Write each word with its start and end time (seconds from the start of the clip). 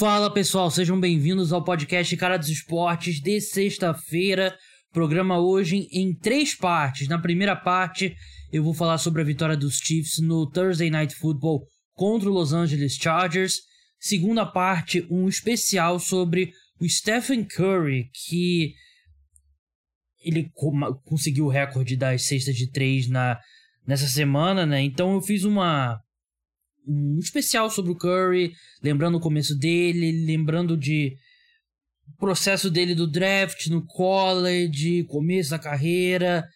Fala 0.00 0.32
pessoal, 0.32 0.70
sejam 0.70 0.98
bem-vindos 0.98 1.52
ao 1.52 1.62
podcast 1.62 2.16
Cara 2.16 2.38
dos 2.38 2.48
Esportes 2.48 3.20
de 3.20 3.38
sexta-feira. 3.38 4.56
Programa 4.94 5.38
hoje 5.38 5.90
em 5.92 6.14
três 6.14 6.54
partes. 6.54 7.06
Na 7.06 7.18
primeira 7.18 7.54
parte, 7.54 8.16
eu 8.50 8.64
vou 8.64 8.72
falar 8.72 8.96
sobre 8.96 9.20
a 9.20 9.24
vitória 9.26 9.54
dos 9.54 9.76
Chiefs 9.76 10.18
no 10.18 10.50
Thursday 10.50 10.88
Night 10.88 11.14
Football 11.14 11.66
contra 11.92 12.30
o 12.30 12.32
Los 12.32 12.54
Angeles 12.54 12.94
Chargers. 12.94 13.58
Segunda 13.98 14.46
parte, 14.46 15.06
um 15.10 15.28
especial 15.28 15.98
sobre 16.00 16.50
o 16.80 16.88
Stephen 16.88 17.44
Curry, 17.44 18.08
que 18.26 18.72
ele 20.24 20.50
conseguiu 21.04 21.44
o 21.44 21.50
recorde 21.50 21.94
das 21.94 22.22
cestas 22.22 22.56
de 22.56 22.70
três 22.70 23.06
na, 23.06 23.38
nessa 23.86 24.08
semana, 24.08 24.64
né? 24.64 24.80
Então 24.80 25.12
eu 25.12 25.20
fiz 25.20 25.44
uma 25.44 26.00
um 26.86 27.18
especial 27.18 27.70
sobre 27.70 27.92
o 27.92 27.96
Curry, 27.96 28.52
lembrando 28.82 29.16
o 29.16 29.20
começo 29.20 29.56
dele, 29.56 30.24
lembrando 30.24 30.76
de 30.76 31.16
processo 32.18 32.70
dele 32.70 32.94
do 32.94 33.06
draft 33.06 33.66
no 33.68 33.84
college, 33.86 35.04
começo 35.04 35.50
da 35.50 35.58
carreira, 35.58 36.46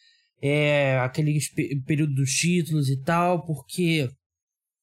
é, 0.43 0.99
aquele 0.99 1.39
período 1.87 2.15
dos 2.15 2.31
títulos 2.31 2.89
e 2.89 3.01
tal, 3.03 3.45
porque 3.47 4.09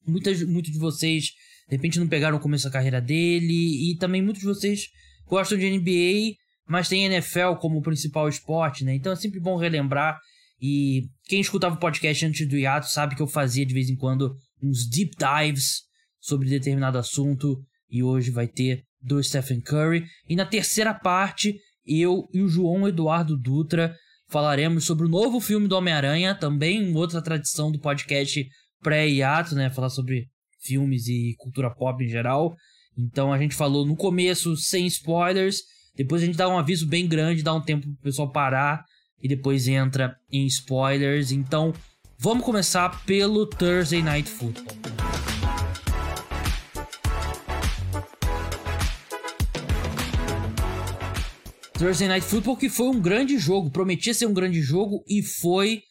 muitas, 0.05 0.41
muitos 0.43 0.71
de 0.71 0.79
vocês 0.79 1.25
de 1.69 1.75
repente 1.75 1.99
não 1.99 2.07
pegaram 2.07 2.37
o 2.37 2.41
começo 2.41 2.65
da 2.65 2.71
carreira 2.71 2.99
dele 2.99 3.91
e 3.91 3.95
também 3.97 4.21
muitos 4.21 4.41
de 4.41 4.47
vocês 4.47 4.87
gostam 5.25 5.57
de 5.57 5.69
NBA, 5.69 6.35
mas 6.67 6.89
tem 6.89 7.05
NFL 7.05 7.55
como 7.59 7.81
principal 7.81 8.27
esporte, 8.27 8.83
né? 8.83 8.93
Então 8.95 9.13
é 9.13 9.15
sempre 9.15 9.39
bom 9.39 9.55
relembrar 9.55 10.19
e 10.61 11.03
quem 11.25 11.39
escutava 11.39 11.75
o 11.75 11.79
podcast 11.79 12.25
antes 12.25 12.47
do 12.47 12.57
hiato 12.57 12.89
sabe 12.89 13.15
que 13.15 13.21
eu 13.21 13.27
fazia 13.27 13.65
de 13.65 13.73
vez 13.73 13.89
em 13.89 13.95
quando 13.95 14.35
uns 14.61 14.87
deep 14.87 15.11
dives 15.17 15.81
sobre 16.19 16.49
determinado 16.49 16.97
assunto 16.97 17.57
e 17.89 18.03
hoje 18.03 18.31
vai 18.31 18.47
ter 18.47 18.83
do 19.01 19.21
Stephen 19.21 19.61
Curry. 19.61 20.05
E 20.27 20.35
na 20.35 20.45
terceira 20.45 20.93
parte, 20.93 21.59
eu 21.85 22.27
e 22.33 22.41
o 22.41 22.47
João 22.47 22.87
Eduardo 22.87 23.37
Dutra 23.37 23.95
falaremos 24.29 24.85
sobre 24.85 25.05
o 25.05 25.09
novo 25.09 25.39
filme 25.39 25.67
do 25.67 25.75
Homem-Aranha, 25.75 26.35
também 26.35 26.95
outra 26.95 27.21
tradição 27.21 27.71
do 27.71 27.79
podcast 27.79 28.47
pré-hiato, 28.81 29.55
né? 29.55 29.69
Falar 29.69 29.89
sobre 29.89 30.27
filmes 30.61 31.07
e 31.07 31.35
cultura 31.37 31.73
pop 31.73 32.03
em 32.03 32.07
geral. 32.07 32.55
Então 32.97 33.33
a 33.33 33.37
gente 33.37 33.55
falou 33.55 33.85
no 33.85 33.95
começo 33.95 34.55
sem 34.55 34.85
spoilers, 34.85 35.61
depois 35.95 36.21
a 36.21 36.25
gente 36.25 36.37
dá 36.37 36.47
um 36.47 36.57
aviso 36.57 36.87
bem 36.87 37.07
grande, 37.07 37.43
dá 37.43 37.53
um 37.53 37.61
tempo 37.61 37.87
pro 37.87 38.03
pessoal 38.03 38.31
parar 38.31 38.85
e 39.21 39.27
depois 39.27 39.67
entra 39.67 40.15
em 40.31 40.45
spoilers. 40.45 41.31
Então, 41.31 41.73
vamos 42.23 42.45
começar 42.45 43.03
pelo 43.03 43.47
Thursday 43.47 44.03
Night 44.03 44.29
Football. 44.29 44.77
Thursday 51.73 52.07
Night 52.07 52.23
Football 52.23 52.57
que 52.57 52.69
foi 52.69 52.89
um 52.89 53.01
grande 53.01 53.39
jogo, 53.39 53.71
prometia 53.71 54.13
ser 54.13 54.27
um 54.27 54.33
grande 54.35 54.61
jogo 54.61 55.03
e 55.07 55.23
foi. 55.23 55.81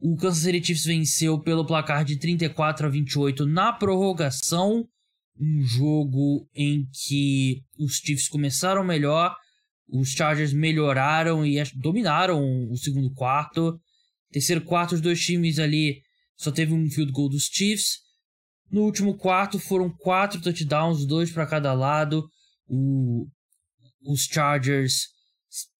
O 0.00 0.16
Kansas 0.16 0.42
City 0.42 0.66
Chiefs 0.66 0.86
venceu 0.86 1.38
pelo 1.38 1.64
placar 1.64 2.04
de 2.04 2.18
34 2.18 2.88
a 2.88 2.90
28 2.90 3.46
na 3.46 3.72
prorrogação. 3.72 4.84
Um 5.40 5.62
jogo 5.62 6.48
em 6.52 6.84
que 6.92 7.62
os 7.78 7.98
Chiefs 7.98 8.28
começaram 8.28 8.82
melhor, 8.82 9.36
os 9.88 10.08
Chargers 10.08 10.52
melhoraram 10.52 11.46
e 11.46 11.62
dominaram 11.76 12.68
o 12.68 12.76
segundo 12.76 13.12
quarto. 13.14 13.80
Terceiro 14.30 14.62
quarto, 14.62 14.94
os 14.94 15.00
dois 15.00 15.20
times 15.20 15.58
ali 15.58 16.02
só 16.36 16.50
teve 16.50 16.72
um 16.72 16.88
field 16.88 17.12
goal 17.12 17.28
dos 17.28 17.44
Chiefs. 17.52 17.98
No 18.70 18.82
último 18.82 19.16
quarto 19.16 19.58
foram 19.58 19.90
quatro 19.90 20.40
touchdowns, 20.40 21.04
dois 21.04 21.30
para 21.30 21.46
cada 21.46 21.72
lado. 21.72 22.28
O, 22.68 23.26
os 24.06 24.22
Chargers 24.24 25.08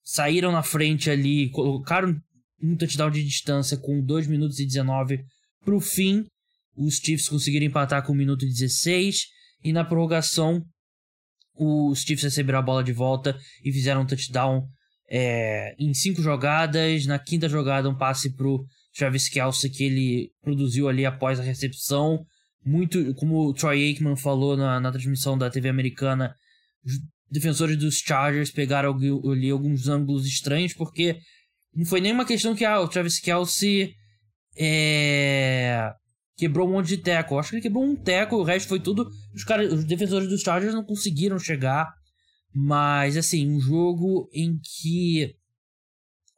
saíram 0.02 0.50
na 0.50 0.62
frente 0.62 1.08
ali, 1.08 1.50
colocaram 1.50 2.14
um 2.62 2.76
touchdown 2.76 3.10
de 3.10 3.24
distância 3.24 3.76
com 3.76 4.04
2 4.04 4.26
minutos 4.26 4.58
e 4.58 4.66
19 4.66 5.24
para 5.64 5.74
o 5.74 5.80
fim. 5.80 6.26
Os 6.76 6.96
Chiefs 6.96 7.28
conseguiram 7.28 7.66
empatar 7.66 8.04
com 8.04 8.12
1 8.12 8.16
minuto 8.16 8.44
e 8.44 8.48
16. 8.48 9.26
E 9.62 9.72
na 9.72 9.84
prorrogação, 9.84 10.64
os 11.54 12.00
Chiefs 12.00 12.24
receberam 12.24 12.58
a 12.58 12.62
bola 12.62 12.82
de 12.82 12.92
volta 12.92 13.38
e 13.64 13.72
fizeram 13.72 14.02
um 14.02 14.06
touchdown 14.06 14.66
é, 15.10 15.74
em 15.78 15.92
cinco 15.92 16.22
jogadas. 16.22 17.04
Na 17.06 17.18
quinta 17.18 17.48
jogada, 17.48 17.88
um 17.88 17.96
passe 17.96 18.34
pro 18.34 18.64
Travis 18.96 19.28
Kelce 19.28 19.68
que 19.68 19.84
ele 19.84 20.30
produziu 20.40 20.88
ali 20.88 21.04
após 21.04 21.40
a 21.40 21.42
recepção. 21.42 22.24
Muito, 22.64 23.14
como 23.14 23.48
o 23.48 23.54
Troy 23.54 23.82
Aikman 23.82 24.16
falou 24.16 24.56
na, 24.56 24.78
na 24.78 24.92
transmissão 24.92 25.36
da 25.36 25.50
TV 25.50 25.68
americana, 25.68 26.34
os 26.84 26.92
defensores 27.30 27.76
dos 27.76 27.96
Chargers 27.96 28.50
pegaram 28.50 28.94
ali 29.30 29.50
alguns 29.50 29.88
ângulos 29.88 30.26
estranhos, 30.26 30.74
porque 30.74 31.18
não 31.74 31.86
foi 31.86 32.00
nenhuma 32.00 32.24
questão 32.24 32.54
que 32.54 32.64
ah, 32.64 32.80
o 32.80 32.88
Travis 32.88 33.18
Kelce 33.18 33.94
é, 34.58 35.90
quebrou 36.36 36.68
um 36.68 36.72
monte 36.72 36.88
de 36.88 36.98
teco. 36.98 37.38
Acho 37.38 37.50
que 37.50 37.56
ele 37.56 37.62
quebrou 37.62 37.84
um 37.84 37.96
teco, 37.96 38.36
o 38.36 38.42
resto 38.42 38.68
foi 38.68 38.80
tudo. 38.80 39.08
Os, 39.34 39.44
cara, 39.44 39.62
os 39.62 39.84
defensores 39.84 40.28
dos 40.28 40.42
Chargers 40.42 40.74
não 40.74 40.84
conseguiram 40.84 41.38
chegar. 41.38 41.88
Mas, 42.52 43.16
assim, 43.16 43.48
um 43.48 43.60
jogo 43.60 44.28
em 44.32 44.58
que. 44.58 45.36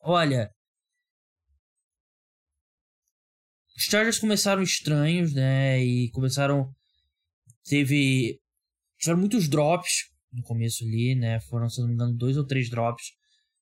Olha. 0.00 0.50
Os 3.76 3.84
Chargers 3.84 4.18
começaram 4.18 4.62
estranhos, 4.62 5.32
né? 5.32 5.82
E 5.82 6.10
começaram. 6.10 6.72
Teve. 7.64 8.38
Tiveram 8.98 9.20
muitos 9.20 9.48
drops 9.48 10.12
no 10.32 10.42
começo 10.42 10.84
ali, 10.84 11.14
né? 11.14 11.40
Foram, 11.40 11.68
se 11.68 11.80
não 11.80 11.88
me 11.88 11.94
engano, 11.94 12.16
dois 12.16 12.36
ou 12.36 12.46
três 12.46 12.70
drops 12.70 13.12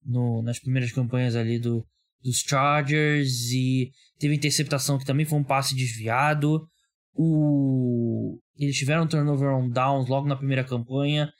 no, 0.05 0.43
nas 0.43 0.59
primeiras 0.59 0.93
campanhas 0.93 1.35
ali 1.37 1.59
do, 1.59 1.87
dos 2.23 2.39
Chargers 2.39 3.51
e 3.51 3.91
teve 4.19 4.35
interceptação 4.35 4.99
que 4.99 5.05
também 5.05 5.27
foi 5.27 5.39
um 5.39 5.45
passe 5.45 5.75
desviado. 5.75 6.67
O... 7.15 8.39
Eles 8.57 8.77
tiveram 8.77 9.05
um 9.05 9.09
turnover 9.09 9.51
on 9.51 9.69
downs 9.69 10.09
logo 10.09 10.29
na 10.29 10.37
primeira 10.37 10.65
campanha, 10.65 11.33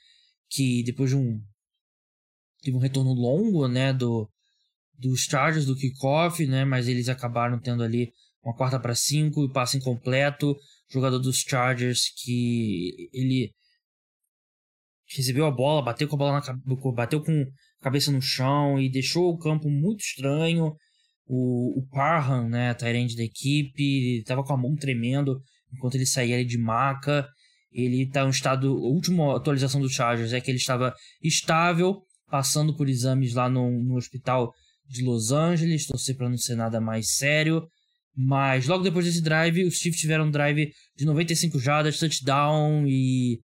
que 0.51 0.83
depois 0.83 1.09
de 1.09 1.15
um. 1.15 1.41
Teve 2.61 2.77
um 2.77 2.79
retorno 2.79 3.13
longo, 3.13 3.67
né, 3.67 3.91
do, 3.91 4.29
dos 4.93 5.21
Chargers, 5.21 5.65
do 5.65 5.75
kickoff, 5.75 6.45
né, 6.45 6.63
mas 6.63 6.87
eles 6.87 7.09
acabaram 7.09 7.59
tendo 7.59 7.81
ali 7.81 8.11
uma 8.43 8.55
quarta 8.55 8.79
para 8.79 8.93
cinco 8.93 9.43
e 9.43 9.51
passe 9.51 9.77
incompleto. 9.77 10.55
Jogador 10.89 11.17
dos 11.17 11.37
Chargers 11.39 12.01
que 12.23 13.09
ele 13.13 13.51
recebeu 15.15 15.45
a 15.45 15.51
bola, 15.51 15.81
bateu 15.81 16.07
com 16.07 16.15
a 16.15 16.19
bola 16.19 16.41
na 16.41 16.91
bateu 16.93 17.23
com 17.23 17.41
a 17.79 17.83
cabeça 17.83 18.11
no 18.11 18.21
chão 18.21 18.79
e 18.79 18.91
deixou 18.91 19.29
o 19.29 19.39
campo 19.39 19.69
muito 19.69 20.01
estranho. 20.01 20.75
O, 21.25 21.79
o 21.79 21.87
Parham, 21.87 22.49
né, 22.49 22.73
Tyrande 22.73 23.15
da 23.15 23.23
equipe, 23.23 24.19
estava 24.19 24.43
com 24.43 24.53
a 24.53 24.57
mão 24.57 24.75
tremendo 24.75 25.41
enquanto 25.73 25.95
ele 25.95 26.05
saía 26.05 26.43
de 26.45 26.57
maca. 26.57 27.27
Ele 27.71 28.03
está 28.03 28.21
em 28.21 28.25
um 28.25 28.29
estado. 28.29 28.67
A 28.67 28.89
última 28.89 29.35
atualização 29.35 29.79
do 29.79 29.89
Chargers 29.89 30.33
é 30.33 30.41
que 30.41 30.51
ele 30.51 30.57
estava 30.57 30.93
estável, 31.23 32.01
passando 32.29 32.75
por 32.75 32.89
exames 32.89 33.33
lá 33.33 33.49
no, 33.49 33.71
no 33.83 33.95
hospital 33.95 34.53
de 34.87 35.03
Los 35.03 35.31
Angeles. 35.31 35.85
Torcer 35.85 36.15
para 36.15 36.29
não 36.29 36.37
ser 36.37 36.55
nada 36.55 36.81
mais 36.81 37.15
sério. 37.15 37.65
Mas 38.15 38.67
logo 38.67 38.83
depois 38.83 39.05
desse 39.05 39.21
drive, 39.21 39.63
os 39.63 39.75
Chiefs 39.75 40.01
tiveram 40.01 40.25
um 40.25 40.31
drive 40.31 40.71
de 40.97 41.05
95 41.05 41.57
jardas, 41.59 41.97
touchdown 41.97 42.85
e 42.85 43.39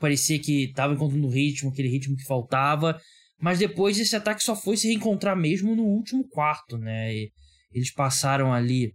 parecia 0.00 0.38
que 0.38 0.64
estava 0.64 0.94
encontrando 0.94 1.26
o 1.26 1.30
ritmo, 1.30 1.70
aquele 1.70 1.88
ritmo 1.88 2.16
que 2.16 2.24
faltava. 2.24 2.98
Mas 3.38 3.58
depois 3.58 3.98
esse 3.98 4.16
ataque 4.16 4.42
só 4.42 4.56
foi 4.56 4.76
se 4.76 4.88
reencontrar 4.88 5.36
mesmo 5.36 5.76
no 5.76 5.84
último 5.84 6.26
quarto, 6.28 6.78
né? 6.78 7.14
E 7.14 7.30
eles 7.72 7.92
passaram 7.92 8.52
ali 8.52 8.94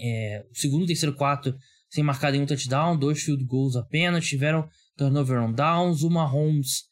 é, 0.00 0.44
o 0.50 0.58
segundo 0.58 0.86
terceiro 0.86 1.14
quarto 1.14 1.54
sem 1.96 2.04
marcar 2.04 2.30
nenhum 2.30 2.44
touchdown, 2.44 2.94
dois 2.94 3.22
field 3.22 3.42
goals 3.46 3.74
apenas, 3.74 4.26
tiveram 4.26 4.68
turnover 4.98 5.40
on 5.40 5.50
downs, 5.50 6.02
o 6.02 6.10
Mahomes 6.10 6.82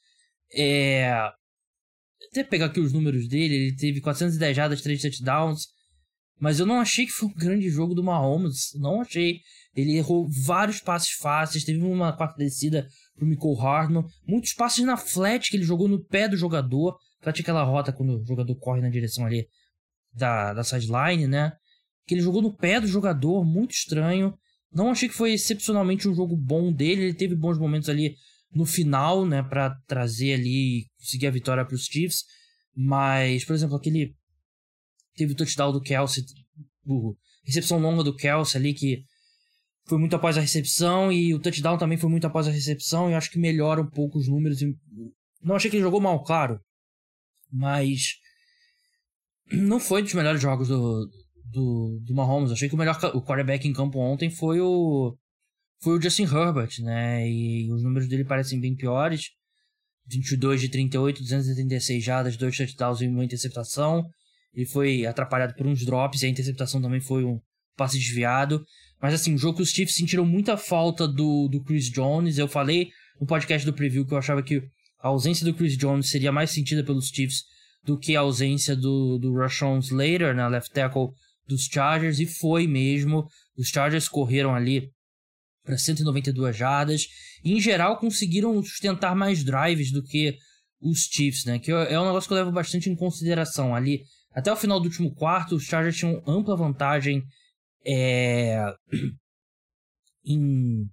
é, 0.50 1.12
até 2.30 2.42
pegar 2.42 2.66
aqui 2.66 2.80
os 2.80 2.90
números 2.90 3.28
dele, 3.28 3.54
ele 3.54 3.76
teve 3.76 4.00
410 4.00 4.56
jardas, 4.56 4.80
3 4.80 5.02
touchdowns, 5.02 5.66
mas 6.40 6.58
eu 6.58 6.64
não 6.64 6.80
achei 6.80 7.04
que 7.04 7.12
foi 7.12 7.28
um 7.28 7.34
grande 7.34 7.68
jogo 7.68 7.94
do 7.94 8.02
Mahomes, 8.02 8.70
não 8.76 9.02
achei. 9.02 9.40
Ele 9.76 9.96
errou 9.96 10.26
vários 10.44 10.80
passes 10.80 11.10
fáceis, 11.10 11.64
teve 11.64 11.80
uma 11.80 12.16
quarta 12.16 12.38
descida 12.38 12.88
pro 13.14 13.26
Michael 13.26 13.54
Hardman, 13.54 14.04
muitos 14.26 14.54
passes 14.54 14.84
na 14.84 14.96
flat 14.96 15.50
que 15.50 15.56
ele 15.56 15.64
jogou 15.64 15.86
no 15.86 16.02
pé 16.02 16.28
do 16.28 16.36
jogador, 16.36 16.96
flat 17.20 17.40
aquela 17.40 17.62
rota 17.62 17.92
quando 17.92 18.20
o 18.20 18.24
jogador 18.24 18.54
corre 18.56 18.80
na 18.80 18.88
direção 18.88 19.26
ali 19.26 19.46
da, 20.14 20.54
da 20.54 20.64
sideline, 20.64 21.26
né? 21.26 21.52
Que 22.06 22.14
ele 22.14 22.22
jogou 22.22 22.40
no 22.40 22.56
pé 22.56 22.80
do 22.80 22.86
jogador, 22.86 23.44
muito 23.44 23.72
estranho. 23.72 24.34
Não 24.74 24.90
achei 24.90 25.08
que 25.08 25.14
foi 25.14 25.32
excepcionalmente 25.32 26.08
um 26.08 26.14
jogo 26.14 26.36
bom 26.36 26.72
dele, 26.72 27.02
ele 27.02 27.14
teve 27.14 27.36
bons 27.36 27.58
momentos 27.58 27.88
ali 27.88 28.16
no 28.52 28.66
final, 28.66 29.24
né, 29.24 29.42
para 29.42 29.70
trazer 29.86 30.34
ali 30.34 30.80
e 30.80 30.86
conseguir 30.98 31.26
a 31.26 31.30
vitória 31.30 31.64
para 31.64 31.74
os 31.74 31.84
Chiefs, 31.84 32.24
mas, 32.74 33.44
por 33.44 33.54
exemplo, 33.54 33.76
aquele 33.76 34.14
teve 35.14 35.32
o 35.32 35.36
touchdown 35.36 35.72
do 35.72 35.80
Kelsey, 35.80 36.24
o 36.84 37.14
recepção 37.44 37.78
longa 37.78 38.02
do 38.02 38.14
Kelsey 38.14 38.60
ali 38.60 38.74
que 38.74 39.04
foi 39.86 39.98
muito 39.98 40.16
após 40.16 40.36
a 40.36 40.40
recepção 40.40 41.12
e 41.12 41.34
o 41.34 41.38
touchdown 41.38 41.78
também 41.78 41.98
foi 41.98 42.10
muito 42.10 42.26
após 42.26 42.48
a 42.48 42.50
recepção 42.50 43.10
e 43.10 43.14
acho 43.14 43.30
que 43.30 43.38
melhora 43.38 43.80
um 43.80 43.88
pouco 43.88 44.18
os 44.18 44.28
números. 44.28 44.58
Não 45.42 45.54
achei 45.54 45.70
que 45.70 45.76
ele 45.76 45.84
jogou 45.84 46.00
mal, 46.00 46.22
claro, 46.24 46.58
mas 47.52 48.14
não 49.52 49.78
foi 49.78 50.02
dos 50.02 50.14
melhores 50.14 50.40
jogos 50.40 50.68
do, 50.68 51.08
do, 51.54 52.00
do 52.02 52.14
Mahomes. 52.14 52.50
Achei 52.50 52.68
que 52.68 52.74
o 52.74 52.78
melhor 52.78 52.98
o 53.14 53.22
quarterback 53.22 53.66
em 53.66 53.72
campo 53.72 53.98
ontem 53.98 54.28
foi 54.28 54.60
o 54.60 55.16
foi 55.80 55.98
o 55.98 56.02
Justin 56.02 56.24
Herbert, 56.24 56.70
né? 56.80 57.28
E 57.28 57.70
os 57.72 57.82
números 57.82 58.08
dele 58.08 58.24
parecem 58.24 58.60
bem 58.60 58.74
piores. 58.74 59.30
22 60.06 60.60
de 60.60 60.68
38, 60.68 61.22
236 61.22 62.04
jardas, 62.04 62.36
dois 62.36 62.56
touchdowns 62.56 63.00
e 63.00 63.06
uma 63.06 63.24
interceptação. 63.24 64.04
Ele 64.52 64.66
foi 64.66 65.06
atrapalhado 65.06 65.54
por 65.54 65.66
uns 65.66 65.84
drops 65.84 66.22
e 66.22 66.26
a 66.26 66.28
interceptação 66.28 66.80
também 66.80 67.00
foi 67.00 67.24
um 67.24 67.40
passe 67.76 67.98
desviado. 67.98 68.62
Mas 69.00 69.14
assim, 69.14 69.34
o 69.34 69.38
jogo 69.38 69.56
que 69.56 69.62
os 69.62 69.70
Chiefs 69.70 69.96
sentiram 69.96 70.24
muita 70.24 70.56
falta 70.56 71.06
do, 71.06 71.48
do 71.48 71.62
Chris 71.62 71.90
Jones. 71.90 72.38
Eu 72.38 72.48
falei 72.48 72.88
no 73.20 73.26
podcast 73.26 73.64
do 73.64 73.72
preview 73.72 74.06
que 74.06 74.14
eu 74.14 74.18
achava 74.18 74.42
que 74.42 74.62
a 75.00 75.08
ausência 75.08 75.44
do 75.44 75.54
Chris 75.54 75.76
Jones 75.76 76.10
seria 76.10 76.32
mais 76.32 76.50
sentida 76.50 76.84
pelos 76.84 77.08
Chiefs 77.08 77.42
do 77.84 77.98
que 77.98 78.16
a 78.16 78.20
ausência 78.20 78.74
do, 78.74 79.18
do 79.18 79.34
Rashawn 79.34 79.78
Slater, 79.78 80.34
na 80.34 80.48
né, 80.48 80.56
left 80.56 80.72
tackle 80.72 81.10
dos 81.46 81.64
Chargers, 81.64 82.18
e 82.18 82.26
foi 82.26 82.66
mesmo. 82.66 83.26
Os 83.56 83.68
Chargers 83.68 84.08
correram 84.08 84.54
ali 84.54 84.90
para 85.64 85.78
192 85.78 86.56
jardas. 86.56 87.06
E, 87.42 87.52
em 87.52 87.60
geral, 87.60 87.98
conseguiram 87.98 88.62
sustentar 88.62 89.14
mais 89.14 89.42
drives 89.42 89.90
do 89.90 90.02
que 90.02 90.36
os 90.80 91.08
Chiefs, 91.10 91.44
né? 91.44 91.58
Que 91.58 91.72
é 91.72 91.98
um 91.98 92.06
negócio 92.06 92.28
que 92.28 92.34
eu 92.34 92.38
levo 92.38 92.52
bastante 92.52 92.90
em 92.90 92.96
consideração. 92.96 93.74
Ali, 93.74 94.02
até 94.32 94.52
o 94.52 94.56
final 94.56 94.78
do 94.78 94.86
último 94.86 95.14
quarto, 95.14 95.56
os 95.56 95.64
Chargers 95.64 95.96
tinham 95.96 96.22
ampla 96.26 96.56
vantagem 96.56 97.22
é, 97.86 98.64
em, 100.24 100.86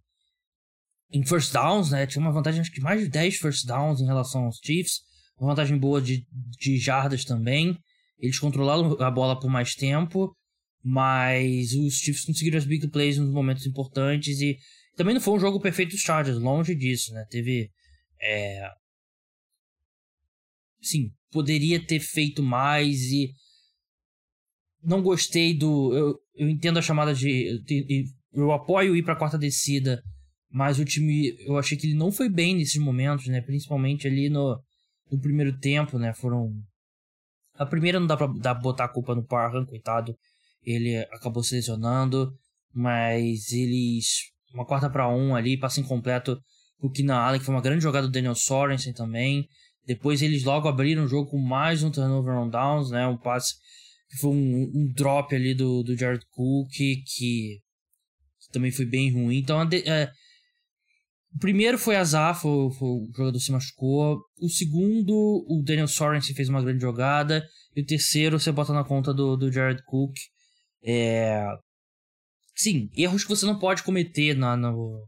em 1.11 1.25
first 1.25 1.51
downs, 1.51 1.91
né? 1.91 2.07
Tinha 2.07 2.21
uma 2.21 2.31
vantagem, 2.31 2.61
acho 2.61 2.71
que 2.71 2.81
mais 2.81 3.01
de 3.01 3.09
10 3.09 3.37
first 3.37 3.65
downs 3.65 3.99
em 3.99 4.05
relação 4.05 4.45
aos 4.45 4.59
Chiefs. 4.63 5.01
Uma 5.37 5.51
vantagem 5.51 5.77
boa 5.77 6.01
de, 6.01 6.25
de 6.59 6.77
jardas 6.77 7.25
também. 7.25 7.77
Eles 8.19 8.39
controlaram 8.39 8.95
a 9.01 9.09
bola 9.09 9.37
por 9.39 9.49
mais 9.49 9.73
tempo. 9.73 10.35
Mas 10.83 11.73
os 11.73 11.95
Chiefs 11.95 12.25
conseguiram 12.25 12.57
as 12.57 12.65
big 12.65 12.87
plays 12.89 13.17
nos 13.17 13.29
momentos 13.29 13.65
importantes 13.65 14.41
e 14.41 14.57
também 14.95 15.13
não 15.13 15.21
foi 15.21 15.35
um 15.35 15.39
jogo 15.39 15.59
perfeito 15.59 15.91
dos 15.91 16.01
Chargers, 16.01 16.37
longe 16.37 16.75
disso, 16.75 17.13
né? 17.13 17.25
Teve. 17.29 17.69
É... 18.21 18.69
Sim, 20.81 21.11
poderia 21.31 21.83
ter 21.85 21.99
feito 21.99 22.41
mais 22.41 23.03
e. 23.11 23.31
Não 24.83 25.01
gostei 25.01 25.53
do. 25.53 25.95
Eu, 25.95 26.19
eu 26.35 26.49
entendo 26.49 26.79
a 26.79 26.81
chamada 26.81 27.13
de. 27.13 27.61
Eu 28.33 28.51
apoio 28.51 28.95
ir 28.95 29.03
para 29.03 29.13
a 29.13 29.17
quarta 29.17 29.37
descida, 29.37 30.01
mas 30.49 30.79
o 30.79 30.85
time. 30.85 31.35
Eu 31.45 31.57
achei 31.57 31.77
que 31.77 31.85
ele 31.85 31.95
não 31.95 32.11
foi 32.11 32.27
bem 32.27 32.55
nesses 32.55 32.81
momentos, 32.81 33.27
né? 33.27 33.41
Principalmente 33.41 34.07
ali 34.07 34.29
no, 34.29 34.59
no 35.11 35.19
primeiro 35.19 35.57
tempo, 35.59 35.99
né? 35.99 36.13
Foram. 36.13 36.51
A 37.53 37.65
primeira 37.65 37.99
não 37.99 38.07
dá 38.07 38.17
pra, 38.17 38.27
dá 38.27 38.53
botar 38.55 38.85
a 38.85 38.89
culpa 38.89 39.13
no 39.13 39.23
Parham, 39.23 39.65
coitado 39.65 40.17
ele 40.63 40.97
acabou 41.11 41.43
se 41.43 41.55
lesionando, 41.55 42.31
mas 42.73 43.51
eles. 43.51 44.31
Uma 44.53 44.65
quarta 44.65 44.89
para 44.89 45.07
um 45.07 45.33
ali, 45.33 45.57
passe 45.57 45.79
incompleto 45.79 46.37
o 46.79 46.89
Keenan 46.89 47.15
Allen, 47.15 47.39
que 47.39 47.45
foi 47.45 47.55
uma 47.55 47.61
grande 47.61 47.83
jogada 47.83 48.07
do 48.07 48.11
Daniel 48.11 48.35
Sorensen 48.35 48.93
também. 48.93 49.47
Depois 49.85 50.21
eles 50.21 50.43
logo 50.43 50.67
abriram 50.67 51.05
o 51.05 51.07
jogo 51.07 51.29
com 51.29 51.37
mais 51.37 51.83
um 51.83 51.91
turnover 51.91 52.35
on 52.35 52.49
downs, 52.49 52.91
né? 52.91 53.07
Um 53.07 53.17
passe 53.17 53.55
que 54.09 54.17
foi 54.17 54.31
um, 54.31 54.71
um 54.75 54.91
drop 54.93 55.33
ali 55.33 55.53
do, 55.53 55.83
do 55.83 55.97
Jared 55.97 56.25
Cook, 56.31 56.69
que, 56.69 57.01
que 57.05 57.59
também 58.51 58.71
foi 58.71 58.85
bem 58.85 59.11
ruim. 59.11 59.37
Então, 59.37 59.61
é, 59.61 60.11
o 61.33 61.39
primeiro 61.39 61.79
foi 61.79 61.95
azar, 61.95 62.39
foi, 62.39 62.71
foi, 62.73 62.87
o 62.87 63.09
jogador 63.15 63.39
se 63.39 63.51
machucou. 63.51 64.19
O 64.39 64.49
segundo, 64.49 65.13
o 65.47 65.63
Daniel 65.63 65.87
Sorensen 65.87 66.35
fez 66.35 66.49
uma 66.49 66.61
grande 66.61 66.81
jogada. 66.81 67.47
E 67.75 67.81
o 67.81 67.85
terceiro, 67.85 68.37
você 68.39 68.51
bota 68.51 68.73
na 68.73 68.83
conta 68.83 69.13
do, 69.13 69.37
do 69.37 69.51
Jared 69.51 69.81
Cook. 69.85 70.13
É... 70.83 71.45
Sim, 72.55 72.89
erros 72.95 73.23
que 73.23 73.29
você 73.29 73.45
não 73.45 73.57
pode 73.57 73.83
cometer 73.83 74.35
na, 74.35 74.55
no... 74.55 75.07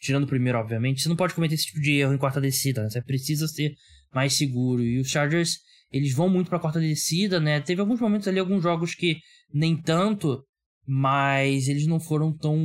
Tirando 0.00 0.24
o 0.24 0.28
primeiro, 0.28 0.58
obviamente, 0.58 1.02
você 1.02 1.08
não 1.08 1.16
pode 1.16 1.34
cometer 1.34 1.54
esse 1.54 1.66
tipo 1.66 1.80
de 1.80 1.92
erro 1.92 2.14
em 2.14 2.18
quarta 2.18 2.40
descida, 2.40 2.82
né? 2.82 2.90
Você 2.90 3.02
precisa 3.02 3.48
ser 3.48 3.74
mais 4.12 4.34
seguro. 4.34 4.82
E 4.82 5.00
os 5.00 5.08
Chargers, 5.08 5.58
eles 5.90 6.14
vão 6.14 6.28
muito 6.28 6.48
pra 6.48 6.60
quarta 6.60 6.80
descida, 6.80 7.40
né? 7.40 7.60
Teve 7.60 7.80
alguns 7.80 8.00
momentos 8.00 8.28
ali, 8.28 8.38
alguns 8.38 8.62
jogos 8.62 8.94
que 8.94 9.18
nem 9.52 9.76
tanto, 9.80 10.44
mas 10.86 11.68
eles 11.68 11.86
não 11.86 11.98
foram 11.98 12.36
tão. 12.36 12.56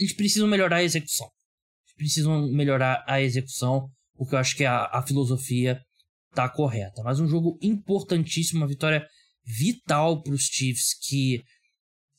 Eles 0.00 0.12
precisam 0.12 0.48
melhorar 0.48 0.76
a 0.76 0.84
execução. 0.84 1.28
Eles 1.86 1.96
precisam 1.96 2.52
melhorar 2.52 3.04
a 3.06 3.22
execução, 3.22 3.88
o 4.16 4.26
que 4.26 4.34
eu 4.34 4.38
acho 4.38 4.56
que 4.56 4.64
a, 4.64 4.84
a 4.86 5.02
filosofia 5.02 5.80
tá 6.34 6.48
correta. 6.48 7.02
Mas 7.02 7.20
um 7.20 7.26
jogo 7.26 7.58
importantíssimo, 7.62 8.60
uma 8.60 8.68
vitória 8.68 9.06
vital 9.48 10.22
para 10.22 10.34
os 10.34 10.42
Chiefs 10.42 10.94
que 11.08 11.42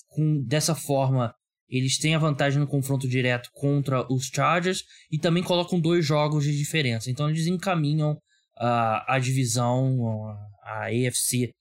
com 0.07 0.41
dessa 0.43 0.73
forma 0.73 1.33
eles 1.69 1.99
têm 1.99 2.15
a 2.15 2.19
vantagem 2.19 2.59
no 2.59 2.67
confronto 2.67 3.07
direto 3.07 3.49
contra 3.53 4.11
os 4.11 4.25
Chargers 4.25 4.83
e 5.11 5.19
também 5.19 5.43
colocam 5.43 5.79
dois 5.79 6.03
jogos 6.03 6.43
de 6.43 6.57
diferença. 6.57 7.11
Então 7.11 7.29
eles 7.29 7.45
encaminham 7.45 8.13
uh, 8.13 9.03
a 9.07 9.19
divisão, 9.21 10.35
a 10.63 10.87
AFC 10.87 11.53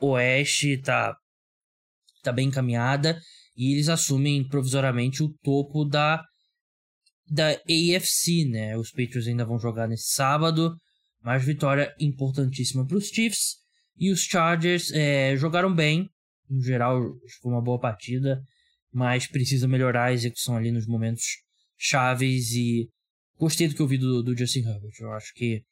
Oeste 0.00 0.72
está 0.72 1.16
tá 2.22 2.30
bem 2.30 2.48
encaminhada 2.48 3.18
e 3.56 3.72
eles 3.72 3.88
assumem 3.88 4.46
provisoriamente 4.46 5.22
o 5.22 5.32
topo 5.42 5.84
da 5.84 6.22
da 7.30 7.50
AFC, 7.50 8.46
né? 8.48 8.76
Os 8.78 8.90
Patriots 8.90 9.28
ainda 9.28 9.44
vão 9.44 9.58
jogar 9.58 9.86
nesse 9.86 10.14
sábado, 10.14 10.74
mas 11.22 11.44
vitória 11.44 11.94
importantíssima 12.00 12.86
para 12.86 12.96
os 12.96 13.08
Chiefs. 13.08 13.56
E 13.98 14.10
os 14.10 14.20
Chargers 14.20 14.92
é, 14.92 15.36
jogaram 15.36 15.74
bem, 15.74 16.08
no 16.48 16.62
geral, 16.62 17.00
foi 17.42 17.52
uma 17.52 17.62
boa 17.62 17.78
partida, 17.78 18.42
mas 18.92 19.26
precisa 19.26 19.68
melhorar 19.68 20.04
a 20.04 20.12
execução 20.12 20.56
ali 20.56 20.70
nos 20.70 20.86
momentos 20.86 21.24
chaves 21.76 22.52
e 22.52 22.88
gostei 23.38 23.68
do 23.68 23.74
que 23.74 23.82
eu 23.82 23.86
vi 23.86 23.98
do, 23.98 24.22
do 24.22 24.36
Justin 24.36 24.60
Herbert. 24.60 24.92
Eu 25.00 25.12
acho 25.12 25.32
que 25.34 25.62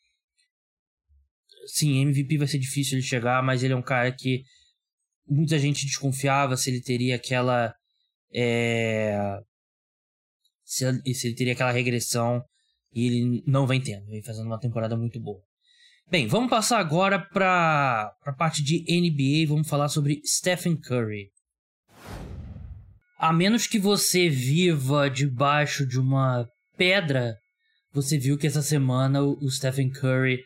sim, 1.67 2.01
MVP 2.01 2.39
vai 2.39 2.47
ser 2.47 2.59
difícil 2.59 2.99
ele 2.99 3.07
chegar, 3.07 3.43
mas 3.43 3.63
ele 3.63 3.73
é 3.73 3.77
um 3.77 3.83
cara 3.83 4.13
que 4.13 4.43
muita 5.29 5.59
gente 5.59 5.87
desconfiava 5.87 6.57
se 6.57 6.71
ele 6.71 6.83
teria 6.83 7.17
aquela 7.17 7.75
é, 8.35 9.41
se, 10.67 10.85
ele 10.85 11.35
teria 11.35 11.53
aquela 11.53 11.71
regressão 11.71 12.45
e 12.93 13.07
ele 13.07 13.43
não 13.47 13.67
vem 13.67 13.81
tendo, 13.81 14.07
vem 14.07 14.23
fazendo 14.23 14.47
uma 14.47 14.59
temporada 14.59 14.97
muito 14.97 15.21
boa. 15.21 15.41
Bem, 16.09 16.29
vamos 16.29 16.49
passar 16.49 16.79
agora 16.79 17.19
para 17.19 18.13
a 18.25 18.33
parte 18.33 18.63
de 18.63 18.85
NBA. 18.89 19.49
Vamos 19.49 19.69
falar 19.69 19.89
sobre 19.89 20.21
Stephen 20.25 20.77
Curry. 20.77 21.31
A 23.19 23.33
menos 23.33 23.67
que 23.67 23.77
você 23.77 24.29
viva 24.29 25.11
debaixo 25.11 25.85
de 25.85 25.99
uma 25.99 26.49
pedra, 26.77 27.37
você 27.93 28.17
viu 28.19 28.39
que 28.39 28.47
essa 28.47 28.63
semana 28.63 29.21
o 29.21 29.51
Stephen 29.51 29.91
Curry 29.91 30.39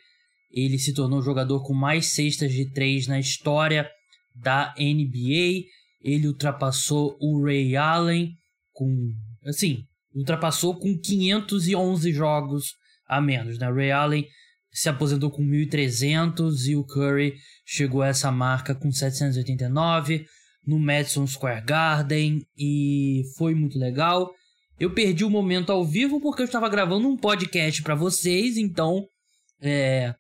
ele 0.50 0.78
se 0.78 0.94
tornou 0.94 1.18
o 1.18 1.22
jogador 1.22 1.62
com 1.62 1.74
mais 1.74 2.06
cestas 2.06 2.52
de 2.52 2.72
três 2.72 3.06
na 3.06 3.20
história 3.20 3.86
da 4.34 4.72
NBA. 4.78 5.66
Ele 6.00 6.26
ultrapassou 6.26 7.18
o 7.20 7.44
Ray 7.44 7.76
Allen 7.76 8.30
com, 8.72 9.12
assim, 9.44 9.84
ultrapassou 10.14 10.78
com 10.78 10.98
511 10.98 12.12
jogos 12.14 12.72
a 13.06 13.20
menos, 13.20 13.58
né? 13.58 13.70
Ray 13.70 13.90
Allen 13.90 14.26
se 14.72 14.88
aposentou 14.88 15.30
com 15.30 15.42
1.300 15.42 16.66
e 16.68 16.76
o 16.76 16.84
Curry 16.84 17.34
chegou 17.64 18.02
a 18.02 18.08
essa 18.08 18.30
marca 18.30 18.74
com 18.74 18.90
789 18.90 20.26
no 20.66 20.78
Madison 20.78 21.26
Square 21.26 21.64
Garden 21.64 22.42
e 22.56 23.22
foi 23.36 23.54
muito 23.54 23.78
legal. 23.78 24.30
Eu 24.78 24.92
perdi 24.94 25.24
o 25.24 25.30
momento 25.30 25.70
ao 25.70 25.84
vivo 25.84 26.20
porque 26.20 26.42
eu 26.42 26.46
estava 26.46 26.68
gravando 26.68 27.08
um 27.08 27.16
podcast 27.16 27.82
para 27.82 27.94
vocês, 27.94 28.56
então 28.56 29.04
é, 29.60 30.14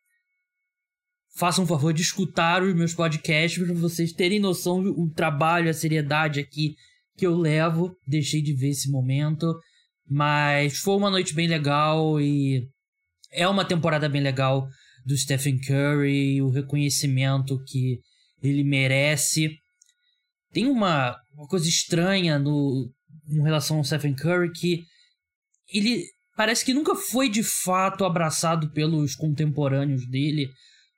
façam 1.34 1.64
um 1.64 1.66
favor 1.66 1.92
de 1.92 2.02
escutar 2.02 2.62
os 2.62 2.74
meus 2.74 2.92
podcasts 2.92 3.62
para 3.64 3.74
vocês 3.74 4.12
terem 4.12 4.40
noção 4.40 4.82
do 4.82 5.10
trabalho, 5.10 5.70
a 5.70 5.74
seriedade 5.74 6.40
aqui 6.40 6.74
que 7.16 7.26
eu 7.26 7.36
levo. 7.36 7.96
Deixei 8.06 8.42
de 8.42 8.52
ver 8.52 8.70
esse 8.70 8.90
momento, 8.90 9.54
mas 10.06 10.78
foi 10.78 10.96
uma 10.96 11.10
noite 11.10 11.34
bem 11.34 11.48
legal 11.48 12.20
e 12.20 12.68
é 13.32 13.46
uma 13.48 13.64
temporada 13.64 14.08
bem 14.08 14.22
legal 14.22 14.68
do 15.04 15.16
Stephen 15.16 15.58
Curry, 15.58 16.42
o 16.42 16.50
reconhecimento 16.50 17.62
que 17.64 18.00
ele 18.42 18.64
merece. 18.64 19.56
Tem 20.52 20.66
uma, 20.66 21.16
uma 21.34 21.46
coisa 21.46 21.68
estranha 21.68 22.38
no, 22.38 22.90
em 23.28 23.42
relação 23.42 23.78
ao 23.78 23.84
Stephen 23.84 24.14
Curry 24.14 24.52
que 24.52 24.84
ele 25.72 26.04
parece 26.36 26.64
que 26.64 26.74
nunca 26.74 26.94
foi 26.94 27.28
de 27.28 27.42
fato 27.42 28.04
abraçado 28.04 28.70
pelos 28.72 29.14
contemporâneos 29.14 30.08
dele 30.08 30.48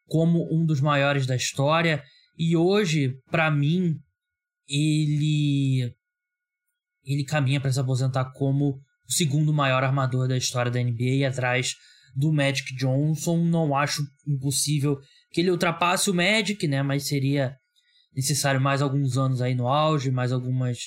como 0.07 0.49
um 0.53 0.65
dos 0.65 0.81
maiores 0.81 1.27
da 1.27 1.37
história. 1.37 2.03
E 2.39 2.57
hoje, 2.57 3.15
para 3.31 3.51
mim, 3.51 3.97
ele 4.69 5.93
ele 7.05 7.25
caminha 7.25 7.61
para 7.61 7.73
se 7.73 7.81
aposentar 7.81 8.33
como 8.33 8.81
o 9.09 9.13
segundo 9.13 9.53
maior 9.53 9.83
armador 9.83 10.29
da 10.29 10.37
história 10.37 10.71
da 10.71 10.81
NBA, 10.81 11.27
atrás 11.29 11.75
do 12.15 12.33
Magic 12.33 12.75
Johnson. 12.77 13.45
Não 13.45 13.75
acho 13.75 14.03
impossível 14.27 14.99
que 15.31 15.41
ele 15.41 15.51
ultrapasse 15.51 16.11
o 16.11 16.15
Magic, 16.15 16.67
né? 16.69 16.83
Mas 16.83 17.07
seria 17.07 17.57
necessário 18.15 18.61
mais 18.61 18.83
alguns 18.83 19.17
anos 19.17 19.41
aí 19.41 19.55
no 19.55 19.69
auge, 19.69 20.11
mais 20.11 20.33
algumas 20.33 20.79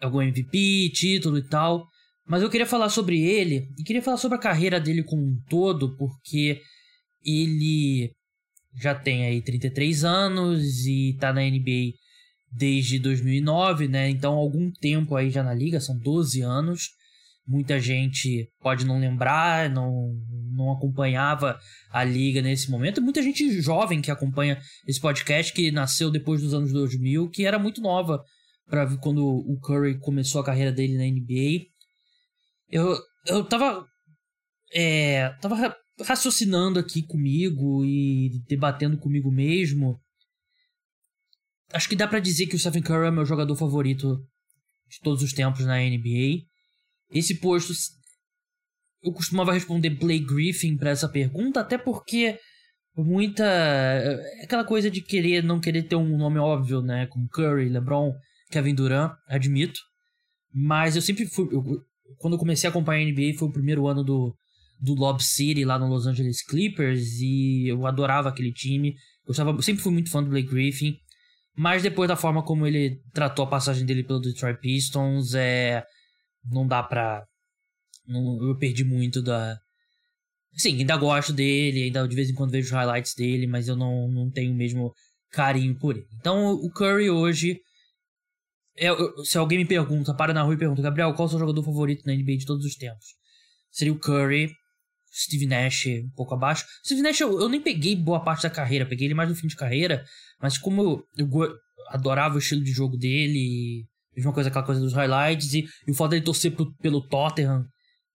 algum 0.00 0.22
MVP, 0.22 0.90
título 0.90 1.38
e 1.38 1.48
tal. 1.48 1.86
Mas 2.26 2.42
eu 2.42 2.50
queria 2.50 2.66
falar 2.66 2.88
sobre 2.88 3.20
ele 3.20 3.68
e 3.78 3.84
queria 3.84 4.02
falar 4.02 4.16
sobre 4.16 4.36
a 4.36 4.40
carreira 4.40 4.80
dele 4.80 5.02
como 5.02 5.22
um 5.22 5.40
todo, 5.48 5.96
porque 5.96 6.60
ele 7.24 8.12
já 8.74 8.94
tem 8.94 9.24
aí 9.24 9.40
33 9.40 10.04
anos 10.04 10.86
e 10.86 11.16
tá 11.18 11.32
na 11.32 11.40
NBA 11.40 11.92
desde 12.50 12.98
2009, 12.98 13.88
né? 13.88 14.08
Então 14.10 14.34
algum 14.34 14.70
tempo 14.70 15.16
aí 15.16 15.30
já 15.30 15.42
na 15.42 15.54
liga, 15.54 15.80
são 15.80 15.96
12 15.98 16.42
anos. 16.42 16.90
Muita 17.46 17.78
gente 17.78 18.50
pode 18.60 18.84
não 18.84 18.98
lembrar, 18.98 19.70
não, 19.70 20.12
não 20.50 20.72
acompanhava 20.72 21.58
a 21.90 22.02
liga 22.02 22.42
nesse 22.42 22.70
momento. 22.70 23.00
Muita 23.00 23.22
gente 23.22 23.60
jovem 23.60 24.02
que 24.02 24.10
acompanha 24.10 24.60
esse 24.86 25.00
podcast, 25.00 25.52
que 25.52 25.70
nasceu 25.70 26.10
depois 26.10 26.42
dos 26.42 26.52
anos 26.52 26.72
2000, 26.72 27.30
que 27.30 27.46
era 27.46 27.58
muito 27.58 27.80
nova 27.80 28.20
para 28.68 28.96
quando 28.96 29.24
o 29.24 29.58
Curry 29.60 29.98
começou 30.00 30.40
a 30.40 30.44
carreira 30.44 30.72
dele 30.72 30.98
na 30.98 31.04
NBA. 31.04 31.66
Eu, 32.68 32.98
eu 33.26 33.44
tava. 33.44 33.86
É, 34.74 35.30
tava 35.40 35.76
raciocinando 36.02 36.80
aqui 36.80 37.02
comigo 37.02 37.84
e 37.84 38.42
debatendo 38.48 38.98
comigo 38.98 39.30
mesmo. 39.30 40.00
Acho 41.72 41.88
que 41.88 41.96
dá 41.96 42.08
para 42.08 42.20
dizer 42.20 42.46
que 42.46 42.56
o 42.56 42.58
Stephen 42.58 42.82
Curry 42.82 43.06
é 43.06 43.10
meu 43.10 43.24
jogador 43.24 43.54
favorito 43.56 44.18
de 44.88 45.00
todos 45.00 45.22
os 45.22 45.32
tempos 45.32 45.64
na 45.64 45.78
NBA. 45.78 46.44
Esse 47.10 47.38
posto. 47.40 47.72
Eu 49.02 49.12
costumava 49.12 49.52
responder 49.52 49.90
Blake 49.90 50.24
Griffin 50.24 50.76
para 50.76 50.90
essa 50.90 51.08
pergunta, 51.08 51.60
até 51.60 51.78
porque 51.78 52.38
muita. 52.96 53.44
É 53.44 54.44
aquela 54.44 54.64
coisa 54.64 54.90
de 54.90 55.00
querer, 55.00 55.42
não 55.42 55.60
querer 55.60 55.84
ter 55.84 55.96
um 55.96 56.16
nome 56.16 56.38
óbvio, 56.38 56.80
né? 56.82 57.06
Como 57.06 57.28
Curry, 57.28 57.68
LeBron, 57.68 58.12
Kevin 58.50 58.74
Durant, 58.74 59.12
admito. 59.28 59.78
Mas 60.52 60.96
eu 60.96 61.02
sempre 61.02 61.26
fui. 61.26 61.48
Eu, 61.52 61.62
quando 62.18 62.34
eu 62.34 62.38
comecei 62.38 62.68
a 62.68 62.70
acompanhar 62.70 63.06
a 63.06 63.10
NBA, 63.10 63.38
foi 63.38 63.48
o 63.48 63.52
primeiro 63.52 63.86
ano 63.86 64.02
do, 64.02 64.34
do 64.80 64.94
Lob 64.94 65.22
City 65.22 65.64
lá 65.64 65.78
no 65.78 65.88
Los 65.88 66.06
Angeles 66.06 66.44
Clippers 66.44 67.20
e 67.20 67.68
eu 67.68 67.86
adorava 67.86 68.28
aquele 68.28 68.52
time. 68.52 68.94
Gostava, 69.26 69.60
sempre 69.60 69.82
fui 69.82 69.92
muito 69.92 70.10
fã 70.10 70.22
do 70.22 70.30
Blake 70.30 70.48
Griffin. 70.48 70.96
Mas 71.56 71.82
depois 71.82 72.06
da 72.06 72.16
forma 72.16 72.42
como 72.42 72.66
ele 72.66 73.00
tratou 73.12 73.44
a 73.44 73.48
passagem 73.48 73.86
dele 73.86 74.04
pelo 74.04 74.20
Detroit 74.20 74.58
Pistons, 74.60 75.34
é 75.34 75.82
não 76.50 76.66
dá 76.66 76.82
pra. 76.82 77.24
Não, 78.06 78.42
eu 78.42 78.56
perdi 78.56 78.84
muito 78.84 79.22
da. 79.22 79.58
Sim, 80.54 80.78
ainda 80.78 80.96
gosto 80.96 81.32
dele, 81.32 81.84
ainda 81.84 82.06
de 82.08 82.16
vez 82.16 82.30
em 82.30 82.34
quando 82.34 82.50
vejo 82.50 82.66
os 82.66 82.72
highlights 82.72 83.14
dele, 83.14 83.46
mas 83.46 83.68
eu 83.68 83.76
não, 83.76 84.08
não 84.08 84.30
tenho 84.30 84.52
o 84.52 84.56
mesmo 84.56 84.94
carinho 85.30 85.78
por 85.78 85.96
ele. 85.96 86.06
Então 86.18 86.52
o 86.54 86.70
Curry 86.70 87.10
hoje. 87.10 87.60
É, 88.78 88.88
se 89.24 89.38
alguém 89.38 89.56
me 89.58 89.64
pergunta, 89.64 90.14
para 90.14 90.34
na 90.34 90.42
rua 90.42 90.52
e 90.52 90.58
pergunta, 90.58 90.82
Gabriel, 90.82 91.14
qual 91.14 91.24
é 91.24 91.28
o 91.28 91.30
seu 91.30 91.38
jogador 91.38 91.62
favorito 91.62 92.04
na 92.04 92.12
NBA 92.12 92.36
de 92.36 92.44
todos 92.44 92.64
os 92.66 92.76
tempos? 92.76 93.06
Seria 93.70 93.92
o 93.92 93.98
Curry, 93.98 94.52
Steve 95.10 95.46
Nash 95.46 95.86
um 95.86 96.10
pouco 96.14 96.34
abaixo. 96.34 96.66
Steve 96.84 97.00
Nash 97.00 97.20
eu, 97.20 97.40
eu 97.40 97.48
nem 97.48 97.60
peguei 97.60 97.96
boa 97.96 98.22
parte 98.22 98.42
da 98.42 98.50
carreira, 98.50 98.84
peguei 98.84 99.06
ele 99.06 99.14
mais 99.14 99.30
no 99.30 99.34
fim 99.34 99.46
de 99.46 99.56
carreira, 99.56 100.04
mas 100.40 100.58
como 100.58 100.82
eu, 100.82 101.04
eu 101.16 101.58
adorava 101.88 102.34
o 102.34 102.38
estilo 102.38 102.62
de 102.62 102.70
jogo 102.70 102.98
dele, 102.98 103.86
Mesma 104.16 104.32
coisa, 104.32 104.48
aquela 104.48 104.64
coisa 104.64 104.80
dos 104.80 104.94
highlights. 104.94 105.52
E, 105.54 105.66
e 105.86 105.90
o 105.90 105.94
fato 105.94 106.10
dele 106.10 106.24
torcer 106.24 106.52
pro, 106.52 106.74
pelo 106.76 107.06
Tottenham 107.06 107.64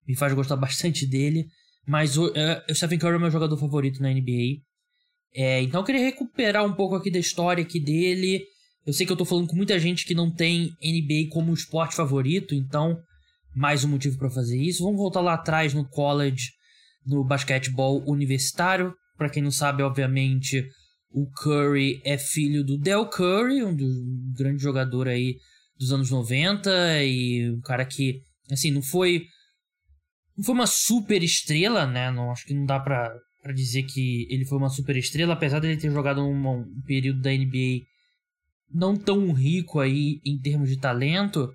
me 0.06 0.16
faz 0.16 0.32
gostar 0.34 0.56
bastante 0.56 1.06
dele. 1.06 1.46
Mas 1.86 2.18
o, 2.18 2.32
é, 2.36 2.64
o 2.68 2.74
Stephen 2.74 2.98
Curry 2.98 3.16
é 3.16 3.18
meu 3.18 3.30
jogador 3.30 3.56
favorito 3.56 4.02
na 4.02 4.10
NBA. 4.10 4.60
É, 5.34 5.62
então 5.62 5.80
eu 5.80 5.84
queria 5.84 6.04
recuperar 6.04 6.64
um 6.64 6.72
pouco 6.72 6.94
aqui 6.94 7.10
da 7.10 7.18
história 7.18 7.62
aqui 7.62 7.80
dele. 7.80 8.44
Eu 8.84 8.92
sei 8.92 9.06
que 9.06 9.12
eu 9.12 9.16
tô 9.16 9.24
falando 9.24 9.46
com 9.46 9.56
muita 9.56 9.78
gente 9.78 10.04
que 10.04 10.14
não 10.14 10.30
tem 10.30 10.70
NBA 10.82 11.30
como 11.30 11.54
esporte 11.54 11.94
favorito, 11.94 12.54
então 12.54 13.00
mais 13.54 13.84
um 13.84 13.88
motivo 13.88 14.18
para 14.18 14.30
fazer 14.30 14.60
isso. 14.60 14.82
Vamos 14.82 14.98
voltar 14.98 15.20
lá 15.20 15.34
atrás 15.34 15.72
no 15.72 15.88
college, 15.88 16.50
no 17.06 17.24
basquetebol 17.24 18.02
universitário. 18.06 18.92
Para 19.16 19.30
quem 19.30 19.42
não 19.42 19.50
sabe, 19.50 19.82
obviamente, 19.82 20.66
o 21.10 21.30
Curry 21.30 22.00
é 22.04 22.18
filho 22.18 22.64
do 22.64 22.76
Del 22.76 23.06
Curry, 23.06 23.62
um, 23.62 23.70
um 23.70 24.32
grande 24.36 24.62
jogador 24.62 25.06
aí 25.06 25.36
dos 25.82 25.92
anos 25.92 26.10
90 26.10 26.70
e 27.04 27.50
um 27.50 27.60
cara 27.60 27.84
que, 27.84 28.22
assim, 28.50 28.70
não 28.70 28.80
foi. 28.80 29.26
Não 30.36 30.44
foi 30.44 30.54
uma 30.54 30.66
super 30.66 31.22
estrela, 31.22 31.86
né? 31.86 32.10
Não, 32.10 32.30
acho 32.30 32.46
que 32.46 32.54
não 32.54 32.64
dá 32.64 32.78
pra, 32.78 33.12
pra 33.42 33.52
dizer 33.52 33.82
que 33.82 34.26
ele 34.30 34.46
foi 34.46 34.58
uma 34.58 34.70
super 34.70 34.96
estrela, 34.96 35.34
apesar 35.34 35.58
de 35.58 35.66
ele 35.66 35.80
ter 35.80 35.90
jogado 35.90 36.22
um, 36.22 36.48
um 36.48 36.82
período 36.86 37.20
da 37.20 37.30
NBA 37.30 37.80
não 38.72 38.96
tão 38.96 39.32
rico 39.32 39.80
aí 39.80 40.20
em 40.24 40.38
termos 40.38 40.70
de 40.70 40.78
talento. 40.78 41.52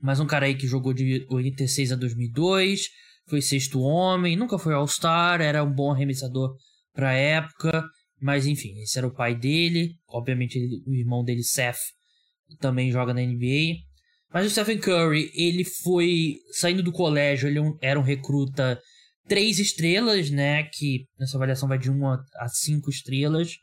Mas 0.00 0.18
um 0.18 0.26
cara 0.26 0.46
aí 0.46 0.56
que 0.56 0.66
jogou 0.66 0.92
de 0.92 1.24
86 1.30 1.92
a 1.92 1.96
2002, 1.96 2.88
foi 3.28 3.40
sexto 3.40 3.80
homem, 3.80 4.34
nunca 4.34 4.58
foi 4.58 4.74
All-Star, 4.74 5.40
era 5.40 5.62
um 5.62 5.72
bom 5.72 5.92
arremessador 5.92 6.56
pra 6.92 7.12
época. 7.12 7.84
Mas 8.20 8.46
enfim, 8.46 8.80
esse 8.80 8.98
era 8.98 9.06
o 9.06 9.14
pai 9.14 9.34
dele. 9.34 9.94
Obviamente, 10.08 10.56
ele, 10.56 10.82
o 10.86 10.94
irmão 10.94 11.22
dele, 11.22 11.44
Seth, 11.44 11.78
também 12.58 12.90
joga 12.90 13.14
na 13.14 13.20
NBA. 13.20 13.76
Mas 14.32 14.46
o 14.46 14.50
Stephen 14.50 14.78
Curry, 14.78 15.30
ele 15.34 15.64
foi 15.64 16.36
saindo 16.52 16.82
do 16.82 16.92
colégio, 16.92 17.48
ele 17.48 17.58
é 17.58 17.90
era 17.90 18.00
um 18.00 18.02
recruta 18.02 18.80
três 19.28 19.58
estrelas, 19.58 20.30
né? 20.30 20.64
Que 20.64 21.06
nessa 21.18 21.36
avaliação 21.36 21.68
vai 21.68 21.78
de 21.78 21.90
1 21.90 22.06
a 22.06 22.48
5 22.48 22.90
estrelas. 22.90 23.56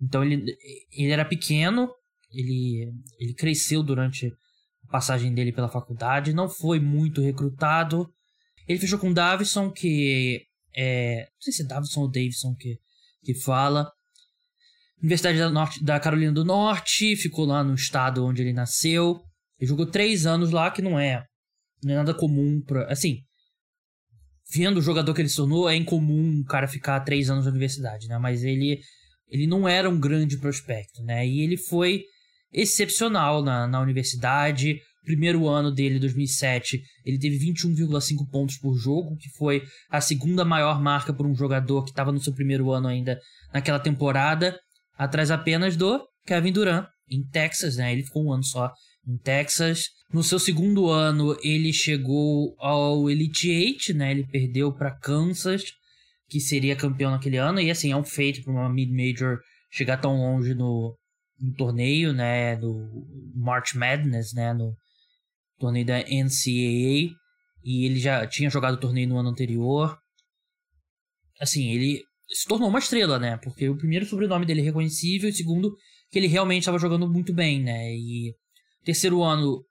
Então 0.00 0.24
ele, 0.24 0.56
ele 0.92 1.10
era 1.10 1.24
pequeno, 1.24 1.90
ele, 2.32 2.92
ele 3.18 3.34
cresceu 3.34 3.82
durante 3.82 4.26
a 4.88 4.92
passagem 4.92 5.34
dele 5.34 5.52
pela 5.52 5.68
faculdade, 5.68 6.32
não 6.32 6.48
foi 6.48 6.78
muito 6.78 7.20
recrutado. 7.20 8.08
Ele 8.68 8.78
fechou 8.78 8.98
com 8.98 9.10
o 9.10 9.14
Davison, 9.14 9.70
que 9.70 10.42
é. 10.76 11.20
Não 11.20 11.40
sei 11.40 11.52
se 11.52 11.62
é 11.62 11.66
Davison 11.66 12.00
ou 12.02 12.10
Davidson 12.10 12.54
que, 12.54 12.78
que 13.22 13.34
fala. 13.34 13.90
Universidade 15.04 15.38
da, 15.38 15.50
Norte, 15.50 15.84
da 15.84 16.00
Carolina 16.00 16.32
do 16.32 16.46
Norte, 16.46 17.14
ficou 17.14 17.44
lá 17.44 17.62
no 17.62 17.74
estado 17.74 18.24
onde 18.24 18.40
ele 18.40 18.54
nasceu. 18.54 19.20
Ele 19.60 19.68
jogou 19.68 19.84
três 19.84 20.24
anos 20.24 20.50
lá, 20.50 20.70
que 20.70 20.80
não 20.80 20.98
é, 20.98 21.22
não 21.82 21.92
é 21.92 21.96
nada 21.96 22.14
comum 22.14 22.62
pra. 22.66 22.90
Assim, 22.90 23.18
vendo 24.50 24.78
o 24.78 24.82
jogador 24.82 25.12
que 25.12 25.20
ele 25.20 25.28
se 25.28 25.36
tornou, 25.36 25.68
é 25.68 25.76
incomum 25.76 26.38
um 26.38 26.42
cara 26.42 26.66
ficar 26.66 27.00
três 27.00 27.28
anos 27.28 27.44
na 27.44 27.50
universidade, 27.50 28.08
né? 28.08 28.16
Mas 28.16 28.42
ele, 28.44 28.80
ele 29.28 29.46
não 29.46 29.68
era 29.68 29.90
um 29.90 30.00
grande 30.00 30.38
prospecto, 30.38 31.02
né? 31.02 31.26
E 31.26 31.42
ele 31.42 31.58
foi 31.58 32.04
excepcional 32.50 33.42
na, 33.42 33.66
na 33.66 33.82
universidade. 33.82 34.80
Primeiro 35.04 35.46
ano 35.46 35.70
dele, 35.70 35.98
2007, 35.98 36.80
ele 37.04 37.18
teve 37.18 37.38
21,5 37.38 38.26
pontos 38.32 38.56
por 38.56 38.74
jogo, 38.74 39.18
que 39.18 39.28
foi 39.36 39.62
a 39.90 40.00
segunda 40.00 40.46
maior 40.46 40.80
marca 40.80 41.12
por 41.12 41.26
um 41.26 41.34
jogador 41.34 41.84
que 41.84 41.90
estava 41.90 42.10
no 42.10 42.18
seu 42.18 42.32
primeiro 42.32 42.72
ano 42.72 42.88
ainda 42.88 43.20
naquela 43.52 43.78
temporada 43.78 44.58
atrás 44.96 45.30
apenas 45.30 45.76
do 45.76 46.06
Kevin 46.26 46.52
Durant, 46.52 46.86
em 47.08 47.22
Texas, 47.22 47.76
né? 47.76 47.92
Ele 47.92 48.02
ficou 48.02 48.24
um 48.24 48.32
ano 48.32 48.44
só 48.44 48.72
em 49.06 49.16
Texas. 49.18 49.88
No 50.12 50.22
seu 50.22 50.38
segundo 50.38 50.88
ano, 50.88 51.36
ele 51.42 51.72
chegou 51.72 52.54
ao 52.58 53.10
Elite 53.10 53.50
Eight, 53.50 53.92
né? 53.92 54.10
Ele 54.10 54.26
perdeu 54.26 54.72
para 54.72 54.96
Kansas, 54.96 55.64
que 56.28 56.40
seria 56.40 56.76
campeão 56.76 57.10
naquele 57.10 57.36
ano. 57.36 57.60
E 57.60 57.70
assim, 57.70 57.92
é 57.92 57.96
um 57.96 58.04
feito 58.04 58.42
para 58.42 58.52
uma 58.52 58.68
mid-major 58.68 59.38
chegar 59.70 59.98
tão 59.98 60.16
longe 60.16 60.54
no, 60.54 60.96
no 61.38 61.54
torneio, 61.54 62.12
né? 62.12 62.56
Do 62.56 63.06
March 63.34 63.74
Madness, 63.74 64.32
né? 64.32 64.52
No 64.52 64.74
torneio 65.58 65.86
da 65.86 65.98
NCAA. 65.98 67.12
E 67.62 67.86
ele 67.86 67.98
já 67.98 68.26
tinha 68.26 68.50
jogado 68.50 68.74
o 68.74 68.80
torneio 68.80 69.08
no 69.08 69.18
ano 69.18 69.30
anterior. 69.30 69.98
Assim, 71.40 71.72
ele 71.72 72.02
se 72.28 72.46
tornou 72.46 72.68
uma 72.68 72.78
estrela, 72.78 73.18
né? 73.18 73.36
Porque 73.38 73.68
o 73.68 73.76
primeiro 73.76 74.06
sobrenome 74.06 74.46
dele 74.46 74.60
é 74.60 74.64
reconhecível, 74.64 75.30
o 75.30 75.32
segundo, 75.32 75.76
que 76.10 76.18
ele 76.18 76.26
realmente 76.26 76.62
estava 76.62 76.78
jogando 76.78 77.10
muito 77.10 77.32
bem, 77.32 77.62
né? 77.62 77.94
E 77.94 78.34
terceiro 78.84 79.22
ano, 79.22 79.64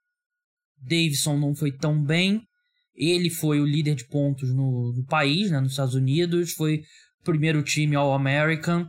Davidson 0.77 1.37
não 1.37 1.55
foi 1.55 1.71
tão 1.71 2.01
bem. 2.03 2.41
Ele 2.95 3.29
foi 3.29 3.59
o 3.59 3.65
líder 3.65 3.95
de 3.95 4.07
pontos 4.07 4.53
no, 4.53 4.93
no 4.93 5.05
país, 5.05 5.49
né? 5.49 5.59
Nos 5.59 5.71
Estados 5.71 5.95
Unidos. 5.95 6.51
Foi 6.53 6.81
o 7.21 7.23
primeiro 7.23 7.63
time 7.63 7.95
All-American. 7.95 8.87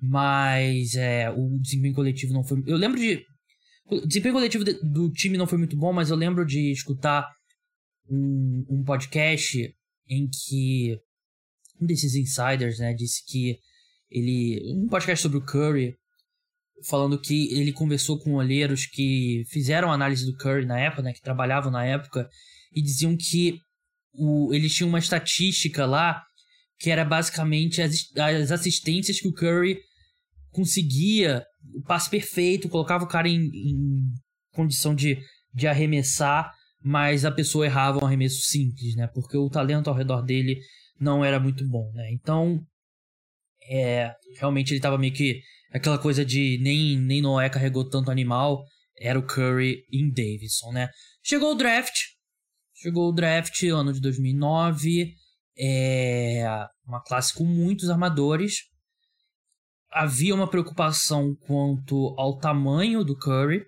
Mas 0.00 0.94
é, 0.94 1.30
o 1.30 1.58
desempenho 1.58 1.94
coletivo 1.94 2.32
não 2.32 2.44
foi. 2.44 2.62
Eu 2.66 2.76
lembro 2.76 2.98
de. 3.00 3.24
O 3.90 4.06
desempenho 4.06 4.34
coletivo 4.34 4.64
de, 4.64 4.74
do 4.82 5.10
time 5.10 5.38
não 5.38 5.46
foi 5.46 5.58
muito 5.58 5.76
bom, 5.76 5.92
mas 5.92 6.10
eu 6.10 6.16
lembro 6.16 6.44
de 6.44 6.70
escutar 6.70 7.26
um, 8.08 8.66
um 8.68 8.84
podcast 8.84 9.74
em 10.08 10.28
que 10.28 10.98
um 11.80 11.86
desses 11.86 12.14
insiders, 12.14 12.78
né, 12.78 12.92
disse 12.94 13.24
que 13.26 13.58
ele. 14.10 14.60
Um 14.74 14.88
podcast 14.88 15.22
sobre 15.22 15.38
o 15.38 15.44
Curry. 15.44 15.96
falando 16.86 17.20
que 17.20 17.52
ele 17.52 17.72
conversou 17.72 18.18
com 18.18 18.34
olheiros 18.34 18.86
que 18.86 19.44
fizeram 19.48 19.92
análise 19.92 20.24
do 20.24 20.36
Curry 20.36 20.64
na 20.64 20.78
época, 20.78 21.02
né, 21.02 21.12
que 21.12 21.20
trabalhavam 21.20 21.70
na 21.70 21.84
época, 21.84 22.28
e 22.72 22.80
diziam 22.80 23.16
que 23.16 23.60
o, 24.12 24.52
eles 24.54 24.74
tinham 24.74 24.88
uma 24.88 24.98
estatística 24.98 25.84
lá 25.86 26.22
que 26.78 26.90
era 26.90 27.04
basicamente 27.04 27.82
as, 27.82 28.08
as 28.16 28.52
assistências 28.52 29.20
que 29.20 29.28
o 29.28 29.32
Curry 29.32 29.80
conseguia, 30.50 31.44
o 31.74 31.82
passe 31.82 32.08
perfeito, 32.08 32.68
colocava 32.68 33.04
o 33.04 33.08
cara 33.08 33.28
em, 33.28 33.50
em 33.52 34.12
condição 34.52 34.94
de, 34.94 35.18
de 35.52 35.66
arremessar, 35.66 36.52
mas 36.82 37.24
a 37.24 37.30
pessoa 37.30 37.66
errava 37.66 38.02
um 38.02 38.06
arremesso 38.06 38.42
simples, 38.42 38.94
né? 38.94 39.08
Porque 39.08 39.36
o 39.36 39.50
talento 39.50 39.88
ao 39.88 39.96
redor 39.96 40.22
dele 40.22 40.60
não 41.00 41.24
era 41.24 41.38
muito 41.38 41.66
bom, 41.66 41.90
né? 41.92 42.10
Então, 42.12 42.60
é, 43.70 44.14
realmente 44.38 44.70
ele 44.70 44.78
estava 44.78 44.98
meio 44.98 45.12
que 45.12 45.40
aquela 45.72 45.98
coisa 45.98 46.24
de 46.24 46.58
nem, 46.62 46.98
nem 46.98 47.20
Noé 47.20 47.48
carregou 47.48 47.88
tanto 47.88 48.10
animal, 48.10 48.64
era 48.98 49.18
o 49.18 49.26
Curry 49.26 49.84
em 49.92 50.10
Davidson, 50.10 50.72
né? 50.72 50.88
Chegou 51.22 51.52
o 51.52 51.54
draft, 51.54 51.94
chegou 52.74 53.08
o 53.08 53.12
draft 53.12 53.62
ano 53.64 53.92
de 53.92 54.00
2009, 54.00 55.14
é 55.58 56.44
uma 56.86 57.02
classe 57.02 57.34
com 57.34 57.44
muitos 57.44 57.90
armadores. 57.90 58.62
Havia 59.90 60.34
uma 60.34 60.48
preocupação 60.48 61.34
quanto 61.46 62.14
ao 62.18 62.38
tamanho 62.38 63.02
do 63.02 63.16
Curry, 63.16 63.64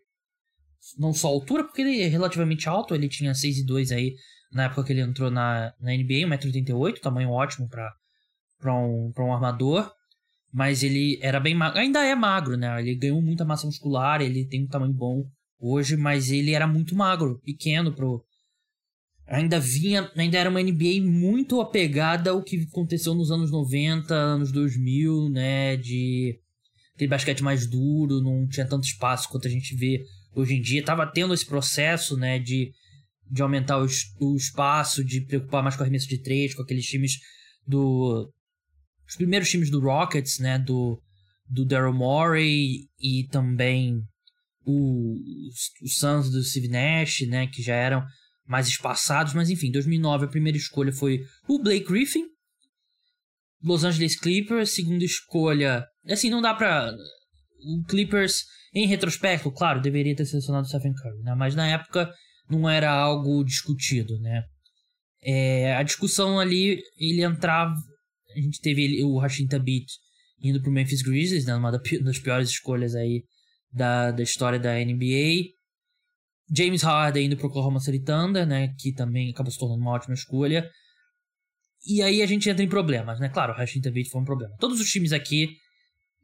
não 0.98 1.12
só 1.12 1.28
a 1.28 1.30
altura, 1.30 1.64
porque 1.64 1.82
ele 1.82 2.00
é 2.00 2.06
relativamente 2.06 2.68
alto, 2.68 2.94
ele 2.94 3.08
tinha 3.08 3.34
6 3.34 3.58
e 3.58 3.64
2 3.64 3.92
aí 3.92 4.14
na 4.52 4.64
época 4.64 4.84
que 4.84 4.92
ele 4.92 5.00
entrou 5.00 5.30
na, 5.30 5.72
na 5.80 5.92
NBA, 5.92 6.26
1,88m, 6.26 7.00
tamanho 7.00 7.30
ótimo 7.30 7.68
para 7.68 8.74
um, 8.74 9.12
um 9.16 9.32
armador. 9.32 9.90
Mas 10.52 10.82
ele 10.82 11.18
era 11.22 11.38
bem 11.38 11.54
magro, 11.54 11.78
ainda 11.78 12.04
é 12.04 12.14
magro, 12.14 12.56
né? 12.56 12.80
Ele 12.80 12.96
ganhou 12.96 13.22
muita 13.22 13.44
massa 13.44 13.66
muscular, 13.66 14.20
ele 14.20 14.44
tem 14.44 14.64
um 14.64 14.68
tamanho 14.68 14.92
bom 14.92 15.24
hoje, 15.60 15.96
mas 15.96 16.28
ele 16.30 16.52
era 16.52 16.66
muito 16.66 16.96
magro, 16.96 17.40
pequeno 17.44 17.92
pro. 17.92 18.24
Ainda 19.28 19.60
vinha, 19.60 20.10
ainda 20.16 20.38
era 20.38 20.50
uma 20.50 20.60
NBA 20.60 21.00
muito 21.02 21.60
apegada 21.60 22.30
ao 22.30 22.42
que 22.42 22.66
aconteceu 22.68 23.14
nos 23.14 23.30
anos 23.30 23.52
90, 23.52 24.12
anos 24.12 24.50
2000, 24.50 25.28
né? 25.28 25.76
De 25.76 26.36
aquele 26.96 27.10
basquete 27.10 27.44
mais 27.44 27.64
duro, 27.68 28.20
não 28.20 28.48
tinha 28.48 28.66
tanto 28.66 28.84
espaço 28.84 29.28
quanto 29.28 29.46
a 29.46 29.50
gente 29.50 29.76
vê 29.76 30.04
hoje 30.34 30.56
em 30.56 30.60
dia. 30.60 30.84
Tava 30.84 31.06
tendo 31.06 31.32
esse 31.32 31.46
processo, 31.46 32.16
né? 32.16 32.40
De, 32.40 32.72
de 33.30 33.42
aumentar 33.42 33.78
o, 33.80 33.86
o 34.20 34.36
espaço, 34.36 35.04
de 35.04 35.20
preocupar 35.20 35.62
mais 35.62 35.76
com 35.76 35.82
arremesso 35.82 36.08
de 36.08 36.20
três, 36.20 36.54
com 36.54 36.62
aqueles 36.62 36.86
times 36.86 37.18
do 37.66 38.32
os 39.10 39.16
primeiros 39.16 39.50
times 39.50 39.70
do 39.70 39.80
Rockets, 39.80 40.38
né, 40.38 40.56
do, 40.58 41.02
do 41.48 41.64
Daryl 41.64 41.92
Morey 41.92 42.88
e 43.00 43.26
também 43.28 44.00
o, 44.64 45.16
o 45.82 45.88
Suns 45.88 46.30
do 46.30 46.42
Steve 46.44 46.68
Nash, 46.68 47.22
né, 47.22 47.48
que 47.48 47.60
já 47.60 47.74
eram 47.74 48.04
mais 48.46 48.68
espaçados, 48.68 49.34
mas 49.34 49.50
enfim, 49.50 49.70
2009 49.72 50.26
a 50.26 50.28
primeira 50.28 50.56
escolha 50.56 50.92
foi 50.92 51.24
o 51.48 51.60
Blake 51.60 51.86
Griffin, 51.86 52.24
Los 53.62 53.82
Angeles 53.82 54.18
Clippers, 54.18 54.70
segunda 54.70 55.04
escolha, 55.04 55.84
assim, 56.06 56.30
não 56.30 56.40
dá 56.40 56.54
pra 56.54 56.92
o 57.62 57.84
Clippers 57.88 58.44
em 58.72 58.86
retrospecto, 58.86 59.50
claro, 59.50 59.80
deveria 59.80 60.14
ter 60.14 60.24
selecionado 60.24 60.66
o 60.66 60.68
Stephen 60.68 60.94
Curry, 60.94 61.22
né, 61.22 61.34
mas 61.34 61.56
na 61.56 61.66
época 61.66 62.12
não 62.50 62.68
era 62.68 62.90
algo 62.90 63.44
discutido, 63.44 64.18
né. 64.18 64.44
É, 65.22 65.74
a 65.74 65.82
discussão 65.82 66.40
ali, 66.40 66.82
ele 66.98 67.22
entrava, 67.22 67.74
a 68.34 68.40
gente 68.40 68.60
teve 68.60 69.02
o 69.04 69.18
Rashid 69.18 69.48
Tabit 69.48 69.86
indo 70.42 70.60
pro 70.62 70.72
Memphis 70.72 71.02
Grizzlies, 71.02 71.44
né, 71.44 71.54
uma 71.54 71.70
das 71.70 72.18
piores 72.18 72.48
escolhas 72.48 72.94
aí 72.94 73.22
da, 73.72 74.10
da 74.10 74.22
história 74.22 74.58
da 74.58 74.74
NBA. 74.74 75.50
James 76.52 76.82
Harden 76.82 77.26
indo 77.26 77.36
pro 77.36 77.48
Oklahoma 77.48 77.78
City 77.80 78.02
Thunder, 78.02 78.46
né, 78.46 78.74
que 78.78 78.92
também 78.92 79.30
acabou 79.30 79.52
se 79.52 79.58
tornando 79.58 79.82
uma 79.82 79.92
ótima 79.92 80.14
escolha. 80.14 80.68
E 81.86 82.02
aí 82.02 82.22
a 82.22 82.26
gente 82.26 82.48
entra 82.48 82.62
em 82.62 82.68
problemas, 82.68 83.18
né? 83.20 83.28
Claro, 83.30 83.52
o 83.52 83.56
Rashid 83.56 83.82
Tabit 83.82 84.10
foi 84.10 84.20
um 84.20 84.24
problema. 84.24 84.54
Todos 84.58 84.80
os 84.80 84.90
times 84.90 85.12
aqui, 85.12 85.48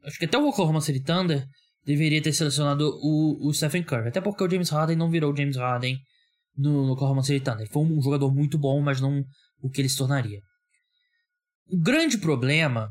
acho 0.03 0.19
que 0.19 0.25
até 0.25 0.37
o 0.37 0.47
Oklahoma 0.47 0.81
City 0.81 1.01
Thunder 1.01 1.47
deveria 1.83 2.21
ter 2.21 2.33
selecionado 2.33 2.91
o, 3.01 3.47
o 3.47 3.53
Stephen 3.53 3.83
Curry, 3.83 4.09
até 4.09 4.21
porque 4.21 4.43
o 4.43 4.49
James 4.49 4.69
Harden 4.69 4.97
não 4.97 5.09
virou 5.09 5.31
o 5.31 5.35
James 5.35 5.55
Harden 5.55 5.97
no, 6.57 6.91
Oklahoma 6.91 7.23
City 7.23 7.43
Thunder. 7.43 7.69
Foi 7.71 7.83
um 7.83 8.01
jogador 8.01 8.33
muito 8.33 8.57
bom, 8.57 8.81
mas 8.81 8.99
não 8.99 9.23
o 9.61 9.69
que 9.69 9.81
ele 9.81 9.89
se 9.89 9.97
tornaria. 9.97 10.41
O 11.67 11.77
grande 11.77 12.17
problema, 12.17 12.89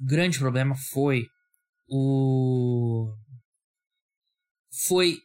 o 0.00 0.04
grande 0.04 0.38
problema 0.38 0.74
foi 0.90 1.26
o 1.88 3.12
foi 4.88 5.18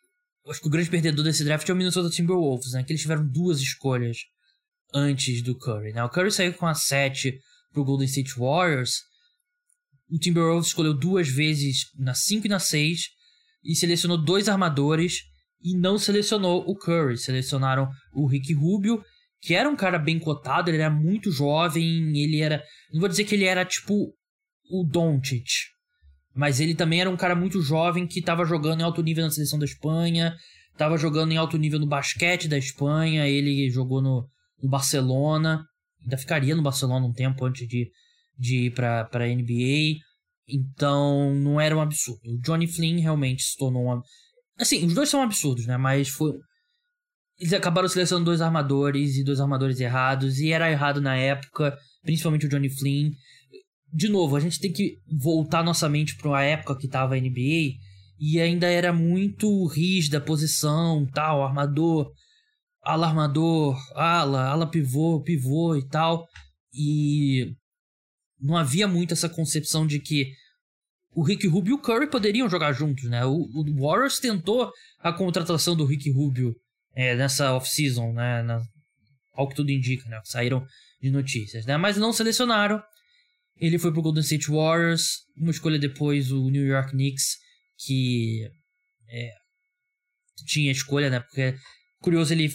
acho 0.47 0.61
que 0.61 0.67
o 0.67 0.71
grande 0.71 0.89
perdedor 0.89 1.23
desse 1.23 1.43
draft 1.43 1.67
é 1.67 1.73
o 1.73 1.75
Minnesota 1.75 2.09
Timberwolves, 2.09 2.73
né? 2.73 2.83
Que 2.83 2.91
eles 2.91 3.01
tiveram 3.01 3.27
duas 3.27 3.59
escolhas 3.59 4.17
antes 4.93 5.41
do 5.43 5.57
Curry, 5.57 5.93
né? 5.93 6.03
O 6.03 6.09
Curry 6.09 6.31
saiu 6.31 6.53
com 6.53 6.67
a 6.67 6.73
7 6.73 7.39
pro 7.71 7.83
Golden 7.83 8.07
State 8.07 8.33
Warriors. 8.37 9.01
O 10.09 10.17
Timberwolves 10.17 10.67
escolheu 10.67 10.93
duas 10.93 11.29
vezes 11.29 11.85
na 11.97 12.13
5 12.13 12.47
e 12.47 12.49
na 12.49 12.59
6 12.59 13.01
e 13.63 13.75
selecionou 13.75 14.17
dois 14.17 14.49
armadores 14.49 15.21
e 15.63 15.75
não 15.77 15.97
selecionou 15.97 16.63
o 16.67 16.75
Curry. 16.75 17.17
Selecionaram 17.17 17.89
o 18.13 18.25
Rick 18.25 18.53
Rubio 18.53 19.03
que 19.41 19.55
era 19.55 19.67
um 19.67 19.75
cara 19.75 19.97
bem 19.97 20.19
cotado, 20.19 20.69
ele 20.69 20.77
era 20.77 20.89
muito 20.89 21.31
jovem, 21.31 22.15
ele 22.15 22.39
era. 22.39 22.63
Não 22.93 22.99
vou 22.99 23.09
dizer 23.09 23.23
que 23.23 23.33
ele 23.33 23.45
era 23.45 23.65
tipo 23.65 24.13
o 24.69 24.83
Doncic, 24.83 25.49
mas 26.33 26.59
ele 26.59 26.75
também 26.75 27.01
era 27.01 27.09
um 27.09 27.17
cara 27.17 27.35
muito 27.35 27.59
jovem 27.61 28.07
que 28.07 28.19
estava 28.19 28.45
jogando 28.45 28.81
em 28.81 28.83
alto 28.83 29.01
nível 29.01 29.23
na 29.23 29.31
seleção 29.31 29.57
da 29.57 29.65
Espanha, 29.65 30.35
estava 30.71 30.95
jogando 30.95 31.31
em 31.31 31.37
alto 31.37 31.57
nível 31.57 31.79
no 31.79 31.87
basquete 31.87 32.47
da 32.47 32.57
Espanha, 32.57 33.27
ele 33.27 33.69
jogou 33.71 34.01
no, 34.01 34.29
no 34.61 34.69
Barcelona, 34.69 35.65
ainda 36.03 36.17
ficaria 36.17 36.55
no 36.55 36.61
Barcelona 36.61 37.05
um 37.05 37.13
tempo 37.13 37.43
antes 37.43 37.67
de, 37.67 37.89
de 38.37 38.67
ir 38.67 38.73
para 38.73 39.09
a 39.11 39.27
NBA. 39.27 39.99
Então, 40.47 41.33
não 41.33 41.59
era 41.59 41.75
um 41.75 41.81
absurdo. 41.81 42.21
O 42.25 42.39
Johnny 42.41 42.67
Flynn 42.67 42.99
realmente 42.99 43.43
se 43.43 43.57
tornou 43.57 43.87
um. 43.87 44.01
Assim, 44.61 44.85
os 44.85 44.93
dois 44.93 45.09
são 45.09 45.21
absurdos, 45.21 45.65
né? 45.65 45.75
Mas 45.75 46.07
foi 46.07 46.33
eles 47.41 47.53
acabaram 47.53 47.87
selecionando 47.87 48.25
dois 48.25 48.39
armadores 48.39 49.17
e 49.17 49.23
dois 49.23 49.39
armadores 49.39 49.79
errados, 49.79 50.39
e 50.39 50.51
era 50.51 50.69
errado 50.69 51.01
na 51.01 51.15
época, 51.15 51.75
principalmente 52.03 52.45
o 52.45 52.49
Johnny 52.49 52.69
Flynn. 52.69 53.09
De 53.91 54.07
novo, 54.07 54.35
a 54.35 54.39
gente 54.39 54.59
tem 54.59 54.71
que 54.71 54.97
voltar 55.19 55.63
nossa 55.63 55.89
mente 55.89 56.15
para 56.15 56.29
uma 56.29 56.43
época 56.43 56.77
que 56.77 56.87
tava 56.87 57.15
a 57.15 57.19
NBA 57.19 57.73
e 58.19 58.39
ainda 58.39 58.67
era 58.67 58.93
muito 58.93 59.65
rígida 59.65 60.19
a 60.19 60.21
posição, 60.21 61.03
tal, 61.07 61.43
armador, 61.43 62.11
ala 62.83 63.07
armador, 63.07 63.75
ala, 63.95 64.47
ala 64.47 64.69
pivô, 64.69 65.23
pivô 65.23 65.75
e 65.75 65.87
tal. 65.87 66.27
E 66.71 67.55
não 68.39 68.55
havia 68.55 68.87
muito 68.87 69.15
essa 69.15 69.27
concepção 69.27 69.87
de 69.87 69.99
que 69.99 70.31
o 71.13 71.23
Rick 71.23 71.47
Rubio 71.47 71.71
e 71.71 71.73
o 71.73 71.81
Curry 71.81 72.09
poderiam 72.09 72.49
jogar 72.49 72.71
juntos, 72.73 73.09
né? 73.09 73.25
O, 73.25 73.33
o 73.33 73.81
Warriors 73.81 74.19
tentou 74.19 74.71
a 74.99 75.11
contratação 75.11 75.75
do 75.75 75.85
Rick 75.85 76.09
Rubio 76.11 76.55
é, 76.95 77.15
nessa 77.15 77.53
off-season, 77.53 78.13
né? 78.13 78.41
Na, 78.41 78.61
ao 79.33 79.47
que 79.47 79.55
tudo 79.55 79.71
indica, 79.71 80.07
né? 80.09 80.19
Saíram 80.23 80.65
de 81.01 81.09
notícias, 81.09 81.65
né? 81.65 81.77
Mas 81.77 81.97
não 81.97 82.13
selecionaram. 82.13 82.81
Ele 83.57 83.77
foi 83.77 83.91
pro 83.91 84.01
Golden 84.01 84.23
State 84.23 84.49
Warriors. 84.49 85.19
Uma 85.37 85.51
escolha 85.51 85.77
depois, 85.77 86.31
o 86.31 86.49
New 86.49 86.65
York 86.65 86.91
Knicks, 86.91 87.37
que 87.77 88.47
é, 89.09 89.31
tinha 90.45 90.71
escolha, 90.71 91.09
né? 91.09 91.19
Porque, 91.19 91.55
curioso, 92.01 92.33
ele 92.33 92.49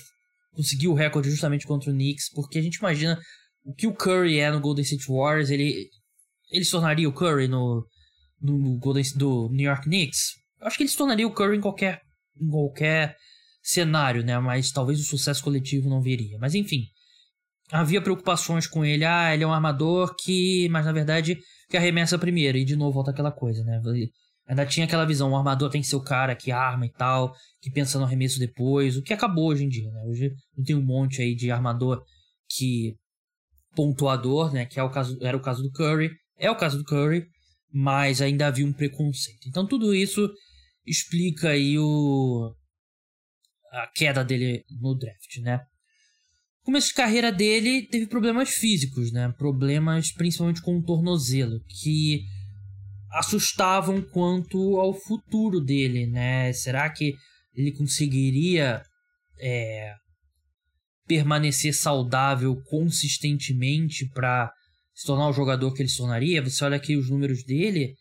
conseguiu 0.53 0.93
o 0.93 0.95
recorde 0.95 1.31
justamente 1.31 1.67
contra 1.67 1.91
o 1.91 1.93
Knicks, 1.93 2.31
porque 2.33 2.59
a 2.59 2.63
gente 2.63 2.77
imagina 2.77 3.21
o 3.65 3.75
que 3.75 3.87
o 3.87 3.95
Curry 3.95 4.39
é 4.39 4.51
no 4.51 4.61
Golden 4.61 4.83
State 4.83 5.07
Warriors, 5.07 5.51
ele, 5.51 5.91
ele 6.51 6.65
se 6.65 6.71
tornaria 6.71 7.09
o 7.09 7.13
Curry 7.13 7.49
no, 7.49 7.85
no 8.41 8.79
Golden 8.79 9.05
do 9.15 9.49
New 9.51 9.67
York 9.67 9.85
Knicks? 9.85 10.33
Acho 10.61 10.77
que 10.77 10.83
ele 10.83 10.91
se 10.91 10.97
tornaria 10.97 11.27
o 11.27 11.33
Curry 11.33 11.57
em 11.57 11.61
qualquer, 11.61 12.01
em 12.41 12.49
qualquer 12.49 13.17
cenário, 13.63 14.25
né? 14.25 14.39
Mas 14.39 14.71
talvez 14.71 15.01
o 15.01 15.05
sucesso 15.05 15.43
coletivo 15.43 15.89
não 15.89 16.01
viria. 16.01 16.39
Mas 16.39 16.55
enfim, 16.55 16.85
havia 17.71 18.01
preocupações 18.01 18.67
com 18.67 18.85
ele. 18.85 19.05
Ah, 19.05 19.35
ele 19.35 19.45
é 19.45 19.47
um 19.47 19.53
armador 19.53 20.15
que, 20.17 20.69
mas 20.71 20.87
na 20.87 20.93
verdade, 20.93 21.39
que 21.69 21.77
arremessa 21.77 22.19
primeiro. 22.19 22.59
E 22.59 22.65
de 22.65 22.77
novo 22.77 22.93
volta 22.93 23.11
aquela 23.11 23.33
coisa, 23.33 23.65
né? 23.65 23.81
Ainda 24.49 24.65
tinha 24.65 24.87
aquela 24.87 25.05
visão, 25.05 25.33
o 25.33 25.37
armador 25.37 25.69
tem 25.69 25.81
que 25.81 25.89
ser 25.89 25.97
o 25.97 26.05
cara 26.05 26.37
que 26.37 26.53
arma 26.53 26.87
e 26.87 26.93
tal, 26.93 27.35
que 27.61 27.71
pensa 27.71 27.99
no 27.99 28.05
arremesso 28.05 28.39
depois, 28.39 28.97
o 28.97 29.03
que 29.03 29.13
acabou 29.13 29.49
hoje 29.49 29.65
em 29.65 29.69
dia, 29.69 29.91
né? 29.91 30.03
Hoje 30.07 30.31
não 30.57 30.65
tem 30.65 30.77
um 30.77 30.85
monte 30.85 31.21
aí 31.21 31.35
de 31.35 31.51
armador 31.51 32.01
que 32.49 32.95
pontuador, 33.75 34.53
né? 34.53 34.65
Que 34.65 34.79
é 34.79 34.83
o 34.85 34.91
caso, 34.91 35.19
era 35.21 35.37
o 35.37 35.43
caso 35.43 35.65
do 35.65 35.73
Curry, 35.73 36.11
é 36.39 36.49
o 36.49 36.57
caso 36.57 36.79
do 36.79 36.85
Curry, 36.85 37.27
mas 37.79 38.23
ainda 38.23 38.47
havia 38.47 38.65
um 38.65 38.73
preconceito. 38.73 39.47
Então 39.47 39.67
tudo 39.67 39.95
isso 39.95 40.33
explica 40.87 41.51
aí 41.51 41.79
o 41.79 42.51
a 43.71 43.87
queda 43.95 44.25
dele 44.25 44.65
no 44.81 44.95
draft, 44.95 45.37
né? 45.43 45.61
Começo 46.63 46.89
de 46.89 46.95
carreira 46.95 47.31
dele 47.31 47.87
teve 47.87 48.07
problemas 48.07 48.49
físicos, 48.49 49.13
né? 49.13 49.31
Problemas 49.37 50.11
principalmente 50.11 50.63
com 50.63 50.79
o 50.79 50.83
tornozelo, 50.83 51.61
que 51.83 52.23
assustavam 53.13 54.01
quanto 54.01 54.81
ao 54.81 54.95
futuro 54.95 55.61
dele, 55.61 56.07
né? 56.07 56.55
Será 56.55 56.89
que 56.89 57.15
ele 57.55 57.73
conseguiria 57.73 58.83
é, 59.39 59.95
permanecer 61.07 61.75
saudável 61.75 62.57
consistentemente 62.71 64.09
para 64.15 64.51
se 64.97 65.07
tornar 65.07 65.29
o 65.29 65.33
jogador 65.33 65.73
que 65.75 65.83
ele 65.83 65.91
se 65.91 65.99
tornaria? 65.99 66.43
Você 66.43 66.65
olha 66.65 66.77
aqui 66.77 66.97
os 66.97 67.11
números 67.11 67.45
dele, 67.45 67.95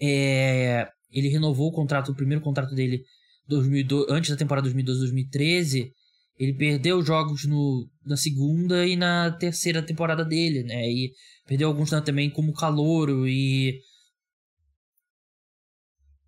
é, 0.00 0.86
ele 1.10 1.28
renovou 1.28 1.68
o 1.68 1.72
contrato, 1.72 2.12
o 2.12 2.14
primeiro 2.14 2.44
contrato 2.44 2.74
dele 2.74 3.02
2002, 3.48 4.10
antes 4.10 4.30
da 4.30 4.36
temporada 4.36 4.68
2012-2013. 4.70 5.90
Ele 6.38 6.52
perdeu 6.52 7.02
jogos 7.02 7.46
no, 7.46 7.88
na 8.04 8.18
segunda 8.18 8.86
e 8.86 8.94
na 8.94 9.30
terceira 9.30 9.82
temporada 9.82 10.22
dele, 10.22 10.62
né? 10.64 10.86
E 10.86 11.10
perdeu 11.46 11.68
alguns 11.68 11.88
também 11.88 12.28
como 12.28 12.52
calouro 12.52 13.26
e 13.26 13.80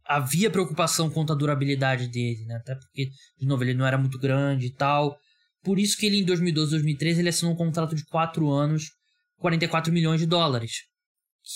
havia 0.06 0.50
preocupação 0.50 1.10
quanto 1.10 1.34
à 1.34 1.36
durabilidade 1.36 2.08
dele, 2.08 2.46
né? 2.46 2.56
Até 2.56 2.74
porque, 2.74 3.10
de 3.38 3.46
novo, 3.46 3.62
ele 3.62 3.74
não 3.74 3.86
era 3.86 3.98
muito 3.98 4.18
grande 4.18 4.68
e 4.68 4.72
tal. 4.72 5.18
Por 5.62 5.78
isso 5.78 5.98
que 5.98 6.06
ele, 6.06 6.16
em 6.16 6.24
2012, 6.24 6.70
2013, 6.70 7.20
ele 7.20 7.28
assinou 7.28 7.52
um 7.52 7.56
contrato 7.56 7.94
de 7.94 8.06
4 8.06 8.50
anos, 8.50 8.92
44 9.38 9.92
milhões 9.92 10.20
de 10.20 10.26
dólares. 10.26 10.82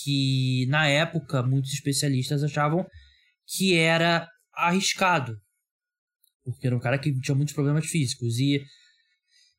Que, 0.03 0.67
na 0.69 0.89
época, 0.89 1.43
muitos 1.43 1.73
especialistas 1.73 2.43
achavam 2.43 2.87
que 3.47 3.75
era 3.75 4.29
arriscado. 4.55 5.37
Porque 6.45 6.67
era 6.67 6.77
um 6.77 6.81
cara 6.81 6.99
que 6.99 7.13
tinha 7.21 7.35
muitos 7.35 7.55
problemas 7.55 7.87
físicos. 7.87 8.39
E, 8.39 8.63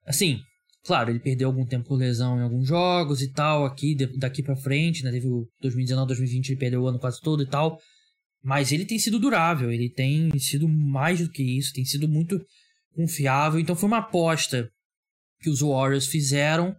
assim, 0.06 0.40
claro, 0.84 1.12
ele 1.12 1.20
perdeu 1.20 1.48
algum 1.48 1.66
tempo 1.66 1.88
por 1.88 1.98
lesão 1.98 2.38
em 2.40 2.42
alguns 2.42 2.68
jogos 2.68 3.22
e 3.22 3.32
tal, 3.32 3.66
aqui, 3.66 3.96
daqui 4.18 4.42
para 4.42 4.56
frente, 4.56 5.04
né? 5.04 5.12
Teve 5.12 5.28
o 5.28 5.48
2019, 5.62 6.08
2020, 6.08 6.50
ele 6.50 6.60
perdeu 6.60 6.82
o 6.82 6.88
ano 6.88 7.00
quase 7.00 7.20
todo 7.22 7.44
e 7.44 7.48
tal. 7.48 7.78
Mas 8.44 8.72
ele 8.72 8.86
tem 8.86 9.00
sido 9.00 9.20
durável, 9.20 9.72
ele 9.72 9.90
tem 9.90 10.38
sido 10.38 10.68
mais 10.68 11.20
do 11.20 11.30
que 11.30 11.44
isso, 11.44 11.72
tem 11.74 11.86
sido 11.86 12.10
muito 12.10 12.44
confiável. 12.94 13.60
Então 13.60 13.76
foi 13.76 13.88
uma 13.88 14.00
aposta 14.00 14.70
que 15.40 15.50
os 15.50 15.62
Warriors 15.62 16.08
fizeram 16.08 16.76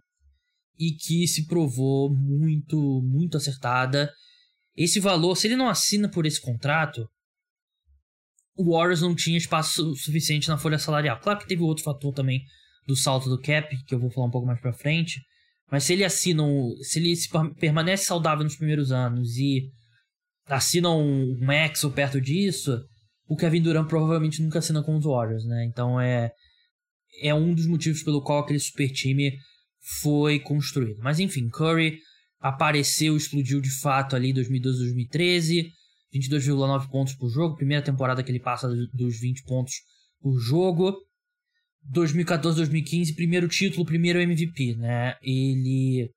e 0.77 0.91
que 0.93 1.27
se 1.27 1.45
provou 1.45 2.13
muito, 2.13 3.01
muito 3.03 3.37
acertada. 3.37 4.11
Esse 4.75 4.99
valor, 4.99 5.35
se 5.35 5.47
ele 5.47 5.55
não 5.55 5.69
assina 5.69 6.09
por 6.09 6.25
esse 6.25 6.41
contrato, 6.41 7.07
o 8.57 8.73
Warriors 8.73 9.01
não 9.01 9.15
tinha 9.15 9.37
espaço 9.37 9.95
suficiente 9.95 10.47
na 10.47 10.57
folha 10.57 10.77
salarial. 10.77 11.19
Claro 11.19 11.39
que 11.39 11.47
teve 11.47 11.61
outro 11.61 11.83
fator 11.83 12.13
também 12.13 12.41
do 12.87 12.95
salto 12.95 13.29
do 13.29 13.41
cap, 13.41 13.75
que 13.85 13.95
eu 13.95 13.99
vou 13.99 14.11
falar 14.11 14.27
um 14.27 14.31
pouco 14.31 14.47
mais 14.47 14.59
pra 14.59 14.73
frente. 14.73 15.21
Mas 15.71 15.83
se 15.83 15.93
ele 15.93 16.03
assina, 16.03 16.43
se 16.81 16.99
ele 16.99 17.13
permanece 17.59 18.05
saudável 18.05 18.43
nos 18.43 18.55
primeiros 18.55 18.91
anos 18.91 19.35
e 19.37 19.69
assina 20.45 20.89
um 20.91 21.37
max 21.39 21.83
ou 21.83 21.91
perto 21.91 22.21
disso, 22.21 22.79
o 23.27 23.35
Kevin 23.35 23.61
Durant 23.61 23.87
provavelmente 23.87 24.41
nunca 24.41 24.59
assina 24.59 24.83
com 24.83 24.95
os 24.95 25.05
Warriors, 25.05 25.45
né? 25.45 25.65
Então 25.65 25.99
é 25.99 26.31
é 27.21 27.33
um 27.33 27.53
dos 27.53 27.65
motivos 27.65 28.03
pelo 28.03 28.21
qual 28.21 28.39
aquele 28.39 28.59
super 28.59 28.91
time 28.91 29.37
foi 30.01 30.39
construído. 30.39 30.99
Mas 31.01 31.19
enfim, 31.19 31.49
Curry 31.49 31.99
apareceu, 32.39 33.15
explodiu 33.15 33.61
de 33.61 33.71
fato 33.79 34.15
ali 34.15 34.29
em 34.29 34.33
2012, 34.33 34.79
2013, 34.79 35.71
22,9 36.13 36.89
pontos 36.89 37.13
por 37.15 37.29
jogo, 37.29 37.55
primeira 37.55 37.83
temporada 37.83 38.23
que 38.23 38.31
ele 38.31 38.39
passa 38.39 38.67
dos 38.93 39.19
20 39.19 39.43
pontos 39.43 39.73
por 40.21 40.37
jogo. 40.39 40.97
2014, 41.87 42.57
2015, 42.57 43.13
primeiro 43.13 43.47
título, 43.47 43.85
primeiro 43.85 44.19
MVP, 44.19 44.75
né? 44.75 45.15
Ele 45.21 46.09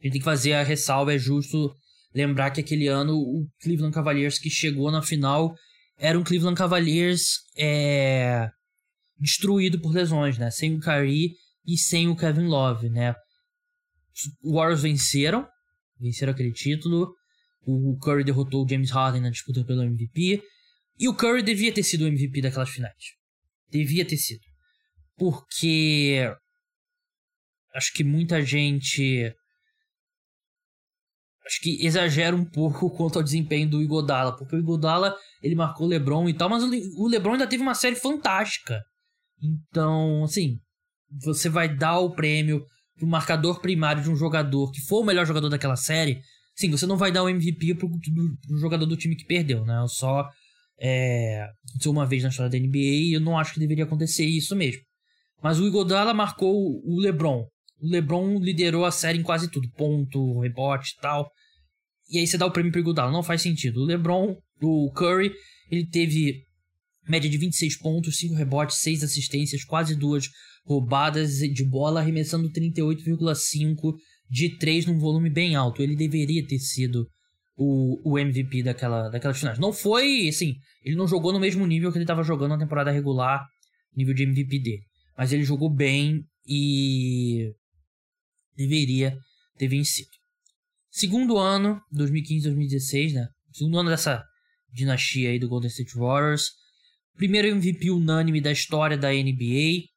a 0.00 0.04
gente 0.04 0.12
tem 0.12 0.20
que 0.20 0.24
fazer 0.24 0.52
a 0.52 0.62
ressalva, 0.62 1.14
é 1.14 1.18
justo 1.18 1.74
lembrar 2.14 2.50
que 2.50 2.60
aquele 2.60 2.86
ano 2.86 3.14
o 3.14 3.48
Cleveland 3.60 3.94
Cavaliers 3.94 4.38
que 4.38 4.50
chegou 4.50 4.90
na 4.90 5.02
final 5.02 5.54
era 5.98 6.18
um 6.18 6.22
Cleveland 6.22 6.56
Cavaliers 6.56 7.40
é, 7.56 8.48
destruído 9.18 9.80
por 9.80 9.92
lesões, 9.92 10.38
né? 10.38 10.50
Sem 10.50 10.76
o 10.76 10.80
Kyrie 10.80 11.32
e 11.68 11.76
sem 11.76 12.08
o 12.08 12.16
Kevin 12.16 12.46
Love, 12.46 12.88
né? 12.88 13.14
Os 14.42 14.52
Warriors 14.54 14.80
venceram, 14.80 15.46
venceram 16.00 16.32
aquele 16.32 16.50
título. 16.50 17.14
O 17.60 17.98
Curry 17.98 18.24
derrotou 18.24 18.64
o 18.64 18.68
James 18.68 18.90
Harden 18.90 19.20
na 19.20 19.28
disputa 19.28 19.62
pelo 19.66 19.82
MVP. 19.82 20.42
E 20.98 21.06
o 21.06 21.14
Curry 21.14 21.42
devia 21.42 21.72
ter 21.72 21.82
sido 21.82 22.04
o 22.04 22.08
MVP 22.08 22.40
daquelas 22.40 22.70
finais. 22.70 22.94
Devia 23.68 24.06
ter 24.06 24.16
sido. 24.16 24.40
Porque 25.18 26.34
acho 27.74 27.92
que 27.92 28.02
muita 28.02 28.40
gente 28.42 29.30
acho 31.44 31.60
que 31.60 31.84
exagera 31.84 32.34
um 32.34 32.44
pouco 32.44 32.90
quanto 32.96 33.18
ao 33.18 33.22
desempenho 33.22 33.68
do 33.68 33.82
Igodala, 33.82 34.34
porque 34.36 34.56
o 34.56 34.58
Igodala 34.58 35.14
ele 35.42 35.54
marcou 35.54 35.86
o 35.86 35.90
LeBron 35.90 36.28
e 36.30 36.34
tal, 36.34 36.48
mas 36.48 36.62
o 36.62 37.08
LeBron 37.08 37.32
ainda 37.32 37.46
teve 37.46 37.62
uma 37.62 37.74
série 37.74 37.96
fantástica. 37.96 38.82
Então, 39.42 40.24
assim, 40.24 40.58
você 41.10 41.48
vai 41.48 41.74
dar 41.74 41.98
o 41.98 42.14
prêmio 42.14 42.64
pro 42.96 43.06
marcador 43.06 43.60
primário 43.60 44.02
de 44.02 44.10
um 44.10 44.16
jogador 44.16 44.70
que 44.70 44.80
for 44.82 45.00
o 45.00 45.04
melhor 45.04 45.26
jogador 45.26 45.48
daquela 45.48 45.76
série. 45.76 46.20
Sim, 46.54 46.70
você 46.70 46.86
não 46.86 46.96
vai 46.96 47.12
dar 47.12 47.22
o 47.22 47.28
MVP 47.28 47.74
pro, 47.76 47.88
pro 47.88 48.58
jogador 48.58 48.86
do 48.86 48.96
time 48.96 49.16
que 49.16 49.24
perdeu, 49.24 49.64
né? 49.64 49.78
Eu 49.80 49.88
só 49.88 50.28
é, 50.80 51.48
uma 51.86 52.06
vez 52.06 52.22
na 52.22 52.28
história 52.28 52.50
da 52.50 52.58
NBA 52.58 52.78
e 52.78 53.12
eu 53.14 53.20
não 53.20 53.38
acho 53.38 53.54
que 53.54 53.60
deveria 53.60 53.84
acontecer 53.84 54.24
isso 54.24 54.54
mesmo. 54.56 54.82
Mas 55.42 55.60
o 55.60 55.66
Igodala 55.66 56.12
marcou 56.12 56.82
o 56.84 56.98
LeBron. 57.00 57.46
O 57.80 57.88
LeBron 57.88 58.38
liderou 58.40 58.84
a 58.84 58.90
série 58.90 59.18
em 59.18 59.22
quase 59.22 59.48
tudo, 59.48 59.70
ponto, 59.76 60.40
rebote 60.40 60.96
tal. 61.00 61.30
E 62.10 62.18
aí 62.18 62.26
você 62.26 62.36
dá 62.36 62.46
o 62.46 62.50
prêmio 62.50 62.72
pro 62.72 62.80
Iguodala. 62.80 63.12
Não 63.12 63.22
faz 63.22 63.42
sentido. 63.42 63.82
O 63.82 63.84
LeBron, 63.84 64.36
o 64.60 64.90
Curry, 64.92 65.32
ele 65.70 65.86
teve 65.86 66.42
média 67.08 67.30
de 67.30 67.38
26 67.38 67.78
pontos, 67.78 68.18
5 68.18 68.34
rebotes, 68.34 68.78
6 68.78 69.04
assistências, 69.04 69.64
quase 69.64 69.94
duas 69.94 70.28
roubadas 70.68 71.38
de 71.38 71.64
bola, 71.64 72.00
arremessando 72.00 72.52
38,5 72.52 73.94
de 74.28 74.58
3 74.58 74.84
num 74.84 74.98
volume 74.98 75.30
bem 75.30 75.56
alto. 75.56 75.82
Ele 75.82 75.96
deveria 75.96 76.46
ter 76.46 76.58
sido 76.58 77.08
o, 77.56 77.98
o 78.04 78.18
MVP 78.18 78.62
daquela, 78.62 79.08
daquelas 79.08 79.38
finais. 79.38 79.58
Não 79.58 79.72
foi, 79.72 80.28
assim, 80.28 80.56
ele 80.84 80.94
não 80.94 81.08
jogou 81.08 81.32
no 81.32 81.40
mesmo 81.40 81.66
nível 81.66 81.90
que 81.90 81.96
ele 81.96 82.04
estava 82.04 82.22
jogando 82.22 82.50
na 82.50 82.58
temporada 82.58 82.90
regular, 82.90 83.46
nível 83.96 84.12
de 84.12 84.24
MVP 84.24 84.58
dele. 84.58 84.82
Mas 85.16 85.32
ele 85.32 85.42
jogou 85.42 85.74
bem 85.74 86.22
e 86.46 87.50
deveria 88.54 89.16
ter 89.56 89.68
vencido. 89.68 90.10
Segundo 90.90 91.38
ano, 91.38 91.80
2015-2016, 91.94 93.14
né? 93.14 93.26
Segundo 93.52 93.78
ano 93.78 93.88
dessa 93.88 94.22
dinastia 94.70 95.30
aí 95.30 95.38
do 95.38 95.48
Golden 95.48 95.70
State 95.70 95.96
Warriors. 95.96 96.50
Primeiro 97.16 97.48
MVP 97.48 97.90
unânime 97.90 98.40
da 98.40 98.52
história 98.52 98.98
da 98.98 99.10
NBA. 99.10 99.88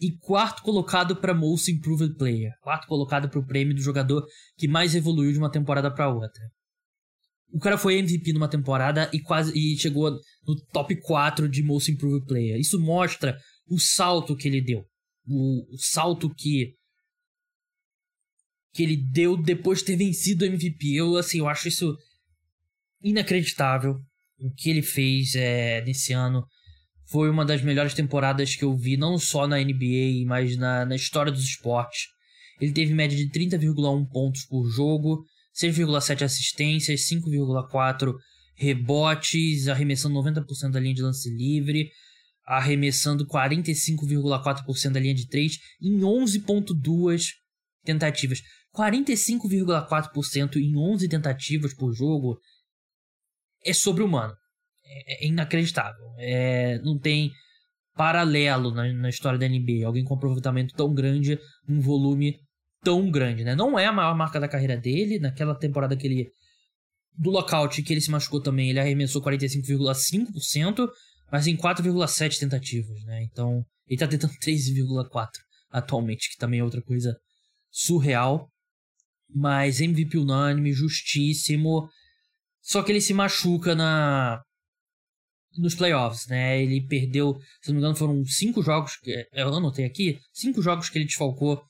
E 0.00 0.16
quarto 0.18 0.62
colocado 0.62 1.14
para 1.14 1.34
Most 1.34 1.70
Improved 1.70 2.16
Player. 2.16 2.52
Quarto 2.62 2.86
colocado 2.86 3.28
para 3.28 3.38
o 3.38 3.46
prêmio 3.46 3.74
do 3.74 3.82
jogador 3.82 4.24
que 4.56 4.66
mais 4.66 4.94
evoluiu 4.94 5.30
de 5.30 5.38
uma 5.38 5.50
temporada 5.50 5.92
para 5.92 6.08
outra. 6.08 6.42
O 7.52 7.58
cara 7.58 7.76
foi 7.76 7.98
MVP 7.98 8.32
numa 8.32 8.48
temporada 8.48 9.10
e 9.12 9.20
quase 9.20 9.52
e 9.54 9.76
chegou 9.76 10.10
no 10.46 10.56
top 10.72 10.96
4 11.02 11.48
de 11.48 11.62
Most 11.62 11.90
Improved 11.90 12.26
Player. 12.26 12.58
Isso 12.58 12.80
mostra 12.80 13.36
o 13.68 13.78
salto 13.78 14.36
que 14.36 14.48
ele 14.48 14.62
deu. 14.62 14.84
O, 15.26 15.74
o 15.74 15.78
salto 15.78 16.32
que 16.34 16.74
que 18.72 18.84
ele 18.84 18.96
deu 18.96 19.36
depois 19.36 19.80
de 19.80 19.86
ter 19.86 19.96
vencido 19.96 20.44
o 20.44 20.48
MVP. 20.48 20.94
Eu, 20.94 21.16
assim, 21.16 21.38
eu 21.38 21.48
acho 21.48 21.68
isso 21.68 21.96
inacreditável. 23.02 23.96
O 24.38 24.52
que 24.54 24.70
ele 24.70 24.82
fez 24.82 25.34
é, 25.34 25.82
nesse 25.84 26.12
ano 26.12 26.46
foi 27.10 27.28
uma 27.28 27.44
das 27.44 27.60
melhores 27.60 27.92
temporadas 27.92 28.54
que 28.54 28.64
eu 28.64 28.76
vi, 28.76 28.96
não 28.96 29.18
só 29.18 29.46
na 29.46 29.58
NBA, 29.58 30.24
mas 30.26 30.56
na, 30.56 30.86
na 30.86 30.94
história 30.94 31.32
dos 31.32 31.42
esportes. 31.42 32.06
Ele 32.60 32.72
teve 32.72 32.94
média 32.94 33.16
de 33.16 33.28
30,1 33.28 34.08
pontos 34.10 34.44
por 34.44 34.68
jogo, 34.70 35.24
6,7 35.60 36.22
assistências, 36.22 37.08
5,4 37.08 38.14
rebotes, 38.54 39.66
arremessando 39.66 40.20
90% 40.20 40.70
da 40.70 40.78
linha 40.78 40.94
de 40.94 41.02
lance 41.02 41.28
livre, 41.30 41.90
arremessando 42.46 43.26
45,4% 43.26 44.92
da 44.92 45.00
linha 45.00 45.14
de 45.14 45.26
3 45.28 45.58
em 45.82 45.98
11,2 46.00 47.24
tentativas. 47.84 48.40
45,4% 48.76 50.56
em 50.56 50.76
11 50.76 51.08
tentativas 51.08 51.74
por 51.74 51.92
jogo 51.92 52.38
é 53.64 53.72
sobre-humano. 53.72 54.34
É, 54.92 55.24
é, 55.24 55.28
inacreditável. 55.28 56.04
É, 56.18 56.78
não 56.80 56.98
tem 56.98 57.30
paralelo 57.94 58.72
na, 58.72 58.92
na, 58.92 59.08
história 59.08 59.38
da 59.38 59.48
NBA. 59.48 59.86
Alguém 59.86 60.04
com 60.04 60.14
aproveitamento 60.14 60.74
tão 60.74 60.92
grande, 60.92 61.38
um 61.68 61.80
volume 61.80 62.40
tão 62.82 63.08
grande, 63.08 63.44
né? 63.44 63.54
Não 63.54 63.78
é 63.78 63.86
a 63.86 63.92
maior 63.92 64.16
marca 64.16 64.40
da 64.40 64.48
carreira 64.48 64.76
dele. 64.76 65.20
Naquela 65.20 65.54
temporada 65.54 65.96
que 65.96 66.06
ele. 66.06 66.30
Do 67.16 67.30
lockout 67.30 67.82
que 67.82 67.92
ele 67.92 68.00
se 68.00 68.10
machucou 68.10 68.40
também, 68.40 68.70
ele 68.70 68.80
arremessou 68.80 69.22
45,5%, 69.22 70.88
mas 71.30 71.46
em 71.46 71.56
4,7 71.56 72.38
tentativas, 72.38 73.04
né? 73.04 73.22
Então, 73.24 73.62
ele 73.86 73.98
tá 73.98 74.08
tentando 74.08 74.32
3,4 74.42 75.28
atualmente, 75.70 76.30
que 76.30 76.36
também 76.36 76.60
é 76.60 76.64
outra 76.64 76.82
coisa 76.82 77.16
surreal. 77.70 78.48
Mas 79.32 79.80
MVP 79.80 80.18
unânime, 80.18 80.72
justíssimo. 80.72 81.88
Só 82.60 82.82
que 82.82 82.90
ele 82.90 83.00
se 83.00 83.14
machuca 83.14 83.74
na 83.76 84.42
nos 85.56 85.74
playoffs, 85.74 86.26
né? 86.28 86.62
Ele 86.62 86.80
perdeu, 86.86 87.38
se 87.60 87.68
não 87.68 87.74
me 87.74 87.80
engano, 87.80 87.96
foram 87.96 88.24
cinco 88.24 88.62
jogos, 88.62 88.96
que 88.96 89.26
eu 89.32 89.54
anotei 89.54 89.84
aqui, 89.84 90.18
cinco 90.32 90.62
jogos 90.62 90.88
que 90.88 90.98
ele 90.98 91.06
desfalcou 91.06 91.62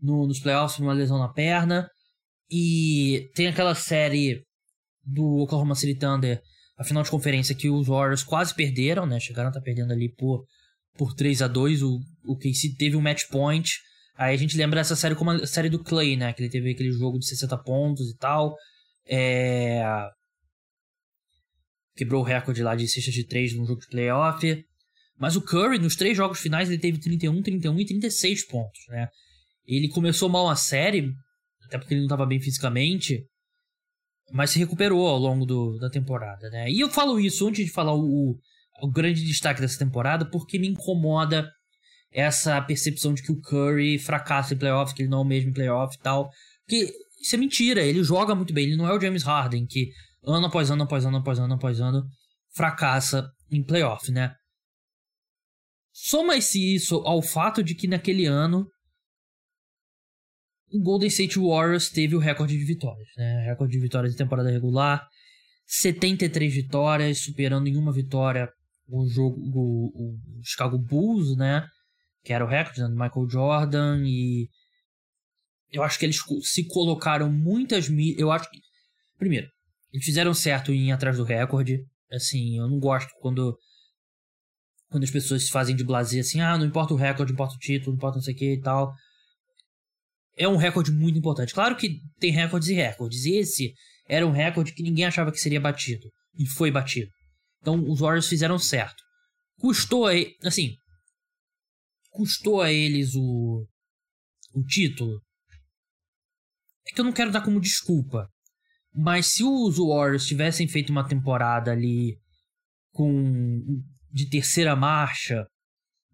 no, 0.00 0.26
nos 0.26 0.40
playoffs 0.40 0.76
por 0.76 0.82
uma 0.82 0.92
lesão 0.92 1.18
na 1.18 1.28
perna. 1.28 1.88
E 2.50 3.30
tem 3.34 3.46
aquela 3.46 3.74
série 3.74 4.42
do 5.04 5.38
Oklahoma 5.38 5.74
City 5.74 5.98
Thunder, 5.98 6.40
a 6.76 6.84
final 6.84 7.02
de 7.02 7.10
conferência, 7.10 7.54
que 7.54 7.70
os 7.70 7.86
Warriors 7.86 8.22
quase 8.22 8.54
perderam, 8.54 9.06
né? 9.06 9.18
Chegaram 9.20 9.48
a 9.48 9.50
estar 9.50 9.60
tá 9.60 9.64
perdendo 9.64 9.92
ali 9.92 10.12
por, 10.14 10.44
por 10.96 11.14
3 11.14 11.42
a 11.42 11.48
2 11.48 11.82
O, 11.82 12.00
o 12.24 12.36
KC 12.36 12.76
teve 12.76 12.96
um 12.96 13.00
match 13.00 13.28
point. 13.30 13.70
Aí 14.16 14.34
a 14.34 14.38
gente 14.38 14.56
lembra 14.56 14.80
essa 14.80 14.94
série 14.94 15.14
como 15.14 15.30
a 15.30 15.46
série 15.46 15.70
do 15.70 15.82
Clay, 15.82 16.16
né? 16.16 16.32
Que 16.32 16.42
ele 16.42 16.50
teve 16.50 16.72
aquele 16.72 16.92
jogo 16.92 17.18
de 17.18 17.26
60 17.26 17.56
pontos 17.58 18.10
e 18.10 18.16
tal. 18.16 18.54
É... 19.06 19.82
Quebrou 21.94 22.22
o 22.22 22.24
recorde 22.24 22.62
lá 22.62 22.74
de 22.74 22.88
cestas 22.88 23.14
de 23.14 23.26
3 23.26 23.54
no 23.56 23.66
jogo 23.66 23.80
de 23.80 23.88
playoff. 23.88 24.64
Mas 25.18 25.36
o 25.36 25.42
Curry, 25.42 25.78
nos 25.78 25.94
três 25.94 26.16
jogos 26.16 26.40
finais, 26.40 26.68
ele 26.68 26.78
teve 26.78 26.98
31, 26.98 27.42
31 27.42 27.80
e 27.80 27.86
36 27.86 28.46
pontos, 28.46 28.80
né? 28.88 29.08
Ele 29.64 29.88
começou 29.88 30.28
mal 30.28 30.48
a 30.48 30.56
série, 30.56 31.12
até 31.64 31.78
porque 31.78 31.94
ele 31.94 32.00
não 32.00 32.06
estava 32.06 32.26
bem 32.26 32.40
fisicamente, 32.40 33.24
mas 34.32 34.50
se 34.50 34.58
recuperou 34.58 35.06
ao 35.06 35.18
longo 35.18 35.44
do, 35.44 35.78
da 35.78 35.90
temporada, 35.90 36.48
né? 36.50 36.70
E 36.70 36.80
eu 36.80 36.90
falo 36.90 37.20
isso 37.20 37.46
antes 37.46 37.64
de 37.64 37.70
falar 37.70 37.94
o, 37.94 38.36
o 38.82 38.90
grande 38.90 39.24
destaque 39.24 39.60
dessa 39.60 39.78
temporada, 39.78 40.28
porque 40.28 40.58
me 40.58 40.68
incomoda 40.68 41.48
essa 42.10 42.60
percepção 42.60 43.14
de 43.14 43.22
que 43.22 43.32
o 43.32 43.40
Curry 43.40 43.98
fracassa 43.98 44.54
em 44.54 44.58
playoff, 44.58 44.94
que 44.94 45.02
ele 45.02 45.08
não 45.08 45.18
é 45.18 45.22
o 45.22 45.24
mesmo 45.24 45.50
em 45.50 45.54
playoff 45.54 45.94
e 45.96 46.00
tal. 46.00 46.30
Porque 46.66 46.92
isso 47.20 47.34
é 47.34 47.38
mentira, 47.38 47.82
ele 47.82 48.02
joga 48.02 48.34
muito 48.34 48.52
bem, 48.52 48.66
ele 48.66 48.76
não 48.76 48.88
é 48.88 48.92
o 48.92 49.00
James 49.00 49.22
Harden, 49.22 49.66
que 49.66 49.90
ano 50.24 50.46
após 50.46 50.70
ano, 50.70 50.84
após 50.84 51.04
ano, 51.04 51.16
após 51.18 51.38
ano, 51.38 51.54
após 51.54 51.80
ano, 51.80 52.04
fracassa 52.54 53.30
em 53.50 53.62
playoff, 53.64 54.10
né? 54.10 54.34
Soma-se 55.92 56.74
isso 56.74 56.96
ao 57.04 57.20
fato 57.20 57.62
de 57.62 57.74
que 57.74 57.86
naquele 57.86 58.26
ano 58.26 58.66
o 60.70 60.80
Golden 60.80 61.08
State 61.08 61.38
Warriors 61.38 61.90
teve 61.90 62.16
o 62.16 62.18
recorde 62.18 62.56
de 62.56 62.64
vitórias, 62.64 63.08
né? 63.16 63.44
Recorde 63.46 63.72
de 63.72 63.80
vitórias 63.80 64.12
de 64.12 64.18
temporada 64.18 64.50
regular, 64.50 65.06
73 65.66 66.54
vitórias, 66.54 67.22
superando 67.22 67.66
em 67.66 67.76
uma 67.76 67.92
vitória 67.92 68.48
o 68.88 69.06
jogo 69.08 69.38
o, 69.38 70.14
o 70.14 70.42
Chicago 70.42 70.78
Bulls, 70.78 71.36
né? 71.36 71.66
Que 72.24 72.32
era 72.32 72.44
o 72.44 72.48
recorde 72.48 72.80
né? 72.80 72.88
do 72.88 72.94
Michael 72.94 73.28
Jordan 73.28 74.02
e 74.04 74.48
eu 75.70 75.82
acho 75.82 75.98
que 75.98 76.04
eles 76.04 76.18
se 76.42 76.66
colocaram 76.68 77.30
muitas 77.30 77.88
eu 78.16 78.30
acho 78.30 78.50
que 78.50 78.58
primeiro 79.18 79.48
eles 79.92 80.04
fizeram 80.04 80.32
certo 80.34 80.72
em 80.72 80.88
ir 80.88 80.92
atrás 80.92 81.16
do 81.16 81.24
recorde. 81.24 81.84
Assim, 82.10 82.58
eu 82.58 82.68
não 82.68 82.78
gosto 82.78 83.10
quando 83.20 83.56
quando 84.88 85.04
as 85.04 85.10
pessoas 85.10 85.44
se 85.44 85.50
fazem 85.50 85.74
de 85.74 85.82
blazer 85.84 86.20
assim, 86.20 86.40
ah, 86.40 86.58
não 86.58 86.66
importa 86.66 86.92
o 86.92 86.96
recorde, 86.98 87.32
importa 87.32 87.54
o 87.54 87.58
título, 87.58 87.92
não 87.92 87.96
importa 87.96 88.16
não 88.16 88.22
sei 88.22 88.34
o 88.34 88.36
que 88.36 88.52
e 88.52 88.60
tal 88.60 88.92
é 90.36 90.48
um 90.48 90.56
recorde 90.56 90.90
muito 90.90 91.18
importante. 91.18 91.54
Claro 91.54 91.76
que 91.76 92.00
tem 92.18 92.30
recordes 92.30 92.68
e 92.68 92.74
recordes. 92.74 93.24
E 93.24 93.36
esse 93.36 93.74
era 94.08 94.26
um 94.26 94.30
recorde 94.30 94.72
que 94.72 94.82
ninguém 94.82 95.04
achava 95.04 95.30
que 95.30 95.38
seria 95.38 95.60
batido. 95.60 96.08
E 96.38 96.46
foi 96.46 96.70
batido. 96.70 97.10
Então 97.60 97.82
os 97.88 98.00
Warriors 98.00 98.28
fizeram 98.28 98.58
certo. 98.58 99.02
Custou 99.58 100.08
a, 100.08 100.12
assim, 100.44 100.74
custou 102.10 102.60
a 102.60 102.72
eles 102.72 103.14
o, 103.14 103.66
o 104.54 104.62
título. 104.64 105.20
É 106.88 106.92
que 106.92 107.00
eu 107.00 107.04
não 107.04 107.12
quero 107.12 107.30
dar 107.30 107.42
como 107.42 107.60
desculpa. 107.60 108.28
Mas 108.94 109.26
se 109.26 109.42
os 109.42 109.78
Warriors 109.78 110.26
tivessem 110.26 110.68
feito 110.68 110.90
uma 110.90 111.06
temporada 111.06 111.72
ali 111.72 112.18
com 112.92 113.82
de 114.12 114.28
terceira 114.28 114.76
marcha, 114.76 115.46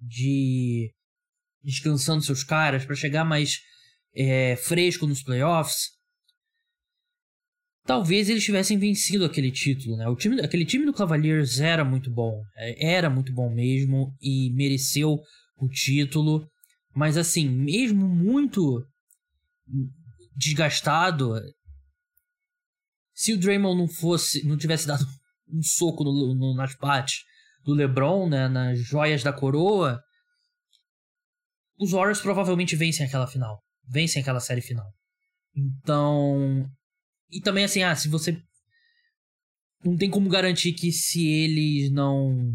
de 0.01 0.93
descansando 1.63 2.23
seus 2.23 2.45
caras 2.45 2.85
para 2.85 2.95
chegar 2.95 3.25
mais 3.25 3.59
é, 4.15 4.55
fresco 4.57 5.07
nos 5.07 5.23
playoffs, 5.23 5.99
talvez 7.85 8.29
eles 8.29 8.45
tivessem 8.45 8.79
vencido 8.79 9.25
aquele 9.25 9.51
título, 9.51 9.97
né? 9.97 10.07
O 10.09 10.15
time, 10.15 10.41
aquele 10.41 10.65
time 10.65 10.85
do 10.85 10.93
Cavaliers 10.93 11.59
era 11.59 11.85
muito 11.85 12.11
bom, 12.11 12.43
é, 12.57 12.95
era 12.95 13.11
muito 13.11 13.33
bom 13.33 13.53
mesmo 13.53 14.15
e 14.21 14.53
mereceu 14.55 15.19
o 15.57 15.69
título, 15.69 16.49
mas 16.95 17.17
assim, 17.17 17.49
mesmo 17.49 18.07
muito 18.07 18.87
desgastado, 20.37 21.35
se 23.19 23.33
o 23.33 23.39
Draymond 23.39 23.77
não 23.77 23.89
fosse, 23.89 24.47
não 24.47 24.57
tivesse 24.57 24.87
dado 24.87 25.05
um 25.49 25.63
soco 25.63 26.05
no, 26.05 26.35
no, 26.35 26.55
nas 26.55 26.75
pates 26.75 27.25
do 27.65 27.75
LeBron, 27.75 28.29
né, 28.29 28.49
nas 28.49 28.79
joias 28.79 29.23
da 29.23 29.33
coroa, 29.33 30.01
os 31.79 31.91
Warriors 31.91 32.21
provavelmente 32.21 32.77
vencem 32.77 33.07
aquela 33.07 33.27
final 33.27 33.63
vencem 33.89 34.21
aquela 34.21 34.41
série 34.41 34.61
final. 34.61 34.87
Então. 35.57 36.71
E 37.31 37.41
também 37.41 37.65
assim, 37.65 37.83
ah, 37.83 37.97
se 37.97 38.09
você. 38.09 38.41
Não 39.85 39.97
tem 39.97 40.11
como 40.11 40.29
garantir 40.29 40.73
que 40.73 40.93
se 40.93 41.27
eles 41.27 41.91
não. 41.91 42.55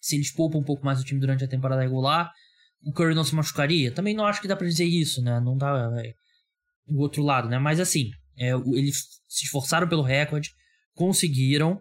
Se 0.00 0.16
eles 0.16 0.30
poupam 0.30 0.58
um 0.58 0.64
pouco 0.64 0.84
mais 0.84 1.00
o 1.00 1.04
time 1.04 1.20
durante 1.20 1.42
a 1.42 1.48
temporada 1.48 1.82
regular, 1.82 2.32
o 2.82 2.92
Curry 2.92 3.14
não 3.14 3.24
se 3.24 3.34
machucaria. 3.34 3.92
Também 3.92 4.14
não 4.14 4.26
acho 4.26 4.40
que 4.40 4.48
dá 4.48 4.56
pra 4.56 4.66
dizer 4.66 4.84
isso, 4.84 5.22
né? 5.22 5.40
Não 5.40 5.56
dá. 5.56 5.90
É, 6.04 6.14
o 6.88 7.00
outro 7.00 7.22
lado, 7.22 7.48
né? 7.48 7.58
Mas 7.58 7.80
assim, 7.80 8.10
é, 8.38 8.50
eles 8.50 9.02
se 9.28 9.44
esforçaram 9.44 9.88
pelo 9.88 10.02
recorde, 10.02 10.50
conseguiram. 10.94 11.80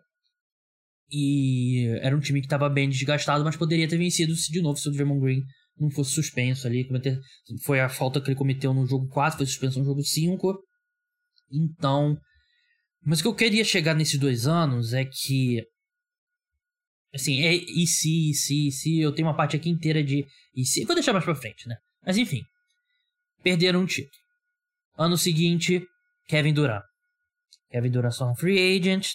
E 1.12 1.88
era 2.02 2.16
um 2.16 2.20
time 2.20 2.40
que 2.40 2.48
estava 2.48 2.68
bem 2.70 2.90
desgastado, 2.90 3.44
mas 3.44 3.56
poderia 3.56 3.88
ter 3.88 3.98
vencido 3.98 4.36
se 4.36 4.52
de 4.52 4.62
novo 4.62 4.78
se 4.78 4.90
o 4.90 4.92
Draymond 4.92 5.22
Green 5.22 5.44
não 5.78 5.90
fosse 5.90 6.12
suspenso 6.12 6.66
ali. 6.68 6.86
Cometer, 6.86 7.20
foi 7.64 7.80
a 7.80 7.90
falta 7.90 8.22
que 8.22 8.30
ele 8.30 8.36
cometeu 8.36 8.74
no 8.74 8.88
jogo 8.88 9.08
4, 9.10 9.38
foi 9.38 9.46
suspenso 9.46 9.80
no 9.80 9.86
jogo 9.86 10.02
5. 10.02 10.60
Então. 11.52 12.18
Mas 13.06 13.20
o 13.20 13.24
que 13.24 13.28
eu 13.28 13.36
queria 13.36 13.64
chegar 13.64 13.94
nesses 13.94 14.20
dois 14.20 14.48
anos 14.48 14.94
é 14.94 15.06
que. 15.06 15.64
Assim, 17.14 17.42
é 17.42 17.54
e 17.54 17.88
se, 17.88 18.32
e 18.32 18.34
se, 18.34 18.68
e 18.68 18.72
se. 18.72 19.00
Eu 19.00 19.14
tenho 19.14 19.28
uma 19.28 19.38
parte 19.38 19.56
aqui 19.56 19.70
inteira 19.70 20.04
de. 20.04 20.26
E 20.56 20.66
se. 20.66 20.86
Vou 20.86 20.96
deixar 20.96 21.14
mais 21.14 21.24
pra 21.24 21.36
frente, 21.36 21.68
né? 21.68 21.76
Mas 22.06 22.18
enfim. 22.18 22.42
Perderam 23.44 23.82
um 23.82 23.86
título. 23.86 24.12
Ano 24.98 25.18
seguinte, 25.18 25.86
Kevin 26.28 26.54
Durant. 26.54 26.84
Kevin 27.70 27.92
Durant 27.92 28.14
só 28.14 28.30
um 28.30 28.36
free 28.36 28.78
agent. 28.78 29.14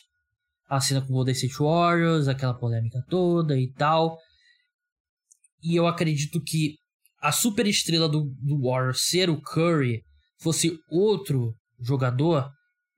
Assina 0.69 1.01
com 1.01 1.09
o 1.09 1.17
Golden 1.17 1.35
State 1.35 1.57
Warriors, 1.59 2.29
aquela 2.29 2.55
polêmica 2.55 3.05
toda 3.09 3.59
e 3.59 3.73
tal. 3.73 4.17
E 5.63 5.75
eu 5.75 5.87
acredito 5.87 6.41
que 6.41 6.77
a 7.21 7.33
super 7.33 7.67
estrela 7.67 8.09
do, 8.09 8.33
do 8.41 8.63
Warriors 8.63 9.03
ser 9.03 9.29
o 9.29 9.41
Curry 9.41 10.03
fosse 10.39 10.79
outro 10.89 11.55
jogador, 11.79 12.51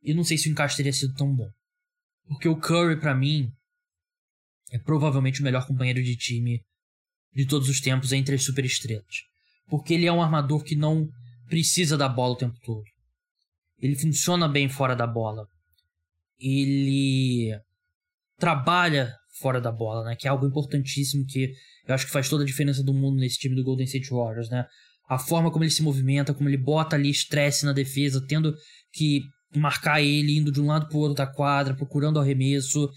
eu 0.03 0.15
não 0.15 0.25
sei 0.25 0.39
se 0.39 0.49
o 0.49 0.53
encaixe 0.53 0.77
teria 0.77 0.93
sido 0.93 1.15
tão 1.15 1.35
bom. 1.35 1.49
Porque 2.29 2.49
o 2.49 2.57
Curry, 2.57 3.01
para 3.01 3.15
mim, 3.15 3.49
é 4.71 4.79
provavelmente 4.79 5.41
o 5.41 5.45
melhor 5.45 5.67
companheiro 5.67 6.03
de 6.03 6.17
time 6.17 6.61
de 7.35 7.47
todos 7.47 7.69
os 7.69 7.81
tempos 7.81 8.13
entre 8.13 8.35
as 8.35 8.45
superestrelas. 8.45 9.25
Porque 9.69 9.95
ele 9.95 10.07
é 10.07 10.13
um 10.13 10.23
armador 10.23 10.63
que 10.63 10.77
não 10.77 11.09
precisa 11.49 11.97
da 11.97 12.09
bola 12.09 12.35
o 12.35 12.39
tempo 12.39 12.59
todo. 12.65 12.85
Ele 13.83 13.97
funciona 13.97 14.49
bem 14.49 14.69
fora 14.69 14.95
da 14.95 15.07
bola. 15.07 15.45
Ele 16.39 17.53
trabalha 18.39 19.13
fora 19.41 19.61
da 19.61 19.73
bola, 19.73 20.05
né? 20.05 20.17
Que 20.17 20.29
é 20.29 20.31
algo 20.31 20.47
importantíssimo 20.47 21.27
que 21.27 21.53
eu 21.87 21.95
acho 21.95 22.07
que 22.07 22.13
faz 22.13 22.29
toda 22.29 22.45
a 22.45 22.47
diferença 22.47 22.83
do 22.85 22.95
mundo 22.95 23.19
nesse 23.19 23.39
time 23.39 23.57
do 23.57 23.65
Golden 23.65 23.85
State 23.85 24.09
Warriors, 24.11 24.49
né? 24.49 24.65
A 25.09 25.19
forma 25.19 25.51
como 25.51 25.65
ele 25.65 25.71
se 25.71 25.83
movimenta, 25.83 26.33
como 26.33 26.49
ele 26.49 26.57
bota 26.57 26.95
ali 26.95 27.11
estresse 27.11 27.65
na 27.65 27.73
defesa, 27.73 28.25
tendo 28.27 28.55
que 28.93 29.23
marcar 29.55 30.01
ele, 30.01 30.39
indo 30.39 30.53
de 30.53 30.61
um 30.61 30.67
lado 30.67 30.87
pro 30.89 30.99
outro 30.99 31.17
da 31.17 31.27
quadra, 31.27 31.75
procurando 31.75 32.21
arremesso. 32.21 32.89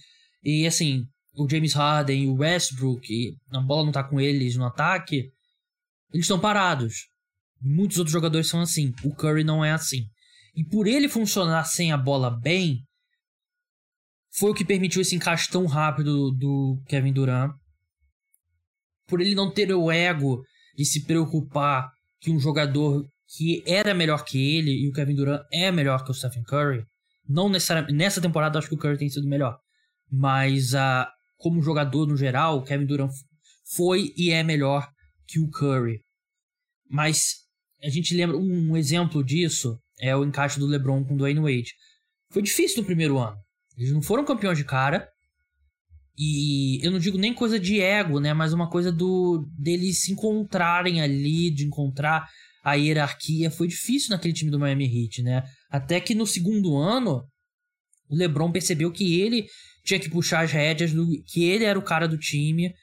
E 0.44 0.68
assim, 0.68 1.04
o 1.36 1.50
James 1.50 1.74
Harden 1.74 2.24
e 2.24 2.28
o 2.28 2.36
Westbrook, 2.36 3.12
e 3.12 3.36
a 3.52 3.60
bola 3.60 3.86
não 3.86 3.92
tá 3.92 4.04
com 4.04 4.22
eles 4.22 4.56
no 4.56 4.66
ataque, 4.66 5.32
eles 6.14 6.26
estão 6.26 6.40
parados. 6.40 7.08
Muitos 7.60 7.98
outros 7.98 8.14
jogadores 8.14 8.48
são 8.48 8.62
assim. 8.62 8.94
O 9.04 9.14
Curry 9.16 9.44
não 9.44 9.66
é 9.66 9.72
assim. 9.72 10.06
E 10.56 10.64
por 10.64 10.88
ele 10.88 11.10
funcionar 11.10 11.66
sem 11.66 11.92
a 11.92 11.98
bola 11.98 12.32
bem, 12.32 12.80
foi 14.38 14.52
o 14.52 14.54
que 14.54 14.66
permitiu 14.66 15.02
esse 15.02 15.16
encaixe 15.16 15.50
tão 15.50 15.66
rápido 15.66 16.32
do 16.32 16.82
Kevin 16.88 17.14
Durant 17.14 17.54
por 19.08 19.22
ele 19.22 19.36
não 19.36 19.52
ter 19.52 19.72
o 19.74 19.92
ego 19.92 20.44
de 20.76 20.86
se 20.86 21.06
preocupar 21.06 21.92
que 22.20 22.32
um 22.32 22.40
jogador 22.40 23.06
que 23.28 23.64
era 23.66 23.94
melhor 23.94 24.24
que 24.24 24.38
ele 24.38 24.72
e 24.72 24.90
o 24.90 24.92
Kevin 24.92 25.16
Durant 25.16 25.42
é 25.52 25.72
melhor 25.72 26.04
que 26.04 26.12
o 26.12 26.14
Stephen 26.14 26.44
Curry. 26.44 26.84
Não 27.28 27.50
necessariamente 27.50 27.96
nessa 27.96 28.22
temporada 28.22 28.60
acho 28.60 28.68
que 28.68 28.76
o 28.76 28.78
Curry 28.78 28.98
tem 28.98 29.10
sido 29.10 29.28
melhor, 29.28 29.58
mas 30.12 30.74
uh, 30.74 31.06
como 31.38 31.62
jogador 31.62 32.08
no 32.08 32.18
geral, 32.18 32.58
o 32.58 32.64
Kevin 32.64 32.86
Durant 32.86 33.12
foi 33.76 34.14
e 34.18 34.32
é 34.32 34.44
melhor 34.44 34.88
que 35.28 35.40
o 35.40 35.50
Curry. 35.50 36.02
Mas 36.90 37.36
a 37.84 37.90
gente 37.90 38.16
lembra 38.16 38.38
um 38.38 38.76
exemplo 38.78 39.24
disso 39.24 39.80
é 40.00 40.16
o 40.16 40.24
encaixe 40.24 40.60
do 40.60 40.68
LeBron 40.68 41.04
com 41.04 41.14
o 41.14 41.18
Dwayne 41.18 41.40
Wade. 41.40 41.74
Foi 42.30 42.42
difícil 42.42 42.82
no 42.82 42.86
primeiro 42.86 43.18
ano. 43.18 43.38
Eles 43.78 43.92
não 43.92 44.02
foram 44.02 44.26
campeões 44.26 44.58
de 44.58 44.64
cara. 44.64 45.10
E 46.18 46.80
eu 46.86 46.92
não 46.92 47.00
digo 47.00 47.18
nem 47.18 47.34
coisa 47.34 47.60
de 47.60 47.82
ego, 47.82 48.20
né? 48.20 48.34
Mas 48.34 48.54
uma 48.54 48.70
coisa 48.70 48.92
do 48.92 49.46
deles 49.58 50.02
se 50.02 50.14
encontrarem 50.14 51.02
ali, 51.02 51.50
de 51.50 51.66
encontrar 51.66 52.30
a 52.64 52.74
hierarquia. 52.74 53.52
Foi 53.52 53.68
difícil 53.68 54.12
naquele 54.12 54.34
time 54.34 54.50
do 54.50 54.60
Miami 54.60 54.86
Heat, 54.86 55.22
né? 55.22 55.44
Até 55.70 56.00
que 56.00 56.16
no 56.16 56.26
segundo 56.26 56.78
ano, 56.78 57.28
o 58.10 58.16
LeBron 58.16 58.52
percebeu 58.52 58.92
que 58.92 59.20
ele 59.20 59.48
tinha 59.84 60.00
que 60.00 60.10
puxar 60.10 60.42
as 60.42 60.52
rédeas, 60.52 60.94
do, 60.94 61.06
que 61.24 61.44
ele 61.44 61.66
era 61.66 61.78
o 61.78 61.84
cara 61.84 62.08
do 62.08 62.18
time. 62.18 62.74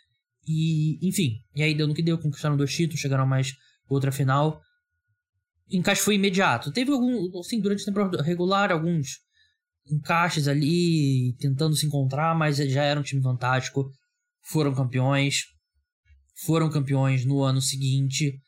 E, 0.47 0.99
enfim, 1.07 1.39
e 1.55 1.63
aí 1.63 1.75
deu 1.75 1.87
no 1.87 1.95
que 1.95 2.03
deu, 2.03 2.19
conquistaram 2.19 2.57
dois 2.57 2.75
títulos, 2.75 3.01
chegaram 3.01 3.25
a 3.25 3.27
mais 3.27 3.55
outra 3.89 4.13
final. 4.13 4.61
O 5.73 5.77
encaixe 5.77 6.03
foi 6.03 6.17
imediato. 6.17 6.71
Teve 6.73 6.93
algum, 6.93 7.39
assim, 7.41 7.61
durante 7.61 7.83
a 7.83 7.87
temporada 7.87 8.23
regular, 8.23 8.71
alguns 8.71 9.21
encaixes 9.87 10.47
ali, 10.47 11.35
tentando 11.39 11.75
se 11.75 11.87
encontrar, 11.87 12.37
mas 12.37 12.59
já 12.59 12.83
era 12.83 13.01
um 13.01 13.03
time 13.03 13.23
fantástico. 13.23 13.91
Foram 14.43 14.75
campeões. 14.75 15.45
Foram 16.45 16.71
campeões 16.71 17.25
no 17.25 17.43
ano 17.43 17.61
seguinte. 17.61 18.39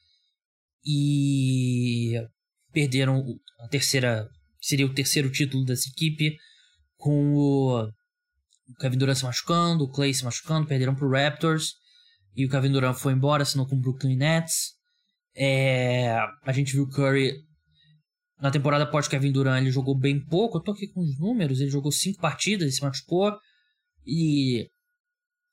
E 0.85 2.13
perderam 2.73 3.25
a 3.61 3.69
terceira. 3.69 4.29
Seria 4.61 4.87
o 4.87 4.95
terceiro 4.95 5.31
título 5.31 5.65
dessa 5.65 5.89
equipe. 5.89 6.37
Com 6.97 7.35
o 7.35 7.91
Kevin 8.81 8.99
Durant 8.99 9.17
se 9.17 9.25
machucando, 9.25 9.85
o 9.85 9.91
Clay 9.91 10.13
se 10.13 10.25
machucando, 10.25 10.67
perderam 10.67 10.95
pro 10.95 11.11
Raptors. 11.11 11.75
E 12.37 12.45
o 12.45 12.49
Kevin 12.49 12.73
Durant 12.73 12.97
foi 12.97 13.13
embora, 13.13 13.43
assinou 13.43 13.67
com 13.67 13.77
o 13.77 13.81
Brooklyn 13.81 14.17
Nets. 14.17 14.74
É, 15.37 16.17
a 16.43 16.53
gente 16.53 16.73
viu 16.73 16.85
o 16.85 16.91
Curry 16.91 17.45
na 18.41 18.51
temporada 18.51 18.87
pós 18.87 19.09
Kevin 19.09 19.33
Durant, 19.33 19.63
ele 19.63 19.71
jogou 19.71 19.99
bem 19.99 20.21
pouco. 20.21 20.59
Eu 20.59 20.63
tô 20.63 20.73
aqui 20.73 20.87
com 20.89 21.01
os 21.01 21.19
números. 21.19 21.61
Ele 21.61 21.71
jogou 21.71 21.91
cinco 21.91 22.21
partidas, 22.21 22.69
e 22.69 22.77
se 22.77 22.83
machucou. 22.83 23.33
E 24.07 24.69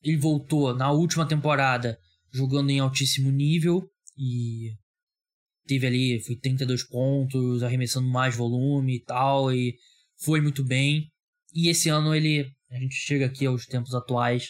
ele 0.04 0.18
voltou 0.18 0.76
na 0.76 0.92
última 0.92 1.26
temporada 1.26 1.98
jogando 2.34 2.70
em 2.70 2.80
altíssimo 2.80 3.32
nível. 3.32 3.90
E 4.18 4.74
teve 5.66 5.88
ali, 5.88 6.22
foi 6.22 6.36
32 6.36 6.84
pontos, 6.84 7.64
arremessando 7.64 8.10
mais 8.10 8.36
volume 8.36 8.98
e 8.98 9.04
tal. 9.04 9.54
E 9.54 9.76
foi 10.18 10.42
muito 10.42 10.64
bem. 10.64 11.08
E 11.54 11.70
esse 11.70 11.90
ano 11.90 12.14
ele. 12.14 12.52
A 12.70 12.80
gente 12.80 12.96
chega 12.96 13.26
aqui 13.26 13.46
aos 13.46 13.66
tempos 13.66 13.94
atuais. 13.94 14.50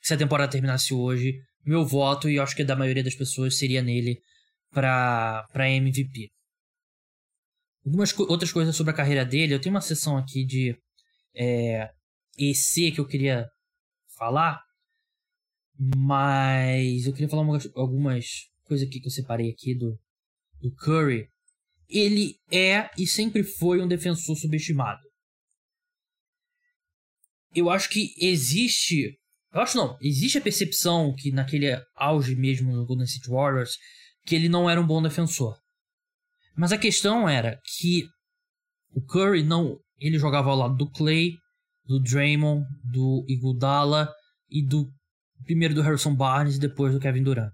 Se 0.00 0.14
a 0.14 0.16
temporada 0.16 0.50
terminasse 0.50 0.94
hoje, 0.94 1.34
meu 1.64 1.84
voto, 1.84 2.30
e 2.30 2.38
acho 2.38 2.56
que 2.56 2.64
da 2.64 2.76
maioria 2.76 3.04
das 3.04 3.14
pessoas, 3.14 3.58
seria 3.58 3.82
nele 3.82 4.20
para 4.76 5.70
MVP. 5.70 6.30
Algumas 7.84 8.12
co 8.12 8.24
outras 8.24 8.52
coisas 8.52 8.76
sobre 8.76 8.92
a 8.92 8.96
carreira 8.96 9.24
dele. 9.24 9.54
Eu 9.54 9.60
tenho 9.60 9.74
uma 9.74 9.80
sessão 9.80 10.18
aqui 10.18 10.44
de 10.44 10.76
é, 11.34 11.90
EC 12.36 12.92
que 12.94 13.00
eu 13.00 13.06
queria 13.06 13.48
falar. 14.18 14.60
Mas 15.78 17.06
eu 17.06 17.12
queria 17.12 17.28
falar 17.28 17.42
algumas, 17.42 17.68
algumas 17.74 18.26
coisas 18.64 18.86
aqui 18.86 19.00
que 19.00 19.06
eu 19.06 19.10
separei 19.10 19.50
aqui 19.50 19.74
do, 19.74 19.98
do 20.60 20.74
Curry. 20.74 21.26
Ele 21.88 22.34
é 22.50 22.90
e 22.98 23.06
sempre 23.06 23.42
foi 23.44 23.80
um 23.80 23.88
defensor 23.88 24.36
subestimado. 24.36 25.00
Eu 27.54 27.70
acho 27.70 27.88
que 27.88 28.12
existe. 28.20 29.18
Eu 29.54 29.60
acho 29.60 29.76
não. 29.78 29.96
Existe 30.02 30.36
a 30.36 30.42
percepção 30.42 31.14
que 31.14 31.30
naquele 31.30 31.68
auge 31.94 32.34
mesmo 32.34 32.72
no 32.72 32.84
Golden 32.84 33.06
State 33.06 33.30
Warriors 33.30 33.78
que 34.26 34.34
ele 34.34 34.48
não 34.48 34.68
era 34.68 34.80
um 34.80 34.86
bom 34.86 35.00
defensor. 35.00 35.56
Mas 36.56 36.72
a 36.72 36.78
questão 36.78 37.28
era 37.28 37.58
que 37.64 38.04
o 38.92 39.00
Curry 39.00 39.42
não. 39.42 39.78
Ele 39.98 40.18
jogava 40.18 40.50
ao 40.50 40.56
lado 40.56 40.76
do 40.76 40.90
Clay, 40.90 41.34
do 41.86 42.00
Draymond, 42.00 42.66
do 42.84 43.24
Iguodala 43.28 44.12
e 44.50 44.66
do 44.66 44.90
primeiro 45.44 45.74
do 45.74 45.82
Harrison 45.82 46.14
Barnes 46.14 46.56
e 46.56 46.60
depois 46.60 46.92
do 46.92 47.00
Kevin 47.00 47.22
Durant. 47.22 47.52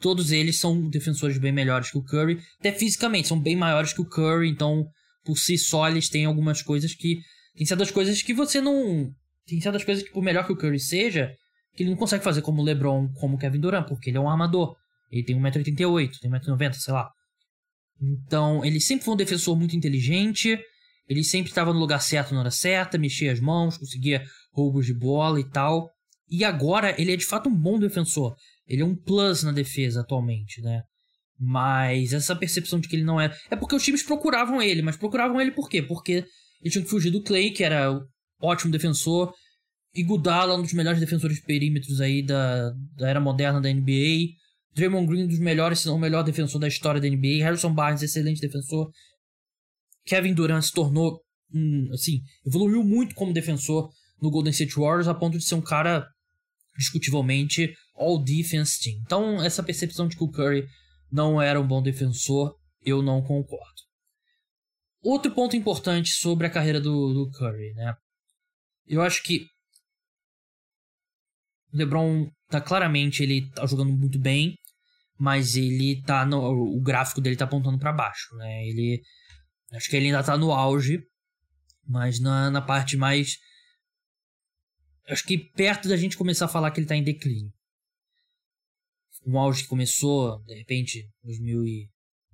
Todos 0.00 0.30
eles 0.30 0.58
são 0.58 0.88
defensores 0.88 1.38
bem 1.38 1.52
melhores 1.52 1.90
que 1.90 1.98
o 1.98 2.04
Curry, 2.04 2.40
até 2.58 2.72
fisicamente, 2.72 3.28
são 3.28 3.40
bem 3.40 3.56
maiores 3.56 3.92
que 3.92 4.00
o 4.00 4.08
Curry, 4.08 4.48
então 4.48 4.86
por 5.24 5.36
si 5.36 5.58
só 5.58 5.88
eles 5.88 6.08
têm 6.08 6.24
algumas 6.24 6.62
coisas 6.62 6.94
que. 6.94 7.20
Tem 7.54 7.66
certas 7.66 7.90
coisas 7.90 8.22
que 8.22 8.32
você 8.32 8.60
não. 8.60 9.10
Tem 9.46 9.60
certas 9.60 9.84
coisas 9.84 10.04
que, 10.04 10.10
por 10.10 10.22
melhor 10.22 10.46
que 10.46 10.52
o 10.52 10.56
Curry 10.56 10.78
seja, 10.78 11.34
que 11.74 11.82
ele 11.82 11.90
não 11.90 11.96
consegue 11.96 12.22
fazer 12.22 12.42
como 12.42 12.62
o 12.62 12.64
LeBron, 12.64 13.08
como 13.14 13.36
o 13.36 13.38
Kevin 13.38 13.60
Durant, 13.60 13.86
porque 13.88 14.10
ele 14.10 14.16
é 14.16 14.20
um 14.20 14.28
armador. 14.28 14.76
Ele 15.10 15.24
tem 15.24 15.36
1,88m, 15.40 16.10
tem 16.20 16.30
1,90m, 16.30 16.72
sei 16.74 16.94
lá. 16.94 17.08
Então, 18.00 18.64
ele 18.64 18.80
sempre 18.80 19.04
foi 19.04 19.14
um 19.14 19.16
defensor 19.16 19.56
muito 19.56 19.76
inteligente. 19.76 20.58
Ele 21.08 21.24
sempre 21.24 21.50
estava 21.50 21.72
no 21.72 21.80
lugar 21.80 22.00
certo 22.00 22.34
na 22.34 22.40
hora 22.40 22.50
certa, 22.50 22.98
mexia 22.98 23.32
as 23.32 23.40
mãos, 23.40 23.78
conseguia 23.78 24.22
roubos 24.52 24.86
de 24.86 24.94
bola 24.94 25.40
e 25.40 25.48
tal. 25.48 25.90
E 26.30 26.44
agora 26.44 26.94
ele 27.00 27.12
é 27.12 27.16
de 27.16 27.24
fato 27.24 27.48
um 27.48 27.54
bom 27.54 27.78
defensor. 27.78 28.36
Ele 28.66 28.82
é 28.82 28.84
um 28.84 28.94
plus 28.94 29.42
na 29.42 29.50
defesa 29.50 30.02
atualmente, 30.02 30.60
né? 30.60 30.82
Mas 31.40 32.12
essa 32.12 32.36
percepção 32.36 32.78
de 32.78 32.88
que 32.88 32.96
ele 32.96 33.04
não 33.04 33.20
era. 33.20 33.34
É 33.50 33.56
porque 33.56 33.74
os 33.74 33.82
times 33.82 34.02
procuravam 34.02 34.60
ele, 34.60 34.82
mas 34.82 34.96
procuravam 34.96 35.40
ele 35.40 35.52
por 35.52 35.68
quê? 35.68 35.80
Porque 35.80 36.24
eles 36.60 36.72
tinham 36.72 36.84
que 36.84 36.90
fugir 36.90 37.10
do 37.10 37.22
Clay, 37.22 37.50
que 37.50 37.64
era 37.64 37.90
um 37.90 38.00
ótimo 38.42 38.70
defensor. 38.70 39.32
E 39.94 40.02
Gudala, 40.02 40.56
um 40.56 40.62
dos 40.62 40.74
melhores 40.74 41.00
defensores 41.00 41.36
de 41.36 41.42
perímetros 41.44 42.00
aí 42.00 42.22
da, 42.22 42.70
da 42.96 43.08
era 43.08 43.20
moderna 43.20 43.60
da 43.60 43.72
NBA. 43.72 44.34
Draymond 44.78 45.06
Green, 45.06 45.24
um 45.24 45.26
dos 45.26 45.40
melhores, 45.40 45.80
se 45.80 45.86
não 45.86 45.96
o 45.96 45.98
melhor 45.98 46.22
defensor 46.22 46.60
da 46.60 46.68
história 46.68 47.00
da 47.00 47.08
NBA. 47.08 47.42
Harrison 47.42 47.74
Barnes, 47.74 48.02
excelente 48.02 48.40
defensor. 48.40 48.90
Kevin 50.06 50.32
Durant 50.32 50.62
se 50.62 50.72
tornou, 50.72 51.20
um, 51.52 51.92
assim, 51.92 52.22
evoluiu 52.46 52.84
muito 52.84 53.14
como 53.14 53.32
defensor 53.32 53.90
no 54.22 54.30
Golden 54.30 54.52
State 54.52 54.76
Warriors 54.76 55.08
a 55.08 55.14
ponto 55.14 55.36
de 55.36 55.44
ser 55.44 55.56
um 55.56 55.60
cara 55.60 56.06
discutivelmente 56.76 57.74
all 57.94 58.22
defense 58.22 58.80
team. 58.80 59.00
Então, 59.04 59.42
essa 59.42 59.62
percepção 59.62 60.06
de 60.06 60.16
que 60.16 60.22
o 60.22 60.30
Curry 60.30 60.64
não 61.10 61.42
era 61.42 61.60
um 61.60 61.66
bom 61.66 61.82
defensor, 61.82 62.54
eu 62.82 63.02
não 63.02 63.20
concordo. 63.20 63.82
Outro 65.02 65.34
ponto 65.34 65.56
importante 65.56 66.10
sobre 66.10 66.46
a 66.46 66.50
carreira 66.50 66.80
do, 66.80 67.12
do 67.12 67.30
Curry, 67.32 67.72
né? 67.74 67.94
Eu 68.86 69.02
acho 69.02 69.22
que 69.22 69.46
o 71.72 71.76
LeBron 71.76 72.30
tá 72.48 72.60
claramente 72.60 73.22
ele 73.22 73.50
tá 73.50 73.66
jogando 73.66 73.92
muito 73.92 74.18
bem, 74.18 74.54
mas 75.18 75.56
ele 75.56 76.02
tá 76.02 76.24
no 76.24 76.38
o 76.40 76.80
gráfico 76.80 77.20
dele 77.20 77.36
tá 77.36 77.44
apontando 77.44 77.78
para 77.78 77.92
baixo, 77.92 78.34
né? 78.36 78.66
Ele 78.66 79.02
acho 79.72 79.90
que 79.90 79.96
ele 79.96 80.06
ainda 80.06 80.22
tá 80.22 80.36
no 80.36 80.52
auge, 80.52 81.02
mas 81.86 82.20
na, 82.20 82.50
na 82.50 82.62
parte 82.62 82.96
mais 82.96 83.36
acho 85.08 85.24
que 85.24 85.36
perto 85.38 85.88
da 85.88 85.96
gente 85.96 86.16
começar 86.16 86.44
a 86.44 86.48
falar 86.48 86.70
que 86.70 86.80
ele 86.80 86.86
tá 86.86 86.96
em 86.96 87.02
declínio. 87.02 87.52
Um 89.26 89.38
auge 89.38 89.62
que 89.64 89.68
começou, 89.68 90.42
de 90.44 90.54
repente, 90.54 91.06
2000 91.24 91.66
e 91.66 91.88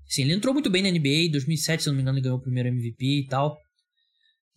Sim, 0.07 0.23
ele 0.23 0.35
entrou 0.35 0.53
muito 0.53 0.71
bem 0.71 0.83
na 0.83 0.91
NBA, 0.91 1.27
em 1.27 1.31
2007, 1.31 1.83
se 1.83 1.89
não 1.89 1.97
me 1.97 2.03
engano, 2.03 2.19
ele 2.19 2.25
ganhou 2.25 2.39
o 2.39 2.43
primeiro 2.43 2.69
MVP 2.69 3.05
e 3.05 3.27
tal. 3.27 3.59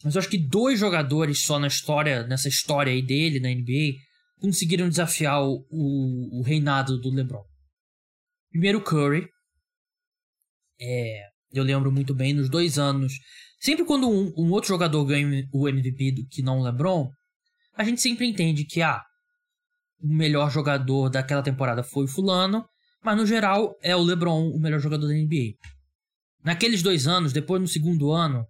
Mas 0.03 0.13
eu 0.13 0.19
acho 0.19 0.29
que 0.29 0.37
dois 0.37 0.79
jogadores 0.79 1.41
só 1.41 1.57
na 1.57 1.67
história, 1.67 2.27
nessa 2.27 2.49
história 2.49 2.91
aí 2.91 3.01
dele 3.01 3.39
na 3.39 3.49
NBA, 3.49 3.97
conseguiram 4.39 4.89
desafiar 4.89 5.41
o, 5.41 5.65
o, 5.69 6.39
o 6.39 6.41
reinado 6.43 6.99
do 6.99 7.09
LeBron. 7.09 7.43
Primeiro 8.57 8.81
Curry. 8.81 9.29
É, 10.81 11.27
eu 11.53 11.63
lembro 11.63 11.91
muito 11.91 12.11
bem, 12.15 12.33
nos 12.33 12.49
dois 12.49 12.79
anos. 12.79 13.13
Sempre 13.59 13.85
quando 13.85 14.09
um, 14.09 14.33
um 14.35 14.51
outro 14.51 14.69
jogador 14.69 15.05
ganha 15.05 15.47
o 15.53 15.69
MVP 15.69 16.13
do 16.13 16.27
que 16.27 16.41
não 16.41 16.57
o 16.57 16.63
LeBron, 16.63 17.07
a 17.75 17.83
gente 17.83 18.01
sempre 18.01 18.25
entende 18.25 18.65
que 18.65 18.81
ah, 18.81 19.03
o 20.01 20.07
melhor 20.07 20.49
jogador 20.49 21.07
daquela 21.07 21.43
temporada 21.43 21.83
foi 21.83 22.05
o 22.05 22.07
fulano, 22.07 22.67
mas 23.03 23.15
no 23.15 23.27
geral 23.27 23.77
é 23.83 23.95
o 23.95 24.01
LeBron 24.01 24.49
o 24.49 24.59
melhor 24.59 24.79
jogador 24.79 25.05
da 25.07 25.13
NBA. 25.13 25.53
Naqueles 26.43 26.81
dois 26.81 27.05
anos, 27.05 27.31
depois 27.31 27.61
no 27.61 27.67
segundo 27.67 28.11
ano, 28.11 28.43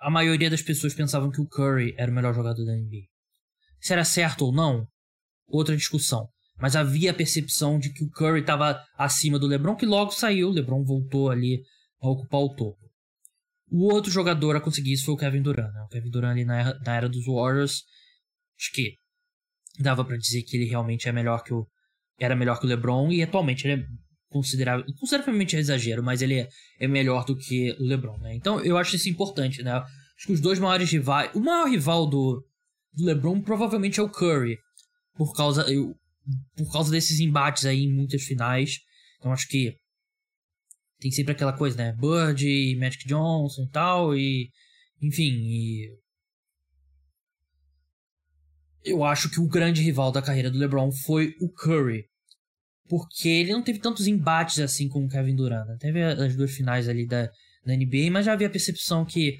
a 0.00 0.08
maioria 0.08 0.48
das 0.48 0.62
pessoas 0.62 0.94
pensavam 0.94 1.30
que 1.30 1.42
o 1.42 1.46
Curry 1.46 1.94
era 1.98 2.10
o 2.10 2.14
melhor 2.14 2.32
jogador 2.32 2.64
da 2.64 2.72
NBA. 2.72 3.02
Se 3.82 3.92
era 3.92 4.02
certo 4.02 4.46
ou 4.46 4.52
não, 4.52 4.88
outra 5.46 5.76
discussão. 5.76 6.26
Mas 6.62 6.76
havia 6.76 7.10
a 7.10 7.14
percepção 7.14 7.76
de 7.76 7.92
que 7.92 8.04
o 8.04 8.10
Curry 8.10 8.38
estava 8.38 8.80
acima 8.96 9.36
do 9.36 9.48
LeBron, 9.48 9.74
que 9.74 9.84
logo 9.84 10.12
saiu. 10.12 10.48
O 10.48 10.52
LeBron 10.52 10.84
voltou 10.84 11.28
ali 11.28 11.60
a 12.00 12.08
ocupar 12.08 12.40
o 12.40 12.54
topo. 12.54 12.78
O 13.68 13.92
outro 13.92 14.12
jogador 14.12 14.54
a 14.54 14.60
conseguir 14.60 14.92
isso 14.92 15.06
foi 15.06 15.14
o 15.14 15.16
Kevin 15.16 15.42
Durant. 15.42 15.74
Né? 15.74 15.82
O 15.82 15.88
Kevin 15.88 16.10
Durant 16.10 16.30
ali 16.30 16.44
na 16.44 16.60
era, 16.60 16.78
na 16.86 16.94
era 16.94 17.08
dos 17.08 17.26
Warriors, 17.26 17.82
acho 18.56 18.70
que 18.74 18.94
dava 19.80 20.04
para 20.04 20.16
dizer 20.16 20.42
que 20.44 20.56
ele 20.56 20.66
realmente 20.66 21.08
é 21.08 21.12
melhor 21.12 21.42
que 21.42 21.52
o 21.52 21.66
era 22.20 22.36
melhor 22.36 22.60
que 22.60 22.66
o 22.66 22.68
LeBron 22.68 23.10
e 23.10 23.24
atualmente 23.24 23.66
ele 23.66 23.82
é 23.82 23.86
considerável, 24.28 24.84
consideravelmente 25.00 25.56
é 25.56 25.58
exagero, 25.58 26.00
mas 26.00 26.22
ele 26.22 26.38
é, 26.38 26.48
é 26.78 26.86
melhor 26.86 27.24
do 27.24 27.36
que 27.36 27.72
o 27.80 27.82
LeBron, 27.82 28.18
né? 28.18 28.36
Então 28.36 28.60
eu 28.60 28.78
acho 28.78 28.94
isso 28.94 29.08
importante, 29.08 29.64
né? 29.64 29.72
Acho 29.72 30.26
que 30.26 30.32
os 30.32 30.40
dois 30.40 30.60
maiores 30.60 30.92
rivais, 30.92 31.34
o 31.34 31.40
maior 31.40 31.68
rival 31.68 32.06
do, 32.06 32.46
do 32.92 33.04
LeBron 33.04 33.40
provavelmente 33.40 33.98
é 33.98 34.02
o 34.02 34.08
Curry, 34.08 34.56
por 35.16 35.34
causa 35.34 35.62
eu, 35.62 35.96
por 36.56 36.70
causa 36.72 36.90
desses 36.90 37.20
embates 37.20 37.64
aí 37.64 37.84
em 37.84 37.92
muitas 37.92 38.22
finais. 38.22 38.78
Então 39.18 39.32
acho 39.32 39.48
que 39.48 39.74
tem 41.00 41.10
sempre 41.10 41.32
aquela 41.32 41.52
coisa, 41.52 41.76
né? 41.76 41.92
Bird, 41.92 42.76
Magic 42.76 43.06
Johnson 43.06 43.64
e 43.64 43.70
tal, 43.70 44.16
e 44.16 44.50
Enfim, 45.00 45.32
e 45.32 46.02
eu 48.84 49.04
acho 49.04 49.30
que 49.30 49.40
o 49.40 49.48
grande 49.48 49.82
rival 49.82 50.10
da 50.10 50.22
carreira 50.22 50.50
do 50.50 50.58
LeBron 50.58 50.90
foi 50.90 51.34
o 51.40 51.48
Curry. 51.50 52.04
Porque 52.88 53.28
ele 53.28 53.52
não 53.52 53.62
teve 53.62 53.78
tantos 53.78 54.06
embates 54.06 54.58
assim 54.58 54.88
com 54.88 55.04
o 55.04 55.08
Kevin 55.08 55.36
Durant. 55.36 55.66
Né? 55.66 55.76
Teve 55.78 56.02
as 56.02 56.36
duas 56.36 56.52
finais 56.52 56.88
ali 56.88 57.06
da, 57.06 57.26
da 57.64 57.76
NBA, 57.76 58.10
mas 58.10 58.26
já 58.26 58.32
havia 58.32 58.48
a 58.48 58.50
percepção 58.50 59.04
que 59.04 59.38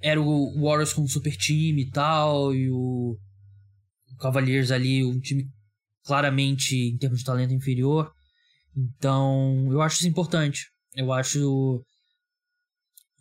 era 0.00 0.20
o 0.20 0.60
Warriors 0.60 0.92
com 0.92 1.02
um 1.02 1.08
super 1.08 1.36
time 1.36 1.82
e 1.82 1.90
tal, 1.90 2.54
e 2.54 2.70
o 2.70 3.18
Cavaliers 4.20 4.70
ali, 4.70 5.04
um 5.04 5.18
time 5.18 5.48
claramente 6.04 6.76
em 6.76 6.96
termos 6.96 7.20
de 7.20 7.24
talento 7.24 7.52
inferior. 7.52 8.12
Então, 8.76 9.68
eu 9.70 9.80
acho 9.80 9.96
isso 9.96 10.08
importante. 10.08 10.66
Eu 10.94 11.12
acho 11.12 11.84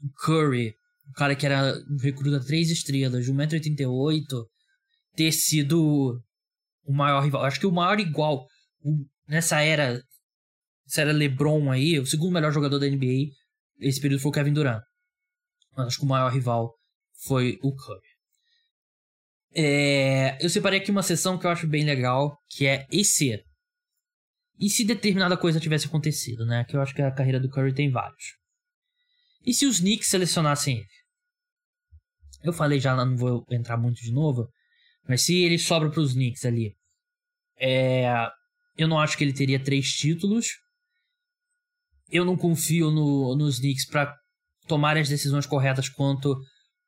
o 0.03 0.09
Curry, 0.25 0.75
o 1.09 1.13
cara 1.13 1.35
que 1.35 1.45
era 1.45 1.73
um 1.89 1.97
recruta 1.97 2.43
três 2.45 2.69
estrelas, 2.69 3.25
de 3.25 3.31
1,88m, 3.31 4.25
ter 5.15 5.31
sido 5.31 6.21
o 6.83 6.93
maior 6.93 7.23
rival. 7.23 7.43
Acho 7.43 7.59
que 7.59 7.67
o 7.67 7.71
maior 7.71 7.99
igual 7.99 8.45
o, 8.83 9.05
nessa 9.27 9.61
era, 9.61 10.03
era 10.97 11.11
LeBron 11.11 11.71
aí, 11.71 11.99
o 11.99 12.05
segundo 12.05 12.33
melhor 12.33 12.51
jogador 12.51 12.79
da 12.79 12.87
NBA, 12.87 13.31
esse 13.79 14.01
período 14.01 14.21
foi 14.21 14.29
o 14.29 14.33
Kevin 14.33 14.53
Durant. 14.53 14.81
Mas 15.75 15.87
acho 15.87 15.99
que 15.99 16.05
o 16.05 16.09
maior 16.09 16.31
rival 16.31 16.73
foi 17.25 17.57
o 17.61 17.73
Curry. 17.73 18.12
É, 19.55 20.43
eu 20.43 20.49
separei 20.49 20.79
aqui 20.79 20.89
uma 20.89 21.03
sessão 21.03 21.37
que 21.37 21.45
eu 21.45 21.51
acho 21.51 21.67
bem 21.67 21.85
legal, 21.85 22.37
que 22.49 22.65
é 22.65 22.87
e 22.91 23.05
se. 23.05 23.43
E 24.59 24.69
se 24.69 24.83
determinada 24.83 25.37
coisa 25.37 25.59
tivesse 25.59 25.87
acontecido, 25.87 26.45
né? 26.45 26.63
Que 26.65 26.75
eu 26.75 26.81
acho 26.81 26.93
que 26.93 27.01
a 27.01 27.11
carreira 27.11 27.39
do 27.39 27.49
Curry 27.49 27.73
tem 27.73 27.91
vários. 27.91 28.37
E 29.45 29.53
se 29.53 29.65
os 29.65 29.79
Knicks 29.79 30.09
selecionassem 30.09 30.77
ele? 30.77 30.87
Eu 32.43 32.53
falei 32.53 32.79
já, 32.79 32.95
não 32.95 33.15
vou 33.15 33.45
entrar 33.49 33.77
muito 33.77 34.01
de 34.01 34.11
novo, 34.11 34.47
mas 35.07 35.21
se 35.21 35.43
ele 35.43 35.57
sobra 35.57 35.89
para 35.89 36.01
os 36.01 36.13
Knicks 36.13 36.45
ali, 36.45 36.75
é, 37.59 38.05
eu 38.77 38.87
não 38.87 38.99
acho 38.99 39.17
que 39.17 39.23
ele 39.23 39.33
teria 39.33 39.63
três 39.63 39.91
títulos. 39.91 40.47
Eu 42.09 42.25
não 42.25 42.37
confio 42.37 42.91
no, 42.91 43.35
nos 43.35 43.59
Knicks 43.59 43.85
para 43.85 44.13
tomar 44.67 44.97
as 44.97 45.09
decisões 45.09 45.45
corretas 45.45 45.89
quanto 45.89 46.35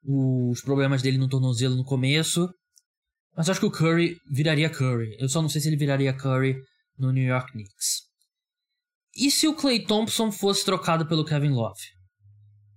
os 0.08 0.62
problemas 0.62 1.02
dele 1.02 1.18
no 1.18 1.28
tornozelo 1.28 1.76
no 1.76 1.84
começo. 1.84 2.50
Mas 3.36 3.50
acho 3.50 3.60
que 3.60 3.66
o 3.66 3.72
Curry 3.72 4.18
viraria 4.32 4.70
Curry. 4.70 5.16
Eu 5.20 5.28
só 5.28 5.42
não 5.42 5.50
sei 5.50 5.60
se 5.60 5.68
ele 5.68 5.78
viraria 5.78 6.14
Curry 6.14 6.56
no 6.98 7.12
New 7.12 7.24
York 7.24 7.52
Knicks. 7.52 8.04
E 9.16 9.32
se 9.32 9.48
o 9.48 9.56
Clay 9.56 9.86
Thompson 9.86 10.32
fosse 10.32 10.64
trocado 10.64 11.08
pelo 11.08 11.26
Kevin 11.26 11.52
Love? 11.52 11.80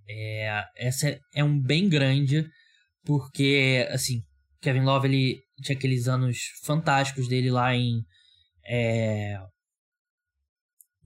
É, 0.09 0.65
essa 0.77 1.09
é, 1.09 1.21
é 1.35 1.45
um 1.45 1.61
bem 1.61 1.89
grande, 1.89 2.49
porque, 3.05 3.87
assim, 3.91 4.23
Kevin 4.61 4.83
Love 4.83 5.09
ele 5.09 5.41
tinha 5.63 5.77
aqueles 5.77 6.09
anos 6.09 6.39
fantásticos 6.63 7.29
dele 7.29 7.51
lá 7.51 7.75
em. 7.75 8.05
É, 8.65 9.37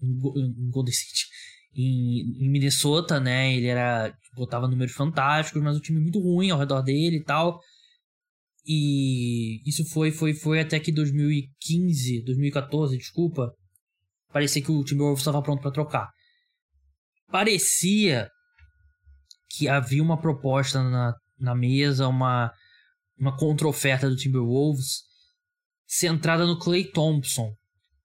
em 0.03 0.71
Golden 0.71 0.93
City. 0.93 1.27
Em, 1.75 2.51
Minnesota, 2.51 3.19
né? 3.21 3.55
Ele 3.55 3.67
era. 3.67 4.15
botava 4.35 4.69
números 4.69 4.93
fantásticos, 4.93 5.63
mas 5.63 5.77
um 5.77 5.81
time 5.81 6.01
muito 6.01 6.21
ruim 6.21 6.51
ao 6.51 6.59
redor 6.59 6.83
dele 6.83 7.17
e 7.17 7.25
tal. 7.25 7.61
E 8.67 9.61
isso 9.69 9.85
foi, 9.91 10.11
foi, 10.13 10.35
foi 10.35 10.61
até 10.61 10.79
que 10.79 10.93
2015, 10.93 12.23
2014, 12.25 12.97
desculpa. 12.97 13.53
Parecia 14.33 14.63
que 14.63 14.71
o 14.71 14.85
Timberwolves 14.85 15.21
estava 15.21 15.43
pronto 15.43 15.61
para 15.61 15.73
trocar. 15.73 16.09
Parecia 17.31 18.29
que 19.51 19.69
havia 19.69 20.03
uma 20.03 20.21
proposta 20.21 20.83
na, 20.83 21.15
na 21.39 21.55
mesa, 21.55 22.07
uma 22.09 22.53
uma 23.23 23.37
contra-oferta 23.37 24.11
do 24.11 24.17
Timberwolves 24.17 25.05
centrada 25.87 26.45
no 26.45 26.59
Clay 26.59 26.85
Thompson 26.85 27.55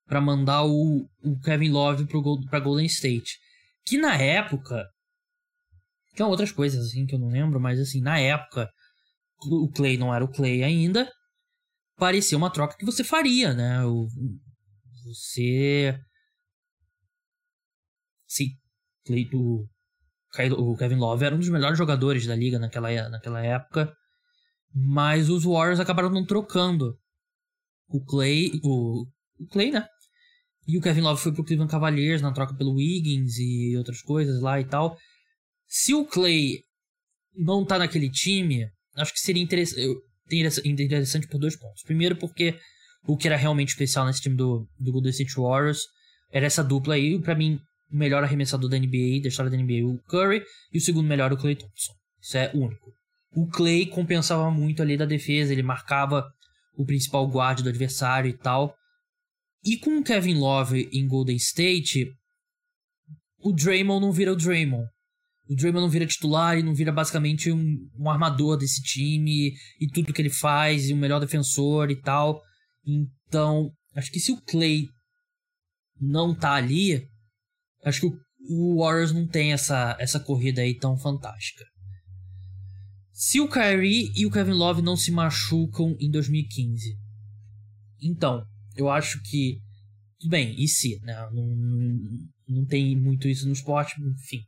para 0.06 0.22
mandar 0.22 0.64
o, 0.64 1.10
o, 1.24 1.40
Kevin 1.42 1.70
Love 1.70 2.06
para 2.50 2.60
Golden 2.60 2.86
State. 2.86 3.40
Que 3.88 3.98
na 3.98 4.16
época. 4.18 4.86
Tinha 6.14 6.28
outras 6.28 6.52
coisas 6.52 6.88
assim 6.88 7.06
que 7.06 7.16
eu 7.16 7.20
não 7.20 7.30
lembro, 7.30 7.58
mas 7.60 7.80
assim, 7.80 8.02
na 8.02 8.20
época, 8.20 8.70
o 9.40 9.72
Clay 9.72 9.98
não 9.98 10.14
era 10.14 10.26
o 10.26 10.32
Clay 10.32 10.62
ainda. 10.62 11.10
Parecia 11.96 12.38
uma 12.38 12.52
troca 12.52 12.76
que 12.76 12.86
você 12.86 13.04
faria, 13.04 13.54
né? 13.54 13.86
O, 13.86 14.08
você. 15.06 15.98
Sim, 18.28 18.50
Clay, 19.06 19.30
o, 19.34 19.66
o 20.58 20.78
Kevin 20.78 20.98
Love 20.98 21.26
era 21.26 21.36
um 21.36 21.40
dos 21.40 21.50
melhores 21.50 21.78
jogadores 21.78 22.28
da 22.28 22.36
liga 22.36 22.60
naquela, 22.60 23.10
naquela 23.10 23.42
época. 23.42 23.96
Mas 24.74 25.30
os 25.30 25.46
Warriors 25.46 25.80
acabaram 25.80 26.10
não 26.10 26.26
trocando 26.26 27.00
o 27.88 28.04
Clay, 28.04 28.52
o, 28.64 29.08
o 29.40 29.48
Clay, 29.48 29.72
né? 29.72 29.88
E 30.68 30.78
o 30.78 30.82
Kevin 30.82 31.02
Love 31.02 31.22
foi 31.22 31.32
pro 31.32 31.44
Cleveland 31.44 31.72
Cavaliers 31.72 32.22
na 32.22 32.34
troca 32.34 32.54
pelo 32.54 32.74
Wiggins 32.74 33.38
e 33.38 33.76
outras 33.78 34.02
coisas 34.02 34.42
lá 34.42 34.60
e 34.60 34.66
tal. 34.66 34.98
Se 35.66 35.94
o 35.94 36.06
Clay 36.06 36.60
não 37.36 37.66
tá 37.66 37.78
naquele 37.78 38.10
time, 38.10 38.68
acho 38.96 39.14
que 39.14 39.20
seria 39.20 39.42
interessante, 39.42 40.68
interessante 40.68 41.28
por 41.28 41.40
dois 41.40 41.56
pontos. 41.56 41.84
Primeiro, 41.84 42.16
porque 42.18 42.60
o 43.06 43.16
que 43.16 43.28
era 43.28 43.38
realmente 43.38 43.70
especial 43.70 44.06
nesse 44.06 44.22
time 44.22 44.36
do, 44.36 44.68
do 44.78 44.92
Golden 44.92 45.12
State 45.12 45.36
Warriors 45.36 45.82
era 46.32 46.46
essa 46.46 46.64
dupla 46.64 46.96
aí. 46.96 47.20
para 47.20 47.36
mim, 47.36 47.60
o 47.92 47.96
melhor 47.96 48.24
arremessador 48.24 48.70
da 48.70 48.78
NBA, 48.78 49.22
da 49.22 49.30
história 49.30 49.50
da 49.50 49.58
NBA, 49.58 49.86
o 49.86 49.98
Curry, 50.10 50.44
e 50.74 50.78
o 50.78 50.82
segundo 50.82 51.08
melhor, 51.08 51.32
o 51.32 51.38
Clay 51.38 51.56
Thompson. 51.56 51.94
Isso 52.22 52.38
é 52.38 52.52
único. 52.54 52.92
O 53.34 53.48
Clay 53.48 53.86
compensava 53.86 54.50
muito 54.52 54.82
ali 54.82 54.98
da 54.98 55.06
defesa, 55.06 55.54
ele 55.54 55.64
marcava 55.64 56.26
o 56.76 56.86
principal 56.86 57.28
guarda 57.28 57.64
do 57.64 57.70
adversário 57.70 58.30
e 58.30 58.38
tal. 58.38 58.76
E 59.64 59.78
com 59.78 59.98
o 59.98 60.04
Kevin 60.04 60.36
Love 60.36 60.90
em 60.92 61.08
Golden 61.08 61.36
State, 61.36 62.12
o 63.40 63.52
Draymond 63.52 64.06
não 64.06 64.12
vira 64.12 64.34
o 64.34 64.36
Draymond. 64.36 64.88
O 65.50 65.56
Draymond 65.56 65.84
não 65.84 65.90
vira 65.90 66.06
titular 66.06 66.58
e 66.58 66.64
não 66.64 66.74
vira 66.74 66.92
basicamente 66.92 67.52
um, 67.52 67.90
um, 67.98 68.10
armador 68.10 68.58
desse 68.58 68.82
time 68.82 69.54
e 69.80 69.88
tudo 69.88 70.14
que 70.14 70.22
ele 70.22 70.30
faz, 70.30 70.90
e 70.90 70.94
o 70.94 70.98
melhor 70.98 71.20
defensor 71.20 71.90
e 71.90 71.96
tal. 71.96 72.42
Então, 72.86 73.72
acho 73.96 74.12
que 74.12 74.20
se 74.20 74.32
o 74.32 74.42
Clay 74.42 74.88
não 76.00 76.36
tá 76.36 76.54
ali, 76.54 77.08
acho 77.84 78.02
que 78.02 78.08
o, 78.08 78.20
o 78.50 78.80
Warriors 78.82 79.14
não 79.14 79.26
tem 79.26 79.54
essa, 79.54 79.96
essa 80.00 80.20
corrida 80.20 80.62
aí 80.62 80.78
tão 80.78 80.98
fantástica. 80.98 81.66
Se 83.14 83.40
o 83.40 83.50
Kyrie 83.50 84.12
e 84.16 84.26
o 84.26 84.32
Kevin 84.32 84.52
Love 84.52 84.82
não 84.82 84.96
se 84.96 85.12
machucam 85.12 85.96
em 86.00 86.12
2015. 86.12 86.96
Então, 88.00 88.46
eu 88.78 88.90
acho 88.90 89.22
que. 89.24 89.60
Tudo 90.20 90.32
bem, 90.32 90.56
e 90.58 90.68
se? 90.68 91.00
Né? 91.02 91.14
Não, 91.32 91.46
não 92.48 92.66
tem 92.66 92.96
muito 92.96 93.28
isso 93.28 93.46
no 93.46 93.54
esporte, 93.54 93.96
enfim. 94.02 94.42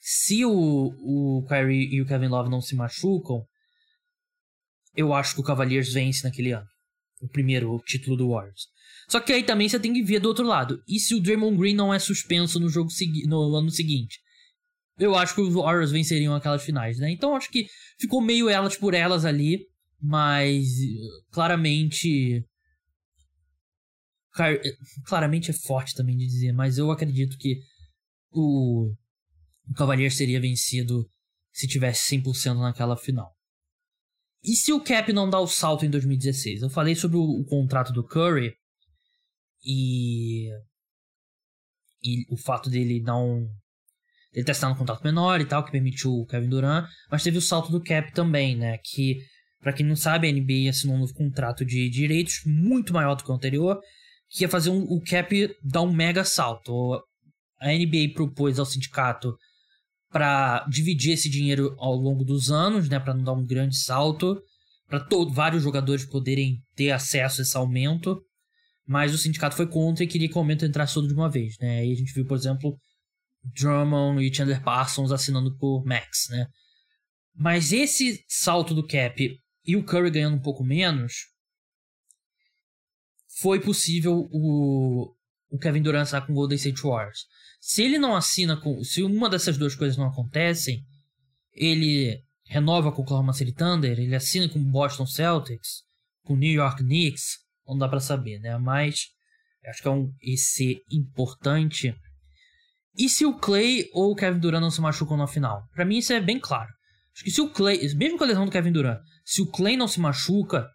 Se 0.00 0.44
o, 0.44 0.50
o 0.52 1.46
Kyrie 1.48 1.94
e 1.94 2.02
o 2.02 2.06
Kevin 2.06 2.28
Love 2.28 2.50
não 2.50 2.60
se 2.60 2.74
machucam, 2.74 3.44
eu 4.96 5.12
acho 5.14 5.34
que 5.34 5.40
o 5.40 5.44
Cavaliers 5.44 5.92
vence 5.92 6.24
naquele 6.24 6.52
ano. 6.52 6.66
O 7.20 7.28
primeiro 7.28 7.80
título 7.86 8.16
do 8.16 8.30
Warriors. 8.30 8.66
Só 9.08 9.20
que 9.20 9.32
aí 9.32 9.42
também 9.42 9.68
você 9.68 9.78
tem 9.78 9.92
que 9.92 10.02
ver 10.02 10.20
do 10.20 10.28
outro 10.28 10.44
lado. 10.44 10.82
E 10.88 10.98
se 10.98 11.14
o 11.14 11.20
Draymond 11.20 11.56
Green 11.56 11.74
não 11.74 11.94
é 11.94 11.98
suspenso 11.98 12.58
no 12.58 12.68
jogo 12.68 12.90
no 13.26 13.56
ano 13.56 13.70
seguinte? 13.70 14.18
eu 14.98 15.14
acho 15.16 15.34
que 15.34 15.40
os 15.40 15.54
Warriors 15.54 15.90
venceriam 15.90 16.34
aquelas 16.34 16.62
finais, 16.62 16.98
né? 16.98 17.10
Então 17.10 17.34
acho 17.34 17.50
que 17.50 17.66
ficou 17.98 18.20
meio 18.20 18.48
elas 18.48 18.76
por 18.76 18.94
elas 18.94 19.24
ali, 19.24 19.66
mas 20.00 20.66
claramente. 21.30 22.44
Claramente 25.06 25.52
é 25.52 25.54
forte 25.54 25.94
também 25.94 26.16
de 26.16 26.26
dizer, 26.26 26.52
mas 26.52 26.76
eu 26.76 26.90
acredito 26.90 27.38
que 27.38 27.60
o, 28.32 28.92
o 29.68 29.74
Cavaliers 29.74 30.16
seria 30.16 30.40
vencido 30.40 31.08
se 31.52 31.68
tivesse 31.68 32.16
100% 32.16 32.58
naquela 32.58 32.96
final. 32.96 33.32
E 34.42 34.56
se 34.56 34.72
o 34.72 34.82
Cap 34.82 35.12
não 35.12 35.30
dá 35.30 35.38
o 35.38 35.46
salto 35.46 35.86
em 35.86 35.90
2016? 35.90 36.62
Eu 36.62 36.68
falei 36.68 36.96
sobre 36.96 37.16
o, 37.16 37.22
o 37.22 37.44
contrato 37.44 37.92
do 37.92 38.04
Curry 38.04 38.52
e, 39.64 40.50
e 42.02 42.26
o 42.28 42.36
fato 42.36 42.68
dele 42.68 43.00
não 43.00 43.48
ele 44.34 44.44
testar 44.44 44.68
um 44.68 44.74
contrato 44.74 45.04
menor 45.04 45.40
e 45.40 45.46
tal, 45.46 45.64
que 45.64 45.70
permitiu 45.70 46.12
o 46.12 46.26
Kevin 46.26 46.48
Durant, 46.48 46.88
mas 47.08 47.22
teve 47.22 47.38
o 47.38 47.42
salto 47.42 47.70
do 47.70 47.80
cap 47.80 48.12
também, 48.12 48.56
né? 48.56 48.78
Que, 48.78 49.18
para 49.64 49.72
quem 49.72 49.86
não 49.86 49.96
sabe, 49.96 50.28
a 50.28 50.32
NBA 50.32 50.68
assinou 50.68 50.94
um 50.94 51.00
novo 51.00 51.14
contrato 51.14 51.64
de 51.64 51.88
direitos 51.88 52.42
muito 52.44 52.92
maior 52.92 53.14
do 53.14 53.24
que 53.24 53.30
o 53.30 53.34
anterior, 53.34 53.80
que 54.28 54.44
ia 54.44 54.48
fazer 54.48 54.68
um, 54.68 54.82
o 54.82 55.00
cap 55.00 55.56
dar 55.62 55.80
um 55.80 55.92
mega 55.92 56.22
salto. 56.22 57.02
A 57.58 57.72
NBA 57.72 58.12
propôs 58.14 58.58
ao 58.58 58.66
sindicato 58.66 59.34
para 60.10 60.66
dividir 60.68 61.14
esse 61.14 61.30
dinheiro 61.30 61.74
ao 61.78 61.94
longo 61.94 62.24
dos 62.24 62.50
anos, 62.50 62.90
né, 62.90 63.00
para 63.00 63.14
não 63.14 63.24
dar 63.24 63.32
um 63.32 63.44
grande 63.44 63.76
salto, 63.76 64.38
para 64.86 65.06
vários 65.32 65.62
jogadores 65.62 66.04
poderem 66.04 66.62
ter 66.76 66.90
acesso 66.90 67.40
a 67.40 67.42
esse 67.42 67.56
aumento, 67.56 68.20
mas 68.86 69.14
o 69.14 69.18
sindicato 69.18 69.56
foi 69.56 69.66
contra 69.66 70.04
e 70.04 70.06
queria 70.06 70.28
que 70.28 70.36
o 70.36 70.38
aumento 70.38 70.66
entrasse 70.66 70.92
todo 70.92 71.08
de 71.08 71.14
uma 71.14 71.30
vez, 71.30 71.56
né? 71.58 71.78
Aí 71.78 71.90
a 71.90 71.96
gente 71.96 72.12
viu, 72.12 72.26
por 72.26 72.36
exemplo, 72.36 72.76
Drummond 73.42 74.22
e 74.22 74.32
Chandler 74.32 74.62
Parsons 74.62 75.10
assinando 75.10 75.56
por 75.56 75.86
Max, 75.86 76.26
né? 76.28 76.46
Mas 77.34 77.72
esse 77.72 78.22
salto 78.28 78.74
do 78.74 78.86
cap 78.86 79.40
e 79.64 79.76
o 79.76 79.84
Curry 79.84 80.10
ganhando 80.10 80.36
um 80.36 80.42
pouco 80.42 80.62
menos 80.62 81.32
foi 83.40 83.60
possível 83.60 84.28
o, 84.30 85.14
o 85.50 85.58
Kevin 85.58 85.82
Durant 85.82 86.02
assinar 86.02 86.26
com 86.26 86.32
o 86.32 86.36
Golden 86.36 86.56
State 86.56 86.82
Warriors. 86.82 87.26
Se 87.60 87.82
ele 87.82 87.98
não 87.98 88.14
assina 88.14 88.56
com. 88.56 88.84
Se 88.84 89.02
uma 89.02 89.28
dessas 89.28 89.56
duas 89.56 89.74
coisas 89.74 89.96
não 89.96 90.06
acontecem, 90.06 90.84
ele 91.52 92.22
renova 92.46 92.92
com 92.92 93.00
o 93.00 93.04
Oklahoma 93.04 93.32
City 93.32 93.52
Thunder, 93.52 93.98
ele 93.98 94.14
assina 94.14 94.48
com 94.48 94.58
o 94.58 94.64
Boston 94.64 95.06
Celtics, 95.06 95.82
com 96.22 96.34
o 96.34 96.36
New 96.36 96.52
York 96.52 96.82
Knicks, 96.82 97.38
não 97.66 97.78
dá 97.78 97.88
para 97.88 98.00
saber, 98.00 98.38
né? 98.38 98.56
Mas 98.58 99.08
acho 99.66 99.80
que 99.80 99.88
é 99.88 99.90
um 99.90 100.12
EC 100.20 100.82
importante. 100.90 101.94
E 102.96 103.08
se 103.08 103.24
o 103.24 103.38
Clay 103.38 103.88
ou 103.92 104.12
o 104.12 104.14
Kevin 104.14 104.38
Durant 104.38 104.60
não 104.60 104.70
se 104.70 104.80
machucam 104.80 105.16
na 105.16 105.26
final? 105.26 105.66
Para 105.72 105.84
mim 105.84 105.98
isso 105.98 106.12
é 106.12 106.20
bem 106.20 106.38
claro. 106.38 106.70
Acho 107.14 107.24
que 107.24 107.30
se 107.30 107.40
o 107.40 107.48
Clay, 107.48 107.80
mesmo 107.94 108.18
com 108.18 108.24
a 108.24 108.26
lesão 108.26 108.44
do 108.44 108.50
Kevin 108.50 108.72
Durant, 108.72 109.00
se 109.24 109.40
o 109.42 109.46
Clay 109.46 109.76
não 109.76 109.88
se 109.88 109.98
machuca, 110.00 110.68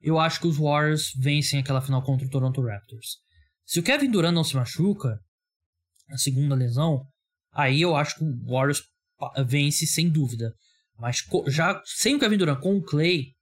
eu 0.00 0.18
acho 0.18 0.40
que 0.40 0.46
os 0.46 0.56
Warriors 0.56 1.12
vencem 1.18 1.58
aquela 1.58 1.82
final 1.82 2.02
contra 2.02 2.26
o 2.26 2.30
Toronto 2.30 2.62
Raptors. 2.62 3.18
Se 3.66 3.80
o 3.80 3.82
Kevin 3.82 4.10
Durant 4.10 4.34
não 4.34 4.44
se 4.44 4.56
machuca, 4.56 5.18
a 6.08 6.16
segunda 6.16 6.54
lesão, 6.54 7.04
aí 7.52 7.80
eu 7.80 7.94
acho 7.94 8.16
que 8.16 8.24
o 8.24 8.46
Warriors 8.46 8.82
vence 9.46 9.86
sem 9.86 10.08
dúvida. 10.08 10.54
Mas 10.98 11.24
já 11.48 11.80
sem 11.84 12.14
o 12.14 12.18
Kevin 12.18 12.38
Durant 12.38 12.60
com 12.60 12.76
o 12.76 12.82
Clay, 12.82 13.32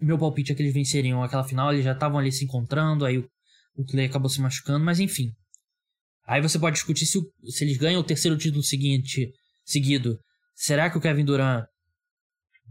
meu 0.00 0.18
palpite 0.18 0.52
é 0.52 0.54
que 0.54 0.62
eles 0.62 0.74
venceriam 0.74 1.22
aquela 1.22 1.44
final. 1.44 1.72
Eles 1.72 1.84
já 1.84 1.92
estavam 1.92 2.18
ali 2.18 2.30
se 2.30 2.44
encontrando, 2.44 3.04
aí 3.04 3.18
o, 3.18 3.28
o 3.76 3.84
Clay 3.84 4.06
acabou 4.06 4.28
se 4.28 4.40
machucando, 4.40 4.84
mas 4.84 5.00
enfim. 5.00 5.32
Aí 6.26 6.40
você 6.40 6.58
pode 6.58 6.74
discutir 6.74 7.06
se, 7.06 7.18
o, 7.18 7.22
se 7.50 7.64
eles 7.64 7.76
ganham 7.76 8.00
o 8.00 8.04
terceiro 8.04 8.36
título 8.36 8.62
seguinte, 8.62 9.32
seguido. 9.64 10.18
Será 10.54 10.90
que 10.90 10.98
o 10.98 11.00
Kevin 11.00 11.24
Durant 11.24 11.64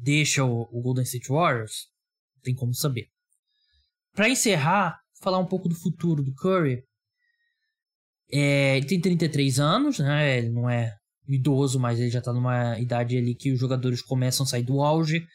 deixa 0.01 0.43
o, 0.43 0.67
o 0.71 0.81
Golden 0.81 1.03
State 1.03 1.29
Warriors? 1.29 1.87
Não 2.35 2.41
tem 2.43 2.55
como 2.55 2.73
saber. 2.73 3.07
Para 4.13 4.29
encerrar, 4.29 4.99
falar 5.21 5.39
um 5.39 5.45
pouco 5.45 5.69
do 5.69 5.75
futuro 5.75 6.23
do 6.23 6.33
Curry. 6.33 6.83
É, 8.31 8.77
ele 8.77 8.85
tem 8.85 8.99
33 8.99 9.59
anos, 9.59 9.99
né? 9.99 10.37
Ele 10.37 10.49
não 10.49 10.69
é 10.69 10.95
idoso, 11.27 11.79
mas 11.79 11.99
ele 11.99 12.09
já 12.09 12.21
tá 12.21 12.33
numa 12.33 12.79
idade 12.79 13.17
ali 13.17 13.35
que 13.35 13.51
os 13.51 13.59
jogadores 13.59 14.01
começam 14.01 14.43
a 14.43 14.47
sair 14.47 14.63
do 14.63 14.81
auge. 14.81 15.25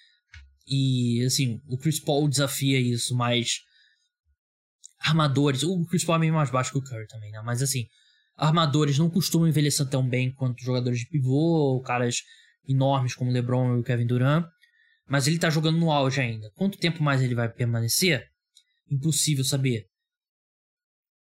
E, 0.66 1.22
assim, 1.24 1.60
o 1.66 1.76
Chris 1.76 2.00
Paul 2.00 2.28
desafia 2.28 2.80
isso, 2.80 3.14
mas 3.16 3.60
armadores. 4.98 5.62
O 5.62 5.84
Chris 5.86 6.04
Paul 6.04 6.16
é 6.16 6.20
meio 6.20 6.34
mais 6.34 6.50
baixo 6.50 6.72
que 6.72 6.78
o 6.78 6.82
Curry 6.82 7.06
também, 7.08 7.30
né? 7.30 7.42
Mas, 7.44 7.62
assim, 7.62 7.86
armadores 8.36 8.98
não 8.98 9.10
costumam 9.10 9.48
envelhecer 9.48 9.88
tão 9.88 10.06
bem 10.08 10.32
quanto 10.32 10.62
jogadores 10.62 11.00
de 11.00 11.06
pivô, 11.06 11.74
ou 11.74 11.82
caras 11.82 12.22
enormes 12.68 13.14
como 13.14 13.30
LeBron 13.30 13.76
e 13.76 13.80
o 13.80 13.82
Kevin 13.82 14.06
Durant. 14.06 14.46
Mas 15.08 15.26
ele 15.26 15.38
tá 15.38 15.50
jogando 15.50 15.78
no 15.78 15.90
auge 15.90 16.20
ainda. 16.20 16.50
Quanto 16.54 16.78
tempo 16.78 17.02
mais 17.02 17.20
ele 17.20 17.34
vai 17.34 17.48
permanecer? 17.48 18.26
Impossível 18.90 19.44
saber. 19.44 19.86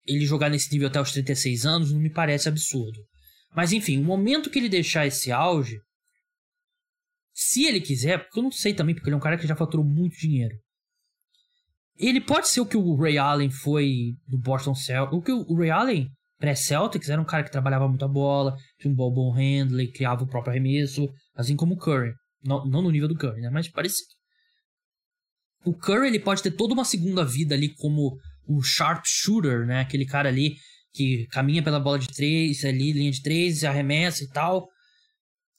Ele 0.06 0.26
jogar 0.26 0.50
nesse 0.50 0.72
nível 0.72 0.88
até 0.88 1.00
os 1.00 1.12
36 1.12 1.66
anos 1.66 1.92
não 1.92 2.00
me 2.00 2.10
parece 2.10 2.50
absurdo. 2.50 3.00
Mas 3.56 3.72
enfim, 3.72 4.00
o 4.00 4.04
momento 4.04 4.50
que 4.50 4.60
ele 4.60 4.70
deixar 4.70 5.06
esse 5.06 5.32
auge, 5.32 5.80
se 7.34 7.66
ele 7.66 7.82
quiser, 7.82 8.20
porque 8.20 8.40
eu 8.40 8.44
não 8.44 8.52
sei 8.52 8.74
também, 8.74 8.94
porque 8.94 9.10
ele 9.10 9.16
é 9.16 9.18
um 9.18 9.22
cara 9.22 9.38
que 9.38 9.48
já 9.48 9.56
faturou 9.56 9.86
muito 9.86 10.18
dinheiro. 10.18 10.56
Ele 11.98 12.20
pode 12.20 12.48
ser 12.48 12.62
o 12.62 12.66
que 12.66 12.78
o 12.78 12.96
Ray 12.96 13.18
Allen 13.18 13.50
foi 13.50 14.16
do 14.28 14.38
Boston 14.38 14.74
Celtics. 14.74 15.18
O 15.18 15.22
que 15.22 15.32
o 15.32 15.56
Ray 15.56 15.70
Allen, 15.70 16.10
pré-Celtics, 16.40 17.10
era 17.10 17.22
um 17.22 17.26
cara 17.26 17.44
que 17.44 17.52
trabalhava 17.52 17.88
muito 17.88 18.04
a 18.04 18.08
bola, 18.08 18.56
tinha 18.80 18.92
um 18.92 18.96
bom 18.96 19.32
handler, 19.32 19.92
criava 19.92 20.24
o 20.24 20.28
próprio 20.28 20.52
arremesso, 20.52 21.08
assim 21.36 21.56
como 21.56 21.76
o 21.76 21.78
Curry. 21.78 22.14
Não, 22.44 22.66
não 22.66 22.82
no 22.82 22.92
nível 22.92 23.08
do 23.08 23.18
Curry, 23.18 23.42
né? 23.42 23.50
Mas 23.50 23.70
parecido. 23.70 24.10
O 25.66 25.74
Curry 25.74 26.08
ele 26.08 26.20
pode 26.20 26.44
ter 26.44 26.52
toda 26.52 26.74
uma 26.74 26.84
segunda 26.84 27.24
vida 27.24 27.56
ali 27.56 27.74
como 27.76 28.18
o 28.48 28.62
sharpshooter, 28.62 29.66
né? 29.66 29.82
Aquele 29.82 30.06
cara 30.06 30.30
ali 30.30 30.56
que 30.94 31.26
caminha 31.28 31.64
pela 31.64 31.80
bola 31.80 31.98
de 31.98 32.08
três, 32.08 32.64
ali, 32.64 32.92
linha 32.92 33.12
de 33.12 33.22
três, 33.22 33.64
arremessa 33.64 34.24
e 34.24 34.28
tal. 34.28 34.68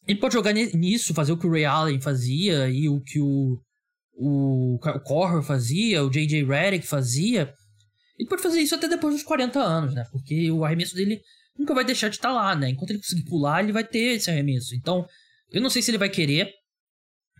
Ele 0.06 0.18
pode 0.18 0.34
jogar 0.34 0.52
nisso, 0.52 1.14
fazer 1.14 1.32
o 1.32 1.38
que 1.38 1.46
o 1.46 1.50
Ray 1.50 1.64
Allen 1.64 2.00
fazia 2.00 2.68
e 2.68 2.88
o 2.88 3.00
que 3.00 3.18
o, 3.18 3.58
o, 4.12 4.78
o 4.78 5.42
fazia, 5.42 6.04
o 6.04 6.10
J.J. 6.10 6.44
Redick 6.44 6.86
fazia. 6.86 7.52
Ele 8.18 8.28
pode 8.28 8.42
fazer 8.42 8.60
isso 8.60 8.74
até 8.74 8.86
depois 8.86 9.14
dos 9.14 9.24
40 9.24 9.58
anos, 9.58 9.94
né? 9.94 10.04
Porque 10.12 10.50
o 10.50 10.64
arremesso 10.64 10.94
dele 10.94 11.20
nunca 11.58 11.74
vai 11.74 11.84
deixar 11.84 12.08
de 12.08 12.16
estar 12.16 12.28
tá 12.28 12.34
lá, 12.34 12.54
né? 12.54 12.68
Enquanto 12.68 12.90
ele 12.90 13.00
conseguir 13.00 13.24
pular, 13.24 13.62
ele 13.62 13.72
vai 13.72 13.82
ter 13.82 14.16
esse 14.16 14.30
arremesso. 14.30 14.74
Então, 14.74 15.06
eu 15.54 15.62
não 15.62 15.70
sei 15.70 15.80
se 15.80 15.90
ele 15.90 15.98
vai 15.98 16.10
querer, 16.10 16.52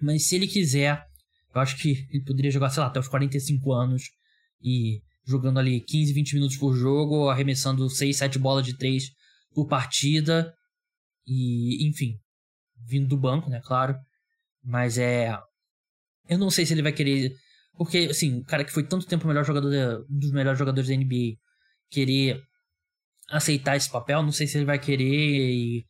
mas 0.01 0.29
se 0.29 0.37
ele 0.37 0.47
quiser, 0.47 1.05
eu 1.53 1.61
acho 1.61 1.77
que 1.77 2.07
ele 2.11 2.25
poderia 2.25 2.51
jogar, 2.51 2.71
sei 2.71 2.81
lá, 2.81 2.87
até 2.87 3.01
os 3.01 3.09
45 3.09 3.73
anos 3.73 4.05
e 4.63 5.03
jogando 5.27 5.59
ali 5.59 5.81
15, 5.81 6.13
20 6.13 6.35
minutos 6.35 6.57
por 6.57 6.77
jogo, 6.77 7.29
arremessando 7.29 7.91
6, 7.91 8.17
7 8.17 8.39
bolas 8.39 8.65
de 8.65 8.77
3 8.77 9.05
por 9.53 9.67
partida. 9.67 10.55
E, 11.27 11.89
enfim, 11.89 12.19
vindo 12.87 13.09
do 13.09 13.17
banco, 13.17 13.51
né, 13.51 13.61
claro. 13.65 13.97
Mas 14.63 14.97
é. 14.97 15.37
Eu 16.29 16.39
não 16.39 16.51
sei 16.51 16.65
se 16.65 16.73
ele 16.73 16.83
vai 16.83 16.93
querer. 16.93 17.33
Porque, 17.77 17.99
assim, 18.11 18.39
o 18.39 18.45
cara 18.45 18.65
que 18.65 18.73
foi 18.73 18.87
tanto 18.87 19.07
tempo 19.07 19.25
o 19.25 19.29
melhor 19.29 19.45
jogador, 19.45 20.07
um 20.09 20.19
dos 20.19 20.31
melhores 20.31 20.59
jogadores 20.59 20.89
da 20.89 20.97
NBA, 20.97 21.37
querer 21.91 22.41
aceitar 23.29 23.77
esse 23.77 23.91
papel, 23.91 24.23
não 24.23 24.31
sei 24.31 24.47
se 24.47 24.57
ele 24.57 24.67
vai 24.67 24.79
querer 24.79 25.05
e 25.05 25.85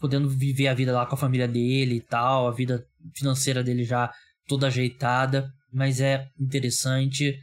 podendo 0.00 0.28
viver 0.28 0.68
a 0.68 0.74
vida 0.74 0.92
lá 0.92 1.06
com 1.06 1.14
a 1.14 1.18
família 1.18 1.48
dele 1.48 1.96
e 1.96 2.00
tal, 2.00 2.48
a 2.48 2.52
vida 2.52 2.84
financeira 3.14 3.62
dele 3.62 3.84
já 3.84 4.12
toda 4.46 4.68
ajeitada, 4.68 5.52
mas 5.72 6.00
é 6.00 6.28
interessante. 6.38 7.38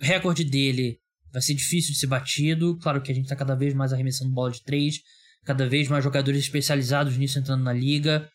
O 0.00 0.04
recorde 0.04 0.44
dele 0.44 0.98
vai 1.32 1.40
ser 1.40 1.54
difícil 1.54 1.92
de 1.92 1.98
ser 1.98 2.06
batido. 2.06 2.76
Claro 2.78 3.00
que 3.00 3.10
a 3.10 3.14
gente 3.14 3.24
está 3.24 3.36
cada 3.36 3.54
vez 3.54 3.72
mais 3.74 3.92
arremessando 3.92 4.32
bola 4.32 4.50
de 4.50 4.62
três, 4.62 4.98
cada 5.44 5.68
vez 5.68 5.88
mais 5.88 6.04
jogadores 6.04 6.40
especializados 6.40 7.16
nisso 7.16 7.38
entrando 7.38 7.64
na 7.64 7.72
liga, 7.72 8.28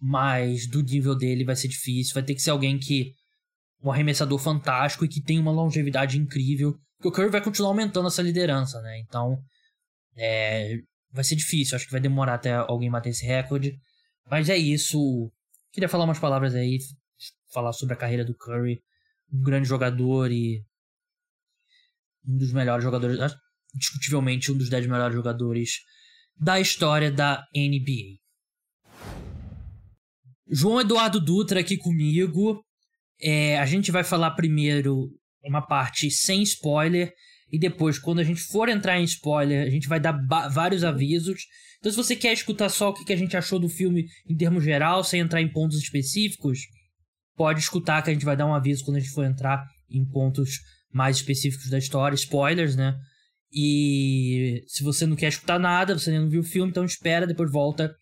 mas 0.00 0.66
do 0.66 0.82
nível 0.82 1.14
dele 1.14 1.44
vai 1.44 1.56
ser 1.56 1.68
difícil. 1.68 2.14
Vai 2.14 2.22
ter 2.22 2.34
que 2.34 2.42
ser 2.42 2.50
alguém 2.50 2.78
que 2.78 3.12
um 3.82 3.90
arremessador 3.90 4.38
fantástico 4.38 5.04
e 5.04 5.08
que 5.08 5.22
tem 5.22 5.38
uma 5.38 5.52
longevidade 5.52 6.18
incrível. 6.18 6.74
Porque 6.96 7.08
o 7.08 7.12
Curry 7.12 7.30
vai 7.30 7.42
continuar 7.42 7.70
aumentando 7.70 8.08
essa 8.08 8.22
liderança, 8.22 8.80
né? 8.82 8.98
Então, 9.00 9.38
é, 10.16 10.76
vai 11.12 11.24
ser 11.24 11.36
difícil. 11.36 11.76
Acho 11.76 11.86
que 11.86 11.92
vai 11.92 12.00
demorar 12.00 12.34
até 12.34 12.52
alguém 12.52 12.90
bater 12.90 13.10
esse 13.10 13.24
recorde. 13.24 13.78
Mas 14.30 14.48
é 14.48 14.56
isso. 14.56 15.30
Queria 15.72 15.88
falar 15.88 16.04
umas 16.04 16.18
palavras 16.18 16.54
aí, 16.54 16.78
falar 17.52 17.72
sobre 17.72 17.94
a 17.94 17.96
carreira 17.96 18.24
do 18.24 18.34
Curry. 18.34 18.82
Um 19.32 19.42
grande 19.42 19.68
jogador 19.68 20.30
e 20.30 20.64
um 22.26 22.36
dos 22.36 22.52
melhores 22.52 22.84
jogadores, 22.84 23.18
discutivelmente 23.74 24.50
um 24.50 24.56
dos 24.56 24.68
10 24.68 24.86
melhores 24.86 25.14
jogadores 25.14 25.80
da 26.36 26.58
história 26.60 27.10
da 27.10 27.44
NBA. 27.54 28.18
João 30.48 30.80
Eduardo 30.80 31.20
Dutra 31.20 31.60
aqui 31.60 31.76
comigo. 31.76 32.64
É, 33.20 33.58
a 33.58 33.66
gente 33.66 33.92
vai 33.92 34.02
falar 34.02 34.32
primeiro 34.32 35.10
uma 35.42 35.62
parte 35.62 36.10
sem 36.10 36.42
spoiler 36.42 37.14
e 37.52 37.58
depois, 37.58 37.98
quando 37.98 38.20
a 38.20 38.24
gente 38.24 38.40
for 38.40 38.68
entrar 38.68 39.00
em 39.00 39.04
spoiler, 39.04 39.66
a 39.66 39.70
gente 39.70 39.88
vai 39.88 39.98
dar 39.98 40.12
vários 40.50 40.84
avisos. 40.84 41.46
Então, 41.78 41.90
se 41.90 41.96
você 41.96 42.14
quer 42.14 42.32
escutar 42.32 42.68
só 42.68 42.90
o 42.90 42.94
que 42.94 43.12
a 43.12 43.16
gente 43.16 43.36
achou 43.36 43.58
do 43.58 43.68
filme 43.68 44.06
em 44.28 44.36
termos 44.36 44.62
geral, 44.62 45.02
sem 45.02 45.20
entrar 45.20 45.40
em 45.40 45.48
pontos 45.48 45.78
específicos, 45.78 46.60
pode 47.36 47.58
escutar 47.60 48.02
que 48.02 48.10
a 48.10 48.12
gente 48.12 48.24
vai 48.24 48.36
dar 48.36 48.46
um 48.46 48.54
aviso 48.54 48.84
quando 48.84 48.98
a 48.98 49.00
gente 49.00 49.12
for 49.12 49.24
entrar 49.24 49.66
em 49.90 50.04
pontos 50.04 50.60
mais 50.92 51.16
específicos 51.16 51.68
da 51.68 51.78
história, 51.78 52.14
spoilers, 52.14 52.76
né? 52.76 52.96
E 53.52 54.62
se 54.68 54.84
você 54.84 55.06
não 55.06 55.16
quer 55.16 55.28
escutar 55.28 55.58
nada, 55.58 55.98
você 55.98 56.16
não 56.16 56.28
viu 56.28 56.42
o 56.42 56.44
filme, 56.44 56.70
então 56.70 56.84
espera, 56.84 57.26
depois 57.26 57.50
volta 57.50 57.92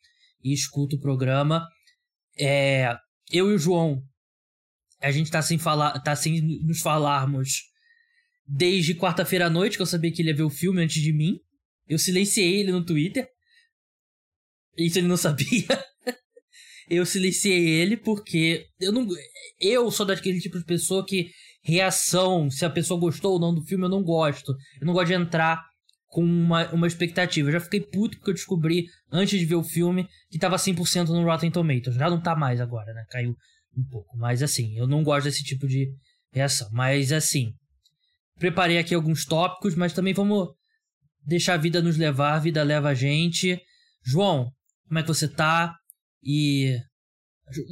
e 0.44 0.52
escuta 0.52 0.96
o 0.96 1.00
programa. 1.00 1.66
É, 2.38 2.94
eu 3.30 3.50
e 3.50 3.54
o 3.54 3.58
João, 3.58 4.02
a 5.00 5.10
gente 5.10 5.30
tá 5.30 5.40
sem 5.40 5.56
falar, 5.56 5.98
tá 6.00 6.14
sem 6.14 6.42
nos 6.62 6.80
falarmos 6.80 7.62
desde 8.48 8.94
quarta-feira 8.94 9.46
à 9.46 9.50
noite, 9.50 9.76
que 9.76 9.82
eu 9.82 9.86
sabia 9.86 10.10
que 10.10 10.22
ele 10.22 10.30
ia 10.30 10.36
ver 10.36 10.42
o 10.42 10.50
filme 10.50 10.82
antes 10.82 11.02
de 11.02 11.12
mim. 11.12 11.38
Eu 11.86 11.98
silenciei 11.98 12.60
ele 12.60 12.72
no 12.72 12.84
Twitter. 12.84 13.28
Isso 14.76 14.98
ele 14.98 15.06
não 15.06 15.16
sabia. 15.16 15.66
eu 16.88 17.04
silenciei 17.04 17.68
ele 17.68 17.96
porque 17.96 18.66
eu 18.80 18.92
não 18.92 19.06
eu 19.60 19.90
sou 19.90 20.06
daquele 20.06 20.40
tipo 20.40 20.58
de 20.58 20.64
pessoa 20.64 21.04
que 21.04 21.30
reação, 21.62 22.50
se 22.50 22.64
a 22.64 22.70
pessoa 22.70 22.98
gostou 22.98 23.32
ou 23.32 23.40
não 23.40 23.54
do 23.54 23.62
filme, 23.62 23.84
eu 23.84 23.90
não 23.90 24.02
gosto. 24.02 24.52
Eu 24.80 24.86
não 24.86 24.94
gosto 24.94 25.08
de 25.08 25.14
entrar 25.14 25.62
com 26.06 26.22
uma, 26.22 26.70
uma 26.72 26.86
expectativa. 26.86 27.48
Eu 27.48 27.52
já 27.52 27.60
fiquei 27.60 27.80
puto 27.80 28.16
porque 28.16 28.30
eu 28.30 28.34
descobri, 28.34 28.86
antes 29.12 29.38
de 29.38 29.44
ver 29.44 29.56
o 29.56 29.62
filme, 29.62 30.08
que 30.30 30.38
tava 30.38 30.56
100% 30.56 31.08
no 31.08 31.24
Rotten 31.24 31.50
Tomatoes. 31.50 31.96
Já 31.96 32.08
não 32.08 32.22
tá 32.22 32.34
mais 32.34 32.60
agora, 32.60 32.94
né? 32.94 33.04
Caiu 33.10 33.34
um 33.76 33.84
pouco. 33.90 34.16
Mas 34.16 34.42
assim, 34.42 34.78
eu 34.78 34.86
não 34.86 35.02
gosto 35.02 35.24
desse 35.24 35.42
tipo 35.42 35.66
de 35.66 35.92
reação. 36.32 36.68
Mas 36.72 37.12
assim, 37.12 37.52
preparei 38.38 38.78
aqui 38.78 38.94
alguns 38.94 39.24
tópicos, 39.24 39.74
mas 39.74 39.92
também 39.92 40.14
vamos 40.14 40.48
deixar 41.24 41.54
a 41.54 41.58
vida 41.58 41.82
nos 41.82 41.96
levar, 41.96 42.34
a 42.34 42.38
vida 42.40 42.62
leva 42.62 42.88
a 42.88 42.94
gente. 42.94 43.60
João, 44.04 44.50
como 44.86 44.98
é 44.98 45.02
que 45.02 45.08
você 45.08 45.28
tá? 45.28 45.76
E 46.22 46.78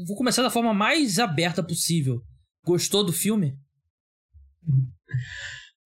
vou 0.06 0.16
começar 0.16 0.42
da 0.42 0.50
forma 0.50 0.74
mais 0.74 1.18
aberta 1.18 1.62
possível. 1.62 2.20
Gostou 2.64 3.04
do 3.04 3.12
filme? 3.12 3.54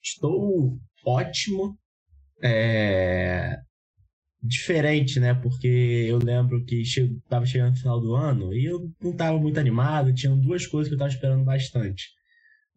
Estou 0.03 0.79
ótimo. 1.05 1.79
É... 2.43 3.57
Diferente, 4.43 5.21
né? 5.21 5.35
Porque 5.35 6.07
eu 6.09 6.19
lembro 6.19 6.65
que 6.65 6.83
che... 6.83 7.07
chegando 7.45 7.73
no 7.73 7.77
final 7.77 8.01
do 8.01 8.15
ano 8.15 8.55
e 8.55 8.65
eu 8.65 8.91
não 9.03 9.15
tava 9.15 9.39
muito 9.39 9.61
animado. 9.61 10.15
Tinham 10.15 10.41
duas 10.41 10.67
coisas 10.67 10.89
que 10.89 10.95
eu 10.95 10.99
tava 10.99 11.11
esperando 11.11 11.45
bastante 11.45 12.20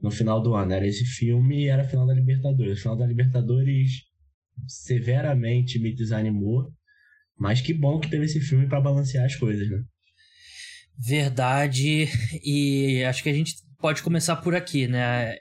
no 0.03 0.11
final 0.11 0.41
do 0.41 0.53
ano. 0.53 0.73
Era 0.73 0.85
esse 0.85 1.05
filme 1.05 1.63
e 1.63 1.67
era 1.69 1.83
a 1.83 1.87
final 1.87 2.05
da 2.05 2.13
Libertadores. 2.13 2.77
O 2.77 2.81
final 2.81 2.97
da 2.97 3.07
Libertadores 3.07 4.03
severamente 4.67 5.79
me 5.79 5.95
desanimou. 5.95 6.71
Mas 7.39 7.61
que 7.61 7.73
bom 7.73 7.99
que 7.99 8.09
teve 8.09 8.25
esse 8.25 8.41
filme 8.41 8.67
para 8.67 8.81
balancear 8.81 9.25
as 9.25 9.35
coisas, 9.35 9.67
né? 9.69 9.81
Verdade. 10.99 12.07
E 12.43 13.03
acho 13.05 13.23
que 13.23 13.29
a 13.29 13.33
gente 13.33 13.55
pode 13.79 14.03
começar 14.03 14.35
por 14.35 14.53
aqui, 14.53 14.87
né? 14.87 15.37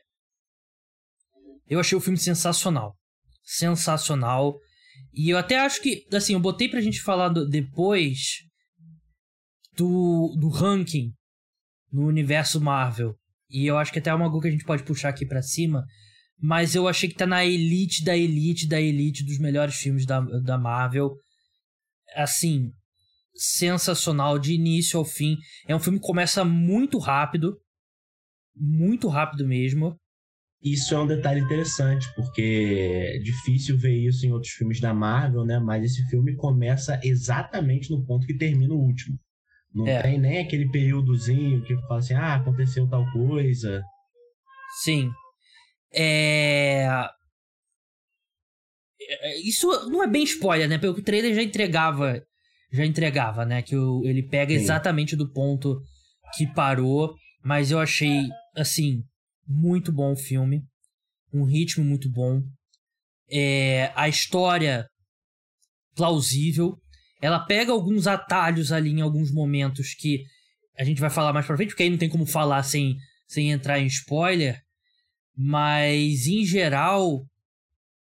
Eu 1.68 1.80
achei 1.80 1.98
o 1.98 2.00
filme 2.00 2.18
sensacional. 2.18 2.96
Sensacional. 3.42 4.56
E 5.12 5.28
eu 5.28 5.36
até 5.36 5.58
acho 5.58 5.82
que, 5.82 6.06
assim, 6.12 6.34
eu 6.34 6.40
botei 6.40 6.68
pra 6.68 6.80
gente 6.80 7.02
falar 7.02 7.28
do, 7.28 7.46
depois 7.46 8.38
do, 9.76 10.34
do 10.38 10.48
ranking 10.48 11.12
no 11.92 12.06
universo 12.06 12.60
Marvel. 12.60 13.14
E 13.53 13.66
eu 13.66 13.76
acho 13.76 13.92
que 13.92 13.98
até 13.98 14.09
é 14.09 14.14
uma 14.14 14.30
coisa 14.30 14.42
que 14.42 14.48
a 14.48 14.53
gente 14.53 14.64
pode 14.64 14.82
puxar 14.82 15.11
aqui 15.11 15.26
para 15.26 15.42
cima. 15.42 15.84
Mas 16.40 16.74
eu 16.74 16.88
achei 16.88 17.09
que 17.09 17.14
tá 17.14 17.26
na 17.26 17.44
elite 17.44 18.03
da 18.03 18.16
elite 18.16 18.66
da 18.66 18.80
elite 18.80 19.24
dos 19.24 19.38
melhores 19.38 19.76
filmes 19.76 20.07
da, 20.07 20.20
da 20.20 20.57
Marvel. 20.57 21.14
Assim, 22.16 22.72
sensacional 23.34 24.38
de 24.38 24.55
início 24.55 24.98
ao 24.98 25.05
fim. 25.05 25.36
É 25.68 25.76
um 25.76 25.78
filme 25.78 26.00
que 26.00 26.07
começa 26.07 26.44
muito 26.44 26.98
rápido. 26.98 27.59
Muito 28.57 29.07
rápido 29.07 29.46
mesmo. 29.46 29.96
Isso 30.62 30.94
é 30.94 30.98
um 30.98 31.07
detalhe 31.07 31.40
interessante, 31.40 32.07
porque 32.14 33.16
é 33.16 33.18
difícil 33.18 33.76
ver 33.76 33.96
isso 33.96 34.24
em 34.24 34.32
outros 34.32 34.53
filmes 34.53 34.80
da 34.80 34.94
Marvel, 34.94 35.44
né? 35.44 35.59
Mas 35.59 35.84
esse 35.84 36.09
filme 36.09 36.36
começa 36.36 37.00
exatamente 37.03 37.90
no 37.90 38.05
ponto 38.05 38.26
que 38.26 38.36
termina 38.36 38.72
o 38.72 38.80
último. 38.80 39.18
Não 39.74 39.86
é. 39.86 40.02
tem 40.02 40.18
nem 40.18 40.38
aquele 40.38 40.70
períodozinho 40.70 41.62
que 41.62 41.74
fala 41.82 41.98
assim, 41.98 42.14
ah, 42.14 42.34
aconteceu 42.34 42.88
tal 42.88 43.10
coisa. 43.12 43.82
Sim. 44.82 45.10
É... 45.94 46.86
é 49.00 49.40
isso 49.40 49.68
não 49.88 50.02
é 50.02 50.06
bem 50.06 50.24
spoiler, 50.24 50.68
né? 50.68 50.78
Porque 50.78 51.00
o 51.00 51.04
trailer 51.04 51.34
já 51.34 51.42
entregava, 51.42 52.22
já 52.72 52.84
entregava, 52.84 53.44
né? 53.44 53.62
Que 53.62 53.74
ele 54.04 54.22
pega 54.22 54.52
Sim. 54.52 54.60
exatamente 54.60 55.16
do 55.16 55.30
ponto 55.30 55.80
que 56.36 56.46
parou. 56.46 57.14
Mas 57.44 57.70
eu 57.70 57.78
achei, 57.78 58.28
assim, 58.56 59.02
muito 59.46 59.92
bom 59.92 60.12
o 60.12 60.16
filme. 60.16 60.62
Um 61.32 61.44
ritmo 61.44 61.84
muito 61.84 62.10
bom. 62.10 62.42
É, 63.30 63.90
a 63.94 64.08
história 64.08 64.86
plausível. 65.94 66.78
Ela 67.22 67.38
pega 67.38 67.70
alguns 67.70 68.08
atalhos 68.08 68.72
ali 68.72 68.90
em 68.90 69.00
alguns 69.00 69.30
momentos 69.32 69.94
que 69.94 70.24
a 70.76 70.82
gente 70.82 71.00
vai 71.00 71.08
falar 71.08 71.32
mais 71.32 71.46
pra 71.46 71.56
frente, 71.56 71.68
porque 71.68 71.84
aí 71.84 71.90
não 71.90 71.96
tem 71.96 72.08
como 72.08 72.26
falar 72.26 72.64
sem, 72.64 72.96
sem 73.28 73.52
entrar 73.52 73.78
em 73.78 73.86
spoiler. 73.86 74.60
Mas, 75.36 76.26
em 76.26 76.44
geral, 76.44 77.24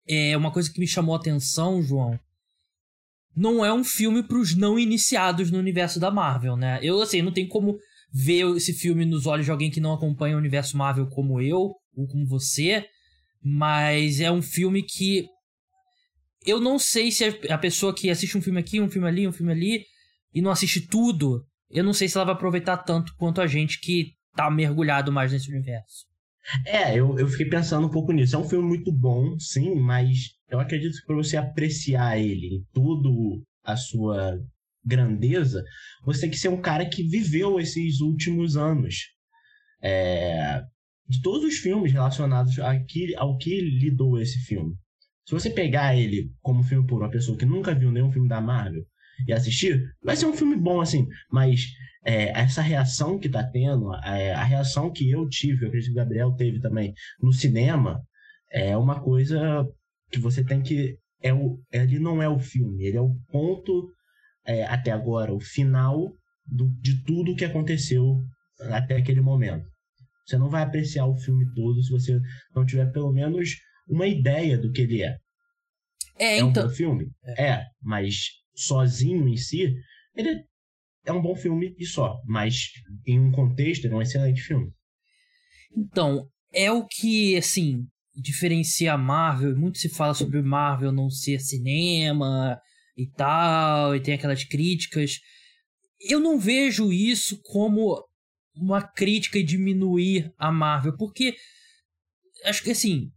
é 0.09 0.35
uma 0.35 0.51
coisa 0.51 0.73
que 0.73 0.81
me 0.81 0.87
chamou 0.87 1.15
a 1.15 1.19
atenção, 1.19 1.83
João. 1.83 2.19
Não 3.37 3.63
é 3.63 3.73
um 3.73 3.85
filme 3.85 4.23
para 4.23 4.39
os 4.39 4.57
não 4.57 4.79
iniciados 4.79 5.51
no 5.51 5.59
universo 5.59 6.01
da 6.01 6.11
Marvel, 6.11 6.57
né? 6.57 6.81
Eu, 6.83 7.03
assim, 7.03 7.21
não 7.21 7.31
tenho 7.31 7.49
como 7.49 7.79
ver 8.11 8.47
esse 8.57 8.73
filme 8.73 9.05
nos 9.05 9.27
olhos 9.27 9.45
de 9.45 9.53
alguém 9.53 9.71
que 9.71 9.81
não 9.81 9.93
acompanha 9.93 10.35
o 10.35 10.39
universo 10.39 10.79
Marvel 10.79 11.07
como 11.09 11.43
eu, 11.43 11.75
ou 11.95 12.07
como 12.09 12.27
você. 12.27 12.87
Mas 13.43 14.19
é 14.19 14.33
um 14.33 14.43
filme 14.43 14.83
que 14.83 15.29
eu 16.45 16.61
não 16.61 16.79
sei 16.79 17.11
se 17.11 17.25
a 17.49 17.59
pessoa 17.59 17.95
que 17.95 18.11
assiste 18.11 18.37
um 18.37 18.43
filme 18.43 18.61
aqui, 18.61 18.81
um 18.81 18.91
filme 18.91 19.09
ali, 19.09 19.29
um 19.29 19.33
filme 19.33 19.53
ali, 19.53 19.85
e 20.33 20.41
não 20.41 20.51
assiste 20.51 20.81
tudo, 20.81 21.45
eu 21.71 21.85
não 21.85 21.93
sei 21.93 22.09
se 22.09 22.17
ela 22.17 22.25
vai 22.25 22.35
aproveitar 22.35 22.79
tanto 22.79 23.15
quanto 23.17 23.41
a 23.41 23.47
gente 23.47 23.81
que 23.81 24.15
tá 24.35 24.51
mergulhado 24.51 25.13
mais 25.13 25.33
nesse 25.33 25.51
universo. 25.51 26.07
É, 26.67 26.97
eu, 26.97 27.19
eu 27.19 27.29
fiquei 27.29 27.47
pensando 27.47 27.87
um 27.87 27.91
pouco 27.91 28.13
nisso. 28.13 28.35
É 28.35 28.39
um 28.39 28.49
filme 28.49 28.67
muito 28.67 28.91
bom, 28.91 29.39
sim, 29.39 29.75
mas 29.75 30.31
eu 30.49 30.59
acredito 30.59 30.99
que 30.99 31.07
para 31.07 31.17
você 31.17 31.37
apreciar 31.37 32.19
ele 32.19 32.57
em 32.57 32.65
tudo 32.73 33.43
a 33.63 33.77
sua 33.77 34.39
grandeza, 34.85 35.63
você 36.05 36.23
tem 36.23 36.31
que 36.31 36.39
ser 36.39 36.49
um 36.49 36.61
cara 36.61 36.89
que 36.89 37.03
viveu 37.03 37.61
esses 37.61 38.01
últimos 38.01 38.57
anos. 38.57 39.11
É, 39.83 40.63
de 41.09 41.21
todos 41.23 41.45
os 41.45 41.59
filmes 41.59 41.93
relacionados 41.93 42.59
ao 42.59 43.37
que 43.37 43.61
lidou 43.61 44.21
esse 44.21 44.39
filme. 44.41 44.75
Se 45.31 45.35
você 45.35 45.49
pegar 45.49 45.97
ele 45.97 46.29
como 46.43 46.65
filme 46.65 46.85
por 46.85 47.01
uma 47.01 47.09
pessoa 47.09 47.39
que 47.39 47.47
nunca 47.47 47.73
viu 47.73 47.93
nenhum 47.93 48.11
filme 48.11 48.29
da 48.29 48.41
Marvel 48.41 48.83
e 49.29 49.33
assistir, 49.33 49.81
vai 50.03 50.17
ser 50.17 50.27
um 50.27 50.33
filme 50.33 50.57
bom, 50.57 50.81
assim. 50.81 51.07
Mas 51.31 51.67
é, 52.05 52.31
essa 52.31 52.61
reação 52.61 53.17
que 53.17 53.29
tá 53.29 53.45
tendo, 53.45 53.95
é, 54.05 54.35
a 54.35 54.43
reação 54.43 54.91
que 54.91 55.09
eu 55.09 55.29
tive, 55.29 55.63
eu 55.63 55.69
acredito 55.69 55.93
que 55.93 55.93
o 55.93 56.03
Gabriel 56.03 56.33
teve 56.33 56.59
também 56.59 56.93
no 57.23 57.33
cinema, 57.33 58.03
é 58.51 58.77
uma 58.77 59.01
coisa 59.01 59.65
que 60.11 60.19
você 60.19 60.43
tem 60.43 60.63
que. 60.63 60.99
É 61.23 61.33
o, 61.33 61.61
ele 61.71 62.01
não 62.01 62.21
é 62.21 62.29
o 62.29 62.41
filme, 62.41 62.83
ele 62.83 62.97
é 62.97 63.01
o 63.01 63.15
ponto 63.31 63.89
é, 64.45 64.65
até 64.65 64.91
agora, 64.91 65.33
o 65.33 65.39
final 65.39 66.13
do, 66.45 66.69
de 66.81 67.05
tudo 67.05 67.37
que 67.37 67.45
aconteceu 67.45 68.21
até 68.73 68.97
aquele 68.97 69.21
momento. 69.21 69.65
Você 70.27 70.37
não 70.37 70.51
vai 70.51 70.65
apreciar 70.65 71.07
o 71.07 71.17
filme 71.17 71.47
todo 71.55 71.81
se 71.85 71.91
você 71.93 72.21
não 72.53 72.67
tiver 72.67 72.91
pelo 72.91 73.13
menos 73.13 73.61
uma 73.91 74.07
ideia 74.07 74.57
do 74.57 74.71
que 74.73 74.83
ele 74.83 75.03
é. 75.03 75.17
É, 76.19 76.37
é 76.37 76.39
então... 76.39 76.65
um 76.65 76.69
bom 76.69 76.75
filme? 76.75 77.11
É. 77.25 77.47
é, 77.49 77.65
mas 77.83 78.31
sozinho 78.55 79.29
em 79.29 79.37
si, 79.37 79.75
ele 80.15 80.45
é 81.05 81.13
um 81.13 81.21
bom 81.21 81.35
filme 81.35 81.75
e 81.79 81.85
só. 81.85 82.21
Mas 82.27 82.71
em 83.07 83.19
um 83.19 83.33
contexto, 83.33 83.85
ele 83.85 83.95
é 83.95 83.97
um 83.97 84.03
excelente 84.03 84.41
filme. 84.43 84.71
Então, 85.77 86.29
é 86.53 86.71
o 86.71 86.87
que, 86.87 87.37
assim, 87.37 87.87
diferencia 88.15 88.93
a 88.93 88.99
Marvel. 88.99 89.57
Muito 89.57 89.79
se 89.79 89.89
fala 89.89 90.15
sobre 90.15 90.43
Marvel 90.43 90.93
não 90.93 91.11
ser 91.11 91.41
cinema 91.41 92.61
e 92.97 93.07
tal, 93.07 93.97
e 93.97 94.01
tem 94.01 94.15
aquelas 94.15 94.45
críticas. 94.45 95.21
Eu 96.01 96.21
não 96.21 96.39
vejo 96.39 96.93
isso 96.93 97.41
como 97.43 98.05
uma 98.55 98.83
crítica 98.83 99.39
e 99.39 99.45
diminuir 99.45 100.33
a 100.37 100.51
Marvel, 100.51 100.97
porque 100.97 101.35
acho 102.45 102.63
que 102.63 102.71
assim, 102.71 103.11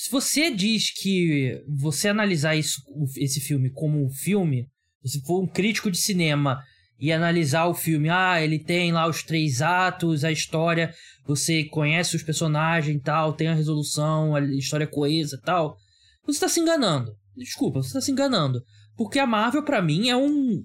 se 0.00 0.10
você 0.10 0.50
diz 0.50 0.90
que 0.90 1.62
você 1.68 2.08
analisar 2.08 2.56
isso, 2.56 2.82
esse 3.18 3.38
filme 3.38 3.68
como 3.68 4.02
um 4.02 4.08
filme, 4.08 4.66
se 5.04 5.20
for 5.26 5.42
um 5.42 5.46
crítico 5.46 5.90
de 5.90 5.98
cinema 5.98 6.64
e 6.98 7.12
analisar 7.12 7.66
o 7.66 7.74
filme, 7.74 8.08
ah, 8.08 8.42
ele 8.42 8.58
tem 8.58 8.92
lá 8.92 9.06
os 9.06 9.22
três 9.22 9.60
atos, 9.60 10.24
a 10.24 10.32
história, 10.32 10.94
você 11.26 11.64
conhece 11.64 12.16
os 12.16 12.22
personagens 12.22 12.96
e 12.96 13.00
tal, 13.00 13.34
tem 13.34 13.48
a 13.48 13.54
resolução, 13.54 14.34
a 14.34 14.40
história 14.40 14.86
coesa 14.86 15.36
e 15.36 15.44
tal, 15.44 15.76
você 16.24 16.38
está 16.38 16.48
se 16.48 16.60
enganando. 16.60 17.14
Desculpa, 17.36 17.82
você 17.82 17.88
está 17.88 18.00
se 18.00 18.10
enganando. 18.10 18.64
Porque 18.96 19.18
a 19.18 19.26
Marvel, 19.26 19.62
para 19.62 19.82
mim, 19.82 20.08
é 20.08 20.16
um. 20.16 20.64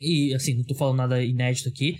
E 0.00 0.34
assim, 0.34 0.56
não 0.56 0.64
tô 0.64 0.74
falando 0.74 0.96
nada 0.96 1.22
inédito 1.22 1.68
aqui. 1.68 1.98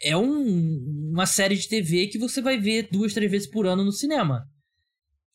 É 0.00 0.16
um, 0.16 1.12
uma 1.12 1.26
série 1.26 1.54
de 1.54 1.68
TV 1.68 2.08
que 2.08 2.18
você 2.18 2.42
vai 2.42 2.58
ver 2.58 2.88
duas, 2.90 3.14
três 3.14 3.30
vezes 3.30 3.48
por 3.48 3.64
ano 3.64 3.84
no 3.84 3.92
cinema. 3.92 4.44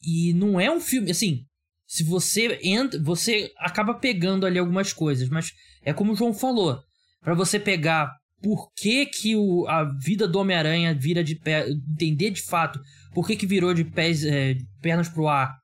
E 0.02 0.34
não 0.34 0.60
é 0.60 0.72
um 0.72 0.80
filme, 0.80 1.12
assim, 1.12 1.44
se 1.86 2.04
você 2.04 2.60
entra, 2.62 3.02
você 3.02 3.52
acaba 3.58 3.96
pegando 3.96 4.46
ali 4.46 4.60
algumas 4.60 4.94
coisas, 4.94 5.28
mas 5.28 5.52
é 5.84 5.92
como 5.92 6.14
o 6.14 6.16
João 6.16 6.34
falou, 6.34 6.80
para 7.22 7.34
você 7.34 7.60
pegar 7.60 8.16
por 8.42 8.72
que, 8.74 9.06
que 9.06 9.36
o, 9.36 9.68
a 9.68 9.84
vida 9.84 10.28
do 10.28 10.40
Homem-Aranha 10.40 10.94
vira 10.94 11.24
de 11.24 11.36
pé, 11.36 11.68
entender 11.68 12.32
de 12.32 12.42
fato 12.42 12.80
por 13.14 13.28
que, 13.28 13.36
que 13.36 13.46
virou 13.46 13.74
de 13.74 13.84
pés, 13.84 14.24
é, 14.24 14.56
pernas 14.82 15.10
pro 15.10 15.28
ar 15.28 15.58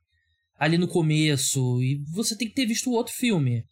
ali 0.57 0.77
no 0.77 0.87
começo, 0.87 1.81
e 1.81 2.01
você 2.13 2.35
tem 2.35 2.47
que 2.47 2.55
ter 2.55 2.65
visto 2.65 2.89
o 2.89 2.93
outro 2.93 3.13
filme. 3.13 3.63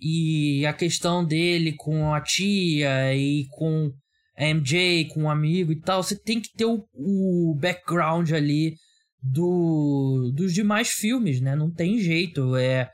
E 0.00 0.64
a 0.64 0.72
questão 0.72 1.24
dele 1.24 1.74
com 1.76 2.14
a 2.14 2.20
tia 2.20 3.14
e 3.14 3.46
com 3.50 3.92
a 4.36 4.46
MJ, 4.46 5.06
com 5.12 5.24
um 5.24 5.30
amigo 5.30 5.70
e 5.70 5.80
tal, 5.80 6.02
você 6.02 6.18
tem 6.18 6.40
que 6.40 6.50
ter 6.54 6.64
o, 6.64 6.84
o 6.94 7.54
background 7.60 8.32
ali 8.32 8.74
do, 9.22 10.32
dos 10.34 10.52
demais 10.52 10.90
filmes, 10.90 11.40
né? 11.40 11.54
Não 11.54 11.70
tem 11.70 11.98
jeito. 11.98 12.56
É, 12.56 12.90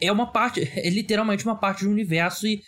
é 0.00 0.12
uma 0.12 0.30
parte, 0.30 0.60
é 0.60 0.88
literalmente 0.88 1.44
uma 1.44 1.58
parte 1.58 1.84
do 1.84 1.90
universo 1.90 2.46
e 2.46 2.60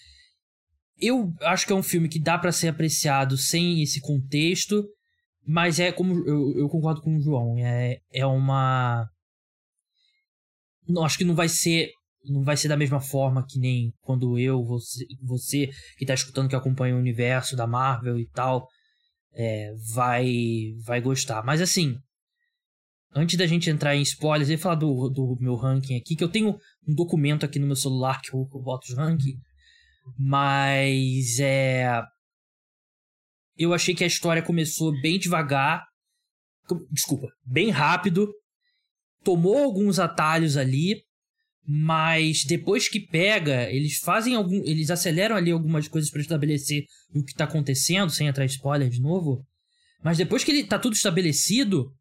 eu 0.98 1.32
acho 1.42 1.66
que 1.66 1.72
é 1.72 1.76
um 1.76 1.82
filme 1.82 2.08
que 2.08 2.20
dá 2.20 2.38
para 2.38 2.52
ser 2.52 2.68
apreciado 2.68 3.36
sem 3.36 3.82
esse 3.82 4.00
contexto, 4.00 4.84
mas 5.46 5.78
é 5.78 5.92
como 5.92 6.14
eu, 6.26 6.58
eu 6.58 6.68
concordo 6.68 7.02
com 7.02 7.16
o 7.16 7.20
João, 7.20 7.58
é, 7.58 7.98
é 8.12 8.24
uma 8.26 9.06
não, 10.88 11.04
acho 11.04 11.18
que 11.18 11.24
não 11.24 11.34
vai 11.34 11.48
ser 11.48 11.90
não 12.24 12.42
vai 12.42 12.56
ser 12.56 12.68
da 12.68 12.76
mesma 12.76 13.00
forma 13.00 13.44
que 13.48 13.58
nem 13.58 13.92
quando 14.00 14.38
eu, 14.38 14.64
você, 14.64 15.04
você 15.22 15.70
que 15.96 16.06
tá 16.06 16.14
escutando 16.14 16.48
que 16.48 16.56
acompanha 16.56 16.96
o 16.96 16.98
universo 16.98 17.54
da 17.54 17.66
Marvel 17.66 18.18
e 18.18 18.28
tal, 18.30 18.66
é, 19.32 19.72
vai 19.94 20.72
vai 20.84 21.00
gostar. 21.00 21.44
Mas 21.44 21.60
assim, 21.60 21.96
antes 23.16 23.36
da 23.36 23.46
gente 23.46 23.70
entrar 23.70 23.96
em 23.96 24.02
spoilers, 24.02 24.48
eu 24.48 24.52
ia 24.52 24.58
falar 24.58 24.74
do, 24.74 25.08
do 25.08 25.36
meu 25.40 25.54
ranking 25.54 25.96
aqui, 25.96 26.14
que 26.14 26.22
eu 26.22 26.28
tenho 26.28 26.58
um 26.86 26.94
documento 26.94 27.44
aqui 27.44 27.58
no 27.58 27.66
meu 27.66 27.76
celular 27.76 28.20
que 28.20 28.32
eu, 28.34 28.48
eu 28.52 28.60
boto 28.60 28.86
os 28.88 28.96
rankings, 28.96 29.40
mas 30.18 31.40
é. 31.40 32.02
Eu 33.56 33.72
achei 33.72 33.94
que 33.94 34.04
a 34.04 34.06
história 34.06 34.42
começou 34.42 34.92
bem 35.00 35.18
devagar, 35.18 35.82
desculpa, 36.90 37.28
bem 37.42 37.70
rápido, 37.70 38.30
tomou 39.24 39.56
alguns 39.56 39.98
atalhos 39.98 40.58
ali, 40.58 41.02
mas 41.66 42.44
depois 42.44 42.88
que 42.88 43.00
pega, 43.00 43.70
eles 43.72 43.98
fazem 43.98 44.34
algum. 44.34 44.62
Eles 44.64 44.90
aceleram 44.90 45.34
ali 45.34 45.50
algumas 45.50 45.88
coisas 45.88 46.10
para 46.10 46.20
estabelecer 46.20 46.84
o 47.14 47.24
que 47.24 47.34
tá 47.34 47.44
acontecendo, 47.44 48.10
sem 48.10 48.28
entrar 48.28 48.44
spoiler 48.44 48.90
de 48.90 49.00
novo. 49.00 49.42
Mas 50.04 50.18
depois 50.18 50.44
que 50.44 50.52
ele 50.52 50.64
tá 50.64 50.78
tudo 50.78 50.94
estabelecido, 50.94 51.95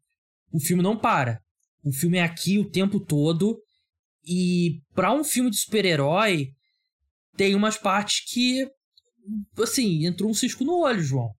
o 0.52 0.60
filme 0.60 0.82
não 0.82 0.98
para. 0.98 1.40
O 1.84 1.92
filme 1.92 2.18
é 2.18 2.22
aqui 2.22 2.58
o 2.58 2.68
tempo 2.68 2.98
todo. 3.00 3.60
E 4.24 4.80
para 4.94 5.12
um 5.12 5.22
filme 5.22 5.50
de 5.50 5.56
super-herói, 5.56 6.48
tem 7.36 7.54
umas 7.54 7.76
partes 7.76 8.24
que. 8.32 8.68
Assim, 9.58 10.06
entrou 10.06 10.30
um 10.30 10.34
cisco 10.34 10.64
no 10.64 10.80
olho, 10.80 11.02
João. 11.02 11.30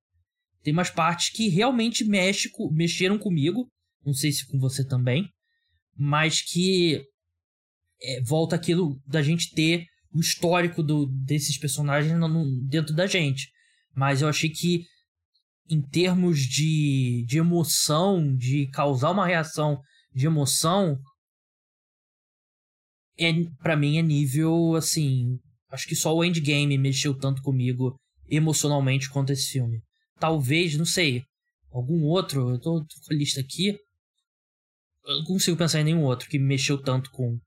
Tem 0.64 0.74
umas 0.74 0.90
partes 0.90 1.30
que 1.30 1.48
realmente 1.48 2.04
mexe, 2.04 2.50
mexeram 2.72 3.18
comigo. 3.18 3.70
Não 4.06 4.14
sei 4.14 4.32
se 4.32 4.48
com 4.48 4.60
você 4.60 4.86
também. 4.86 5.30
Mas 5.96 6.42
que 6.42 7.04
é, 8.02 8.22
volta 8.22 8.56
aquilo 8.56 9.02
da 9.06 9.22
gente 9.22 9.54
ter 9.54 9.86
o 10.14 10.20
histórico 10.20 10.82
do, 10.82 11.06
desses 11.06 11.58
personagens 11.58 12.18
no, 12.18 12.28
no, 12.28 12.62
dentro 12.68 12.94
da 12.94 13.08
gente. 13.08 13.52
Mas 13.96 14.22
eu 14.22 14.28
achei 14.28 14.50
que, 14.50 14.86
em 15.70 15.82
termos 15.82 16.40
de, 16.40 17.26
de 17.28 17.38
emoção, 17.38 18.36
de 18.36 18.68
causar 18.68 19.12
uma 19.12 19.26
reação 19.26 19.80
de 20.14 20.26
emoção, 20.26 20.98
é, 23.20 23.32
para 23.62 23.76
mim 23.76 23.98
é 23.98 24.02
nível 24.02 24.76
assim. 24.76 25.38
Acho 25.70 25.88
que 25.88 25.96
só 25.96 26.16
o 26.16 26.24
Endgame 26.24 26.78
mexeu 26.78 27.18
tanto 27.18 27.42
comigo 27.42 28.00
emocionalmente 28.30 29.10
quanto 29.10 29.32
esse 29.32 29.52
filme. 29.52 29.82
Talvez, 30.20 30.78
não 30.78 30.86
sei, 30.86 31.24
algum 31.72 32.04
outro. 32.04 32.50
Eu 32.52 32.60
tô, 32.60 32.80
tô 32.80 32.96
com 33.06 33.14
a 33.14 33.18
lista 33.18 33.42
aqui. 33.42 33.78
Eu 35.06 35.18
não 35.18 35.24
consigo 35.24 35.58
pensar 35.58 35.82
em 35.82 35.86
nenhum 35.86 36.04
outro 36.04 36.30
que 36.30 36.40
mexeu 36.40 36.82
tanto 36.82 37.10
com, 37.12 37.38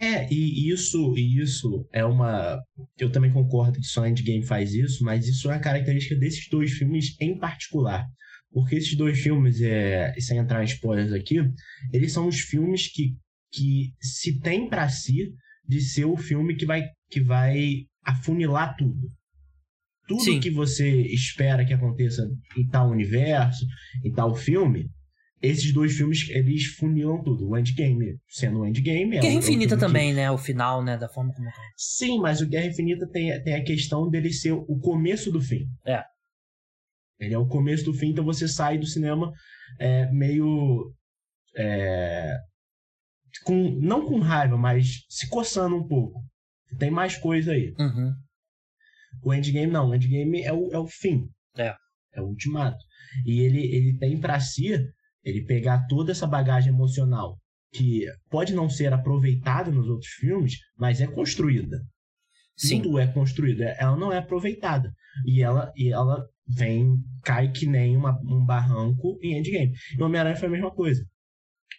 é, 0.00 0.32
e 0.32 0.70
isso, 0.70 1.16
e 1.16 1.40
isso 1.40 1.84
é 1.92 2.04
uma. 2.04 2.62
Eu 2.96 3.10
também 3.10 3.32
concordo 3.32 3.80
que 3.80 3.86
só 3.86 4.06
Endgame 4.06 4.46
faz 4.46 4.72
isso, 4.72 5.02
mas 5.02 5.26
isso 5.26 5.50
é 5.50 5.56
a 5.56 5.60
característica 5.60 6.14
desses 6.14 6.48
dois 6.48 6.70
filmes 6.72 7.16
em 7.20 7.36
particular. 7.36 8.06
Porque 8.50 8.76
esses 8.76 8.96
dois 8.96 9.18
filmes, 9.18 9.60
é, 9.60 10.14
sem 10.20 10.38
entrar 10.38 10.62
em 10.62 10.66
spoilers 10.66 11.12
aqui, 11.12 11.38
eles 11.92 12.12
são 12.12 12.28
os 12.28 12.40
filmes 12.40 12.86
que, 12.90 13.16
que 13.52 13.92
se 14.00 14.38
tem 14.38 14.68
para 14.68 14.88
si 14.88 15.34
de 15.66 15.80
ser 15.80 16.04
o 16.04 16.16
filme 16.16 16.54
que 16.54 16.64
vai, 16.64 16.84
que 17.10 17.20
vai 17.20 17.84
afunilar 18.04 18.76
tudo. 18.76 19.08
Tudo 20.06 20.22
Sim. 20.22 20.40
que 20.40 20.48
você 20.48 21.02
espera 21.08 21.66
que 21.66 21.74
aconteça 21.74 22.26
em 22.56 22.66
tal 22.68 22.88
universo, 22.90 23.66
em 24.04 24.12
tal 24.12 24.34
filme, 24.34 24.88
esses 25.40 25.72
dois 25.72 25.96
filmes, 25.96 26.28
eles 26.30 26.66
funilam 26.66 27.22
tudo. 27.22 27.48
O 27.48 27.56
Endgame 27.56 28.18
sendo 28.28 28.60
o 28.60 28.66
Endgame... 28.66 29.16
É 29.16 29.20
Guerra 29.20 29.34
é 29.34 29.36
Infinita 29.36 29.76
também, 29.76 30.10
que... 30.10 30.16
né? 30.16 30.30
O 30.30 30.38
final, 30.38 30.82
né? 30.82 30.96
Da 30.96 31.08
forma 31.08 31.32
como... 31.32 31.48
Sim, 31.76 32.20
mas 32.20 32.40
o 32.40 32.48
Guerra 32.48 32.66
Infinita 32.66 33.08
tem, 33.08 33.42
tem 33.42 33.54
a 33.54 33.64
questão 33.64 34.08
dele 34.08 34.32
ser 34.32 34.52
o 34.52 34.78
começo 34.80 35.30
do 35.30 35.40
fim. 35.40 35.66
É. 35.86 36.02
Ele 37.20 37.34
é 37.34 37.38
o 37.38 37.46
começo 37.46 37.84
do 37.84 37.94
fim, 37.94 38.10
então 38.10 38.24
você 38.24 38.48
sai 38.48 38.78
do 38.78 38.86
cinema 38.86 39.32
é, 39.78 40.10
meio... 40.10 40.92
É, 41.56 42.36
com, 43.44 43.78
não 43.80 44.04
com 44.04 44.18
raiva, 44.18 44.56
mas 44.56 45.04
se 45.08 45.28
coçando 45.28 45.76
um 45.76 45.86
pouco. 45.86 46.20
Tem 46.78 46.90
mais 46.90 47.16
coisa 47.16 47.52
aí. 47.52 47.74
Uhum. 47.78 48.12
O 49.22 49.34
Endgame 49.34 49.72
não. 49.72 49.88
O 49.88 49.94
Endgame 49.94 50.42
é 50.42 50.52
o, 50.52 50.70
é 50.72 50.78
o 50.78 50.86
fim. 50.86 51.28
É. 51.56 51.74
É 52.12 52.20
o 52.20 52.26
ultimato. 52.26 52.78
E 53.24 53.40
ele, 53.40 53.60
ele 53.74 53.98
tem 53.98 54.20
para 54.20 54.38
si 54.40 54.72
ele 55.28 55.44
pegar 55.44 55.86
toda 55.86 56.12
essa 56.12 56.26
bagagem 56.26 56.72
emocional 56.72 57.38
que 57.72 58.06
pode 58.30 58.54
não 58.54 58.68
ser 58.68 58.92
aproveitada 58.92 59.70
nos 59.70 59.88
outros 59.88 60.10
filmes, 60.12 60.56
mas 60.76 61.00
é 61.00 61.06
construída. 61.06 61.78
Sim. 62.56 62.82
Tudo 62.82 62.98
é 62.98 63.06
construído, 63.06 63.62
é, 63.62 63.76
ela 63.78 63.96
não 63.96 64.12
é 64.12 64.18
aproveitada. 64.18 64.92
E 65.24 65.42
ela, 65.42 65.70
e 65.76 65.92
ela 65.92 66.24
vem, 66.46 66.96
cai 67.22 67.50
que 67.52 67.66
nem 67.66 67.96
uma, 67.96 68.18
um 68.24 68.44
barranco 68.44 69.18
em 69.22 69.38
Endgame. 69.38 69.72
E 69.96 70.02
o 70.02 70.06
Homem-Aranha 70.06 70.36
foi 70.36 70.48
a 70.48 70.50
mesma 70.50 70.70
coisa. 70.72 71.04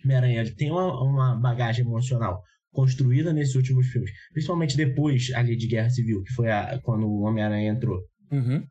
Homem-Aranha 0.05 0.55
tem 0.55 0.71
uma, 0.71 1.03
uma 1.03 1.35
bagagem 1.35 1.85
emocional 1.85 2.41
construída 2.71 3.33
nesses 3.33 3.55
últimos 3.55 3.87
filmes, 3.87 4.11
principalmente 4.31 4.77
depois 4.77 5.31
ali 5.33 5.55
de 5.57 5.67
Guerra 5.67 5.89
Civil, 5.89 6.23
que 6.23 6.33
foi 6.33 6.51
a, 6.51 6.79
quando 6.83 7.07
o 7.07 7.21
Homem-Aranha 7.21 7.71
entrou. 7.71 7.99
Uhum. 8.31 8.63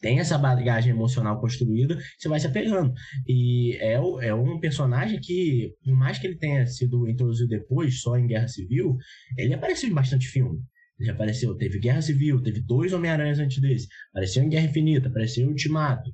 Tem 0.00 0.18
essa 0.18 0.38
bagagem 0.38 0.92
emocional 0.92 1.40
construída, 1.40 1.98
você 2.18 2.28
vai 2.28 2.40
se 2.40 2.46
apegando. 2.46 2.92
E 3.26 3.76
é, 3.76 3.94
é 3.94 4.34
um 4.34 4.58
personagem 4.60 5.20
que, 5.20 5.72
por 5.82 5.94
mais 5.94 6.18
que 6.18 6.26
ele 6.26 6.36
tenha 6.36 6.66
sido 6.66 7.08
introduzido 7.08 7.48
depois, 7.48 8.00
só 8.00 8.16
em 8.16 8.26
Guerra 8.26 8.48
Civil, 8.48 8.96
ele 9.36 9.54
apareceu 9.54 9.88
em 9.88 9.94
bastante 9.94 10.26
filme. 10.26 10.60
Ele 10.98 11.10
apareceu, 11.10 11.56
teve 11.56 11.78
Guerra 11.80 12.02
Civil, 12.02 12.42
teve 12.42 12.60
dois 12.60 12.92
Homem-Aranhas 12.92 13.38
antes 13.38 13.60
desse, 13.60 13.88
apareceu 14.10 14.42
em 14.42 14.48
Guerra 14.48 14.66
Infinita, 14.66 15.08
apareceu 15.08 15.44
em 15.44 15.48
Ultimato. 15.48 16.10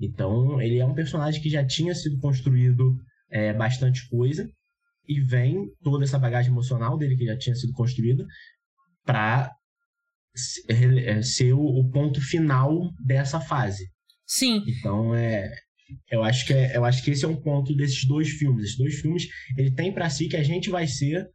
Então, 0.00 0.60
ele 0.60 0.78
é 0.78 0.84
um 0.84 0.94
personagem 0.94 1.40
que 1.40 1.48
já 1.48 1.64
tinha 1.64 1.94
sido 1.94 2.18
construído 2.18 2.96
é, 3.30 3.52
bastante 3.52 4.08
coisa, 4.08 4.50
e 5.06 5.20
vem 5.20 5.70
toda 5.82 6.04
essa 6.04 6.18
bagagem 6.18 6.50
emocional 6.50 6.96
dele 6.96 7.16
que 7.16 7.26
já 7.26 7.36
tinha 7.36 7.54
sido 7.54 7.72
construída 7.72 8.26
para 9.04 9.52
ser 11.22 11.52
o, 11.52 11.88
ponto 11.90 12.20
final 12.20 12.90
dessa 13.04 13.40
fase. 13.40 13.84
Sim. 14.26 14.62
Então 14.66 15.14
é, 15.14 15.50
eu 16.10 16.22
acho 16.24 16.46
que 16.46 16.52
é, 16.52 16.76
eu 16.76 16.84
acho 16.84 17.02
que 17.02 17.10
esse 17.10 17.24
é 17.24 17.28
um 17.28 17.40
ponto 17.40 17.74
desses 17.74 18.04
dois 18.06 18.28
filmes. 18.28 18.64
Esses 18.64 18.78
dois 18.78 18.94
filmes 19.00 19.28
ele 19.56 19.72
tem 19.72 19.92
para 19.92 20.10
si 20.10 20.28
que 20.28 20.36
a 20.36 20.42
gente 20.42 20.70
vai 20.70 20.86
ser 20.86 21.28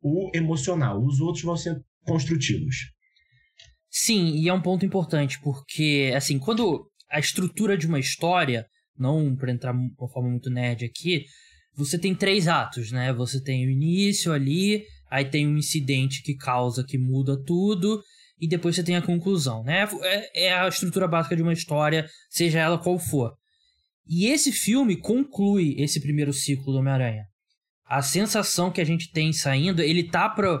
o 0.00 0.30
emocional, 0.34 1.02
os 1.04 1.20
outros 1.20 1.44
vão 1.44 1.56
ser 1.56 1.80
construtivos. 2.04 2.76
Sim, 3.88 4.36
e 4.36 4.48
é 4.48 4.52
um 4.52 4.62
ponto 4.62 4.84
importante 4.84 5.38
porque 5.40 6.12
assim 6.16 6.38
quando 6.38 6.90
a 7.10 7.20
estrutura 7.20 7.76
de 7.76 7.86
uma 7.86 8.00
história, 8.00 8.66
não 8.98 9.36
para 9.36 9.52
entrar 9.52 9.72
de 9.72 9.78
uma 9.78 10.08
forma 10.08 10.30
muito 10.30 10.50
nerd 10.50 10.84
aqui, 10.84 11.24
você 11.74 11.98
tem 11.98 12.14
três 12.14 12.48
atos, 12.48 12.90
né? 12.90 13.12
Você 13.12 13.42
tem 13.42 13.66
o 13.66 13.70
início 13.70 14.32
ali, 14.32 14.84
aí 15.10 15.24
tem 15.24 15.46
um 15.46 15.56
incidente 15.56 16.22
que 16.22 16.34
causa 16.34 16.84
que 16.84 16.98
muda 16.98 17.42
tudo, 17.44 18.02
e 18.42 18.48
depois 18.48 18.74
você 18.74 18.82
tem 18.82 18.96
a 18.96 19.02
conclusão, 19.02 19.62
né? 19.62 19.88
É, 20.02 20.46
é 20.46 20.52
a 20.52 20.66
estrutura 20.66 21.06
básica 21.06 21.36
de 21.36 21.42
uma 21.42 21.52
história, 21.52 22.10
seja 22.28 22.58
ela 22.58 22.76
qual 22.76 22.98
for. 22.98 23.32
E 24.04 24.26
esse 24.26 24.50
filme 24.50 24.96
conclui 24.96 25.76
esse 25.78 26.00
primeiro 26.00 26.32
ciclo 26.32 26.72
do 26.72 26.80
Homem-Aranha. 26.80 27.24
A 27.86 28.02
sensação 28.02 28.72
que 28.72 28.80
a 28.80 28.84
gente 28.84 29.12
tem 29.12 29.32
saindo, 29.32 29.80
ele 29.80 30.02
tá 30.02 30.28
pro 30.28 30.60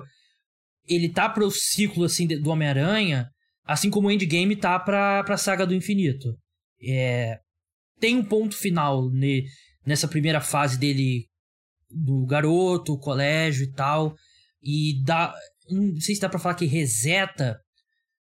ele 0.88 1.08
tá 1.08 1.28
pro 1.28 1.50
ciclo 1.50 2.04
assim 2.04 2.26
do 2.26 2.50
Homem-Aranha, 2.50 3.28
assim 3.64 3.90
como 3.90 4.06
o 4.06 4.12
Endgame 4.12 4.54
tá 4.54 4.78
pra, 4.78 5.24
pra 5.24 5.36
saga 5.36 5.66
do 5.66 5.74
infinito. 5.74 6.36
É, 6.80 7.38
tem 7.98 8.16
um 8.16 8.24
ponto 8.24 8.56
final 8.56 9.10
ne, 9.10 9.44
nessa 9.84 10.06
primeira 10.06 10.40
fase 10.40 10.78
dele 10.78 11.26
do 11.90 12.24
garoto, 12.26 12.98
colégio 12.98 13.64
e 13.64 13.72
tal, 13.72 14.14
e 14.62 15.02
dá 15.04 15.34
não 15.68 16.00
sei 16.00 16.14
se 16.14 16.20
dá 16.20 16.28
para 16.28 16.38
falar 16.38 16.54
que 16.54 16.66
reseta 16.66 17.58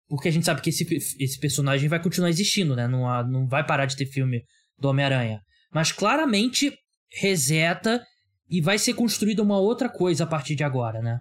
porque 0.09 0.27
a 0.27 0.31
gente 0.31 0.45
sabe 0.45 0.61
que 0.61 0.71
esse, 0.71 0.83
esse 1.19 1.39
personagem 1.39 1.87
vai 1.87 2.01
continuar 2.01 2.29
existindo, 2.29 2.75
né? 2.75 2.87
Não, 2.87 3.07
há, 3.07 3.23
não 3.23 3.47
vai 3.47 3.65
parar 3.65 3.85
de 3.85 3.95
ter 3.95 4.07
filme 4.07 4.43
do 4.77 4.89
Homem-Aranha. 4.89 5.41
Mas 5.71 5.91
claramente 5.91 6.73
reseta 7.21 8.03
e 8.49 8.59
vai 8.59 8.79
ser 8.79 8.95
construída 8.95 9.43
uma 9.43 9.59
outra 9.59 9.87
coisa 9.87 10.23
a 10.23 10.27
partir 10.27 10.55
de 10.55 10.63
agora, 10.63 11.01
né? 11.01 11.19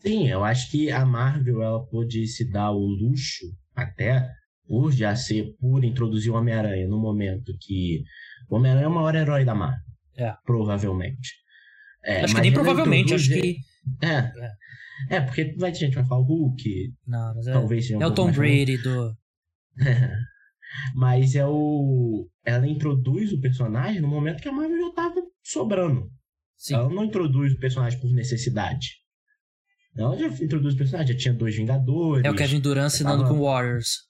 Sim, 0.00 0.28
eu 0.28 0.44
acho 0.44 0.70
que 0.70 0.90
a 0.90 1.04
Marvel 1.06 1.62
ela 1.62 1.84
pôde 1.86 2.26
se 2.26 2.48
dar 2.50 2.70
o 2.70 2.84
luxo, 2.84 3.46
até 3.74 4.28
por 4.68 4.92
já 4.92 5.16
ser, 5.16 5.54
por 5.58 5.82
introduzir 5.82 6.30
o 6.30 6.36
Homem-Aranha 6.36 6.86
no 6.86 7.00
momento 7.00 7.56
que. 7.58 8.02
O 8.50 8.56
Homem-Aranha 8.56 8.84
é 8.84 8.88
o 8.88 8.94
maior 8.94 9.14
herói 9.14 9.44
da 9.44 9.54
Marvel. 9.54 9.80
É. 10.16 10.34
Provavelmente. 10.44 11.32
É, 12.04 12.22
acho 12.22 12.34
que 12.34 12.40
nem 12.42 12.52
provavelmente, 12.52 13.14
acho 13.14 13.28
que. 13.28 13.56
É. 14.02 14.16
é. 14.16 14.52
É, 15.10 15.20
porque 15.20 15.54
vai 15.58 15.72
ter 15.72 15.78
gente 15.78 15.90
que 15.90 15.96
vai 15.96 16.06
falar 16.06 16.20
o 16.22 16.24
Hulk. 16.24 16.94
Não, 17.06 17.34
mas 17.34 17.46
é, 17.46 17.52
talvez 17.52 17.86
seja 17.86 17.98
um 17.98 18.02
é 18.02 18.06
o 18.06 18.14
Tom 18.14 18.32
Brady 18.32 18.78
do. 18.78 19.14
mas 20.94 21.34
é 21.34 21.46
o. 21.46 22.28
Ela 22.44 22.66
introduz 22.66 23.32
o 23.32 23.40
personagem 23.40 24.00
no 24.00 24.08
momento 24.08 24.42
que 24.42 24.48
a 24.48 24.52
Marvel 24.52 24.80
já 24.88 24.92
tava 24.94 25.22
sobrando. 25.42 26.10
Sim. 26.56 26.74
Ela 26.74 26.88
não 26.88 27.04
introduz 27.04 27.52
o 27.52 27.58
personagem 27.58 28.00
por 28.00 28.10
necessidade. 28.12 28.96
Ela 29.94 30.16
já 30.16 30.28
introduz 30.42 30.74
o 30.74 30.78
personagem, 30.78 31.12
já 31.12 31.18
tinha 31.18 31.34
dois 31.34 31.56
Vingadores. 31.56 32.24
É 32.24 32.30
o 32.30 32.36
Kevin 32.36 32.60
Durant 32.60 32.86
assinando 32.86 33.22
tava... 33.22 33.34
com 33.34 33.42
Warriors. 33.42 34.06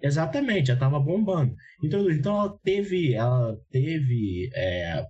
Exatamente, 0.00 0.68
já 0.68 0.76
tava 0.76 1.00
bombando. 1.00 1.54
Introduz. 1.82 2.18
Então 2.18 2.36
ela 2.36 2.58
teve. 2.62 3.14
Ela 3.14 3.56
teve. 3.70 4.50
É, 4.54 5.04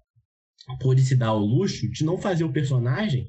pôde 0.81 1.03
se 1.03 1.15
dar 1.15 1.35
o 1.35 1.45
luxo 1.45 1.91
de 1.91 2.05
não 2.05 2.17
fazer 2.17 2.45
o 2.45 2.53
personagem 2.53 3.27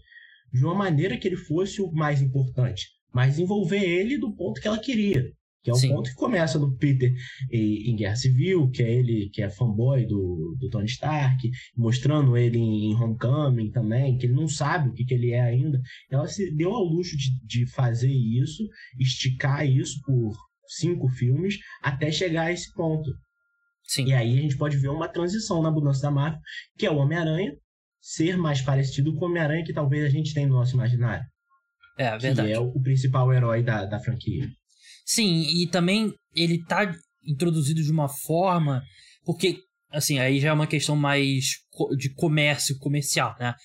de 0.55 0.65
uma 0.65 0.73
maneira 0.73 1.17
que 1.17 1.27
ele 1.27 1.35
fosse 1.35 1.81
o 1.81 1.91
mais 1.91 2.21
importante, 2.21 2.87
mas 3.13 3.37
envolver 3.37 3.83
ele 3.83 4.17
do 4.17 4.33
ponto 4.33 4.61
que 4.61 4.67
ela 4.67 4.79
queria. 4.79 5.23
Que 5.61 5.71
é 5.71 5.73
o 5.73 5.77
Sim. 5.77 5.89
ponto 5.89 6.09
que 6.11 6.15
começa 6.15 6.59
do 6.59 6.77
Peter 6.77 7.11
em 7.51 7.95
Guerra 7.95 8.15
Civil, 8.15 8.69
que 8.69 8.83
é 8.83 8.91
ele 8.91 9.29
que 9.33 9.41
é 9.41 9.49
fanboy 9.49 10.05
do, 10.05 10.55
do 10.59 10.69
Tony 10.69 10.85
Stark, 10.85 11.49
mostrando 11.75 12.37
ele 12.37 12.59
em, 12.59 12.95
Homecoming 12.95 13.71
também, 13.71 14.15
que 14.15 14.27
ele 14.27 14.35
não 14.35 14.47
sabe 14.47 14.89
o 14.89 14.93
que, 14.93 15.03
que 15.03 15.15
ele 15.15 15.31
é 15.31 15.41
ainda. 15.41 15.81
Ela 16.09 16.27
se 16.27 16.55
deu 16.55 16.71
ao 16.71 16.83
luxo 16.83 17.17
de, 17.17 17.31
de 17.43 17.65
fazer 17.71 18.11
isso, 18.11 18.63
esticar 18.99 19.67
isso 19.67 19.99
por 20.05 20.35
cinco 20.67 21.09
filmes, 21.09 21.57
até 21.81 22.11
chegar 22.11 22.43
a 22.43 22.51
esse 22.51 22.71
ponto. 22.75 23.09
Sim. 23.83 24.05
E 24.05 24.13
aí 24.13 24.37
a 24.37 24.41
gente 24.41 24.57
pode 24.57 24.77
ver 24.77 24.89
uma 24.89 25.07
transição 25.07 25.63
na 25.63 25.71
mudança 25.71 26.03
da 26.03 26.11
Marvel, 26.11 26.39
que 26.77 26.85
é 26.85 26.91
o 26.91 26.97
Homem-Aranha 26.97 27.51
ser 28.05 28.37
mais 28.37 28.61
parecido 28.61 29.15
com 29.15 29.25
o 29.25 29.29
Homem-Aranha 29.29 29.65
que 29.65 29.73
talvez 29.73 30.05
a 30.05 30.09
gente 30.09 30.31
tenha 30.31 30.47
no 30.47 30.53
nosso 30.53 30.75
imaginário. 30.75 31.25
É, 31.97 32.15
verdade. 32.15 32.49
Que 32.49 32.53
é 32.53 32.59
o 32.59 32.79
principal 32.79 33.33
herói 33.33 33.63
da, 33.63 33.83
da 33.85 33.99
franquia. 33.99 34.47
Sim, 35.03 35.41
e 35.41 35.67
também 35.67 36.13
ele 36.35 36.63
tá 36.63 36.93
introduzido 37.25 37.81
de 37.81 37.91
uma 37.91 38.07
forma. 38.07 38.83
Porque, 39.25 39.57
assim, 39.91 40.19
aí 40.19 40.39
já 40.39 40.49
é 40.49 40.53
uma 40.53 40.67
questão 40.67 40.95
mais 40.95 41.45
de 41.97 42.13
comércio 42.13 42.77
comercial, 42.77 43.35
né? 43.39 43.55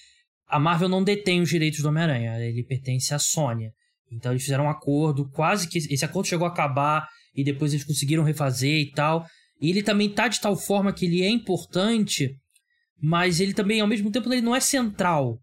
A 0.49 0.59
Marvel 0.59 0.89
não 0.89 1.05
detém 1.05 1.43
os 1.43 1.51
direitos 1.51 1.81
do 1.81 1.89
Homem-Aranha, 1.89 2.41
ele 2.41 2.65
pertence 2.65 3.13
à 3.13 3.19
Sony. 3.19 3.71
Então 4.11 4.33
eles 4.33 4.43
fizeram 4.43 4.65
um 4.65 4.71
acordo, 4.71 5.29
quase 5.31 5.69
que 5.69 5.77
esse 5.77 6.05
acordo 6.05 6.29
chegou 6.29 6.47
a 6.47 6.51
acabar 6.51 7.07
e 7.37 7.45
depois 7.45 7.75
eles 7.75 7.85
conseguiram 7.85 8.25
refazer 8.25 8.81
e 8.81 8.91
tal. 8.91 9.27
E 9.61 9.69
ele 9.69 9.83
também 9.83 10.09
tá 10.09 10.29
de 10.29 10.41
tal 10.41 10.57
forma 10.57 10.95
que 10.95 11.05
ele 11.05 11.23
é 11.23 11.29
importante, 11.29 12.35
mas 13.03 13.41
ele 13.41 13.55
também 13.55 13.81
ao 13.81 13.89
mesmo 13.89 14.11
tempo 14.11 14.33
ele 14.33 14.43
não 14.43 14.55
é 14.55 14.61
central. 14.61 15.39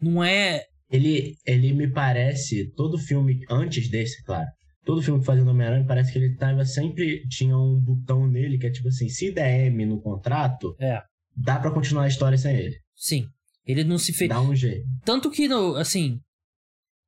Não 0.00 0.22
é 0.22 0.64
ele 0.90 1.36
ele 1.46 1.72
me 1.72 1.90
parece 1.90 2.70
todo 2.74 2.98
filme 2.98 3.40
antes 3.50 3.88
desse, 3.88 4.22
claro 4.22 4.48
todo 4.84 5.02
filme 5.02 5.20
que 5.20 5.26
fazia 5.26 5.42
o 5.42 5.48
Homem-Aranha 5.48 5.86
parece 5.86 6.12
que 6.12 6.18
ele 6.18 6.36
tava 6.36 6.64
sempre. 6.64 7.26
Tinha 7.28 7.56
um 7.56 7.80
botão 7.80 8.28
nele 8.28 8.58
que 8.58 8.66
é 8.66 8.70
tipo 8.70 8.88
assim: 8.88 9.08
se 9.08 9.32
der 9.32 9.66
M 9.66 9.86
no 9.86 10.00
contrato, 10.00 10.76
é. 10.78 11.02
dá 11.36 11.58
para 11.58 11.70
continuar 11.70 12.04
a 12.04 12.08
história 12.08 12.38
sem 12.38 12.56
ele. 12.56 12.76
Sim. 12.94 13.26
Ele 13.66 13.82
não 13.82 13.98
se 13.98 14.12
fez. 14.12 14.28
Dá 14.28 14.40
um 14.40 14.54
jeito. 14.54 14.86
Tanto 15.04 15.30
que, 15.30 15.48
no, 15.48 15.74
assim. 15.76 16.20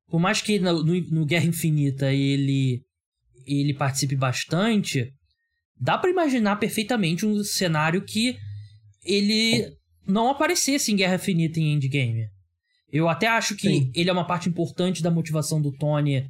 Por 0.07 0.19
mais 0.19 0.41
que 0.41 0.57
no, 0.57 0.83
no, 0.83 0.99
no 1.11 1.25
Guerra 1.25 1.45
Infinita 1.45 2.11
ele. 2.11 2.81
Ele 3.45 3.73
participe 3.73 4.15
bastante. 4.15 5.13
Dá 5.79 5.97
para 5.97 6.09
imaginar 6.09 6.57
perfeitamente 6.57 7.25
um 7.25 7.43
cenário 7.43 8.03
que 8.03 8.35
ele 9.05 9.76
não 10.07 10.29
aparecesse 10.29 10.91
em 10.91 10.95
Guerra 10.95 11.15
Infinita 11.15 11.59
em 11.59 11.73
Endgame. 11.73 12.29
Eu 12.91 13.09
até 13.09 13.27
acho 13.27 13.55
que 13.55 13.67
Sim. 13.67 13.91
ele 13.93 14.09
é 14.09 14.13
uma 14.13 14.25
parte 14.25 14.47
importante 14.47 15.03
da 15.03 15.11
motivação 15.11 15.61
do 15.61 15.71
Tony 15.73 16.29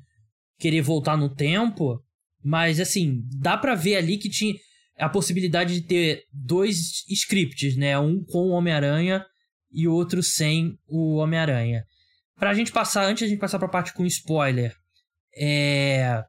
querer 0.58 0.82
voltar 0.82 1.16
no 1.16 1.30
tempo, 1.30 2.02
mas 2.44 2.80
assim, 2.80 3.22
dá 3.40 3.56
para 3.56 3.76
ver 3.76 3.98
ali 3.98 4.18
que 4.18 4.30
tinha 4.30 4.56
a 4.98 5.08
possibilidade 5.08 5.76
de 5.76 5.88
ter 5.88 6.24
dois 6.34 7.04
scripts, 7.10 7.76
né? 7.78 7.98
Um 8.00 8.24
com 8.24 8.48
o 8.48 8.52
Homem-Aranha 8.52 9.24
e 9.72 9.88
outro 9.88 10.24
sem 10.24 10.76
o 10.88 11.18
Homem-Aranha. 11.18 11.84
Pra 12.36 12.54
gente 12.54 12.72
passar, 12.72 13.06
antes 13.06 13.24
a 13.24 13.28
gente 13.28 13.40
passar 13.40 13.60
pra 13.60 13.68
parte 13.68 13.94
com 13.94 14.06
spoiler, 14.06 14.76
é... 15.36 16.24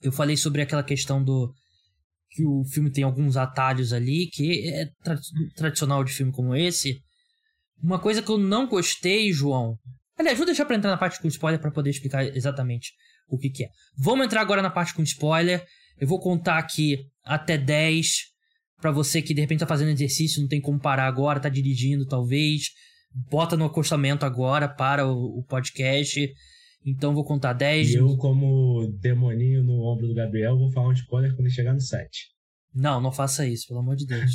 eu 0.00 0.10
falei 0.10 0.36
sobre 0.36 0.62
aquela 0.62 0.82
questão 0.82 1.22
do 1.22 1.52
que 2.32 2.44
o 2.44 2.64
filme 2.64 2.90
tem 2.90 3.04
alguns 3.04 3.36
atalhos 3.36 3.92
ali, 3.92 4.26
que 4.26 4.68
é 4.68 4.86
tra 5.02 5.18
tradicional 5.54 6.02
de 6.02 6.12
filme 6.12 6.32
como 6.32 6.54
esse. 6.54 6.98
Uma 7.82 7.98
coisa 7.98 8.22
que 8.22 8.30
eu 8.30 8.38
não 8.38 8.66
gostei, 8.66 9.32
João. 9.32 9.76
Aliás, 10.18 10.38
vou 10.38 10.46
deixar 10.46 10.64
pra 10.64 10.76
entrar 10.76 10.90
na 10.90 10.96
parte 10.96 11.20
com 11.20 11.28
spoiler 11.28 11.60
para 11.60 11.70
poder 11.70 11.90
explicar 11.90 12.24
exatamente 12.24 12.92
o 13.28 13.38
que, 13.38 13.50
que 13.50 13.64
é. 13.64 13.68
Vamos 13.98 14.24
entrar 14.24 14.40
agora 14.40 14.62
na 14.62 14.70
parte 14.70 14.94
com 14.94 15.02
spoiler. 15.02 15.64
Eu 15.98 16.06
vou 16.06 16.20
contar 16.20 16.58
aqui 16.58 16.98
até 17.24 17.58
10 17.58 18.32
para 18.80 18.90
você 18.90 19.20
que 19.20 19.34
de 19.34 19.40
repente 19.40 19.60
tá 19.60 19.66
fazendo 19.66 19.90
exercício, 19.90 20.40
não 20.40 20.48
tem 20.48 20.60
como 20.60 20.80
parar 20.80 21.06
agora, 21.06 21.40
tá 21.40 21.48
dirigindo 21.48 22.06
talvez. 22.06 22.70
Bota 23.30 23.56
no 23.56 23.66
acostamento 23.66 24.24
agora 24.24 24.68
para 24.68 25.06
o, 25.06 25.38
o 25.38 25.44
podcast. 25.44 26.32
Então 26.84 27.14
vou 27.14 27.24
contar 27.24 27.52
10. 27.52 27.90
E 27.90 27.94
eu, 27.94 28.16
como 28.16 28.88
demoninho 29.00 29.62
no 29.62 29.80
ombro 29.82 30.08
do 30.08 30.14
Gabriel, 30.14 30.58
vou 30.58 30.70
falar 30.72 30.88
um 30.88 30.92
spoiler 30.92 31.30
quando 31.32 31.46
ele 31.46 31.54
chegar 31.54 31.72
no 31.72 31.80
7. 31.80 32.10
Não, 32.74 33.00
não 33.00 33.12
faça 33.12 33.46
isso, 33.46 33.68
pelo 33.68 33.80
amor 33.80 33.96
de 33.96 34.06
Deus. 34.06 34.32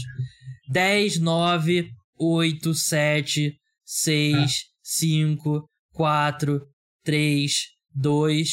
10, 0.69 1.19
9, 1.19 1.89
8, 2.19 2.73
7, 2.73 3.57
6, 3.83 4.35
ah. 4.35 4.47
5, 4.83 5.69
4, 5.91 6.61
3, 7.03 7.53
2, 7.93 8.49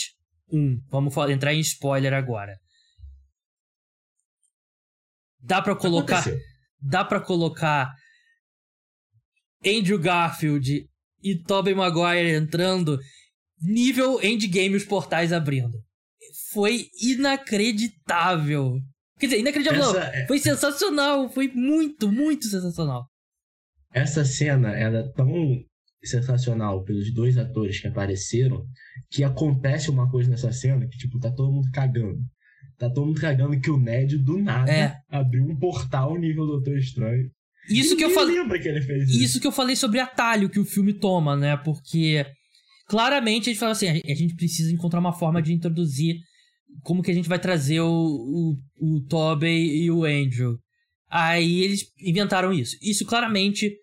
1. 0.52 0.80
Vamos 0.90 1.16
entrar 1.30 1.54
em 1.54 1.60
spoiler 1.60 2.14
agora. 2.14 2.56
Dá 5.40 5.60
para 5.60 5.76
colocar 5.76 6.24
dá 6.80 7.04
para 7.04 7.20
colocar 7.20 7.92
Andrew 9.64 9.98
Garfield 9.98 10.86
e 11.22 11.42
Tobey 11.42 11.74
Maguire 11.74 12.34
entrando 12.34 12.98
nível 13.60 14.22
endgame 14.22 14.76
os 14.76 14.84
portais 14.84 15.32
abrindo. 15.32 15.78
Foi 16.52 16.86
inacreditável. 17.00 18.80
Quer 19.18 19.26
dizer, 19.26 19.40
inacreditável. 19.40 20.00
É... 20.00 20.26
Foi 20.26 20.38
sensacional, 20.38 21.28
foi 21.30 21.48
muito, 21.48 22.10
muito 22.10 22.46
sensacional. 22.46 23.06
Essa 23.92 24.24
cena 24.24 24.72
era 24.72 25.08
tão 25.12 25.62
sensacional 26.02 26.82
pelos 26.82 27.12
dois 27.12 27.38
atores 27.38 27.80
que 27.80 27.86
apareceram, 27.86 28.64
que 29.10 29.24
acontece 29.24 29.90
uma 29.90 30.10
coisa 30.10 30.30
nessa 30.30 30.52
cena 30.52 30.86
que, 30.86 30.98
tipo, 30.98 31.18
tá 31.18 31.30
todo 31.30 31.52
mundo 31.52 31.70
cagando. 31.72 32.20
Tá 32.76 32.90
todo 32.90 33.06
mundo 33.06 33.20
cagando 33.20 33.58
que 33.60 33.70
o 33.70 33.78
Ned, 33.78 34.18
do 34.18 34.38
nada, 34.38 34.70
é. 34.70 34.96
abriu 35.08 35.44
um 35.44 35.56
portal 35.56 36.18
nível 36.18 36.46
Doutor 36.46 36.76
Estranho. 36.76 37.30
Isso 37.68 37.96
que 37.96 38.04
eu 38.04 38.10
falei. 38.10 38.36
lembra 38.36 38.58
que 38.58 38.68
ele 38.68 38.82
fez 38.82 39.08
isso. 39.08 39.22
Isso 39.22 39.40
que 39.40 39.46
eu 39.46 39.52
falei 39.52 39.76
sobre 39.76 40.00
atalho 40.00 40.50
que 40.50 40.60
o 40.60 40.64
filme 40.64 40.92
toma, 40.92 41.36
né? 41.36 41.56
Porque 41.56 42.26
claramente 42.94 43.50
a 43.50 43.52
gente 43.52 43.58
fala 43.58 43.72
assim: 43.72 43.88
a 43.88 44.14
gente 44.14 44.36
precisa 44.36 44.72
encontrar 44.72 45.00
uma 45.00 45.12
forma 45.12 45.42
de 45.42 45.52
introduzir 45.52 46.20
como 46.82 47.02
que 47.02 47.10
a 47.10 47.14
gente 47.14 47.28
vai 47.28 47.40
trazer 47.40 47.80
o, 47.80 47.90
o, 47.90 48.56
o 48.78 49.00
Tobey 49.08 49.82
e 49.82 49.90
o 49.90 50.04
Andrew. 50.04 50.56
Aí 51.10 51.62
eles 51.62 51.92
inventaram 51.98 52.52
isso. 52.52 52.76
Isso 52.80 53.04
claramente 53.04 53.76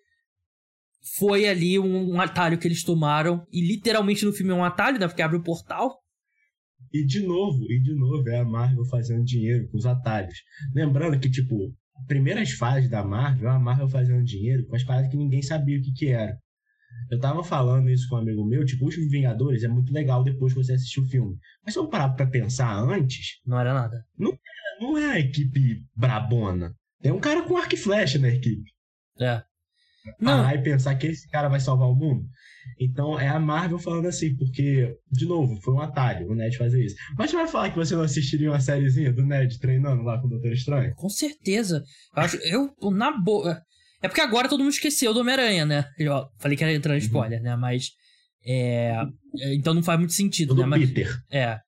foi 1.18 1.46
ali 1.46 1.78
um, 1.78 2.14
um, 2.14 2.20
atalho 2.22 2.58
que 2.58 2.66
eles 2.66 2.82
tomaram. 2.82 3.46
E 3.52 3.60
literalmente 3.60 4.24
no 4.24 4.32
filme 4.32 4.50
é 4.50 4.54
um 4.54 4.64
atalho, 4.64 4.98
né? 4.98 5.06
Porque 5.06 5.20
abre 5.20 5.36
o 5.36 5.42
portal. 5.42 5.94
E 6.90 7.04
de 7.04 7.20
novo, 7.20 7.70
e 7.70 7.82
de 7.82 7.94
novo, 7.94 8.26
é 8.30 8.40
a 8.40 8.44
Marvel 8.46 8.84
fazendo 8.86 9.24
dinheiro 9.24 9.68
com 9.68 9.76
os 9.76 9.84
atalhos. 9.84 10.38
Lembrando 10.74 11.20
que, 11.20 11.30
tipo, 11.30 11.54
primeiras 12.06 12.52
fases 12.52 12.88
da 12.88 13.04
Marvel, 13.04 13.50
a 13.50 13.58
Marvel 13.58 13.88
fazendo 13.88 14.24
dinheiro 14.24 14.66
com 14.66 14.74
as 14.74 14.84
paradas 14.84 15.10
que 15.10 15.18
ninguém 15.18 15.42
sabia 15.42 15.78
o 15.78 15.82
que, 15.82 15.92
que 15.92 16.08
era. 16.08 16.34
Eu 17.10 17.20
tava 17.20 17.44
falando 17.44 17.90
isso 17.90 18.08
com 18.08 18.16
um 18.16 18.18
amigo 18.18 18.44
meu, 18.44 18.64
tipo, 18.64 18.86
Os 18.86 18.96
Vingadores 18.96 19.62
é 19.62 19.68
muito 19.68 19.92
legal 19.92 20.24
depois 20.24 20.52
que 20.52 20.62
você 20.62 20.72
assistir 20.72 21.00
o 21.00 21.06
filme. 21.06 21.36
Mas 21.64 21.74
se 21.74 21.78
eu 21.78 21.88
parar 21.88 22.10
pra 22.10 22.26
pensar 22.26 22.74
antes. 22.74 23.40
Não 23.44 23.58
era 23.58 23.74
nada. 23.74 24.04
Não, 24.18 24.36
não 24.80 24.96
é 24.96 25.12
a 25.12 25.18
equipe 25.18 25.84
brabona. 25.94 26.74
Tem 27.00 27.12
um 27.12 27.20
cara 27.20 27.42
com 27.42 27.56
arco 27.56 27.74
e 27.74 27.78
flecha 27.78 28.18
na 28.18 28.28
equipe. 28.28 28.70
É 29.20 29.42
parar 30.20 30.54
e 30.54 30.62
pensar 30.62 30.94
que 30.96 31.06
esse 31.06 31.28
cara 31.28 31.48
vai 31.48 31.60
salvar 31.60 31.88
o 31.88 31.94
mundo. 31.94 32.26
Então 32.78 33.18
é 33.18 33.28
a 33.28 33.40
Marvel 33.40 33.78
falando 33.78 34.06
assim, 34.06 34.34
porque, 34.36 34.96
de 35.10 35.26
novo, 35.26 35.60
foi 35.62 35.74
um 35.74 35.80
atalho 35.80 36.30
o 36.30 36.34
Ned 36.34 36.56
fazer 36.56 36.84
isso. 36.84 36.96
Mas 37.16 37.30
você 37.30 37.36
vai 37.36 37.48
falar 37.48 37.70
que 37.70 37.76
você 37.76 37.94
não 37.94 38.02
assistiria 38.02 38.50
uma 38.50 38.60
sériezinha 38.60 39.12
do 39.12 39.24
Ned 39.24 39.58
treinando 39.58 40.02
lá 40.02 40.20
com 40.20 40.26
o 40.26 40.30
Doutor 40.30 40.52
Estranho? 40.52 40.94
Com 40.94 41.08
certeza. 41.08 41.82
Eu, 42.16 42.22
acho, 42.22 42.36
eu 42.36 42.90
na 42.90 43.16
boa. 43.16 43.60
É 44.02 44.08
porque 44.08 44.20
agora 44.20 44.48
todo 44.48 44.60
mundo 44.60 44.72
esqueceu 44.72 45.14
do 45.14 45.20
Homem-Aranha, 45.20 45.64
né? 45.64 45.88
Eu 45.96 46.28
falei 46.40 46.58
que 46.58 46.64
era 46.64 46.74
entrando 46.74 46.98
uhum. 46.98 47.06
spoiler, 47.06 47.40
né? 47.40 47.54
Mas. 47.54 47.90
É... 48.44 48.96
Então 49.54 49.72
não 49.72 49.82
faz 49.82 49.98
muito 49.98 50.12
sentido, 50.12 50.54
do 50.54 50.62
né? 50.62 50.66
Mas, 50.66 50.88
Peter. 50.88 51.16
É. 51.30 51.58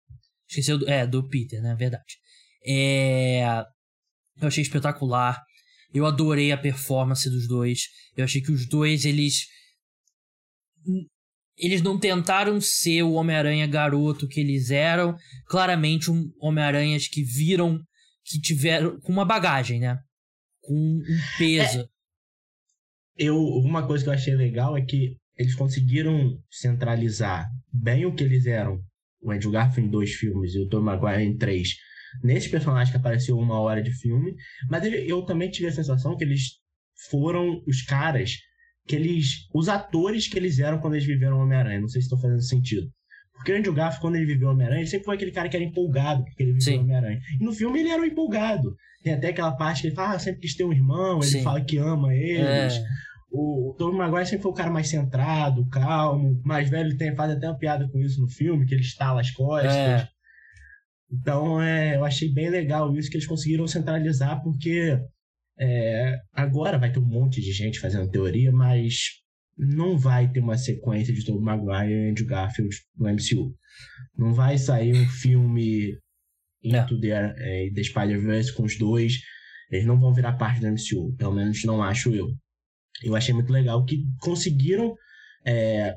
Esqueceu 0.48 0.76
do, 0.76 0.90
é, 0.90 1.06
do 1.06 1.26
Peter, 1.28 1.62
né? 1.62 1.76
Verdade. 1.76 2.18
É... 2.66 3.64
Eu 4.40 4.48
achei 4.48 4.62
espetacular. 4.62 5.40
Eu 5.92 6.04
adorei 6.04 6.50
a 6.50 6.58
performance 6.58 7.30
dos 7.30 7.46
dois. 7.46 7.82
Eu 8.16 8.24
achei 8.24 8.40
que 8.40 8.50
os 8.50 8.66
dois, 8.68 9.04
eles. 9.04 9.46
Eles 11.56 11.82
não 11.82 12.00
tentaram 12.00 12.60
ser 12.60 13.04
o 13.04 13.12
Homem-Aranha 13.12 13.64
garoto 13.68 14.26
que 14.26 14.40
eles 14.40 14.70
eram. 14.70 15.16
Claramente, 15.46 16.10
um 16.10 16.28
Homem-Aranhas 16.40 17.06
que 17.06 17.22
viram. 17.22 17.78
Que 18.24 18.40
tiveram. 18.40 18.98
Com 19.02 19.12
uma 19.12 19.24
bagagem, 19.24 19.78
né? 19.78 19.96
Com 20.60 20.74
um 20.74 21.02
peso. 21.38 21.88
Eu, 23.16 23.36
uma 23.38 23.86
coisa 23.86 24.04
que 24.04 24.10
eu 24.10 24.14
achei 24.14 24.34
legal 24.34 24.76
é 24.76 24.82
que 24.82 25.16
eles 25.36 25.54
conseguiram 25.54 26.38
centralizar 26.50 27.48
bem 27.72 28.06
o 28.06 28.14
que 28.14 28.24
eles 28.24 28.46
eram. 28.46 28.80
O 29.20 29.30
Andrew 29.30 29.50
Garfield 29.50 29.88
em 29.88 29.90
dois 29.90 30.12
filmes 30.12 30.54
e 30.54 30.60
o 30.60 30.68
Tom 30.68 30.80
Maguire 30.80 31.22
em 31.22 31.36
três. 31.36 31.70
Nesse 32.22 32.48
personagem 32.48 32.92
que 32.92 32.98
apareceu 32.98 33.38
uma 33.38 33.58
hora 33.60 33.82
de 33.82 33.90
filme. 33.90 34.34
Mas 34.68 34.84
eu 34.84 35.22
também 35.22 35.50
tive 35.50 35.68
a 35.68 35.72
sensação 35.72 36.16
que 36.16 36.24
eles 36.24 36.60
foram 37.10 37.62
os 37.66 37.82
caras 37.82 38.36
que 38.86 38.94
eles. 38.94 39.48
Os 39.52 39.68
atores 39.68 40.28
que 40.28 40.38
eles 40.38 40.58
eram 40.58 40.78
quando 40.78 40.94
eles 40.94 41.06
viveram 41.06 41.40
Homem-Aranha. 41.40 41.80
Não 41.80 41.88
sei 41.88 42.00
se 42.00 42.06
estou 42.06 42.20
fazendo 42.20 42.42
sentido. 42.42 42.88
Porque 43.34 43.52
o 43.52 43.56
Andrew 43.56 43.74
Garfield, 43.74 44.00
quando 44.00 44.16
ele 44.16 44.26
viveu 44.26 44.48
Homem-Aranha, 44.48 44.80
ele 44.80 44.88
sempre 44.88 45.04
foi 45.04 45.16
aquele 45.16 45.32
cara 45.32 45.48
que 45.48 45.56
era 45.56 45.64
empolgado 45.64 46.24
porque 46.24 46.42
ele 46.42 46.52
viveu 46.52 46.80
Homem-Aranha. 46.80 47.20
E 47.40 47.44
no 47.44 47.52
filme 47.52 47.80
ele 47.80 47.90
era 47.90 48.00
um 48.00 48.04
empolgado. 48.04 48.74
Tem 49.02 49.12
até 49.12 49.28
aquela 49.28 49.52
parte 49.52 49.82
que 49.82 49.88
ele 49.88 49.94
fala, 49.94 50.14
ah, 50.14 50.18
sempre 50.18 50.40
quis 50.40 50.54
ter 50.54 50.64
um 50.64 50.72
irmão, 50.72 51.18
ele 51.18 51.26
Sim. 51.26 51.42
fala 51.42 51.60
que 51.60 51.76
ama 51.76 52.14
eles. 52.14 52.74
É. 52.74 52.84
O, 53.30 53.70
o 53.70 53.74
Tobey 53.74 53.98
Maguire 53.98 54.26
sempre 54.26 54.44
foi 54.44 54.52
o 54.52 54.54
cara 54.54 54.70
mais 54.70 54.88
centrado, 54.88 55.68
calmo, 55.68 56.40
mais 56.44 56.70
velho, 56.70 56.88
ele 56.88 56.96
tem, 56.96 57.14
faz 57.14 57.32
até 57.32 57.48
uma 57.48 57.58
piada 57.58 57.88
com 57.88 57.98
isso 57.98 58.20
no 58.20 58.28
filme, 58.28 58.64
que 58.64 58.72
ele 58.72 58.82
estala 58.82 59.20
as 59.20 59.30
costas. 59.30 59.74
É. 59.74 60.08
Então, 61.12 61.60
é, 61.60 61.96
eu 61.96 62.04
achei 62.04 62.32
bem 62.32 62.48
legal 62.48 62.96
isso 62.96 63.10
que 63.10 63.16
eles 63.16 63.26
conseguiram 63.26 63.66
centralizar, 63.66 64.42
porque 64.42 64.98
é, 65.58 66.16
agora 66.32 66.78
vai 66.78 66.90
ter 66.90 66.98
um 66.98 67.06
monte 67.06 67.40
de 67.40 67.52
gente 67.52 67.80
fazendo 67.80 68.10
teoria, 68.10 68.50
mas 68.50 69.23
não 69.56 69.96
vai 69.96 70.30
ter 70.30 70.40
uma 70.40 70.56
sequência 70.56 71.12
de 71.12 71.24
Tobey 71.24 71.42
Maguire 71.42 71.92
e 71.92 72.10
Andrew 72.10 72.26
Garfield 72.26 72.74
no 72.96 73.08
MCU. 73.08 73.54
Não 74.16 74.32
vai 74.32 74.58
sair 74.58 74.94
um 74.94 75.06
filme 75.06 75.96
Into 76.62 76.98
the, 77.00 77.34
é, 77.36 77.70
the 77.74 77.82
Spider-Verse 77.82 78.54
com 78.54 78.64
os 78.64 78.78
dois. 78.78 79.14
Eles 79.70 79.86
não 79.86 79.98
vão 79.98 80.14
virar 80.14 80.34
parte 80.34 80.60
do 80.60 80.68
MCU, 80.68 81.14
pelo 81.16 81.34
menos 81.34 81.62
não 81.64 81.82
acho 81.82 82.14
eu 82.14 82.28
eu 83.02 83.16
achei 83.16 83.34
muito 83.34 83.52
legal 83.52 83.84
que 83.84 84.04
conseguiram 84.20 84.94
é, 85.44 85.96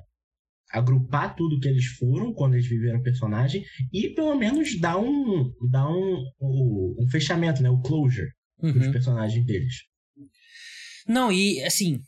agrupar 0.71 1.35
tudo 1.35 1.59
que 1.59 1.67
eles 1.67 1.85
foram 1.85 2.33
quando 2.33 2.55
eles 2.55 2.67
viveram 2.67 2.99
o 2.99 3.03
personagem 3.03 3.63
e 3.93 4.09
pelo 4.09 4.35
menos 4.35 4.79
dar 4.79 4.97
um, 4.97 5.51
dar 5.69 5.89
um, 5.89 6.23
um, 6.41 6.95
um 6.99 7.09
fechamento, 7.09 7.61
né? 7.61 7.69
O 7.69 7.81
closure 7.81 8.29
uhum. 8.61 8.73
dos 8.73 8.87
personagens 8.87 9.45
deles. 9.45 9.75
Não, 11.07 11.31
e 11.31 11.63
assim, 11.63 12.01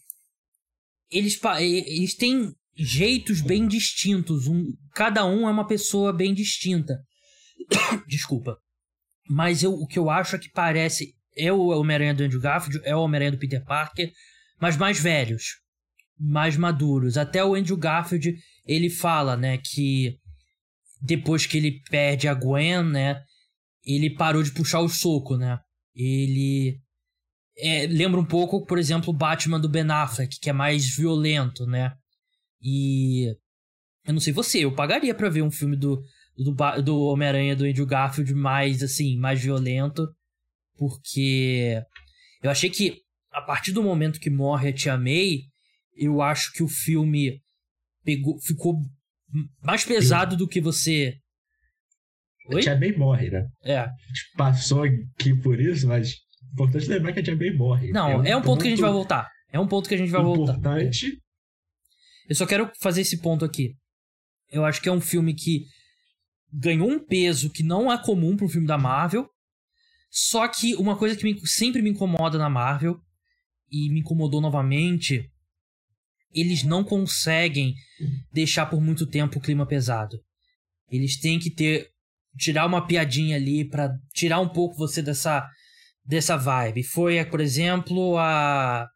eles, 1.11 1.39
eles 1.59 2.15
têm 2.15 2.53
jeitos 2.75 3.41
bem 3.41 3.67
distintos. 3.67 4.47
Um, 4.47 4.71
cada 4.93 5.25
um 5.25 5.47
é 5.47 5.51
uma 5.51 5.67
pessoa 5.67 6.13
bem 6.13 6.33
distinta. 6.33 6.99
Desculpa. 8.07 8.57
Mas 9.29 9.63
eu, 9.63 9.73
o 9.73 9.85
que 9.85 9.99
eu 9.99 10.09
acho 10.09 10.35
é 10.35 10.39
que 10.39 10.49
parece. 10.49 11.13
É 11.37 11.53
o 11.53 11.67
Homem-Aranha 11.67 12.13
do 12.13 12.23
Andrew 12.23 12.41
Garfield, 12.41 12.81
é 12.83 12.95
o 12.95 13.01
Homem-Aranha 13.01 13.31
do 13.31 13.37
Peter 13.37 13.63
Parker, 13.63 14.11
mas 14.59 14.75
mais 14.75 14.99
velhos, 14.99 15.43
mais 16.19 16.57
maduros. 16.57 17.17
Até 17.17 17.45
o 17.45 17.55
Andrew 17.55 17.77
Garfield, 17.77 18.35
ele 18.65 18.89
fala, 18.89 19.37
né, 19.37 19.57
que 19.57 20.17
depois 21.01 21.45
que 21.45 21.55
ele 21.55 21.81
perde 21.89 22.27
a 22.27 22.33
Gwen, 22.33 22.83
né, 22.83 23.21
ele 23.85 24.09
parou 24.09 24.43
de 24.43 24.51
puxar 24.51 24.81
o 24.81 24.89
soco, 24.89 25.37
né? 25.37 25.59
Ele 25.95 26.79
é, 27.59 27.87
lembra 27.87 28.19
um 28.19 28.25
pouco, 28.25 28.65
por 28.65 28.77
exemplo, 28.77 29.09
o 29.09 29.17
Batman 29.17 29.59
do 29.59 29.69
Ben 29.69 29.89
Affleck, 29.89 30.39
que 30.39 30.49
é 30.49 30.53
mais 30.53 30.95
violento, 30.95 31.65
né? 31.65 31.93
E 32.61 33.35
eu 34.05 34.13
não 34.13 34.19
sei 34.19 34.33
você, 34.33 34.65
eu 34.65 34.73
pagaria 34.73 35.13
para 35.13 35.29
ver 35.29 35.41
um 35.41 35.51
filme 35.51 35.75
do 35.75 36.01
do, 36.43 36.55
do 36.81 37.01
Homem-Aranha 37.03 37.55
do 37.55 37.65
Andrew 37.65 37.85
Garfield 37.85 38.33
mais 38.33 38.81
assim, 38.81 39.17
mais 39.17 39.41
violento, 39.41 40.07
porque 40.77 41.81
eu 42.41 42.49
achei 42.49 42.69
que 42.69 43.01
a 43.31 43.41
partir 43.41 43.71
do 43.71 43.83
momento 43.83 44.19
que 44.19 44.29
morre 44.29 44.69
a 44.69 44.73
Tia 44.73 44.97
May, 44.97 45.41
eu 45.95 46.21
acho 46.21 46.51
que 46.53 46.63
o 46.63 46.67
filme 46.67 47.41
pegou, 48.03 48.39
ficou 48.39 48.79
mais 49.61 49.83
pesado 49.83 50.35
do 50.35 50.47
que 50.47 50.61
você. 50.61 51.17
Oi? 52.47 52.59
A 52.59 52.63
Tia 52.63 52.79
May 52.79 52.93
morre, 52.93 53.29
né? 53.29 53.47
É. 53.63 53.87
Passou 54.37 54.83
aqui 54.83 55.35
por 55.41 55.59
isso, 55.59 55.87
mas 55.87 56.15
importante 56.53 56.87
lembrar 56.87 57.13
que 57.13 57.19
a 57.19 57.23
Tia 57.23 57.35
May 57.35 57.51
morre. 57.51 57.91
Não, 57.91 58.09
é 58.09 58.17
um, 58.17 58.25
é 58.25 58.37
um 58.37 58.41
ponto 58.41 58.61
que 58.61 58.67
a 58.67 58.69
gente 58.71 58.81
vai 58.81 58.91
voltar. 58.91 59.29
É 59.51 59.59
um 59.59 59.67
ponto 59.67 59.87
que 59.87 59.95
a 59.95 59.97
gente 59.97 60.11
vai 60.11 60.21
importante. 60.21 60.47
voltar. 60.47 60.59
Importante. 60.59 61.21
Eu 62.27 62.35
só 62.35 62.45
quero 62.45 62.71
fazer 62.79 63.01
esse 63.01 63.17
ponto 63.17 63.43
aqui. 63.43 63.75
Eu 64.51 64.65
acho 64.65 64.81
que 64.81 64.89
é 64.89 64.91
um 64.91 65.01
filme 65.01 65.33
que 65.33 65.65
ganhou 66.51 66.89
um 66.89 66.99
peso 66.99 67.49
que 67.49 67.63
não 67.63 67.91
é 67.91 67.97
comum 67.97 68.35
para 68.35 68.45
um 68.45 68.49
filme 68.49 68.67
da 68.67 68.77
Marvel. 68.77 69.27
Só 70.09 70.47
que 70.47 70.75
uma 70.75 70.97
coisa 70.97 71.15
que 71.15 71.23
me, 71.23 71.39
sempre 71.47 71.81
me 71.81 71.89
incomoda 71.89 72.37
na 72.37 72.49
Marvel 72.49 72.99
e 73.71 73.91
me 73.91 73.99
incomodou 73.99 74.41
novamente, 74.41 75.29
eles 76.33 76.63
não 76.63 76.83
conseguem 76.83 77.75
deixar 78.31 78.65
por 78.65 78.81
muito 78.81 79.05
tempo 79.05 79.37
o 79.37 79.41
clima 79.41 79.67
pesado. 79.67 80.19
Eles 80.89 81.19
têm 81.19 81.39
que 81.39 81.51
ter 81.51 81.89
tirar 82.37 82.65
uma 82.65 82.85
piadinha 82.85 83.35
ali 83.35 83.65
para 83.65 83.95
tirar 84.13 84.39
um 84.39 84.49
pouco 84.49 84.77
você 84.77 85.01
dessa 85.01 85.47
dessa 86.09 86.35
vibe. 86.35 86.81
Foi, 86.83 87.23
por 87.25 87.39
exemplo, 87.39 88.17
a 88.17 88.89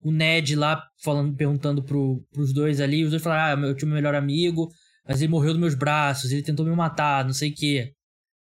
o 0.00 0.10
Ned 0.10 0.56
lá 0.56 0.82
falando, 1.02 1.36
perguntando 1.36 1.82
pro, 1.82 2.24
pros 2.32 2.54
dois 2.54 2.80
ali, 2.80 3.04
os 3.04 3.10
dois 3.10 3.22
falaram: 3.22 3.62
"Ah, 3.62 3.66
eu 3.66 3.74
tinha 3.74 3.86
meu 3.86 3.96
melhor 3.96 4.14
amigo, 4.14 4.68
mas 5.06 5.20
ele 5.20 5.30
morreu 5.30 5.50
nos 5.50 5.60
meus 5.60 5.74
braços, 5.74 6.32
ele 6.32 6.42
tentou 6.42 6.64
me 6.64 6.74
matar, 6.74 7.24
não 7.24 7.34
sei 7.34 7.50
o 7.50 7.54
quê". 7.54 7.92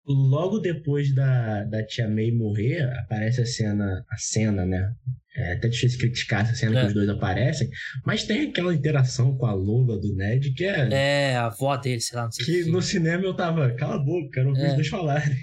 Logo 0.06 0.58
depois 0.60 1.14
da, 1.14 1.64
da 1.64 1.84
tia 1.84 2.08
May 2.08 2.30
morrer, 2.30 2.82
aparece 3.00 3.42
a 3.42 3.46
cena, 3.46 4.04
a 4.10 4.16
cena, 4.16 4.64
né? 4.64 4.90
É 5.36 5.52
até 5.54 5.68
difícil 5.68 5.98
criticar 5.98 6.42
essa 6.42 6.54
cena 6.54 6.78
é. 6.78 6.80
que 6.80 6.86
os 6.88 6.94
dois 6.94 7.08
aparecem, 7.08 7.68
mas 8.06 8.24
tem 8.24 8.48
aquela 8.48 8.74
interação 8.74 9.36
com 9.36 9.46
a 9.46 9.52
Lola 9.52 10.00
do 10.00 10.14
Ned 10.14 10.52
que 10.54 10.64
é. 10.64 10.88
É, 10.92 11.36
a 11.36 11.46
avó 11.46 11.76
dele, 11.76 12.00
sei 12.00 12.16
lá, 12.16 12.24
não 12.24 12.32
sei 12.32 12.46
Que 12.46 12.70
no 12.70 12.80
cinema 12.80 13.24
eu 13.24 13.34
tava, 13.34 13.70
cala 13.74 13.96
a 13.96 14.04
boca, 14.04 14.30
quero 14.32 14.48
ouvir 14.50 14.62
é. 14.62 14.68
os 14.68 14.74
dois 14.74 14.88
falarem. 14.88 15.36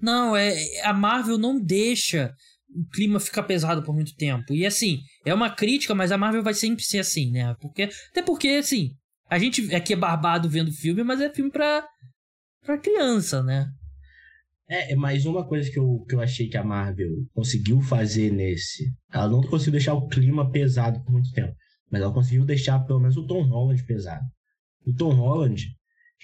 Não, 0.00 0.36
é, 0.36 0.54
a 0.82 0.92
Marvel 0.92 1.38
não 1.38 1.60
deixa 1.60 2.32
o 2.68 2.86
clima 2.90 3.18
ficar 3.18 3.42
pesado 3.42 3.82
por 3.82 3.94
muito 3.94 4.14
tempo. 4.14 4.52
E 4.52 4.64
assim, 4.64 5.00
é 5.24 5.34
uma 5.34 5.50
crítica, 5.50 5.94
mas 5.94 6.12
a 6.12 6.18
Marvel 6.18 6.42
vai 6.42 6.54
sempre 6.54 6.84
ser 6.84 6.98
assim, 6.98 7.30
né? 7.30 7.54
Porque, 7.60 7.88
até 8.10 8.22
porque, 8.22 8.48
assim, 8.48 8.92
a 9.28 9.38
gente 9.38 9.74
aqui 9.74 9.92
é 9.92 9.96
barbado 9.96 10.48
vendo 10.48 10.72
filme, 10.72 11.02
mas 11.02 11.20
é 11.20 11.32
filme 11.32 11.50
pra, 11.50 11.86
pra 12.64 12.78
criança, 12.78 13.42
né? 13.42 13.66
É, 14.70 14.94
mas 14.94 15.24
uma 15.24 15.46
coisa 15.46 15.70
que 15.70 15.78
eu, 15.78 16.04
que 16.06 16.14
eu 16.14 16.20
achei 16.20 16.46
que 16.46 16.56
a 16.56 16.62
Marvel 16.62 17.10
conseguiu 17.32 17.80
fazer 17.80 18.30
nesse. 18.30 18.92
Ela 19.10 19.28
não 19.28 19.40
conseguiu 19.40 19.72
deixar 19.72 19.94
o 19.94 20.06
clima 20.08 20.50
pesado 20.50 21.02
por 21.02 21.12
muito 21.12 21.32
tempo. 21.32 21.54
Mas 21.90 22.02
ela 22.02 22.12
conseguiu 22.12 22.44
deixar 22.44 22.78
pelo 22.80 23.00
menos 23.00 23.16
o 23.16 23.26
Tom 23.26 23.42
Holland 23.44 23.82
pesado. 23.86 24.24
O 24.86 24.92
Tom 24.92 25.14
Holland, 25.14 25.74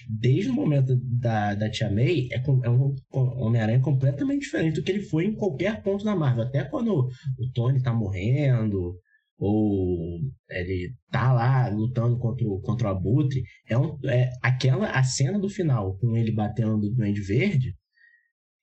desde 0.09 0.49
o 0.49 0.53
momento 0.53 0.95
da, 1.01 1.55
da 1.55 1.69
Tia 1.69 1.89
May, 1.89 2.27
é, 2.31 2.37
é 2.37 2.69
um 2.69 2.95
Homem-Aranha 3.11 3.79
completamente 3.79 4.41
diferente 4.41 4.75
do 4.75 4.83
que 4.83 4.91
ele 4.91 5.01
foi 5.01 5.25
em 5.25 5.35
qualquer 5.35 5.81
ponto 5.81 6.03
da 6.03 6.15
Marvel. 6.15 6.43
Até 6.43 6.63
quando 6.63 6.93
o 6.93 7.51
Tony 7.53 7.81
tá 7.81 7.93
morrendo, 7.93 8.99
ou 9.37 10.19
ele 10.49 10.93
tá 11.11 11.33
lá 11.33 11.67
lutando 11.69 12.17
contra 12.17 12.47
o, 12.47 12.61
contra 12.61 12.87
o 12.87 12.91
Abutre, 12.91 13.43
é, 13.69 13.77
um, 13.77 13.97
é 14.05 14.29
aquela 14.41 14.89
a 14.91 15.03
cena 15.03 15.39
do 15.39 15.49
final 15.49 15.97
com 15.97 16.15
ele 16.15 16.31
batendo 16.31 16.77
no 16.77 16.89
Duende 16.91 17.21
Verde 17.21 17.75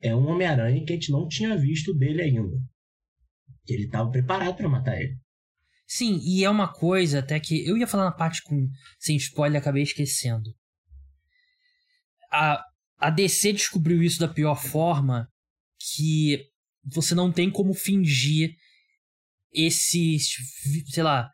é 0.02 0.14
um 0.14 0.26
Homem-Aranha 0.26 0.84
que 0.84 0.92
a 0.92 0.96
gente 0.96 1.12
não 1.12 1.28
tinha 1.28 1.56
visto 1.56 1.94
dele 1.94 2.22
ainda. 2.22 2.56
Ele 3.68 3.84
estava 3.84 4.10
preparado 4.10 4.56
para 4.56 4.68
matar 4.68 5.00
ele. 5.00 5.16
Sim, 5.86 6.18
e 6.24 6.42
é 6.42 6.50
uma 6.50 6.72
coisa 6.72 7.20
até 7.20 7.38
que 7.38 7.66
eu 7.66 7.76
ia 7.76 7.86
falar 7.86 8.04
na 8.04 8.12
parte 8.12 8.42
com 8.42 8.68
sem 8.98 9.16
spoiler, 9.16 9.60
acabei 9.60 9.82
esquecendo. 9.82 10.50
A, 12.32 12.64
a 12.98 13.10
DC 13.10 13.52
descobriu 13.52 14.02
isso 14.02 14.18
da 14.18 14.28
pior 14.28 14.56
forma 14.56 15.28
que 15.78 16.46
você 16.84 17.14
não 17.14 17.30
tem 17.30 17.50
como 17.50 17.74
fingir 17.74 18.54
esses, 19.52 20.34
sei 20.88 21.02
lá, 21.02 21.28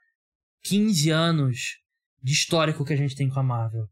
15 0.65 1.11
anos 1.11 1.77
de 2.23 2.33
histórico 2.33 2.85
que 2.85 2.93
a 2.93 2.97
gente 2.97 3.15
tem 3.15 3.29
com 3.29 3.39
a 3.39 3.43
Marvel 3.43 3.89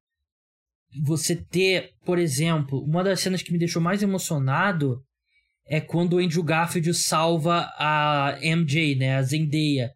você 1.03 1.37
ter, 1.37 1.93
por 2.05 2.19
exemplo, 2.19 2.83
uma 2.83 3.03
das 3.03 3.21
cenas 3.21 3.43
que 3.43 3.53
me 3.53 3.59
deixou 3.59 3.83
mais 3.83 4.03
emocionado 4.03 5.03
é 5.69 5.81
quando 5.81 6.15
o 6.15 6.19
Andrew 6.19 6.43
Garfield 6.43 6.95
salva 6.95 7.69
a 7.77 8.39
MJ, 8.41 8.95
né, 8.97 9.17
a 9.17 9.23
Zendaya. 9.23 9.91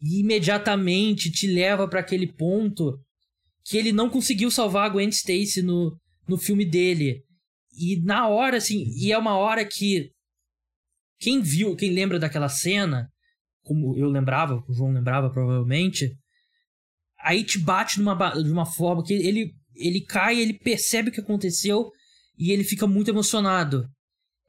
E 0.00 0.20
imediatamente 0.20 1.30
te 1.30 1.46
leva 1.46 1.88
para 1.88 2.00
aquele 2.00 2.32
ponto 2.32 2.98
que 3.64 3.76
ele 3.76 3.92
não 3.92 4.08
conseguiu 4.08 4.50
salvar 4.50 4.86
a 4.86 4.88
Gwen 4.88 5.08
Stacy 5.08 5.62
no, 5.62 5.98
no 6.30 6.38
filme 6.38 6.64
dele. 6.64 7.22
E 7.76 8.00
na 8.02 8.28
hora, 8.28 8.56
assim, 8.56 8.84
e 8.96 9.12
é 9.12 9.18
uma 9.18 9.36
hora 9.36 9.64
que 9.64 10.10
quem 11.18 11.42
viu, 11.42 11.76
quem 11.76 11.92
lembra 11.92 12.18
daquela 12.18 12.48
cena, 12.48 13.08
como 13.62 13.96
eu 13.96 14.08
lembrava, 14.08 14.62
o 14.68 14.72
João 14.72 14.92
lembrava 14.92 15.30
provavelmente, 15.30 16.10
aí 17.20 17.44
te 17.44 17.58
bate 17.58 18.00
numa, 18.00 18.30
de 18.30 18.50
uma 18.50 18.64
forma 18.64 19.04
que 19.04 19.12
ele 19.12 19.52
ele 19.74 20.00
cai, 20.02 20.38
ele 20.38 20.58
percebe 20.58 21.08
o 21.08 21.12
que 21.12 21.20
aconteceu 21.20 21.90
e 22.38 22.52
ele 22.52 22.64
fica 22.64 22.86
muito 22.86 23.08
emocionado. 23.08 23.88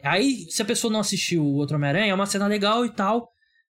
Aí, 0.04 0.46
se 0.50 0.62
a 0.62 0.66
pessoa 0.66 0.92
não 0.92 1.00
assistiu 1.00 1.44
o 1.44 1.56
outro 1.56 1.78
Homem-Aranha, 1.78 2.12
é 2.12 2.14
uma 2.14 2.26
cena 2.26 2.48
legal 2.48 2.86
e 2.86 2.94
tal, 2.94 3.30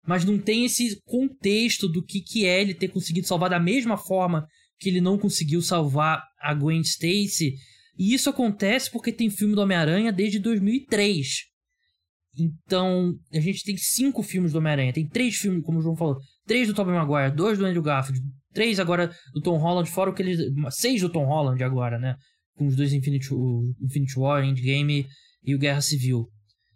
mas 0.06 0.24
não 0.24 0.38
tem 0.38 0.64
esse 0.64 1.00
contexto 1.04 1.88
do 1.88 2.04
que, 2.04 2.20
que 2.20 2.44
é 2.44 2.60
ele 2.60 2.74
ter 2.74 2.88
conseguido 2.88 3.26
salvar 3.26 3.48
da 3.48 3.60
mesma 3.60 3.96
forma 3.96 4.46
que 4.78 4.88
ele 4.88 5.00
não 5.00 5.18
conseguiu 5.18 5.62
salvar 5.62 6.22
a 6.38 6.52
Gwen 6.52 6.80
Stacy. 6.80 7.54
E 7.98 8.14
isso 8.14 8.28
acontece 8.28 8.90
porque 8.90 9.12
tem 9.12 9.30
filme 9.30 9.54
do 9.54 9.60
Homem-Aranha 9.60 10.12
desde 10.12 10.38
2003. 10.38 11.44
Então, 12.38 13.14
a 13.32 13.40
gente 13.40 13.64
tem 13.64 13.76
cinco 13.76 14.22
filmes 14.22 14.52
do 14.52 14.58
Homem-Aranha. 14.58 14.92
Tem 14.92 15.08
três 15.08 15.36
filmes, 15.36 15.64
como 15.64 15.78
o 15.78 15.82
João 15.82 15.96
falou. 15.96 16.18
Três 16.46 16.68
do 16.68 16.74
Tobey 16.74 16.94
Maguire, 16.94 17.34
dois 17.34 17.58
do 17.58 17.64
Andrew 17.64 17.82
Garfield, 17.82 18.20
três 18.52 18.78
agora 18.78 19.10
do 19.32 19.40
Tom 19.40 19.56
Holland, 19.56 19.88
fora 19.90 20.10
o 20.10 20.14
que 20.14 20.22
eles... 20.22 20.38
Seis 20.70 21.00
do 21.00 21.08
Tom 21.08 21.24
Holland 21.24 21.62
agora, 21.64 21.98
né? 21.98 22.16
Com 22.56 22.66
os 22.66 22.76
dois 22.76 22.92
Infinity, 22.92 23.28
Infinity 23.82 24.18
War, 24.18 24.44
Endgame 24.44 25.06
e 25.42 25.54
o 25.54 25.58
Guerra 25.58 25.80
Civil. 25.80 26.28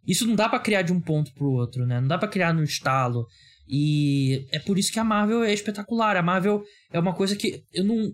Isso 0.07 0.27
não 0.27 0.35
dá 0.35 0.49
para 0.49 0.59
criar 0.61 0.83
de 0.83 0.93
um 0.93 1.01
ponto 1.01 1.33
pro 1.35 1.53
outro, 1.53 1.87
né? 1.87 2.01
Não 2.01 2.09
dá 2.09 2.18
para 2.18 2.29
criar 2.29 2.53
no 2.53 2.64
estalo. 2.64 3.27
E 3.68 4.47
é 4.51 4.59
por 4.59 4.79
isso 4.79 4.93
que 4.93 4.99
a 4.99 5.05
Marvel 5.05 5.45
é 5.45 5.53
espetacular. 5.53 6.16
A 6.16 6.23
Marvel 6.23 6.62
é 6.91 6.99
uma 6.99 7.14
coisa 7.14 7.37
que 7.37 7.62
eu 7.73 7.85
não. 7.85 8.12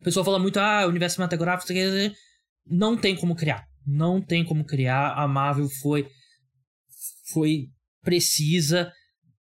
O 0.00 0.04
pessoal 0.04 0.24
fala 0.24 0.38
muito, 0.38 0.58
ah, 0.58 0.86
universo 0.86 1.16
cinematográfico, 1.16 1.72
não 2.66 2.96
tem 2.96 3.16
como 3.16 3.34
criar. 3.34 3.66
Não 3.86 4.20
tem 4.20 4.44
como 4.44 4.64
criar. 4.64 5.14
A 5.14 5.26
Marvel 5.26 5.68
foi. 5.82 6.08
Foi 7.32 7.68
precisa. 8.02 8.92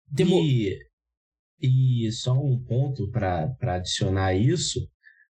Demo... 0.07 0.37
E, 0.37 0.79
e 1.61 2.13
só 2.13 2.35
um 2.35 2.63
ponto 2.63 3.11
para 3.11 3.75
adicionar 3.75 4.35
isso. 4.35 4.81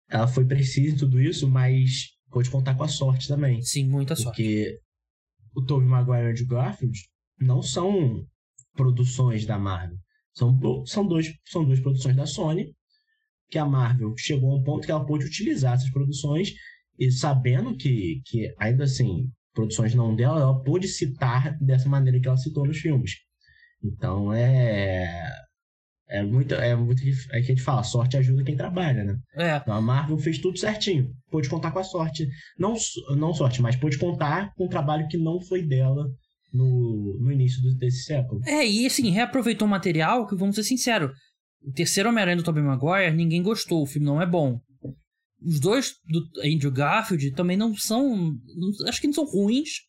Ela 0.09 0.29
foi 0.29 0.45
precisa 0.45 0.95
em 0.95 0.97
tudo 0.97 1.21
isso, 1.21 1.49
mas 1.49 2.11
pode 2.31 2.51
contar 2.51 2.75
com 2.75 2.85
a 2.85 2.89
sorte 2.89 3.29
também. 3.29 3.63
Sim, 3.63 3.89
muita 3.89 4.15
sorte. 4.15 4.43
Porque 4.43 4.81
o 5.55 5.65
Tobey 5.65 5.89
Maguire 5.89 6.23
e 6.23 6.27
o 6.27 6.31
Andrew 6.31 6.47
Garfield 6.49 6.99
não 7.39 7.63
são 7.63 8.27
produções 8.75 9.47
da 9.47 9.59
Marvel. 9.59 9.97
São, 10.35 10.85
são, 10.85 11.07
dois, 11.07 11.33
são 11.45 11.65
duas 11.65 11.81
produções 11.81 12.17
da 12.17 12.27
Sony, 12.27 12.75
que 13.51 13.59
a 13.59 13.67
Marvel 13.67 14.15
chegou 14.17 14.53
a 14.53 14.57
um 14.57 14.63
ponto 14.63 14.85
que 14.85 14.91
ela 14.91 15.05
pôde 15.05 15.25
utilizar 15.25 15.75
essas 15.75 15.91
produções, 15.91 16.55
e 16.99 17.11
sabendo 17.11 17.77
que, 17.77 18.23
que 18.25 18.55
ainda 18.59 18.85
assim, 18.85 19.29
produções 19.53 19.95
não 19.95 20.15
dela, 20.15 20.41
ela 20.41 20.63
pôde 20.63 20.89
citar 20.89 21.57
dessa 21.59 21.89
maneira 21.89 22.21
que 22.21 22.29
ela 22.29 22.37
citou 22.37 22.67
nos 22.67 22.79
filmes. 22.79 23.13
Então 23.83 24.33
é. 24.33 25.31
É 26.07 26.23
muito, 26.23 26.55
é 26.55 26.77
muito. 26.77 27.03
É 27.33 27.41
que 27.41 27.47
a 27.51 27.55
gente 27.55 27.63
fala, 27.63 27.83
sorte 27.83 28.17
ajuda 28.17 28.45
quem 28.45 28.57
trabalha, 28.57 29.03
né? 29.05 29.17
É. 29.37 29.57
Então 29.57 29.75
a 29.75 29.81
Marvel 29.81 30.19
fez 30.19 30.39
tudo 30.39 30.59
certinho. 30.59 31.11
Pôde 31.31 31.49
contar 31.49 31.71
com 31.71 31.79
a 31.79 31.85
sorte. 31.85 32.29
Não, 32.59 32.75
não 33.17 33.33
sorte, 33.33 33.63
mas 33.63 33.75
pôde 33.75 33.99
contar 33.99 34.53
com 34.55 34.67
um 34.67 34.69
trabalho 34.69 35.09
que 35.09 35.17
não 35.17 35.41
foi 35.41 35.63
dela 35.63 36.07
no, 36.53 37.19
no 37.21 37.33
início 37.33 37.61
desse 37.77 38.05
século. 38.05 38.41
É, 38.47 38.67
e 38.67 38.87
assim, 38.87 39.11
reaproveitou 39.11 39.67
o 39.67 39.71
material 39.71 40.27
que, 40.27 40.37
vamos 40.37 40.57
ser 40.57 40.63
sinceros, 40.63 41.11
o 41.65 41.73
terceiro 41.73 42.09
Homem-Aranha 42.09 42.37
do 42.37 42.43
Tobey 42.43 42.63
Maguire, 42.63 43.15
ninguém 43.15 43.43
gostou, 43.43 43.83
o 43.83 43.87
filme 43.87 44.07
não 44.07 44.21
é 44.21 44.27
bom. 44.27 44.61
Os 45.43 45.61
dois 45.61 45.95
do 46.07 46.23
Andrew 46.41 46.71
Garfield 46.71 47.33
também 47.33 47.57
não 47.57 47.75
são. 47.75 48.35
Acho 48.87 49.01
que 49.01 49.07
não 49.07 49.15
são 49.15 49.25
ruins, 49.25 49.81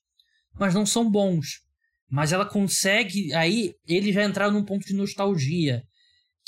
mas 0.60 0.74
não 0.74 0.86
são 0.86 1.10
bons. 1.10 1.62
Mas 2.10 2.32
ela 2.32 2.46
consegue. 2.46 3.34
Aí 3.34 3.74
eles 3.88 4.14
já 4.14 4.24
entraram 4.24 4.54
num 4.54 4.66
ponto 4.66 4.86
de 4.86 4.94
nostalgia. 4.94 5.84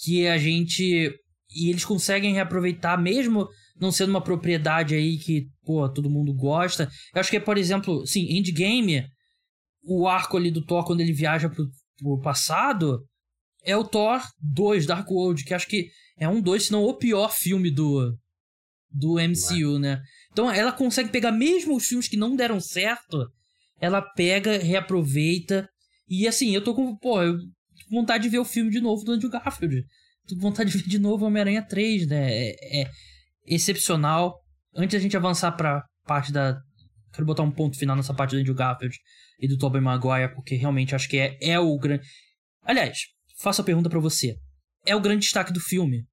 Que 0.03 0.28
a 0.28 0.38
gente. 0.38 1.11
E 1.49 1.69
eles 1.69 1.86
conseguem 1.86 2.34
reaproveitar, 2.34 3.01
mesmo 3.01 3.47
não 3.80 3.91
sendo 3.91 4.09
uma 4.09 4.23
propriedade 4.23 4.95
aí 4.95 5.17
que, 5.17 5.47
pô, 5.63 5.88
todo 5.89 6.09
mundo 6.09 6.34
gosta. 6.34 6.89
Eu 7.13 7.21
acho 7.21 7.32
que, 7.32 7.39
por 7.39 7.57
exemplo, 7.57 8.05
sim, 8.05 8.38
Endgame 8.38 9.05
o 9.84 10.07
arco 10.07 10.36
ali 10.36 10.51
do 10.51 10.65
Thor 10.65 10.84
quando 10.84 10.99
ele 10.99 11.13
viaja 11.13 11.49
pro, 11.49 11.65
pro 11.97 12.19
passado 12.19 13.01
é 13.68 13.76
o 13.76 13.84
Thor 13.84 14.22
2 14.41 14.86
Dark 14.86 15.09
World, 15.11 15.43
que 15.43 15.53
acho 15.53 15.68
que 15.68 15.89
é 16.18 16.28
um 16.28 16.41
dois, 16.41 16.65
se 16.65 16.72
não 16.72 16.84
o 16.84 16.93
pior 16.95 17.32
filme 17.32 17.70
do 17.70 18.18
do 18.89 19.18
MCU, 19.20 19.78
né? 19.78 20.01
Então 20.32 20.49
ela 20.49 20.72
consegue 20.72 21.09
pegar 21.09 21.32
mesmo 21.32 21.76
os 21.76 21.86
filmes 21.86 22.07
que 22.07 22.15
não 22.15 22.36
deram 22.36 22.59
certo, 22.59 23.30
ela 23.80 24.01
pega, 24.01 24.57
reaproveita 24.57 25.70
e 26.07 26.26
assim, 26.26 26.55
eu 26.55 26.63
tô 26.63 26.74
com, 26.74 26.95
pô, 26.95 27.22
eu 27.22 27.38
vontade 27.91 28.24
de 28.24 28.30
ver 28.30 28.39
o 28.39 28.45
filme 28.45 28.72
de 28.72 28.80
novo 28.80 29.03
do 29.03 29.11
Andrew 29.11 29.30
Garfield. 29.30 29.86
Tô 30.28 30.36
com 30.36 30.41
vontade 30.41 30.72
de 30.72 30.78
ver 30.78 30.88
de 30.88 30.97
novo 30.97 31.26
Homem-Aranha 31.26 31.61
3, 31.61 32.07
né? 32.07 32.30
É, 32.32 32.82
é 32.82 32.91
excepcional. 33.45 34.39
Antes 34.74 34.97
da 34.97 35.01
gente 35.01 35.18
avançar 35.18 35.51
pra 35.51 35.84
parte 36.05 36.32
da 36.32 36.57
quero 37.13 37.26
botar 37.26 37.43
um 37.43 37.51
ponto 37.51 37.78
final 37.78 37.95
nessa 37.95 38.13
parte 38.13 38.32
do 38.32 38.39
Andrew 38.39 38.55
Garfield 38.55 38.95
e 39.39 39.47
do 39.47 39.57
Tobey 39.57 39.82
Maguire, 39.82 40.34
porque 40.34 40.55
realmente 40.55 40.95
acho 40.95 41.09
que 41.09 41.18
é, 41.18 41.38
é 41.41 41.59
o 41.59 41.78
grande. 41.78 42.05
Aliás, 42.63 42.99
faço 43.39 43.61
a 43.61 43.63
pergunta 43.63 43.89
para 43.89 43.99
você. 43.99 44.35
É 44.85 44.95
o 44.95 45.01
grande 45.01 45.21
destaque 45.21 45.53
do 45.53 45.59
filme. 45.59 46.05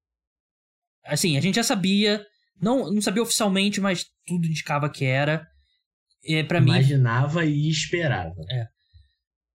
Assim, 1.05 1.37
a 1.37 1.41
gente 1.41 1.55
já 1.55 1.63
sabia, 1.63 2.25
não, 2.61 2.91
não 2.91 3.01
sabia 3.01 3.23
oficialmente, 3.23 3.79
mas 3.79 4.05
tudo 4.25 4.47
indicava 4.47 4.89
que 4.89 5.05
era. 5.05 5.47
É, 6.23 6.43
para 6.43 6.59
mim. 6.59 6.71
Imaginava 6.71 7.45
e 7.45 7.69
esperava. 7.69 8.33
É. 8.51 8.65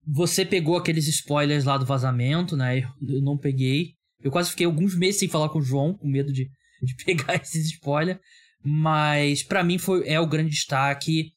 Você 0.07 0.45
pegou 0.45 0.77
aqueles 0.77 1.09
spoilers 1.09 1.65
lá 1.65 1.77
do 1.77 1.85
vazamento, 1.85 2.57
né? 2.57 2.79
Eu, 2.79 2.89
eu 3.17 3.23
não 3.23 3.37
peguei. 3.37 3.95
Eu 4.23 4.31
quase 4.31 4.51
fiquei 4.51 4.67
alguns 4.67 4.97
meses 4.97 5.19
sem 5.19 5.29
falar 5.29 5.49
com 5.49 5.59
o 5.59 5.63
João, 5.63 5.95
com 5.95 6.09
medo 6.09 6.33
de, 6.33 6.49
de 6.83 7.05
pegar 7.05 7.35
esses 7.43 7.67
spoilers. 7.73 8.21
Mas 8.63 9.43
para 9.43 9.65
mim 9.65 9.79
foi 9.79 10.07
é 10.07 10.21
o 10.21 10.27
grande 10.27 10.51
destaque 10.51 11.33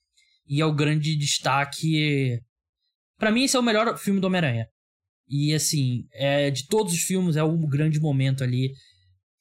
e 0.45 0.61
é 0.61 0.65
o 0.65 0.73
grande 0.73 1.15
destaque. 1.15 2.39
para 3.17 3.31
mim, 3.31 3.43
esse 3.43 3.55
é 3.55 3.59
o 3.59 3.63
melhor 3.63 3.97
filme 3.97 4.19
do 4.19 4.27
Homem-Aranha. 4.27 4.67
E 5.27 5.53
assim, 5.53 6.07
é, 6.11 6.51
de 6.51 6.67
todos 6.67 6.93
os 6.93 7.01
filmes, 7.01 7.35
é 7.35 7.43
um 7.43 7.67
grande 7.67 7.99
momento 7.99 8.43
ali 8.43 8.73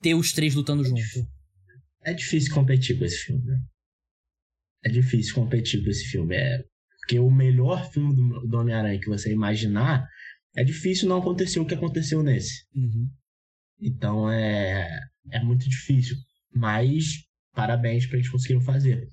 ter 0.00 0.14
os 0.14 0.32
três 0.32 0.54
lutando 0.54 0.82
é 0.82 0.86
junto. 0.86 0.96
Difícil. 0.96 1.26
É 2.04 2.14
difícil 2.14 2.54
competir 2.54 2.98
com 2.98 3.04
esse 3.04 3.18
filme, 3.18 3.44
né? 3.44 3.62
É 4.84 4.90
difícil 4.90 5.34
competir 5.34 5.82
com 5.82 5.90
esse 5.90 6.04
filme. 6.04 6.34
É... 6.34 6.64
Porque 7.00 7.18
o 7.18 7.30
melhor 7.30 7.90
filme 7.90 8.14
do, 8.14 8.46
do 8.46 8.58
Homem-Aranha 8.58 9.00
que 9.00 9.08
você 9.08 9.32
imaginar, 9.32 10.06
é 10.56 10.62
difícil 10.62 11.08
não 11.08 11.18
acontecer 11.18 11.58
o 11.58 11.66
que 11.66 11.74
aconteceu 11.74 12.22
nesse. 12.22 12.64
Uhum. 12.74 13.08
Então 13.80 14.30
é, 14.30 14.88
é 15.30 15.42
muito 15.42 15.68
difícil. 15.68 16.16
Mas 16.54 17.24
parabéns 17.52 18.06
pra 18.06 18.18
eles 18.18 18.28
conseguiram 18.28 18.60
fazer. 18.60 19.08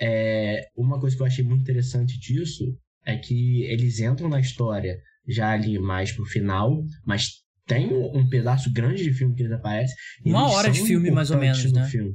É, 0.00 0.68
uma 0.76 0.98
coisa 0.98 1.16
que 1.16 1.22
eu 1.22 1.26
achei 1.26 1.44
muito 1.44 1.62
interessante 1.62 2.18
disso 2.18 2.76
é 3.04 3.16
que 3.16 3.62
eles 3.64 4.00
entram 4.00 4.28
na 4.28 4.40
história 4.40 4.98
já 5.26 5.50
ali 5.50 5.78
mais 5.78 6.12
pro 6.12 6.24
final, 6.24 6.82
mas 7.04 7.44
tem 7.66 7.92
um 7.94 8.28
pedaço 8.28 8.70
grande 8.72 9.02
de 9.02 9.12
filme 9.12 9.34
que 9.34 9.42
eles 9.42 9.52
aparecem. 9.52 9.96
Uma 10.24 10.48
hora 10.50 10.70
de 10.70 10.82
filme, 10.82 11.10
mais 11.10 11.30
ou 11.30 11.38
menos, 11.38 11.72
né? 11.72 11.86
Filme. 11.86 12.14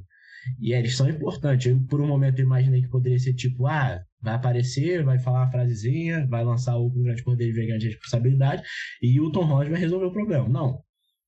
E 0.59 0.73
eles 0.73 0.95
são 0.95 1.09
importantes. 1.09 1.67
Eu, 1.67 1.79
por 1.85 1.99
um 1.99 2.07
momento, 2.07 2.41
imaginei 2.41 2.81
que 2.81 2.89
poderia 2.89 3.19
ser 3.19 3.33
tipo, 3.33 3.67
ah, 3.67 3.99
vai 4.21 4.35
aparecer, 4.35 5.03
vai 5.03 5.19
falar 5.19 5.43
uma 5.43 5.51
frasezinha, 5.51 6.27
vai 6.27 6.43
lançar 6.43 6.77
o 6.77 6.89
grande 6.89 7.23
poder 7.23 7.49
e 7.49 7.67
grande 7.67 7.87
responsabilidade, 7.87 8.63
e 9.01 9.19
o 9.19 9.31
Tom 9.31 9.45
Holland 9.45 9.71
vai 9.71 9.79
resolver 9.79 10.05
o 10.05 10.13
problema. 10.13 10.47
Não. 10.47 10.81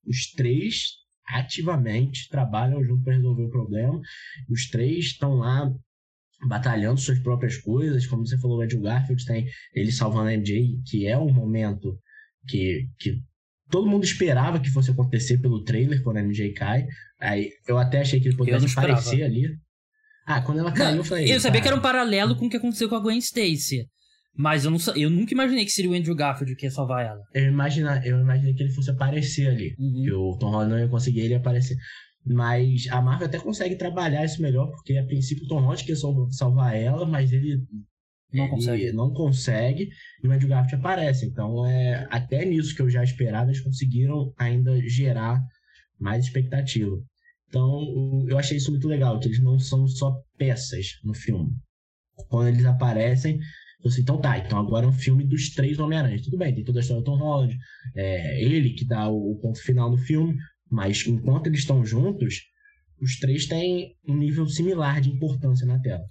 Os 0.06 0.30
três 0.32 1.02
ativamente 1.26 2.28
trabalham 2.28 2.82
junto 2.84 3.04
para 3.04 3.14
resolver 3.14 3.44
o 3.44 3.50
problema. 3.50 4.00
Os 4.48 4.68
três 4.68 5.06
estão 5.06 5.34
lá 5.34 5.70
batalhando 6.46 7.00
suas 7.00 7.18
próprias 7.18 7.56
coisas, 7.58 8.06
como 8.06 8.26
você 8.26 8.38
falou, 8.38 8.58
o 8.58 8.62
Andrew 8.62 8.80
Garfield 8.80 9.24
tem 9.24 9.46
ele 9.74 9.92
salvando 9.92 10.28
a 10.28 10.32
MJ, 10.32 10.80
que 10.86 11.06
é 11.06 11.16
um 11.16 11.32
momento 11.32 11.98
que, 12.48 12.88
que 12.98 13.20
todo 13.70 13.88
mundo 13.88 14.04
esperava 14.04 14.60
que 14.60 14.70
fosse 14.70 14.90
acontecer 14.90 15.38
pelo 15.38 15.62
trailer 15.62 16.02
quando 16.02 16.18
a 16.18 16.22
MJ 16.22 16.52
cai. 16.52 16.86
Aí 17.20 17.50
eu 17.66 17.78
até 17.78 18.00
achei 18.00 18.20
que 18.20 18.28
ele 18.28 18.36
pudesse 18.36 18.66
aparecer 18.78 19.22
ali. 19.22 19.48
Ah, 20.26 20.40
quando 20.40 20.58
ela 20.58 20.72
caiu, 20.72 20.92
não, 20.92 20.98
eu 20.98 21.04
falei. 21.04 21.32
Eu 21.32 21.40
sabia 21.40 21.60
que 21.60 21.66
era 21.66 21.76
um 21.76 21.80
paralelo 21.80 22.36
com 22.36 22.46
o 22.46 22.50
que 22.50 22.56
aconteceu 22.56 22.88
com 22.88 22.94
a 22.94 23.00
Gwen 23.00 23.18
Stacy. 23.18 23.86
Mas 24.34 24.64
eu, 24.64 24.70
não, 24.70 24.78
eu 24.96 25.10
nunca 25.10 25.34
imaginei 25.34 25.64
que 25.64 25.70
seria 25.70 25.90
o 25.90 25.94
Andrew 25.94 26.14
Garfield 26.14 26.56
que 26.56 26.64
ia 26.64 26.70
salvar 26.70 27.04
ela. 27.04 27.20
Eu, 27.34 27.44
imagina, 27.44 28.00
eu 28.04 28.18
imaginei 28.18 28.54
que 28.54 28.62
ele 28.62 28.72
fosse 28.72 28.90
aparecer 28.90 29.48
ali. 29.48 29.74
Uhum. 29.78 30.02
Que 30.02 30.12
o 30.12 30.38
Tom 30.38 30.50
Holland 30.50 30.70
não 30.70 30.78
ia 30.78 30.88
conseguir 30.88 31.20
ele 31.20 31.34
aparecer. 31.34 31.76
Mas 32.24 32.86
a 32.88 33.02
Marvel 33.02 33.26
até 33.26 33.38
consegue 33.38 33.74
trabalhar 33.76 34.24
isso 34.24 34.40
melhor, 34.40 34.70
porque 34.70 34.96
a 34.96 35.04
princípio 35.04 35.44
o 35.44 35.48
Tom 35.48 35.60
Holland 35.60 35.84
quer 35.84 35.96
salvar 36.30 36.76
ela, 36.76 37.04
mas 37.04 37.32
ele 37.32 37.64
não 38.32 38.48
consegue. 38.48 38.92
não 38.92 39.12
consegue 39.12 39.90
e 40.22 40.28
o 40.28 40.32
Andrew 40.32 40.48
Garfield 40.48 40.76
aparece. 40.76 41.26
Então, 41.26 41.66
é 41.66 42.06
até 42.10 42.44
nisso 42.44 42.74
que 42.74 42.82
eu 42.82 42.88
já 42.88 43.02
esperava, 43.02 43.50
eles 43.50 43.60
conseguiram 43.60 44.32
ainda 44.38 44.80
gerar 44.88 45.42
mais 45.98 46.24
expectativa. 46.24 46.96
Então, 47.48 48.24
eu 48.28 48.38
achei 48.38 48.56
isso 48.56 48.70
muito 48.70 48.88
legal, 48.88 49.18
que 49.18 49.28
eles 49.28 49.42
não 49.42 49.58
são 49.58 49.86
só 49.86 50.16
peças 50.38 50.98
no 51.04 51.12
filme. 51.12 51.50
Quando 52.28 52.48
eles 52.48 52.64
aparecem, 52.64 53.38
você 53.82 54.00
então 54.00 54.18
tá, 54.18 54.38
então 54.38 54.58
agora 54.58 54.86
é 54.86 54.88
um 54.88 54.92
filme 54.92 55.24
dos 55.24 55.50
três 55.50 55.78
Homem-Aranha. 55.78 56.22
Tudo 56.22 56.38
bem, 56.38 56.54
tem 56.54 56.64
toda 56.64 56.78
a 56.78 56.82
história 56.82 57.02
do 57.02 57.04
Tom 57.04 57.18
Holland, 57.18 57.58
é 57.94 58.42
ele 58.42 58.70
que 58.70 58.86
dá 58.86 59.08
o 59.08 59.36
ponto 59.42 59.60
final 59.60 59.90
no 59.90 59.98
filme, 59.98 60.34
mas 60.72 61.06
enquanto 61.06 61.48
eles 61.48 61.60
estão 61.60 61.84
juntos, 61.84 62.40
os 62.98 63.18
três 63.18 63.46
têm 63.46 63.94
um 64.08 64.16
nível 64.16 64.46
similar 64.46 65.02
de 65.02 65.10
importância 65.10 65.66
na 65.66 65.78
tela. 65.78 66.02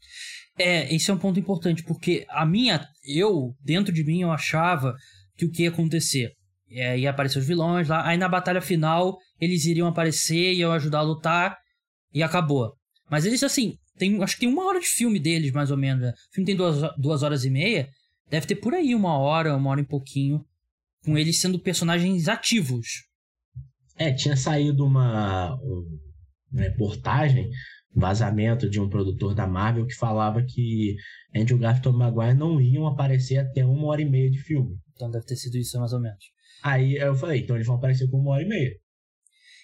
É, 0.59 0.93
esse 0.93 1.09
é 1.09 1.13
um 1.13 1.17
ponto 1.17 1.39
importante, 1.39 1.83
porque 1.83 2.25
a 2.29 2.45
minha, 2.45 2.85
eu, 3.03 3.55
dentro 3.59 3.91
de 3.91 4.03
mim, 4.03 4.21
eu 4.21 4.31
achava 4.31 4.93
que 5.35 5.45
o 5.45 5.51
que 5.51 5.63
ia 5.63 5.69
acontecer? 5.69 6.31
É, 6.69 6.99
ia 6.99 7.09
aparecer 7.09 7.39
os 7.39 7.47
vilões 7.47 7.87
lá. 7.87 8.07
Aí 8.07 8.17
na 8.17 8.29
batalha 8.29 8.61
final, 8.61 9.17
eles 9.39 9.65
iriam 9.65 9.87
aparecer, 9.87 10.53
iam 10.53 10.71
ajudar 10.73 10.99
a 10.99 11.03
lutar. 11.03 11.57
E 12.13 12.21
acabou. 12.21 12.73
Mas 13.09 13.25
eles, 13.25 13.41
assim, 13.41 13.77
tem, 13.97 14.21
acho 14.21 14.35
que 14.35 14.41
tem 14.41 14.49
uma 14.49 14.67
hora 14.67 14.79
de 14.79 14.85
filme 14.85 15.19
deles, 15.19 15.51
mais 15.51 15.71
ou 15.71 15.77
menos. 15.77 16.03
Né? 16.03 16.11
O 16.11 16.33
filme 16.35 16.45
tem 16.45 16.55
duas, 16.55 16.77
duas 16.97 17.23
horas 17.23 17.45
e 17.45 17.49
meia. 17.49 17.89
Deve 18.29 18.45
ter 18.45 18.55
por 18.55 18.73
aí 18.73 18.93
uma 18.93 19.17
hora, 19.17 19.55
uma 19.55 19.71
hora 19.71 19.81
e 19.81 19.87
pouquinho. 19.87 20.45
Com 21.03 21.17
eles 21.17 21.39
sendo 21.39 21.57
personagens 21.57 22.27
ativos. 22.27 23.10
É, 24.01 24.11
tinha 24.11 24.35
saído 24.35 24.83
uma, 24.83 25.55
uma 26.51 26.63
reportagem, 26.63 27.47
um 27.95 27.99
vazamento 27.99 28.67
de 28.67 28.79
um 28.79 28.89
produtor 28.89 29.35
da 29.35 29.45
Marvel 29.45 29.85
que 29.85 29.93
falava 29.93 30.43
que 30.43 30.95
Andrew 31.35 31.59
Garfield 31.59 31.95
e 31.95 31.99
Maguire 31.99 32.33
não 32.33 32.59
iam 32.59 32.87
aparecer 32.87 33.37
até 33.37 33.63
uma 33.63 33.85
hora 33.85 34.01
e 34.01 34.09
meia 34.09 34.31
de 34.31 34.39
filme. 34.39 34.75
Então 34.95 35.11
deve 35.11 35.27
ter 35.27 35.35
sido 35.35 35.55
isso, 35.55 35.79
mais 35.79 35.93
ou 35.93 36.01
menos. 36.01 36.17
Aí 36.63 36.95
eu 36.95 37.13
falei, 37.13 37.41
então 37.41 37.55
eles 37.55 37.67
vão 37.67 37.75
aparecer 37.75 38.09
com 38.09 38.17
uma 38.17 38.31
hora 38.31 38.41
e 38.41 38.47
meia. 38.47 38.71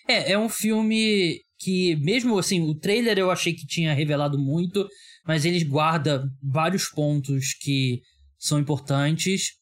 É, 0.07 0.33
é 0.33 0.37
um 0.37 0.49
filme 0.49 1.41
que, 1.57 1.95
mesmo 1.95 2.37
assim, 2.37 2.61
o 2.61 2.75
trailer 2.75 3.17
eu 3.17 3.31
achei 3.31 3.55
que 3.55 3.65
tinha 3.65 3.95
revelado 3.95 4.37
muito, 4.37 4.87
mas 5.25 5.45
ele 5.45 5.63
guarda 5.63 6.23
vários 6.43 6.89
pontos 6.89 7.55
que 7.55 8.03
são 8.37 8.59
importantes. 8.59 9.53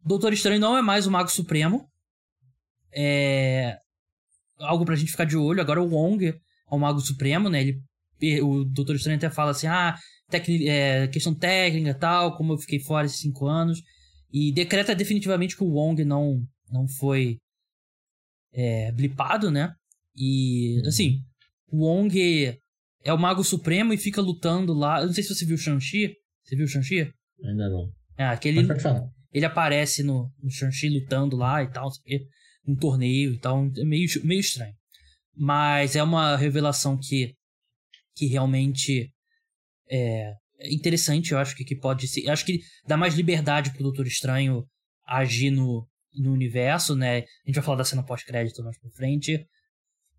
Doutor 0.00 0.32
Estranho 0.32 0.60
não 0.60 0.78
é 0.78 0.80
mais 0.80 1.08
o 1.08 1.10
Mago 1.10 1.28
Supremo. 1.28 1.88
É. 2.94 3.81
Algo 4.62 4.84
pra 4.84 4.96
gente 4.96 5.10
ficar 5.10 5.24
de 5.24 5.36
olho. 5.36 5.60
Agora 5.60 5.82
o 5.82 5.88
Wong 5.88 6.28
é 6.28 6.34
o 6.70 6.78
Mago 6.78 7.00
Supremo, 7.00 7.48
né? 7.48 7.60
Ele, 7.60 8.40
o 8.40 8.64
Doutor 8.64 8.96
Estranho 8.96 9.18
até 9.18 9.30
fala 9.30 9.50
assim: 9.50 9.66
ah, 9.66 9.96
é, 10.66 11.08
questão 11.08 11.34
técnica 11.34 11.90
e 11.90 11.94
tal, 11.94 12.36
como 12.36 12.54
eu 12.54 12.58
fiquei 12.58 12.80
fora 12.80 13.06
esses 13.06 13.20
cinco 13.20 13.46
anos. 13.46 13.80
E 14.32 14.52
decreta 14.52 14.94
definitivamente 14.94 15.56
que 15.56 15.62
o 15.62 15.72
Wong 15.72 16.04
não, 16.04 16.42
não 16.70 16.88
foi 16.88 17.38
é, 18.52 18.90
blipado, 18.92 19.50
né? 19.50 19.74
E, 20.16 20.80
uhum. 20.80 20.88
assim, 20.88 21.18
o 21.70 21.84
Wong 21.84 22.58
é 23.04 23.12
o 23.12 23.18
Mago 23.18 23.44
Supremo 23.44 23.92
e 23.92 23.98
fica 23.98 24.20
lutando 24.20 24.72
lá. 24.72 25.00
Eu 25.00 25.06
não 25.06 25.12
sei 25.12 25.22
se 25.22 25.34
você 25.34 25.44
viu 25.44 25.56
o 25.56 25.58
Shang-Chi. 25.58 26.14
Você 26.44 26.56
viu 26.56 26.64
o 26.64 26.68
Shang-Chi? 26.68 27.12
Ainda 27.44 27.68
não. 27.68 27.90
É, 28.16 28.24
aquele. 28.24 28.60
Ele 29.32 29.46
aparece 29.46 30.02
no, 30.02 30.30
no 30.42 30.50
Shang-Chi 30.50 30.88
lutando 30.88 31.36
lá 31.36 31.62
e 31.62 31.70
tal, 31.70 31.88
um 32.66 32.74
torneio 32.74 33.34
e 33.34 33.38
tal. 33.38 33.64
É 33.76 33.84
meio, 33.84 34.08
meio 34.24 34.40
estranho. 34.40 34.74
Mas 35.34 35.96
é 35.96 36.02
uma 36.02 36.36
revelação 36.36 36.98
que, 36.98 37.34
que 38.14 38.26
realmente 38.26 39.10
é 39.88 40.32
interessante, 40.70 41.32
eu 41.32 41.38
acho 41.38 41.56
que, 41.56 41.64
que 41.64 41.76
pode 41.76 42.06
ser. 42.08 42.28
Acho 42.30 42.44
que 42.44 42.60
dá 42.86 42.96
mais 42.96 43.14
liberdade 43.14 43.72
pro 43.72 43.82
Doutor 43.82 44.06
Estranho 44.06 44.64
agir 45.06 45.50
no, 45.50 45.86
no 46.14 46.32
universo, 46.32 46.94
né? 46.94 47.18
A 47.18 47.46
gente 47.46 47.56
vai 47.56 47.64
falar 47.64 47.78
da 47.78 47.84
cena 47.84 48.04
pós-crédito 48.04 48.62
mais 48.62 48.78
pra 48.78 48.90
frente. 48.90 49.44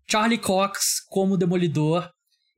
Charlie 0.08 0.38
Cox 0.38 1.00
como 1.08 1.36
Demolidor. 1.36 2.10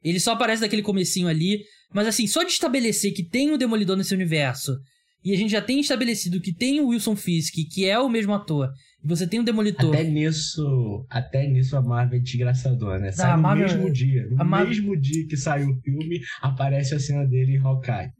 Ele 0.02 0.20
só 0.20 0.32
aparece 0.32 0.62
naquele 0.62 0.82
comecinho 0.82 1.28
ali, 1.28 1.64
mas 1.92 2.06
assim, 2.06 2.26
só 2.26 2.42
de 2.42 2.52
estabelecer 2.52 3.12
que 3.12 3.24
tem 3.24 3.50
um 3.50 3.58
Demolidor 3.58 3.96
nesse 3.96 4.14
universo, 4.14 4.76
e 5.24 5.32
a 5.32 5.36
gente 5.36 5.50
já 5.50 5.60
tem 5.60 5.80
estabelecido 5.80 6.40
que 6.40 6.54
tem 6.54 6.80
o 6.80 6.88
Wilson 6.88 7.16
Fisk, 7.16 7.54
que 7.72 7.86
é 7.86 7.98
o 7.98 8.08
mesmo 8.08 8.32
ator, 8.32 8.70
e 9.06 9.08
você 9.08 9.24
tem 9.24 9.38
o 9.38 9.44
Demolidor. 9.44 9.94
Até 9.94 10.02
nisso, 10.02 11.06
até 11.08 11.46
nisso 11.46 11.76
a 11.76 11.80
Marvel 11.80 12.18
é 12.18 12.22
desgraçadora, 12.22 12.98
né? 12.98 13.12
Sai 13.12 13.30
ah, 13.30 13.36
no 13.36 13.42
Marvel... 13.44 13.68
mesmo 13.68 13.92
dia. 13.92 14.26
No 14.28 14.44
Mar... 14.44 14.66
mesmo 14.66 15.00
dia 15.00 15.24
que 15.28 15.36
sai 15.36 15.62
o 15.62 15.80
filme, 15.80 16.20
aparece 16.42 16.92
a 16.92 16.98
cena 16.98 17.24
dele 17.24 17.52
em 17.52 17.58
Hawkeye. 17.58 18.10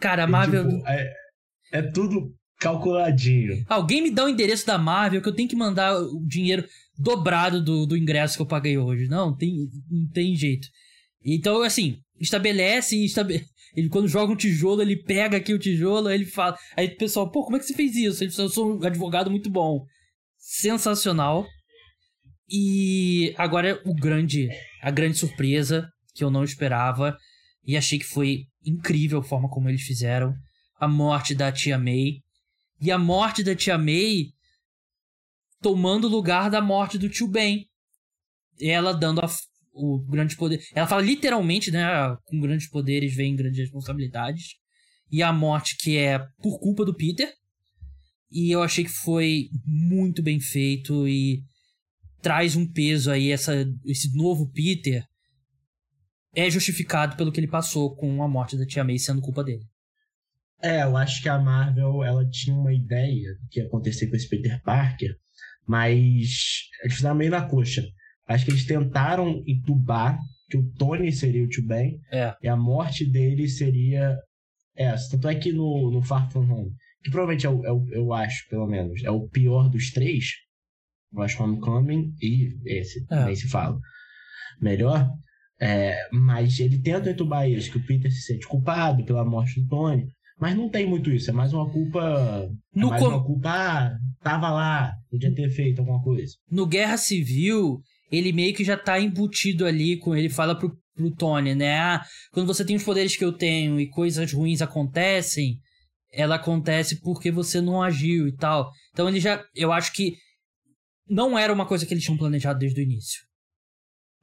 Cara, 0.00 0.24
a 0.24 0.26
Marvel. 0.26 0.68
Tipo, 0.68 0.88
é, 0.88 1.12
é 1.74 1.82
tudo 1.82 2.34
calculadinho. 2.58 3.64
Alguém 3.68 4.02
me 4.02 4.10
dá 4.10 4.24
o 4.24 4.28
endereço 4.28 4.66
da 4.66 4.76
Marvel 4.76 5.22
que 5.22 5.28
eu 5.28 5.34
tenho 5.34 5.48
que 5.48 5.54
mandar 5.54 5.96
o 5.96 6.26
dinheiro 6.26 6.66
dobrado 6.98 7.62
do, 7.62 7.86
do 7.86 7.96
ingresso 7.96 8.34
que 8.34 8.42
eu 8.42 8.46
paguei 8.46 8.76
hoje. 8.76 9.06
Não, 9.06 9.36
tem, 9.36 9.68
não 9.88 10.08
tem 10.08 10.34
jeito. 10.34 10.66
Então, 11.24 11.62
assim, 11.62 11.98
estabelece 12.20 12.96
e 12.96 13.04
estabelece. 13.04 13.46
Ele, 13.76 13.88
quando 13.88 14.06
joga 14.06 14.30
um 14.30 14.36
tijolo, 14.36 14.82
ele 14.82 15.02
pega 15.02 15.38
aqui 15.38 15.54
o 15.54 15.58
tijolo, 15.58 16.08
aí 16.08 16.16
ele 16.16 16.26
fala. 16.26 16.54
Aí 16.76 16.88
o 16.88 16.96
pessoal, 16.98 17.30
pô, 17.30 17.42
como 17.42 17.56
é 17.56 17.58
que 17.58 17.64
você 17.64 17.72
fez 17.72 17.96
isso? 17.96 18.22
Ele 18.22 18.30
fala, 18.30 18.44
eu 18.46 18.52
sou 18.52 18.78
um 18.78 18.84
advogado 18.84 19.30
muito 19.30 19.48
bom. 19.48 19.86
Sensacional. 20.54 21.46
E 22.46 23.34
agora 23.38 23.80
o 23.86 23.94
grande, 23.94 24.50
a 24.82 24.90
grande 24.90 25.16
surpresa 25.16 25.88
que 26.14 26.22
eu 26.22 26.30
não 26.30 26.44
esperava 26.44 27.16
e 27.64 27.74
achei 27.74 27.98
que 27.98 28.04
foi 28.04 28.40
incrível 28.62 29.20
a 29.20 29.22
forma 29.22 29.48
como 29.48 29.70
eles 29.70 29.80
fizeram 29.80 30.34
a 30.78 30.86
morte 30.86 31.34
da 31.34 31.50
tia 31.50 31.78
May. 31.78 32.18
E 32.78 32.90
a 32.90 32.98
morte 32.98 33.42
da 33.42 33.54
tia 33.54 33.78
May 33.78 34.26
tomando 35.62 36.06
o 36.06 36.10
lugar 36.10 36.50
da 36.50 36.60
morte 36.60 36.98
do 36.98 37.08
tio 37.08 37.28
Ben. 37.28 37.64
Ela 38.60 38.92
dando 38.92 39.22
a, 39.22 39.28
o 39.72 40.04
grande 40.04 40.36
poder. 40.36 40.60
Ela 40.74 40.86
fala 40.86 41.00
literalmente, 41.00 41.70
né? 41.70 41.86
Com 42.26 42.38
grandes 42.38 42.68
poderes 42.68 43.14
vem 43.14 43.34
grandes 43.34 43.58
responsabilidades. 43.58 44.56
E 45.10 45.22
a 45.22 45.32
morte 45.32 45.78
que 45.78 45.96
é 45.96 46.18
por 46.42 46.60
culpa 46.60 46.84
do 46.84 46.94
Peter. 46.94 47.32
E 48.32 48.50
eu 48.50 48.62
achei 48.62 48.84
que 48.84 48.90
foi 48.90 49.48
muito 49.64 50.22
bem 50.22 50.40
feito 50.40 51.06
e 51.06 51.42
traz 52.20 52.56
um 52.56 52.66
peso 52.66 53.10
aí. 53.10 53.30
Essa, 53.30 53.52
esse 53.86 54.16
novo 54.16 54.50
Peter 54.50 55.04
é 56.34 56.50
justificado 56.50 57.16
pelo 57.16 57.30
que 57.30 57.40
ele 57.40 57.48
passou 57.48 57.94
com 57.94 58.22
a 58.22 58.28
morte 58.28 58.56
da 58.56 58.66
Tia 58.66 58.84
May 58.84 58.98
sendo 58.98 59.20
culpa 59.20 59.44
dele. 59.44 59.64
É, 60.62 60.82
eu 60.82 60.96
acho 60.96 61.20
que 61.20 61.28
a 61.28 61.38
Marvel 61.38 62.04
ela 62.04 62.28
tinha 62.28 62.56
uma 62.56 62.72
ideia 62.72 63.34
do 63.34 63.48
que 63.48 63.60
ia 63.60 63.66
acontecer 63.66 64.06
com 64.06 64.16
esse 64.16 64.28
Peter 64.28 64.62
Parker 64.62 65.16
mas 65.66 66.68
eles 66.82 66.94
fizeram 66.94 67.14
meio 67.14 67.30
na 67.30 67.42
coxa. 67.42 67.82
Acho 68.26 68.44
que 68.44 68.50
eles 68.50 68.66
tentaram 68.66 69.42
entubar 69.46 70.18
que 70.48 70.56
o 70.56 70.70
Tony 70.74 71.12
seria 71.12 71.44
o 71.44 71.48
Tio 71.48 71.66
Ben 71.66 71.98
é. 72.10 72.34
e 72.42 72.48
a 72.48 72.56
morte 72.56 73.04
dele 73.04 73.48
seria 73.48 74.16
essa. 74.76 75.10
Tanto 75.12 75.28
é 75.28 75.34
que 75.34 75.52
no, 75.52 75.90
no 75.90 76.02
Far 76.02 76.30
From 76.30 76.50
Home, 76.50 76.72
que 77.02 77.10
provavelmente 77.10 77.46
é 77.46 77.50
o, 77.50 77.64
é 77.64 77.72
o, 77.72 77.86
eu 77.90 78.12
acho, 78.12 78.48
pelo 78.48 78.66
menos, 78.66 79.02
é 79.04 79.10
o 79.10 79.28
pior 79.28 79.68
dos 79.68 79.90
três, 79.90 80.26
eu 81.12 81.22
acho 81.22 81.42
Homecoming 81.42 82.14
e 82.20 82.56
esse, 82.64 83.04
é. 83.10 83.24
nem 83.26 83.36
se 83.36 83.48
fala. 83.48 83.78
Melhor, 84.60 85.08
é, 85.60 86.08
mas 86.10 86.58
ele 86.58 86.80
tenta 86.80 87.10
entubar 87.10 87.46
eles, 87.46 87.68
que 87.68 87.78
o 87.78 87.86
Peter 87.86 88.10
se 88.10 88.22
sente 88.22 88.46
culpado 88.46 89.04
pela 89.04 89.24
morte 89.24 89.60
do 89.60 89.68
Tony. 89.68 90.08
Mas 90.40 90.56
não 90.56 90.68
tem 90.68 90.84
muito 90.84 91.08
isso, 91.08 91.30
é 91.30 91.32
mais 91.32 91.52
uma 91.52 91.70
culpa. 91.70 92.50
É 92.74 92.80
no 92.80 92.88
é 92.88 92.90
mais 92.90 93.02
com... 93.02 93.08
uma 93.08 93.24
culpa, 93.24 93.48
ah, 93.48 93.96
tava 94.22 94.50
lá, 94.50 94.92
podia 95.08 95.32
ter 95.32 95.48
feito 95.50 95.78
alguma 95.78 96.02
coisa. 96.02 96.32
No 96.50 96.66
Guerra 96.66 96.96
Civil, 96.96 97.80
ele 98.10 98.32
meio 98.32 98.52
que 98.52 98.64
já 98.64 98.76
tá 98.76 99.00
embutido 99.00 99.64
ali 99.64 99.96
com. 99.98 100.16
Ele 100.16 100.28
fala 100.28 100.58
pro, 100.58 100.76
pro 100.96 101.14
Tony, 101.14 101.54
né? 101.54 101.78
Ah, 101.78 102.02
quando 102.32 102.48
você 102.48 102.64
tem 102.64 102.74
os 102.74 102.82
poderes 102.82 103.16
que 103.16 103.24
eu 103.24 103.32
tenho 103.32 103.78
e 103.78 103.88
coisas 103.88 104.32
ruins 104.32 104.60
acontecem, 104.60 105.60
ela 106.12 106.34
acontece 106.34 107.00
porque 107.00 107.30
você 107.30 107.60
não 107.60 107.82
agiu 107.82 108.28
e 108.28 108.36
tal. 108.36 108.70
Então 108.92 109.08
ele 109.08 109.18
já. 109.18 109.42
Eu 109.54 109.72
acho 109.72 109.92
que 109.92 110.16
não 111.08 111.38
era 111.38 111.52
uma 111.52 111.66
coisa 111.66 111.86
que 111.86 111.94
eles 111.94 112.04
tinham 112.04 112.18
planejado 112.18 112.58
desde 112.58 112.80
o 112.80 112.84
início. 112.84 113.20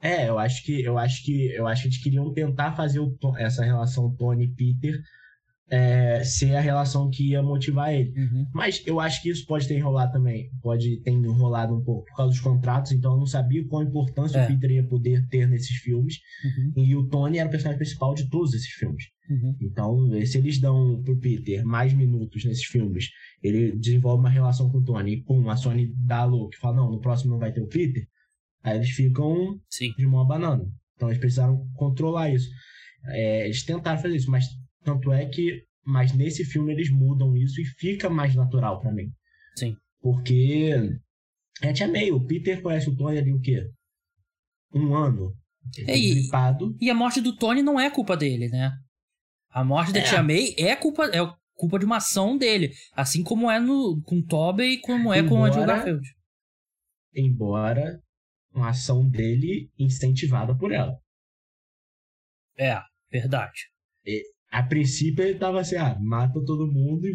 É, 0.02 0.28
eu 0.28 0.38
acho 0.38 0.64
que 0.64 0.82
eu 0.82 0.96
acho 0.96 1.22
que 1.24 1.52
eu 1.54 1.66
acho 1.66 1.82
que 1.82 1.88
eles 1.88 2.02
queriam 2.02 2.32
tentar 2.32 2.74
fazer 2.74 3.00
o, 3.00 3.14
essa 3.36 3.64
relação 3.64 4.14
Tony 4.16 4.48
Peter 4.54 4.98
é, 5.70 6.24
ser 6.24 6.56
a 6.56 6.60
relação 6.60 7.08
que 7.08 7.30
ia 7.30 7.42
motivar 7.42 7.94
ele. 7.94 8.12
Uhum. 8.16 8.46
Mas 8.52 8.82
eu 8.84 8.98
acho 8.98 9.22
que 9.22 9.30
isso 9.30 9.46
pode 9.46 9.68
ter 9.68 9.76
enrolado 9.76 10.12
também. 10.12 10.50
Pode 10.60 11.00
ter 11.02 11.12
enrolado 11.12 11.74
um 11.74 11.82
pouco 11.82 12.04
por 12.06 12.16
causa 12.16 12.32
dos 12.32 12.40
contratos, 12.40 12.90
então 12.90 13.12
eu 13.12 13.18
não 13.18 13.26
sabia 13.26 13.64
qual 13.66 13.82
a 13.82 13.84
importância 13.84 14.38
é. 14.38 14.44
o 14.44 14.48
Peter 14.48 14.70
ia 14.72 14.84
poder 14.84 15.26
ter 15.28 15.48
nesses 15.48 15.76
filmes. 15.76 16.18
Uhum. 16.44 16.84
E 16.84 16.96
o 16.96 17.06
Tony 17.08 17.38
era 17.38 17.48
o 17.48 17.50
personagem 17.50 17.78
principal 17.78 18.14
de 18.14 18.28
todos 18.28 18.52
esses 18.52 18.70
filmes. 18.70 19.04
Uhum. 19.30 19.56
Então, 19.60 20.26
se 20.26 20.38
eles 20.38 20.60
dão 20.60 21.00
pro 21.04 21.16
Peter 21.16 21.64
mais 21.64 21.92
minutos 21.92 22.44
nesses 22.44 22.64
filmes, 22.64 23.08
ele 23.40 23.76
desenvolve 23.76 24.20
uma 24.20 24.30
relação 24.30 24.68
com 24.68 24.78
o 24.78 24.84
Tony, 24.84 25.12
e 25.12 25.22
pum, 25.22 25.48
a 25.48 25.56
Sony 25.56 25.94
dá 25.96 26.18
a 26.18 26.24
louca 26.24 26.56
e 26.56 26.60
fala: 26.60 26.76
não, 26.76 26.90
no 26.90 27.00
próximo 27.00 27.30
não 27.30 27.38
vai 27.38 27.52
ter 27.52 27.60
o 27.60 27.68
Peter. 27.68 28.04
Aí 28.62 28.76
eles 28.76 28.90
ficam 28.90 29.58
Sim. 29.70 29.92
de 29.96 30.06
mão 30.06 30.20
a 30.20 30.24
banana. 30.24 30.64
Então 30.96 31.08
eles 31.08 31.20
precisaram 31.20 31.64
controlar 31.74 32.28
isso. 32.28 32.50
É, 33.06 33.44
eles 33.46 33.62
tentaram 33.62 34.02
fazer 34.02 34.16
isso, 34.16 34.30
mas 34.30 34.44
tanto 34.84 35.12
é 35.12 35.26
que, 35.26 35.64
mas 35.84 36.12
nesse 36.12 36.44
filme 36.44 36.72
eles 36.72 36.90
mudam 36.90 37.36
isso 37.36 37.60
e 37.60 37.64
fica 37.64 38.08
mais 38.08 38.34
natural 38.34 38.80
para 38.80 38.92
mim. 38.92 39.10
Sim. 39.56 39.76
Porque 40.00 40.72
é 41.62 41.72
Tia 41.72 41.88
May, 41.88 42.10
o 42.10 42.24
Peter 42.24 42.62
conhece 42.62 42.88
o 42.88 42.96
Tony 42.96 43.18
ali 43.18 43.32
o 43.32 43.40
quê? 43.40 43.70
Um 44.74 44.94
ano. 44.94 45.34
É, 45.86 45.96
e, 45.96 46.28
e, 46.80 46.90
a 46.90 46.94
morte 46.94 47.20
do 47.20 47.36
Tony 47.36 47.62
não 47.62 47.78
é 47.78 47.90
culpa 47.90 48.16
dele, 48.16 48.48
né? 48.48 48.72
A 49.50 49.62
morte 49.62 49.92
da 49.92 50.00
é. 50.00 50.02
Tia 50.02 50.22
May 50.22 50.54
é 50.56 50.74
culpa, 50.74 51.04
é 51.06 51.18
culpa 51.54 51.78
de 51.78 51.84
uma 51.84 51.98
ação 51.98 52.38
dele. 52.38 52.72
Assim 52.94 53.22
como 53.22 53.50
é 53.50 53.60
no, 53.60 54.00
com 54.02 54.22
Tobey 54.22 54.74
e 54.74 54.80
como 54.80 55.12
é 55.12 55.18
embora, 55.18 55.28
com 55.28 55.40
o 55.40 55.44
Andrew 55.44 55.66
Garfield. 55.66 56.08
Embora 57.14 58.00
uma 58.52 58.70
ação 58.70 59.06
dele 59.08 59.70
incentivada 59.78 60.56
por 60.56 60.72
ela. 60.72 60.98
É, 62.56 62.80
verdade. 63.10 63.68
E, 64.04 64.24
a 64.50 64.62
princípio 64.62 65.24
ele 65.24 65.38
tava 65.38 65.60
assim, 65.60 65.76
ah, 65.76 65.96
mata 66.00 66.42
todo 66.44 66.70
mundo 66.70 67.06
e 67.06 67.14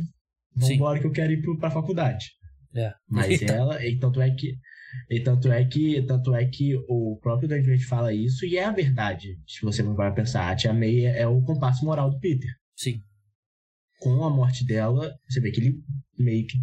vambora 0.56 1.00
que 1.00 1.06
eu 1.06 1.12
quero 1.12 1.34
ir 1.34 1.42
pro, 1.42 1.58
pra 1.58 1.70
faculdade. 1.70 2.26
É. 2.74 2.94
Mas 3.10 3.42
ela, 3.44 3.86
e 3.86 3.98
tanto 3.98 4.22
é 4.22 4.32
que 4.32 4.58
e 5.10 5.20
tanto 5.20 5.52
é 5.52 5.66
que 5.66 6.02
tanto 6.04 6.34
é 6.34 6.46
que 6.46 6.74
o 6.88 7.20
próprio 7.22 7.50
Duende 7.50 7.68
Verde 7.68 7.86
fala 7.86 8.14
isso 8.14 8.46
e 8.46 8.58
é 8.58 8.64
a 8.64 8.72
verdade. 8.72 9.38
Se 9.46 9.62
você 9.62 9.84
não 9.84 9.94
vai 9.94 10.14
pensar, 10.14 10.50
a 10.50 10.56
Tia 10.56 10.74
May 10.74 11.06
é 11.06 11.28
o 11.28 11.42
compasso 11.42 11.84
moral 11.84 12.10
do 12.10 12.20
Peter. 12.20 12.50
Sim. 12.76 13.00
Com 14.00 14.24
a 14.24 14.30
morte 14.30 14.66
dela, 14.66 15.14
você 15.28 15.42
vê 15.42 15.52
que 15.52 15.60
ele 15.60 15.76
meio 16.18 16.46
que 16.48 16.58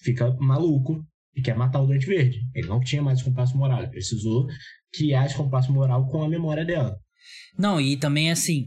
fica 0.00 0.34
maluco 0.38 1.02
e 1.34 1.40
quer 1.40 1.56
matar 1.56 1.80
o 1.80 1.86
Duende 1.86 2.06
Verde. 2.06 2.40
Ele 2.54 2.68
não 2.68 2.80
tinha 2.80 3.02
mais 3.02 3.22
compasso 3.22 3.56
moral, 3.56 3.80
ele 3.80 3.90
precisou 3.90 4.46
criar 4.92 5.24
esse 5.24 5.36
compasso 5.36 5.72
moral 5.72 6.06
com 6.08 6.22
a 6.22 6.28
memória 6.28 6.64
dela. 6.64 6.94
Não, 7.58 7.80
e 7.80 7.96
também 7.96 8.30
assim, 8.30 8.66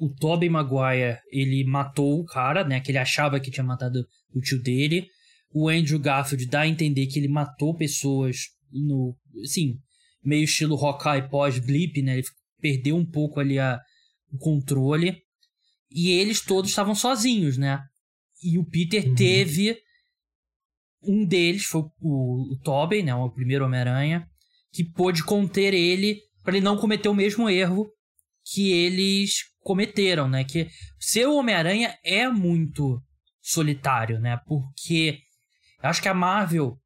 o 0.00 0.08
Tobey 0.08 0.48
Maguire, 0.48 1.18
ele 1.30 1.62
matou 1.64 2.20
o 2.20 2.24
cara, 2.24 2.64
né, 2.64 2.80
que 2.80 2.90
ele 2.90 2.96
achava 2.96 3.38
que 3.38 3.50
tinha 3.50 3.62
matado 3.62 4.02
o 4.34 4.40
tio 4.40 4.60
dele. 4.60 5.06
O 5.52 5.68
Andrew 5.68 5.98
Garfield 5.98 6.46
dá 6.46 6.62
a 6.62 6.66
entender 6.66 7.06
que 7.06 7.18
ele 7.18 7.28
matou 7.28 7.76
pessoas 7.76 8.46
no, 8.72 9.14
assim, 9.44 9.78
meio 10.24 10.44
estilo 10.44 10.74
Hawkeye 10.74 11.28
pós-blip, 11.28 12.00
né? 12.00 12.18
Ele 12.18 12.26
perdeu 12.60 12.96
um 12.96 13.04
pouco 13.04 13.40
ali 13.40 13.58
a, 13.58 13.78
o 14.32 14.38
controle. 14.38 15.22
E 15.90 16.10
eles 16.12 16.40
todos 16.40 16.70
estavam 16.70 16.94
sozinhos, 16.94 17.58
né? 17.58 17.82
E 18.42 18.58
o 18.58 18.64
Peter 18.64 19.06
uhum. 19.06 19.14
teve 19.14 19.76
um 21.02 21.26
deles, 21.26 21.64
foi 21.64 21.82
o, 22.00 22.54
o 22.54 22.58
Tobey, 22.62 23.02
né? 23.02 23.14
O 23.14 23.28
primeiro 23.28 23.66
Homem-Aranha, 23.66 24.26
que 24.72 24.84
pôde 24.84 25.22
conter 25.24 25.74
ele 25.74 26.22
para 26.42 26.56
ele 26.56 26.64
não 26.64 26.78
cometer 26.78 27.08
o 27.08 27.14
mesmo 27.14 27.50
erro 27.50 27.90
que 28.44 28.70
eles 28.72 29.49
cometeram, 29.60 30.28
né? 30.28 30.44
Que 30.44 30.68
ser 30.98 31.26
o 31.26 31.36
Homem-Aranha 31.36 31.96
é 32.04 32.28
muito 32.28 33.00
solitário, 33.40 34.18
né? 34.18 34.38
Porque 34.46 35.18
acho 35.82 36.02
que 36.02 36.08
a 36.08 36.14
Marvel 36.14 36.76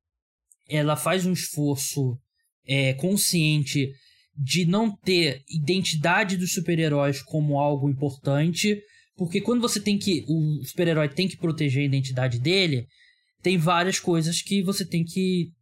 ela 0.68 0.96
faz 0.96 1.26
um 1.26 1.32
esforço 1.32 2.18
é, 2.66 2.94
consciente 2.94 3.92
de 4.36 4.64
não 4.64 4.90
ter 4.96 5.42
identidade 5.48 6.36
dos 6.36 6.52
super-heróis 6.52 7.22
como 7.22 7.59
algo 7.59 7.88
importante, 7.88 8.80
porque 9.16 9.40
quando 9.40 9.60
você 9.60 9.80
tem 9.80 9.96
que 9.96 10.24
o 10.26 10.64
super-herói 10.64 11.09
tem 11.09 11.28
que 11.28 11.36
proteger 11.36 11.82
a 11.82 11.86
identidade 11.86 12.40
dele, 12.40 12.86
tem 13.42 13.56
várias 13.56 14.01
coisas 14.01 14.42
que 14.42 14.62
você 14.62 14.84
tem 14.84 15.05
que 15.05 15.52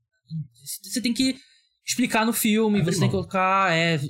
você 0.82 1.02
tem 1.02 1.12
que 1.12 1.36
explicar 1.84 2.24
no 2.24 2.32
filme, 2.32 2.80
você 2.80 3.00
tem 3.00 3.08
que 3.08 3.14
colocar 3.14 3.72
é, 3.74 4.00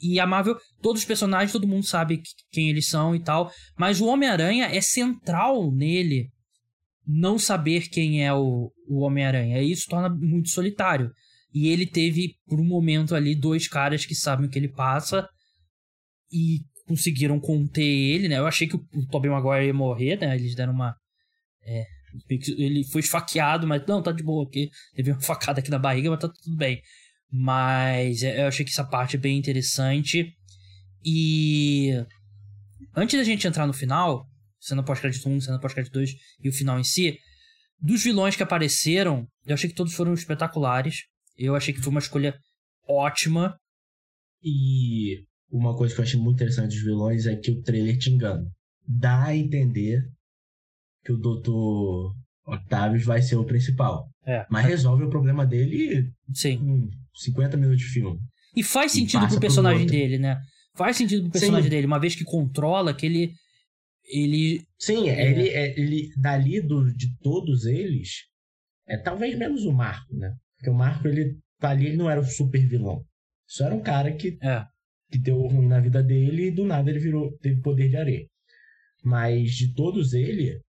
e 0.00 0.20
a 0.20 0.26
Marvel, 0.26 0.56
todos 0.80 1.02
os 1.02 1.06
personagens, 1.06 1.52
todo 1.52 1.66
mundo 1.66 1.86
sabe 1.86 2.22
quem 2.50 2.70
eles 2.70 2.88
são 2.88 3.14
e 3.14 3.20
tal, 3.20 3.50
mas 3.76 4.00
o 4.00 4.06
Homem-Aranha 4.06 4.66
é 4.66 4.80
central 4.80 5.72
nele 5.72 6.30
não 7.06 7.38
saber 7.38 7.88
quem 7.88 8.24
é 8.24 8.32
o, 8.32 8.70
o 8.86 9.00
Homem-Aranha. 9.00 9.62
E 9.62 9.72
isso 9.72 9.86
torna 9.88 10.08
muito 10.08 10.50
solitário. 10.50 11.10
E 11.52 11.68
ele 11.68 11.86
teve, 11.86 12.34
por 12.46 12.60
um 12.60 12.64
momento 12.64 13.14
ali, 13.14 13.34
dois 13.34 13.66
caras 13.66 14.04
que 14.04 14.14
sabem 14.14 14.46
o 14.46 14.50
que 14.50 14.58
ele 14.58 14.68
passa 14.68 15.26
e 16.30 16.60
conseguiram 16.86 17.40
conter 17.40 17.82
ele, 17.82 18.28
né? 18.28 18.38
Eu 18.38 18.46
achei 18.46 18.68
que 18.68 18.76
o, 18.76 18.86
o 18.94 19.06
Tobey 19.06 19.30
Maguire 19.30 19.66
ia 19.66 19.74
morrer, 19.74 20.20
né? 20.20 20.36
Eles 20.36 20.54
deram 20.54 20.74
uma. 20.74 20.94
É, 21.62 21.84
ele 22.58 22.84
foi 22.84 23.00
esfaqueado, 23.00 23.66
mas 23.66 23.84
não, 23.86 24.02
tá 24.02 24.12
de 24.12 24.22
boa 24.22 24.46
aqui. 24.46 24.68
Teve 24.94 25.12
uma 25.12 25.20
facada 25.22 25.60
aqui 25.60 25.70
na 25.70 25.78
barriga, 25.78 26.10
mas 26.10 26.20
tá 26.20 26.28
tudo 26.28 26.56
bem. 26.56 26.80
Mas 27.30 28.22
é, 28.22 28.42
eu 28.42 28.48
achei 28.48 28.64
que 28.64 28.70
essa 28.70 28.84
parte 28.84 29.16
é 29.16 29.18
bem 29.18 29.38
interessante. 29.38 30.32
E 31.04 31.92
antes 32.96 33.18
da 33.18 33.24
gente 33.24 33.46
entrar 33.46 33.66
no 33.66 33.72
final, 33.72 34.26
cena 34.60 34.82
pós-crédito 34.82 35.28
1, 35.28 35.42
cena 35.42 35.60
pós-crédito 35.60 35.92
2 35.92 36.14
e 36.42 36.48
o 36.48 36.52
final 36.52 36.78
em 36.78 36.84
si. 36.84 37.18
Dos 37.80 38.02
vilões 38.02 38.34
que 38.34 38.42
apareceram, 38.42 39.26
eu 39.46 39.54
achei 39.54 39.70
que 39.70 39.76
todos 39.76 39.94
foram 39.94 40.12
espetaculares. 40.14 41.04
Eu 41.36 41.54
achei 41.54 41.72
que 41.72 41.80
foi 41.80 41.90
uma 41.90 42.00
escolha 42.00 42.34
ótima. 42.88 43.56
E 44.42 45.24
uma 45.50 45.76
coisa 45.76 45.94
que 45.94 46.00
eu 46.00 46.04
achei 46.04 46.18
muito 46.18 46.36
interessante 46.36 46.74
dos 46.74 46.82
vilões 46.82 47.26
é 47.26 47.36
que 47.36 47.50
o 47.50 47.62
trailer 47.62 47.96
te 47.96 48.10
engana. 48.10 48.44
Dá 48.86 49.26
a 49.26 49.36
entender 49.36 50.02
que 51.04 51.12
o 51.12 51.16
Dr. 51.16 52.14
Octavius 52.46 53.04
vai 53.04 53.22
ser 53.22 53.36
o 53.36 53.44
principal. 53.44 54.08
É. 54.28 54.46
Mas 54.50 54.66
resolve 54.66 55.04
o 55.04 55.10
problema 55.10 55.46
dele 55.46 56.12
Sim. 56.34 56.60
em 56.62 56.90
50 57.14 57.56
minutos 57.56 57.80
de 57.80 57.88
filme. 57.88 58.20
E 58.54 58.62
faz 58.62 58.92
sentido 58.92 59.24
e 59.24 59.28
pro 59.28 59.40
personagem 59.40 59.86
pro 59.86 59.96
dele, 59.96 60.18
né? 60.18 60.38
Faz 60.76 60.98
sentido 60.98 61.22
pro 61.22 61.32
personagem 61.32 61.64
Sim. 61.64 61.70
dele, 61.70 61.86
uma 61.86 61.98
vez 61.98 62.14
que 62.14 62.24
controla, 62.24 62.92
que 62.92 63.06
ele 63.06 63.32
ele. 64.04 64.62
Sim, 64.78 65.08
é... 65.08 65.30
ele, 65.30 65.48
é, 65.48 65.80
ele 65.80 66.08
dali 66.16 66.60
do, 66.60 66.92
de 66.94 67.16
todos 67.20 67.64
eles, 67.64 68.24
é 68.86 68.98
talvez 68.98 69.36
menos 69.36 69.64
o 69.64 69.72
Marco, 69.72 70.14
né? 70.14 70.34
Porque 70.56 70.70
o 70.70 70.74
Marco, 70.74 71.08
ele 71.08 71.38
ali, 71.60 71.86
ele 71.86 71.96
não 71.96 72.10
era 72.10 72.20
o 72.20 72.24
super 72.24 72.66
vilão. 72.66 73.02
Só 73.46 73.64
era 73.64 73.74
um 73.74 73.82
cara 73.82 74.12
que, 74.12 74.38
é. 74.42 74.64
que 75.10 75.18
deu 75.18 75.40
ruim 75.46 75.68
na 75.68 75.80
vida 75.80 76.02
dele 76.02 76.48
e 76.48 76.50
do 76.50 76.64
nada 76.64 76.90
ele 76.90 76.98
virou, 76.98 77.32
teve 77.38 77.60
poder 77.62 77.88
de 77.88 77.96
areia. 77.96 78.26
Mas 79.02 79.52
de 79.52 79.72
todos 79.74 80.12
eles, 80.12 80.60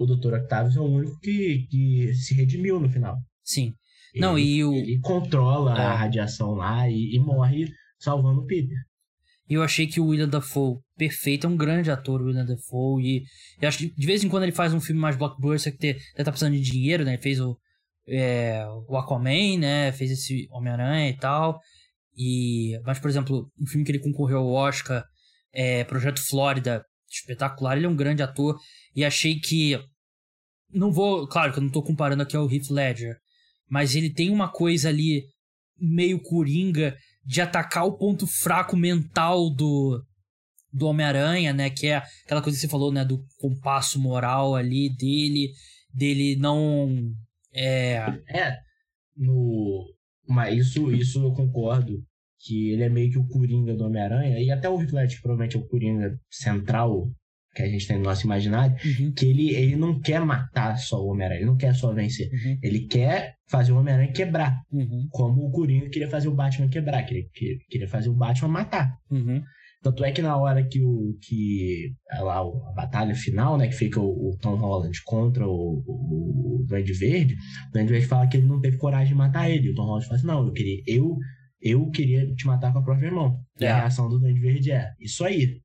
o 0.00 0.06
Dr. 0.06 0.32
Octavius 0.34 0.76
é 0.76 0.80
o 0.80 0.84
único 0.84 1.20
que, 1.20 1.66
que 1.70 2.14
se 2.14 2.34
redimiu 2.34 2.80
no 2.80 2.88
final. 2.88 3.18
Sim. 3.44 3.74
Ele, 4.14 4.22
não, 4.22 4.38
e 4.38 4.64
o... 4.64 4.72
ele 4.72 4.98
controla 5.00 5.78
é. 5.78 5.84
a 5.84 5.94
radiação 5.94 6.54
lá 6.54 6.88
e, 6.88 7.14
e 7.14 7.18
morre 7.18 7.70
salvando 7.98 8.40
o 8.40 8.46
Peter. 8.46 8.78
E 9.48 9.54
eu 9.54 9.62
achei 9.62 9.86
que 9.86 10.00
o 10.00 10.06
William 10.06 10.28
Dafoe, 10.28 10.78
perfeito, 10.96 11.46
é 11.46 11.50
um 11.50 11.56
grande 11.56 11.90
ator, 11.90 12.22
o 12.22 12.26
William 12.26 12.46
Dafoe. 12.46 13.02
E 13.02 13.24
eu 13.60 13.68
acho 13.68 13.78
que 13.78 13.90
de 13.90 14.06
vez 14.06 14.24
em 14.24 14.28
quando 14.28 14.44
ele 14.44 14.52
faz 14.52 14.72
um 14.72 14.80
filme 14.80 15.00
mais 15.00 15.16
blockbuster 15.16 15.76
que 15.76 15.92
deve 15.92 16.00
tá 16.16 16.30
precisando 16.30 16.54
de 16.54 16.62
dinheiro, 16.62 17.04
né? 17.04 17.12
Ele 17.14 17.22
fez 17.22 17.40
o, 17.40 17.58
é, 18.08 18.64
o 18.88 18.96
Aquaman, 18.96 19.58
né? 19.58 19.92
Fez 19.92 20.12
esse 20.12 20.48
Homem-Aranha 20.50 21.10
e 21.10 21.16
tal. 21.16 21.60
E, 22.16 22.80
mas, 22.84 22.98
por 22.98 23.10
exemplo, 23.10 23.50
um 23.60 23.66
filme 23.66 23.84
que 23.84 23.90
ele 23.90 23.98
concorreu 23.98 24.38
ao 24.38 24.52
Oscar, 24.52 25.04
é 25.52 25.84
Projeto 25.84 26.24
Flórida, 26.26 26.84
espetacular. 27.10 27.76
Ele 27.76 27.86
é 27.86 27.88
um 27.88 27.96
grande 27.96 28.22
ator. 28.22 28.56
E 28.94 29.04
achei 29.04 29.38
que. 29.38 29.78
Não 30.72 30.92
vou. 30.92 31.26
Claro 31.26 31.52
que 31.52 31.58
eu 31.58 31.62
não 31.62 31.70
tô 31.70 31.82
comparando 31.82 32.22
aqui 32.22 32.36
ao 32.36 32.50
Heath 32.50 32.70
Ledger. 32.70 33.16
Mas 33.68 33.94
ele 33.94 34.12
tem 34.12 34.30
uma 34.30 34.50
coisa 34.50 34.88
ali 34.88 35.24
meio 35.78 36.20
coringa 36.20 36.96
de 37.24 37.40
atacar 37.40 37.86
o 37.86 37.96
ponto 37.96 38.26
fraco 38.26 38.76
mental 38.76 39.48
do, 39.50 40.02
do 40.72 40.86
Homem-Aranha, 40.86 41.52
né? 41.52 41.70
Que 41.70 41.88
é 41.88 42.02
aquela 42.24 42.42
coisa 42.42 42.56
que 42.56 42.62
você 42.62 42.68
falou, 42.68 42.92
né? 42.92 43.04
Do 43.04 43.24
compasso 43.38 44.00
moral 44.00 44.54
ali 44.54 44.94
dele, 44.96 45.52
dele 45.94 46.36
não. 46.36 47.12
É. 47.52 47.96
É. 48.28 48.56
No. 49.16 49.86
Mas 50.28 50.66
isso, 50.66 50.92
isso 50.92 51.22
eu 51.22 51.32
concordo. 51.32 52.02
Que 52.42 52.70
ele 52.70 52.82
é 52.82 52.88
meio 52.88 53.10
que 53.10 53.18
o 53.18 53.26
Coringa 53.26 53.74
do 53.74 53.84
Homem-Aranha. 53.84 54.40
E 54.40 54.50
até 54.50 54.68
o 54.68 54.76
Reflect, 54.76 55.20
provavelmente 55.20 55.56
é 55.56 55.60
o 55.60 55.68
Coringa 55.68 56.18
central 56.30 57.10
que 57.60 57.68
a 57.68 57.70
gente 57.70 57.86
tem 57.86 57.98
no 57.98 58.04
nosso 58.04 58.24
imaginário, 58.24 58.76
uhum. 58.84 59.12
que 59.12 59.26
ele, 59.26 59.50
ele 59.50 59.76
não 59.76 60.00
quer 60.00 60.20
matar 60.20 60.76
só 60.78 61.02
o 61.02 61.08
Homem-Aranha, 61.10 61.40
ele 61.40 61.50
não 61.50 61.56
quer 61.56 61.74
só 61.74 61.92
vencer. 61.92 62.30
Uhum. 62.32 62.58
Ele 62.62 62.80
quer 62.86 63.34
fazer 63.48 63.72
o 63.72 63.78
Homem-Aranha 63.78 64.12
quebrar. 64.12 64.60
Uhum. 64.72 65.06
Como 65.10 65.46
o 65.46 65.50
Coringa 65.50 65.88
queria 65.88 66.08
fazer 66.08 66.28
o 66.28 66.34
Batman 66.34 66.68
quebrar, 66.68 67.02
queria, 67.04 67.24
queria 67.68 67.88
fazer 67.88 68.08
o 68.08 68.14
Batman 68.14 68.48
matar. 68.48 68.94
Uhum. 69.10 69.42
Tanto 69.82 70.04
é 70.04 70.12
que 70.12 70.20
na 70.20 70.36
hora 70.36 70.62
que 70.62 70.82
o 70.82 71.16
que 71.22 71.94
lá, 72.20 72.40
a 72.40 72.72
batalha 72.74 73.14
final, 73.14 73.56
né, 73.56 73.66
que 73.66 73.74
fica 73.74 73.98
o, 73.98 74.30
o 74.30 74.36
Tom 74.36 74.56
Holland 74.56 74.96
contra 75.04 75.46
o, 75.46 75.82
o, 75.86 76.60
o 76.60 76.66
Duende 76.66 76.92
Verde, 76.92 77.34
o 77.34 77.72
Duende 77.72 77.92
Verde 77.92 78.06
fala 78.06 78.26
que 78.26 78.36
ele 78.36 78.46
não 78.46 78.60
teve 78.60 78.76
coragem 78.76 79.08
de 79.08 79.14
matar 79.14 79.50
ele. 79.50 79.70
O 79.70 79.74
Tom 79.74 79.84
Holland 79.84 80.04
fala 80.04 80.18
assim, 80.18 80.26
não, 80.26 80.46
eu 80.46 80.52
queria, 80.52 80.82
eu, 80.86 81.16
eu 81.62 81.90
queria 81.90 82.26
te 82.34 82.46
matar 82.46 82.72
com 82.72 82.80
a 82.80 82.84
própria 82.84 83.10
mão. 83.10 83.40
E 83.58 83.64
a 83.64 83.70
é. 83.70 83.74
reação 83.80 84.06
do 84.08 84.18
Duende 84.18 84.40
Verde 84.40 84.70
é, 84.70 84.90
isso 85.00 85.24
aí, 85.24 85.60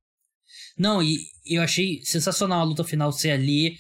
não, 0.78 1.02
e 1.02 1.18
eu 1.46 1.62
achei 1.62 2.02
sensacional 2.04 2.62
a 2.62 2.64
luta 2.64 2.84
final 2.84 3.12
ser 3.12 3.32
ali 3.32 3.78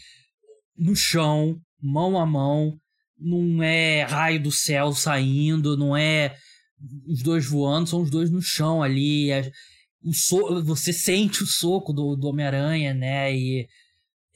no 0.77 0.95
chão, 0.95 1.59
mão 1.81 2.19
a 2.19 2.25
mão. 2.25 2.77
Não 3.17 3.63
é 3.63 4.03
raio 4.03 4.41
do 4.41 4.51
céu 4.51 4.93
saindo, 4.93 5.77
não 5.77 5.95
é 5.95 6.35
os 7.07 7.23
dois 7.23 7.45
voando, 7.45 7.89
são 7.89 8.01
os 8.01 8.09
dois 8.09 8.29
no 8.29 8.41
chão 8.41 8.83
ali. 8.83 9.31
É, 9.31 9.49
o 10.03 10.13
so, 10.13 10.63
você 10.63 10.91
sente 10.91 11.43
o 11.43 11.47
soco 11.47 11.93
do, 11.93 12.15
do 12.15 12.27
Homem-Aranha, 12.27 12.93
né? 12.93 13.35
E 13.35 13.67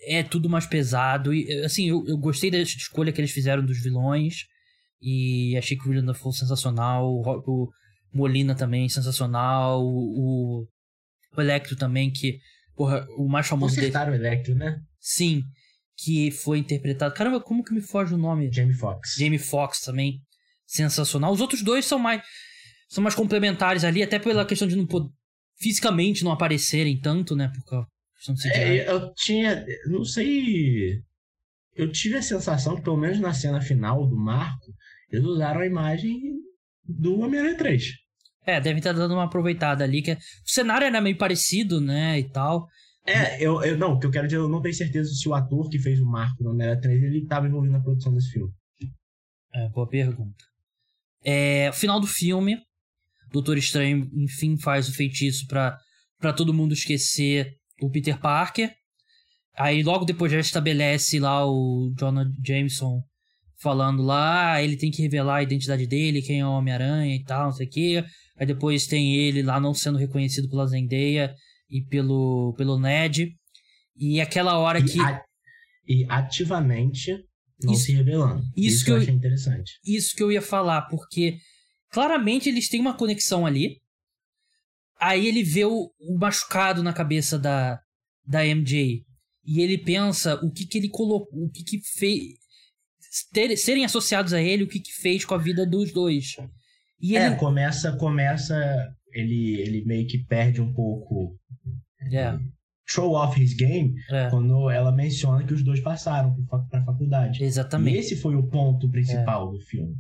é 0.02 0.24
tudo 0.24 0.50
mais 0.50 0.66
pesado. 0.66 1.34
E, 1.34 1.52
assim, 1.64 1.90
eu, 1.90 2.06
eu 2.08 2.18
gostei 2.18 2.50
da 2.50 2.60
escolha 2.60 3.12
que 3.12 3.20
eles 3.20 3.32
fizeram 3.32 3.66
dos 3.66 3.82
vilões. 3.82 4.46
E 5.02 5.56
achei 5.58 5.78
que 5.78 5.86
o 5.86 5.92
William 5.92 6.14
foi 6.14 6.32
sensacional. 6.32 7.06
O, 7.06 7.22
o 7.46 7.70
Molina 8.14 8.56
também 8.56 8.88
sensacional. 8.90 9.86
O, 9.86 10.66
o 11.36 11.42
Electro 11.42 11.76
também, 11.76 12.12
que, 12.12 12.40
porra, 12.76 13.06
o 13.18 13.28
mais 13.28 13.48
famoso 13.48 13.76
Consertaram 13.76 14.12
dele. 14.12 14.24
o 14.24 14.28
Electro, 14.28 14.56
né? 14.56 14.80
Sim, 15.00 15.44
que 15.98 16.32
foi 16.32 16.60
interpretado. 16.60 17.14
Caramba, 17.14 17.40
como 17.40 17.64
que 17.64 17.74
me 17.74 17.82
foge 17.82 18.14
o 18.14 18.18
nome? 18.18 18.52
Jamie 18.52 18.74
Foxx. 18.74 19.16
Jamie 19.18 19.40
Foxx 19.40 19.82
também. 19.82 20.22
Sensacional. 20.66 21.32
Os 21.32 21.42
outros 21.42 21.62
dois 21.64 21.86
são 21.86 21.98
mais 21.98 22.22
são 22.90 23.04
mais 23.04 23.16
complementares 23.16 23.84
ali, 23.84 24.02
até 24.02 24.18
pela 24.18 24.46
questão 24.46 24.68
de 24.68 24.76
não 24.76 24.86
poder, 24.86 25.10
fisicamente 25.60 26.24
não 26.24 26.32
aparecerem 26.32 27.00
tanto, 27.00 27.36
né? 27.36 27.52
Por 27.54 27.88
questão 28.16 28.34
de 28.34 28.48
é, 28.52 28.90
eu 28.90 29.14
tinha. 29.14 29.64
Não 29.86 30.04
sei. 30.04 31.02
eu 31.76 31.92
tive 31.92 32.18
a 32.18 32.22
sensação 32.22 32.76
que, 32.76 32.82
pelo 32.82 32.98
menos 32.98 33.20
na 33.20 33.34
cena 33.34 33.62
final 33.62 34.08
do 34.08 34.16
Marco, 34.16 34.74
eles 35.12 35.24
usaram 35.24 35.62
a 35.62 35.66
imagem 35.68 36.20
do 36.84 37.20
Homem-Aranha 37.20 37.58
3. 37.58 37.84
É, 38.50 38.62
deve 38.62 38.80
estar 38.80 38.94
dando 38.94 39.14
uma 39.14 39.26
aproveitada 39.26 39.84
ali, 39.84 40.02
que 40.02 40.12
é, 40.12 40.16
o 40.16 40.50
cenário 40.50 40.86
era 40.86 41.02
meio 41.02 41.18
parecido, 41.18 41.80
né, 41.80 42.20
e 42.20 42.30
tal. 42.30 42.68
É, 43.06 43.44
eu, 43.44 43.64
eu 43.64 43.78
não, 43.78 43.94
o 43.94 44.00
que 44.00 44.06
eu 44.06 44.12
quero 44.12 44.28
dizer, 44.28 44.38
eu 44.38 44.50
não 44.50 44.62
tenho 44.62 44.74
certeza 44.74 45.10
se 45.14 45.28
o 45.28 45.34
ator 45.34 45.70
que 45.70 45.80
fez 45.80 46.00
o 46.00 46.06
Marco 46.06 46.44
no 46.44 46.52
Homem-Aranha 46.52 46.82
3, 46.82 47.04
ele 47.04 47.20
estava 47.20 47.48
envolvido 47.48 47.74
na 47.74 47.82
produção 47.82 48.14
desse 48.14 48.32
filme. 48.32 48.52
É, 49.54 49.68
boa 49.70 49.88
pergunta. 49.88 50.44
É, 51.24 51.72
final 51.74 52.00
do 52.00 52.08
filme, 52.08 52.58
Doutor 53.32 53.58
Estranho, 53.58 54.10
enfim, 54.14 54.58
faz 54.58 54.88
o 54.90 54.94
feitiço 54.94 55.48
pra, 55.48 55.78
pra 56.20 56.34
todo 56.34 56.54
mundo 56.54 56.74
esquecer 56.74 57.56
o 57.82 57.90
Peter 57.90 58.20
Parker. 58.20 58.74
Aí 59.58 59.84
logo 59.84 60.06
depois 60.06 60.32
já 60.32 60.40
estabelece 60.40 61.20
lá 61.20 61.46
o 61.46 61.94
Jonah 61.98 62.30
Jameson 62.46 63.02
falando 63.62 64.02
lá, 64.02 64.54
ah, 64.54 64.64
ele 64.64 64.78
tem 64.78 64.90
que 64.90 65.02
revelar 65.02 65.38
a 65.38 65.44
identidade 65.44 65.86
dele, 65.86 66.22
quem 66.22 66.40
é 66.40 66.46
o 66.46 66.52
Homem-Aranha 66.52 67.14
e 67.14 67.24
tal, 67.24 67.46
não 67.46 67.52
sei 67.52 67.68
o 67.68 67.70
quê. 67.70 68.06
Aí 68.40 68.46
depois 68.48 68.88
tem 68.88 69.16
ele 69.16 69.44
lá 69.44 69.60
não 69.60 69.74
sendo 69.74 69.98
reconhecido 69.98 70.50
pela 70.50 70.66
Zendaya 70.66 71.36
e 71.70 71.82
pelo, 71.84 72.54
pelo 72.58 72.80
Ned. 72.80 73.36
E 73.98 74.22
aquela 74.22 74.58
hora 74.58 74.80
e 74.80 74.86
que. 74.86 75.00
A, 75.00 75.22
e 75.88 76.06
ativamente 76.10 77.12
não 77.62 77.74
Isso- 77.74 77.84
se 77.86 77.92
revelando. 77.92 78.42
isso 78.56 78.76
Isso, 78.78 78.86
que 78.86 78.92
eu 78.92 78.96
eu- 78.96 79.02
achei 79.02 79.14
interessante. 79.14 79.74
Isso 79.86 80.16
que 80.16 80.24
eu 80.24 80.32
ia 80.32 80.42
falar, 80.42 80.84
porque 80.84 81.38
claramente 81.92 82.48
eles 82.48 82.70
têm 82.70 82.80
uma 82.80 82.96
conexão 82.96 83.46
ali. 83.46 83.78
Aí 85.02 85.28
ele 85.28 85.44
vê 85.44 85.66
o, 85.66 85.92
o 86.00 86.18
machucado 86.18 86.84
na 86.84 86.94
cabeça 86.94 87.38
da, 87.40 87.80
da 88.26 88.46
MJ. 88.46 89.04
E 89.46 89.62
ele 89.62 89.78
pensa 89.78 90.36
o 90.44 90.52
que 90.52 90.66
que 90.66 90.78
ele 90.78 90.90
colocou, 90.90 91.28
o 91.46 91.50
que 91.50 91.64
que 91.64 91.80
fez. 91.98 92.22
ter- 93.34 93.58
serem 93.58 93.84
associados 93.86 94.34
a 94.34 94.42
ele, 94.42 94.64
o 94.64 94.68
que 94.68 94.80
que 94.80 94.92
fez 94.94 95.26
com 95.26 95.34
a 95.34 95.38
vida 95.38 95.66
dos 95.66 95.92
dois. 95.92 96.36
E 97.02 97.16
É, 97.16 97.28
ele. 97.28 97.36
começa, 97.36 97.92
começa, 97.94 98.56
ele, 99.14 99.60
ele 99.62 99.86
meio 99.86 100.08
que 100.08 100.18
perde 100.20 100.62
um 100.62 100.74
pouco 100.74 101.36
É, 102.12 102.38
show 102.88 103.14
off 103.14 103.40
his 103.42 103.54
game 103.56 103.94
é, 104.10 104.30
quando 104.30 104.70
ela 104.70 104.92
menciona 104.92 105.44
que 105.46 105.54
os 105.54 105.64
dois 105.64 105.80
passaram 105.80 106.36
pra 106.70 106.84
faculdade. 106.84 107.42
E 107.42 107.46
exatamente. 107.46 107.98
esse 107.98 108.16
foi 108.16 108.36
o 108.36 108.48
ponto 108.48 108.90
principal 108.90 109.52
do 109.52 109.60
filme. 109.62 109.96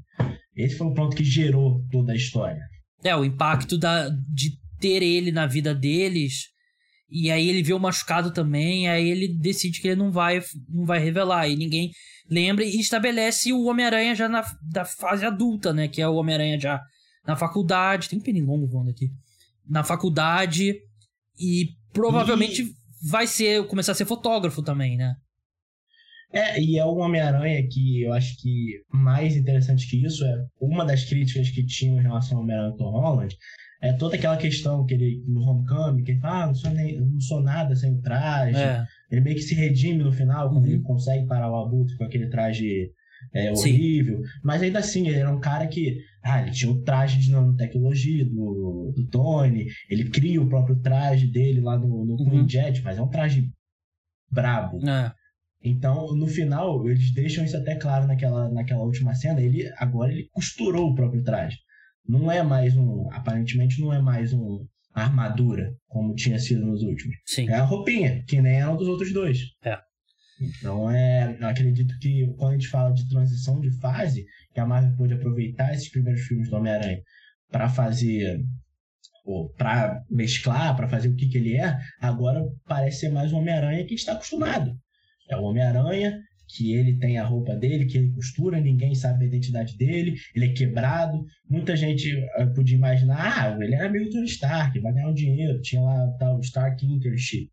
Esse 0.56 0.76
foi 0.76 0.88
o 0.88 0.94
ponto 0.94 1.16
que 1.16 1.24
gerou 1.24 1.86
toda 1.92 2.12
a 2.12 2.16
história. 2.16 2.62
É, 3.04 3.16
o 3.16 3.24
impacto 3.24 3.78
da, 3.78 4.10
de 4.10 4.52
ter 4.80 5.02
ele 5.04 5.32
na 5.32 5.46
vida 5.46 5.74
deles. 5.74 6.48
E 7.12 7.32
aí 7.32 7.50
ele 7.50 7.64
vê 7.64 7.74
o 7.74 7.80
machucado 7.80 8.32
também, 8.32 8.88
aí 8.88 9.10
ele 9.10 9.28
decide 9.40 9.82
que 9.82 9.88
ele 9.88 9.96
não 9.96 10.12
vai, 10.12 10.42
não 10.68 10.86
vai 10.86 11.00
revelar. 11.00 11.48
E 11.48 11.56
ninguém 11.56 11.92
lembra 12.30 12.64
e 12.64 12.80
estabelece 12.80 13.52
o 13.52 13.66
Homem-Aranha 13.66 14.16
já 14.16 14.30
na 14.30 14.46
da 14.62 14.86
fase 14.86 15.26
adulta, 15.26 15.74
né? 15.74 15.88
Que 15.88 16.02
é 16.02 16.08
o 16.08 16.16
Homem-Aranha 16.16 16.60
já 16.60 16.82
na 17.26 17.36
faculdade. 17.36 18.10
Tem 18.10 18.20
um 18.20 18.22
pernilongo 18.22 18.68
voando 18.68 18.92
aqui. 18.92 19.10
Na 19.68 19.84
faculdade. 19.84 20.76
E 21.40 21.70
provavelmente 21.94 22.74
vai 23.10 23.26
ser 23.26 23.66
começar 23.68 23.94
a 23.94 23.96
ser 23.96 24.06
fotógrafo 24.06 24.62
também, 24.62 24.98
né? 24.98 25.16
É, 26.32 26.62
e 26.62 26.78
é 26.78 26.86
um 26.86 27.00
Homem-Aranha 27.00 27.68
que 27.68 28.04
eu 28.04 28.14
acho 28.14 28.38
que 28.40 28.84
mais 28.94 29.36
interessante 29.36 29.90
que 29.90 30.06
isso 30.06 30.24
é 30.24 30.46
uma 30.62 30.86
das 30.86 31.04
críticas 31.06 31.50
que 31.50 31.66
tinham 31.66 31.98
em 31.98 32.04
relação 32.04 32.38
ao 32.38 32.44
Homem-Aranha 32.44 32.78
Tom 32.78 32.92
Holland 32.92 33.36
é 33.82 33.94
toda 33.94 34.16
aquela 34.16 34.38
questão 34.38 34.86
que 34.86 34.94
ele, 34.94 35.24
no 35.26 35.42
Homecoming, 35.42 36.04
que 36.04 36.12
ele 36.12 36.20
fala, 36.20 36.44
ah, 36.44 36.48
não 36.48 36.56
sou, 36.56 36.72
nem, 36.72 37.00
não 37.00 37.20
sou 37.20 37.42
nada 37.42 37.76
sem 37.76 37.94
o 37.94 38.02
traje. 38.02 38.58
É, 38.58 38.86
Ele 39.11 39.22
meio 39.22 39.36
que 39.36 39.41
se 39.41 39.56
redime 39.56 40.03
no 40.03 40.11
final, 40.11 40.49
quando 40.49 40.65
Uhum. 40.65 40.72
ele 40.72 40.81
consegue 40.81 41.26
parar 41.27 41.52
o 41.52 41.56
abutre 41.64 41.98
com 41.98 42.03
aquele 42.03 42.27
traje 42.30 42.91
é, 43.34 43.53
Sim. 43.56 43.73
horrível. 43.73 44.22
Mas 44.44 44.61
ainda 44.61 44.80
assim, 44.80 45.07
ele 45.07 45.18
era 45.19 45.34
um 45.34 45.40
cara 45.40 45.68
que. 45.68 45.98
Ah, 46.23 46.41
ele 46.41 46.52
tinha 46.52 46.72
o 46.72 46.81
traje 46.84 47.18
de 47.19 47.31
nanotecnologia 47.31 48.23
do, 48.26 48.94
do 48.95 49.07
Tony, 49.07 49.68
ele 49.90 50.10
cria 50.10 50.41
o 50.41 50.48
próprio 50.49 50.76
traje 50.81 51.27
dele 51.27 51.61
lá 51.61 51.77
no, 51.77 52.06
no 52.06 52.14
Uhum. 52.15 52.30
Queen 52.30 52.49
Jet, 52.49 52.81
mas 52.84 52.98
é 52.98 53.02
um 53.02 53.10
traje 53.10 53.49
brabo. 54.31 54.80
é, 54.88 55.11
Então, 55.64 56.15
no 56.15 56.27
final, 56.27 56.88
eles 56.90 57.14
deixam 57.14 57.44
isso 57.44 57.57
até 57.57 57.76
claro 57.76 58.07
naquela, 58.07 58.49
naquela 58.49 58.84
última 58.84 59.14
cena. 59.15 59.41
Ele 59.41 59.69
agora 59.77 60.11
ele 60.11 60.30
costurou 60.31 60.90
o 60.91 60.95
próprio 60.95 61.23
traje. 61.23 61.57
Não 62.07 62.31
é 62.31 62.41
mais 62.44 62.76
um. 62.77 63.10
Aparentemente 63.11 63.80
não 63.81 63.94
é 63.94 64.02
mais 64.02 64.34
um 64.34 64.65
uma 64.95 65.03
armadura, 65.06 65.74
como 65.88 66.16
tinha 66.16 66.40
sido 66.40 66.66
nos 66.66 66.82
últimos. 66.82 67.16
sim. 67.26 67.49
É 67.49 67.56
a 67.56 67.64
roupinha, 67.64 68.24
que 68.26 68.41
nem 68.41 68.60
era 68.60 68.72
um 68.72 68.78
dos 68.78 68.88
outros 68.88 69.14
dois. 69.14 69.40
É. 69.64 69.78
Então 70.41 70.90
é. 70.90 71.38
Eu 71.40 71.48
acredito 71.48 71.98
que 71.99 72.28
quando 72.38 72.52
a 72.52 72.53
gente 72.53 72.70
fala 72.70 72.94
de 72.94 73.07
transição 73.10 73.60
de 73.60 73.72
fase, 73.80 74.26
que 74.53 74.60
a 74.60 74.66
Marvel 74.66 74.95
pôde 74.95 75.14
aproveitar 75.14 75.74
esses 75.74 75.90
primeiros 75.90 76.22
filmes 76.22 76.49
do 76.49 76.56
Homem-Aranha 76.56 77.02
para 77.52 77.70
fazer. 77.70 78.40
para 79.57 80.02
mesclar, 80.10 80.76
para 80.76 80.88
fazer 80.88 81.10
o 81.10 81.16
que, 81.16 81.28
que 81.28 81.38
ele 81.38 81.57
é, 81.57 81.78
agora 81.99 82.41
parece 82.66 83.02
ser 83.02 83.10
mais 83.10 83.32
um 83.32 83.38
Homem-Aranha 83.38 83.80
que 83.80 83.88
a 83.88 83.90
gente 83.90 83.99
está 83.99 84.14
acostumado. 84.14 84.74
É 85.30 85.38
o 85.38 85.44
Homem-Aranha, 85.44 86.18
que 86.52 86.74
ele 86.74 86.98
tem 86.98 87.18
a 87.20 87.24
roupa 87.26 87.56
dele, 87.56 87.86
que 87.86 87.98
ele 87.98 88.12
costura, 88.12 88.60
ninguém 88.60 88.96
sabe 88.96 89.24
a 89.24 89.28
identidade 89.28 89.78
dele, 89.78 90.16
ele 90.36 90.46
é 90.46 90.50
quebrado. 90.54 91.24
Muita 91.48 91.76
gente 91.76 92.10
eh, 92.38 92.46
podia 92.48 92.76
imaginar, 92.76 93.20
ah, 93.20 93.64
ele 93.64 93.76
era 93.76 93.86
amigo 93.88 94.06
do 94.06 94.12
Tony 94.12 94.26
Stark, 94.26 94.80
vai 94.80 94.92
ganhar 94.94 95.10
um 95.10 95.14
dinheiro, 95.14 95.62
tinha 95.62 95.82
lá 95.82 96.06
o 96.08 96.18
tal 96.18 96.40
Stark 96.40 96.84
Internship, 96.86 97.50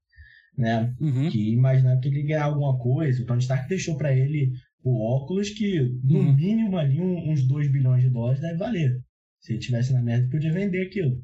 né? 0.56 0.94
Uhum. 0.98 1.28
Que 1.28 1.52
imaginava 1.52 2.00
que 2.00 2.08
ele 2.08 2.20
ia 2.20 2.26
ganhar 2.26 2.44
alguma 2.44 2.78
coisa. 2.78 3.22
O 3.22 3.26
Tony 3.26 3.40
Stark 3.40 3.68
deixou 3.68 3.96
para 3.98 4.14
ele 4.16 4.50
o 4.82 5.02
óculos 5.04 5.50
que, 5.50 5.78
no 6.02 6.20
Uhum. 6.20 6.32
mínimo 6.34 6.78
ali, 6.78 7.00
uns 7.00 7.46
2 7.46 7.70
bilhões 7.70 8.02
de 8.02 8.08
dólares 8.08 8.40
deve 8.40 8.56
valer. 8.56 8.92
Se 9.40 9.52
ele 9.52 9.60
tivesse 9.60 9.92
na 9.92 10.00
merda, 10.02 10.26
podia 10.30 10.52
vender 10.52 10.86
aquilo. 10.86 11.20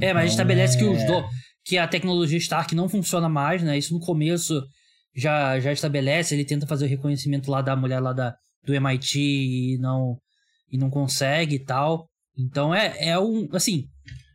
É, 0.00 0.12
mas 0.12 0.24
Então, 0.24 0.26
estabelece 0.32 0.76
que 0.76 0.84
é- 0.84 0.88
os 0.88 1.04
do... 1.04 1.24
que 1.64 1.78
a 1.78 1.86
tecnologia 1.86 2.38
Stark 2.38 2.74
não 2.74 2.88
funciona 2.88 3.28
mais, 3.28 3.62
né? 3.62 3.78
Isso 3.78 3.94
no 3.94 4.00
começo 4.00 4.60
já, 5.14 5.58
já 5.60 5.72
estabelece, 5.72 6.34
ele 6.34 6.44
tenta 6.44 6.66
fazer 6.66 6.86
o 6.86 6.88
reconhecimento 6.88 7.50
lá 7.50 7.62
da 7.62 7.76
mulher 7.76 8.00
lá 8.00 8.12
da, 8.12 8.34
do 8.64 8.74
MIT 8.74 9.20
e 9.20 9.78
não 9.78 10.18
e 10.70 10.78
não 10.78 10.90
consegue 10.90 11.56
e 11.56 11.64
tal. 11.64 12.08
Então 12.36 12.74
é, 12.74 12.96
é 12.98 13.18
um, 13.18 13.48
assim, 13.52 13.84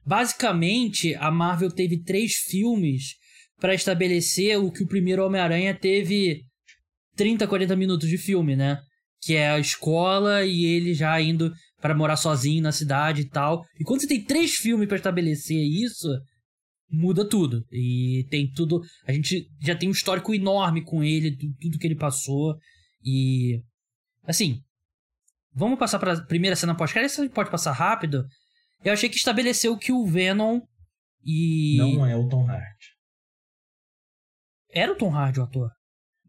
basicamente 0.06 1.14
a 1.15 1.30
Marvel 1.30 1.69
teve 1.69 2.01
três 2.01 2.34
filmes 2.34 3.15
pra 3.60 3.73
estabelecer 3.73 4.57
o 4.57 4.72
que 4.72 4.84
o 4.84 4.88
primeiro 4.88 5.26
Homem-Aranha 5.26 5.73
teve 5.73 6.43
30, 7.15 7.45
40 7.45 7.76
minutos 7.76 8.07
de 8.07 8.18
filme, 8.18 8.56
né? 8.56 8.80
Que 9.22 9.35
é 9.35 9.49
a 9.49 9.60
escola 9.60 10.45
e 10.45 10.64
ele 10.64 10.93
já 10.93 11.19
indo 11.19 11.51
pra 11.81 11.93
morar 11.93 12.15
sozinho 12.15 12.64
na 12.64 12.72
cidade 12.72 13.22
e 13.22 13.30
tal. 13.30 13.65
E 13.77 13.84
quando 13.84 14.01
você 14.01 14.07
tem 14.07 14.23
três 14.23 14.56
filmes 14.56 14.88
pra 14.88 14.97
estabelecer 14.97 15.61
isso, 15.61 16.07
muda 16.90 17.28
tudo. 17.28 17.66
E 17.72 18.26
tem 18.30 18.52
tudo. 18.52 18.82
A 19.07 19.11
gente 19.14 19.49
já 19.61 19.76
tem 19.76 19.88
um 19.90 19.91
histórico 19.94 20.34
enorme 20.34 20.84
com 20.84 21.03
ele, 21.03 21.36
tu- 21.36 21.53
tudo 21.61 21.78
que 21.78 21.88
ele 21.88 21.95
passou. 21.95 22.57
E. 23.03 23.61
Assim. 24.24 24.61
Vamos 25.52 25.80
passar 25.80 25.98
pra 25.99 26.22
primeira 26.26 26.56
cena 26.56 26.76
pós-crédito? 26.76 27.20
A 27.22 27.24
gente 27.24 27.34
pode 27.34 27.49
passar 27.52 27.72
rápido. 27.72 28.26
Eu 28.84 28.94
achei 28.94 29.10
que 29.10 29.16
estabeleceu 29.18 29.76
que 29.78 29.91
o 29.91 30.06
Venom 30.06 30.61
e. 31.26 31.78
Não 31.78 32.06
é 32.06 32.16
o 32.16 32.28
Tom 32.30 32.45
Hardy. 32.48 32.88
Era 34.72 34.91
o 34.94 34.95
Tom 34.95 35.14
Hardy 35.14 35.40
o 35.40 35.44
ator. 35.44 35.72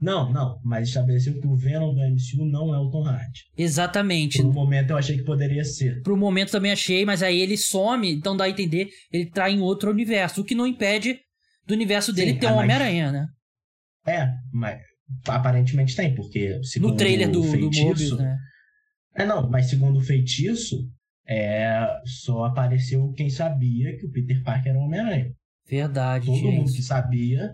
Não, 0.01 0.33
não, 0.33 0.59
mas 0.65 0.89
estabeleceu 0.89 1.39
que 1.39 1.47
o 1.47 1.55
Venom 1.55 1.93
do 1.93 2.01
MCU 2.01 2.47
não 2.51 2.75
é 2.75 2.79
o 2.79 2.89
Tom 2.89 3.05
Hardy. 3.07 3.45
Exatamente. 3.57 4.39
Por 4.39 4.47
um 4.47 4.53
momento 4.53 4.91
eu 4.91 4.97
achei 4.97 5.19
que 5.19 5.25
poderia 5.25 5.63
ser. 5.63 6.01
Pro 6.03 6.17
momento 6.17 6.51
também 6.51 6.73
achei, 6.73 7.05
mas 7.05 7.23
aí 7.23 7.39
ele 7.39 7.57
some, 7.59 8.11
então 8.11 8.35
dá 8.35 8.45
a 8.45 8.49
entender, 8.49 8.89
ele 9.13 9.27
tá 9.27 9.51
em 9.51 9.61
outro 9.61 9.91
universo. 9.91 10.41
O 10.41 10.45
que 10.45 10.55
não 10.55 10.67
impede 10.67 11.19
do 11.67 11.75
universo 11.75 12.13
dele 12.15 12.33
Sim, 12.33 12.39
ter 12.39 12.47
ah, 12.47 12.53
um 12.53 12.57
mas- 12.57 12.65
Homem-Aranha, 12.65 13.13
né? 13.13 13.27
É, 14.07 14.29
mas 14.51 14.81
aparentemente 15.29 15.95
tem, 15.95 16.15
porque 16.15 16.59
segundo 16.63 16.93
No 16.93 16.97
trailer 16.97 17.31
do, 17.31 17.41
o 17.41 17.43
do 17.43 17.51
feitiço, 17.51 17.85
Mobius, 17.85 18.19
né? 18.19 18.39
É, 19.15 19.27
não, 19.27 19.51
mas 19.51 19.69
segundo 19.69 19.99
o 19.99 20.03
feitiço, 20.03 20.77
é, 21.29 21.87
só 22.23 22.45
apareceu 22.45 23.13
quem 23.13 23.29
sabia 23.29 23.95
que 23.99 24.07
o 24.07 24.11
Peter 24.11 24.43
Parker 24.43 24.71
era 24.71 24.79
um 24.79 24.85
Homem-Aranha. 24.85 25.31
Verdade, 25.69 26.27
Todo 26.27 26.39
tinha 26.39 26.53
mundo 26.53 26.73
que 26.73 26.83
sabia 26.83 27.53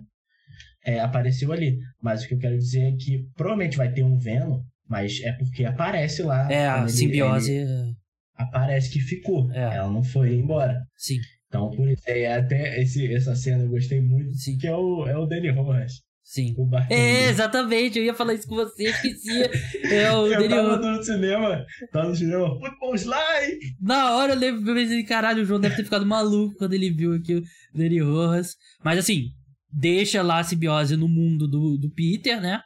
é, 0.87 1.01
apareceu 1.01 1.53
ali. 1.53 1.77
Mas 2.01 2.23
o 2.25 2.29
que 2.29 2.35
eu 2.35 2.39
quero 2.39 2.57
dizer 2.57 2.83
é 2.83 2.97
que 2.97 3.27
provavelmente 3.37 3.77
vai 3.77 3.93
ter 3.93 4.03
um 4.05 4.17
Venom, 4.17 4.61
mas 4.89 5.21
é 5.23 5.33
porque 5.33 5.65
aparece 5.65 6.23
lá. 6.23 6.51
É, 6.51 6.69
a 6.69 6.81
ele- 6.81 6.89
simbiose. 6.91 7.53
ele 7.53 7.95
aparece 8.35 8.91
que 8.91 9.01
ficou. 9.01 9.51
É. 9.53 9.77
Ela 9.77 9.91
não 9.91 10.03
foi 10.05 10.35
embora. 10.35 10.81
Sim, 10.97 11.19
Então, 11.49 11.71
por 11.71 11.89
isso, 11.89 12.03
é, 12.07 12.33
até 12.35 12.81
esse, 12.83 13.13
essa 13.13 13.35
cena 13.35 13.63
eu 13.65 13.69
gostei 13.71 14.01
muito, 14.01 14.35
Sim. 14.35 14.57
que 14.59 14.67
é 14.67 14.75
o, 14.77 15.07
é 15.07 15.17
o 15.17 15.27
Danny 15.27 15.49
Rojas, 15.51 15.93
sim. 16.23 16.55
É, 16.91 17.29
exatamente, 17.29 17.99
eu 17.99 18.05
ia 18.05 18.13
falar 18.13 18.35
isso 18.35 18.47
com 18.49 18.57
você, 18.57 18.89
esquecia. 18.91 19.49
É 19.91 20.13
o 20.13 20.27
Eu 20.27 20.41
Daniel. 20.43 20.65
tava 20.81 20.97
no 20.97 21.03
cinema, 21.03 21.65
tava 21.93 22.09
no 22.09 22.17
cinema, 22.17 22.49
Football 22.59 22.95
Slide! 22.97 23.59
Na 23.81 24.17
hora 24.17 24.33
eu 24.35 24.39
lembro, 24.39 24.69
eu 24.71 24.75
pensei, 24.75 25.03
caralho, 25.05 25.43
o 25.43 25.47
João 25.47 25.61
deve 25.61 25.77
ter 25.77 25.85
ficado 25.85 26.05
maluco 26.05 26.57
quando 26.59 26.75
ele 26.75 26.91
viu 26.91 27.15
aqui 27.15 27.37
o 27.37 27.43
Danny 27.73 28.01
Rojas. 28.01 28.57
Mas 28.85 28.99
assim, 28.99 29.29
deixa 29.71 30.23
lá 30.23 30.39
a 30.39 30.45
simbiose 30.45 30.97
no 30.97 31.09
mundo 31.09 31.47
do, 31.49 31.77
do 31.77 31.91
Peter, 31.91 32.41
né? 32.41 32.63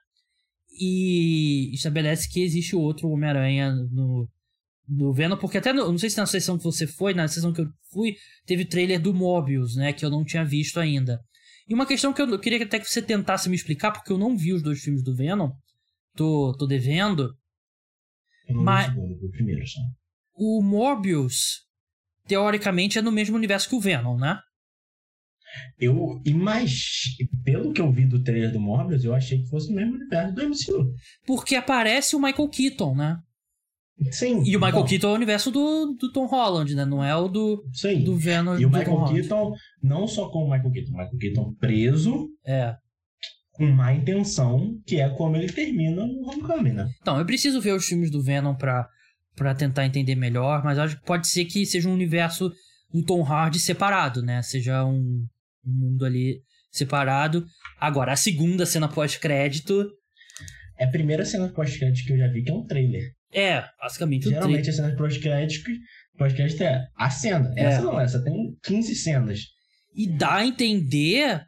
e 0.81 1.70
estabelece 1.74 2.28
que 2.31 2.40
existe 2.40 2.74
outro 2.74 3.10
Homem-Aranha 3.10 3.72
no, 3.90 4.27
no 4.89 5.12
Venom, 5.12 5.36
porque 5.36 5.59
até 5.59 5.72
no, 5.74 5.90
não 5.90 5.98
sei 5.98 6.09
se 6.09 6.16
na 6.16 6.24
sessão 6.24 6.56
que 6.56 6.64
você 6.64 6.86
foi, 6.86 7.12
na 7.12 7.28
sessão 7.28 7.52
que 7.52 7.60
eu 7.60 7.66
fui, 7.93 8.16
teve 8.47 8.64
trailer 8.64 8.98
do 8.98 9.12
Mobius, 9.12 9.77
né, 9.77 9.93
que 9.93 10.05
eu 10.05 10.10
não 10.10 10.24
tinha 10.24 10.44
visto 10.44 10.81
ainda. 10.81 11.20
E 11.68 11.74
uma 11.74 11.86
questão 11.86 12.12
que 12.12 12.22
eu 12.22 12.39
queria 12.39 12.64
até 12.64 12.81
que 12.81 12.89
você 12.89 13.02
tentasse 13.02 13.48
me 13.48 13.55
explicar, 13.55 13.93
porque 13.93 14.10
eu 14.10 14.18
não 14.18 14.36
vi 14.36 14.55
os 14.55 14.62
dois 14.62 14.81
filmes 14.81 15.05
do 15.05 15.14
Venom, 15.14 15.51
tô, 16.16 16.56
tô 16.59 16.66
devendo. 16.66 17.36
Eu 18.48 18.56
não 18.56 18.64
Mas- 18.64 18.89
o 18.89 18.94
segundo, 18.94 19.20
vi 19.20 19.27
o 19.27 19.31
primeiro 19.31 19.66
só. 19.66 19.81
O 20.35 20.62
Morbius, 20.62 21.66
teoricamente, 22.27 22.98
é 22.98 23.02
no 23.02 23.12
mesmo 23.12 23.36
universo 23.36 23.68
que 23.68 23.77
o 23.77 23.81
Venom, 23.81 24.16
né? 24.16 24.40
Eu 25.78 26.20
imagino, 26.24 27.28
pelo 27.44 27.72
que 27.72 27.81
eu 27.81 27.90
vi 27.93 28.06
do 28.06 28.22
trailer 28.22 28.52
do 28.52 28.60
Morbius, 28.60 29.05
eu 29.05 29.14
achei 29.14 29.39
que 29.43 29.48
fosse 29.48 29.70
o 29.72 29.74
mesmo 29.74 29.94
universo 29.94 30.35
do 30.35 30.48
MCU. 30.48 30.93
Porque 31.27 31.55
aparece 31.56 32.14
o 32.16 32.20
Michael 32.20 32.48
Keaton, 32.48 32.94
né? 32.94 33.16
Sim. 34.12 34.43
E 34.44 34.56
o 34.56 34.60
Michael 34.60 34.85
Keaton 34.85 35.09
é 35.09 35.12
o 35.12 35.14
universo 35.14 35.51
do, 35.51 35.94
do 35.94 36.10
Tom 36.10 36.24
Holland, 36.27 36.74
né? 36.74 36.86
Não 36.86 37.05
é 37.05 37.14
o 37.14 37.28
do, 37.28 37.62
Sim. 37.72 38.02
do 38.02 38.16
Venom 38.16 38.55
E 38.59 38.64
o 38.64 38.68
do 38.68 38.72
Tom 38.72 38.78
Michael 38.78 38.97
Holland. 38.97 39.20
Keaton, 39.20 39.52
não 39.82 40.06
só 40.06 40.31
com 40.31 40.44
o 40.44 40.51
Michael 40.51 40.70
Keaton, 40.72 40.90
o 40.93 40.97
Michael 40.97 41.18
Keaton 41.18 41.55
preso 41.60 42.28
É. 42.47 42.74
com 43.52 43.66
má 43.66 43.93
intenção, 43.93 44.74
que 44.86 44.97
é 45.01 45.09
como 45.10 45.36
ele 45.36 45.52
termina 45.52 46.06
no 46.06 46.31
Homecoming, 46.31 46.72
né? 46.72 46.89
Então, 47.02 47.18
eu 47.18 47.27
preciso 47.27 47.60
ver 47.60 47.74
os 47.74 47.85
filmes 47.85 48.10
do 48.10 48.22
Venom 48.22 48.55
pra, 48.55 48.86
pra 49.36 49.55
tentar 49.55 49.85
entender 49.85 50.14
melhor, 50.14 50.64
mas 50.64 50.78
acho 50.78 50.97
que 50.98 51.05
pode 51.05 51.28
ser 51.28 51.44
que 51.44 51.66
seja 51.66 51.86
um 51.86 51.93
universo 51.93 52.51
do 52.90 53.05
Tom 53.05 53.22
Hardy 53.22 53.60
separado, 53.60 54.22
né? 54.22 54.40
Seja 54.40 54.82
um, 54.82 55.27
um 55.65 55.73
mundo 55.73 56.05
ali 56.05 56.41
separado. 56.70 57.45
Agora, 57.78 58.12
a 58.12 58.16
segunda 58.16 58.65
cena 58.66 58.89
pós-crédito 58.89 59.89
É 60.78 60.85
a 60.85 60.91
primeira 60.91 61.24
cena 61.24 61.49
pós-crédito 61.49 62.07
que 62.07 62.12
eu 62.12 62.19
já 62.19 62.28
vi, 62.28 62.43
que 62.43 62.51
é 62.51 62.55
um 62.55 62.65
trailer. 62.66 63.03
é, 63.32 63.65
basicamente, 63.81 64.28
Geralmente 64.28 64.62
trailer. 64.65 64.70
a 64.70 64.87
cena 64.89 64.97
pós-crédito 64.97 65.70
pós-crédito 66.19 66.62
é 66.62 66.87
a 66.97 67.11
cena. 67.11 67.53
É. 67.57 67.65
Essa 67.65 67.82
não, 67.82 68.01
essa 68.01 68.23
tem 68.23 68.57
15 68.65 68.95
cenas. 68.95 69.41
E 69.95 70.07
dá 70.07 70.37
a 70.37 70.47
entender, 70.47 71.43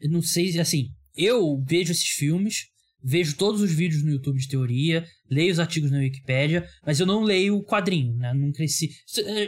eu 0.00 0.10
não 0.10 0.20
sei, 0.22 0.58
assim, 0.60 0.88
eu 1.16 1.62
vejo 1.66 1.92
esses 1.92 2.08
filmes, 2.08 2.66
vejo 3.02 3.36
todos 3.36 3.60
os 3.62 3.72
vídeos 3.72 4.02
no 4.04 4.10
YouTube 4.10 4.38
de 4.38 4.48
teoria, 4.48 5.06
leio 5.30 5.52
os 5.52 5.58
artigos 5.58 5.90
na 5.90 5.98
Wikipédia, 5.98 6.66
mas 6.84 7.00
eu 7.00 7.06
não 7.06 7.22
leio 7.22 7.56
o 7.56 7.64
quadrinho, 7.64 8.14
né? 8.16 8.34
Não 8.34 8.52
cresci. 8.52 8.90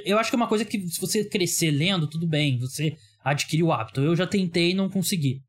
Eu 0.05 0.19
acho 0.19 0.31
que 0.31 0.37
é 0.37 0.39
uma 0.39 0.49
coisa 0.49 0.65
que 0.65 0.89
se 0.89 1.01
você 1.01 1.25
crescer 1.29 1.71
lendo, 1.71 2.09
tudo 2.09 2.27
bem, 2.27 2.59
você 2.59 2.97
adquire 3.25 3.63
o 3.63 3.73
hábito. 3.73 4.01
Eu 4.01 4.15
já 4.17 4.27
tentei 4.27 4.71
e 4.71 4.75
não 4.75 4.89
consegui. 4.91 5.41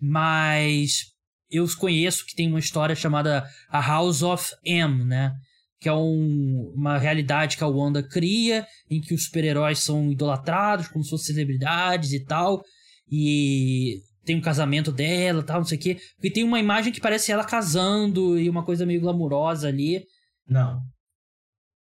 Mas 0.00 1.06
eu 1.50 1.64
os 1.64 1.74
conheço 1.74 2.24
que 2.26 2.34
tem 2.34 2.48
uma 2.48 2.58
história 2.58 2.94
chamada 2.94 3.44
A 3.68 3.80
House 3.80 4.22
of 4.22 4.54
M, 4.64 5.04
né? 5.04 5.32
Que 5.80 5.88
é 5.88 5.92
um- 5.92 6.72
uma 6.74 6.98
realidade 6.98 7.56
que 7.56 7.64
a 7.64 7.66
Wanda 7.66 8.02
cria, 8.02 8.66
em 8.90 9.00
que 9.00 9.14
os 9.14 9.24
super-heróis 9.24 9.78
são 9.80 10.10
idolatrados 10.12 10.88
como 10.88 11.02
se 11.04 11.10
fossem 11.10 11.34
celebridades 11.34 12.12
e 12.12 12.24
tal. 12.24 12.62
E 13.10 14.00
tem 14.24 14.36
um 14.36 14.40
casamento 14.40 14.92
dela 14.92 15.42
tal, 15.42 15.58
não 15.58 15.64
sei 15.64 15.78
o 15.78 15.80
quê. 15.80 16.00
Porque 16.16 16.30
tem 16.30 16.44
uma 16.44 16.60
imagem 16.60 16.92
que 16.92 17.00
parece 17.00 17.32
ela 17.32 17.44
casando 17.44 18.38
e 18.38 18.48
uma 18.48 18.64
coisa 18.64 18.86
meio 18.86 19.00
glamurosa 19.00 19.68
ali. 19.68 20.04
Não, 20.46 20.80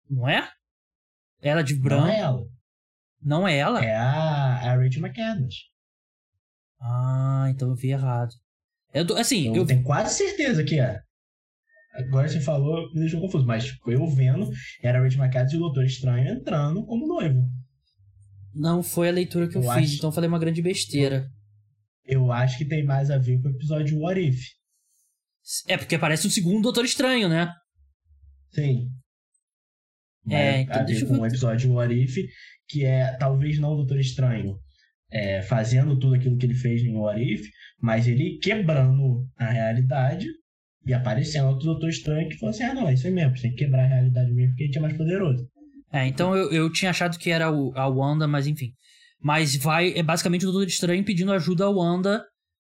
Não 0.10 0.28
é? 0.30 0.50
Ela 1.42 1.64
de 1.64 1.74
não 1.76 1.82
branco. 1.82 2.08
é 2.08 2.20
ela. 2.20 2.44
Não 3.26 3.48
é 3.48 3.58
ela? 3.58 3.84
É 3.84 3.96
a, 3.96 4.72
a 4.72 4.76
Rachel 4.78 5.02
McAdams. 5.02 5.56
Ah, 6.80 7.48
então 7.50 7.70
eu 7.70 7.76
vi 7.76 7.90
errado. 7.90 8.32
Eu, 8.94 9.06
tô- 9.08 9.16
assim, 9.16 9.48
Eu, 9.48 9.56
eu, 9.56 9.66
tenho 9.66 9.84
quase 9.84 10.16
certeza 10.16 10.64
que 10.64 10.80
é. 10.80 11.02
Agora 11.96 12.28
você 12.28 12.40
falou, 12.40 12.88
me 12.94 13.00
deixou 13.00 13.20
confuso, 13.22 13.46
mas 13.46 13.66
eu 13.88 14.08
vendo, 14.08 14.50
era 14.84 15.00
a 15.00 15.02
Rachel 15.02 15.24
McAdams 15.24 15.54
e 15.54 15.58
o 15.58 15.60
Doutor 15.62 15.86
Estranho 15.86 16.30
entrando 16.30 16.86
como 16.86 17.08
noivo. 17.08 17.50
não 18.54 18.84
foi 18.84 19.10
a 19.10 19.14
leitura 19.14 19.48
que 19.50 19.58
eu, 19.58 19.64
Eu 19.64 19.72
fiz, 19.74 19.84
acho- 19.90 19.96
então 19.96 20.10
eu 20.10 20.14
falei 20.14 20.28
uma 20.28 20.40
grande 20.40 20.62
besteira. 20.62 21.28
Eu 22.04 22.32
acho 22.32 22.58
que 22.60 22.66
tem 22.66 22.86
mais 22.86 23.10
a 23.10 23.18
ver 23.18 23.42
com 23.42 23.48
o 23.48 23.52
episódio 23.52 24.00
What 24.00 24.20
If. 24.22 24.40
É 25.68 25.78
porque 25.78 25.98
parece 25.98 26.28
um 26.28 26.30
segundo 26.30 26.62
Doutor 26.62 26.86
Estranho, 26.86 27.28
né? 27.28 27.52
Sim. 28.52 28.90
É, 30.30 30.52
Vai 30.52 30.62
então 30.62 30.82
a 30.82 30.84
ver 30.84 31.06
com 31.08 31.20
o 31.20 31.26
episódio 31.26 31.74
What 31.74 31.94
If, 31.94 32.16
que 32.68 32.84
é 32.84 33.16
talvez 33.18 33.60
não 33.60 33.74
o 33.74 33.76
Doutor 33.78 34.00
Estranho 34.00 34.58
é, 35.12 35.42
fazendo 35.44 35.98
tudo 36.00 36.16
aquilo 36.16 36.38
que 36.38 36.46
ele 36.46 36.56
fez 36.56 36.82
em 36.82 36.96
What 36.96 37.22
If, 37.22 37.48
mas 37.82 38.08
ele 38.08 38.40
quebrando 38.42 39.28
a 39.38 39.46
realidade 39.52 40.28
e 40.86 40.94
aparecendo 40.94 41.48
outro 41.50 41.66
Doutor 41.66 41.90
Estranho 41.90 42.28
que 42.30 42.38
falou 42.38 42.50
assim: 42.54 42.64
ah, 42.64 42.74
não, 42.74 42.88
é 42.88 42.94
isso 42.94 43.06
aí 43.08 43.14
mesmo, 43.14 43.36
você 43.36 43.44
tem 43.44 43.52
que 43.52 43.58
quebrar 43.64 43.84
a 43.84 43.88
realidade 43.88 44.32
mesmo 44.32 44.52
porque 44.52 44.64
a 44.64 44.66
gente 44.68 44.78
é 44.78 44.82
mais 44.82 44.98
poderoso. 44.98 45.48
É, 45.94 46.08
então 46.08 46.36
eu, 46.36 46.52
eu 46.52 46.72
tinha 46.72 46.90
achado 46.92 47.18
que 47.18 47.30
era 47.30 47.52
o- 47.52 47.72
a 47.76 47.88
Wanda, 47.88 48.28
mas 48.28 48.48
enfim. 48.48 48.74
Mas 49.22 49.56
vai, 49.56 49.92
é 49.94 50.04
basicamente 50.04 50.44
o 50.46 50.52
Doutor 50.52 50.68
Estranho 50.68 51.04
pedindo 51.06 51.32
ajuda 51.32 51.66
à 51.66 51.70
Wanda, 51.70 52.24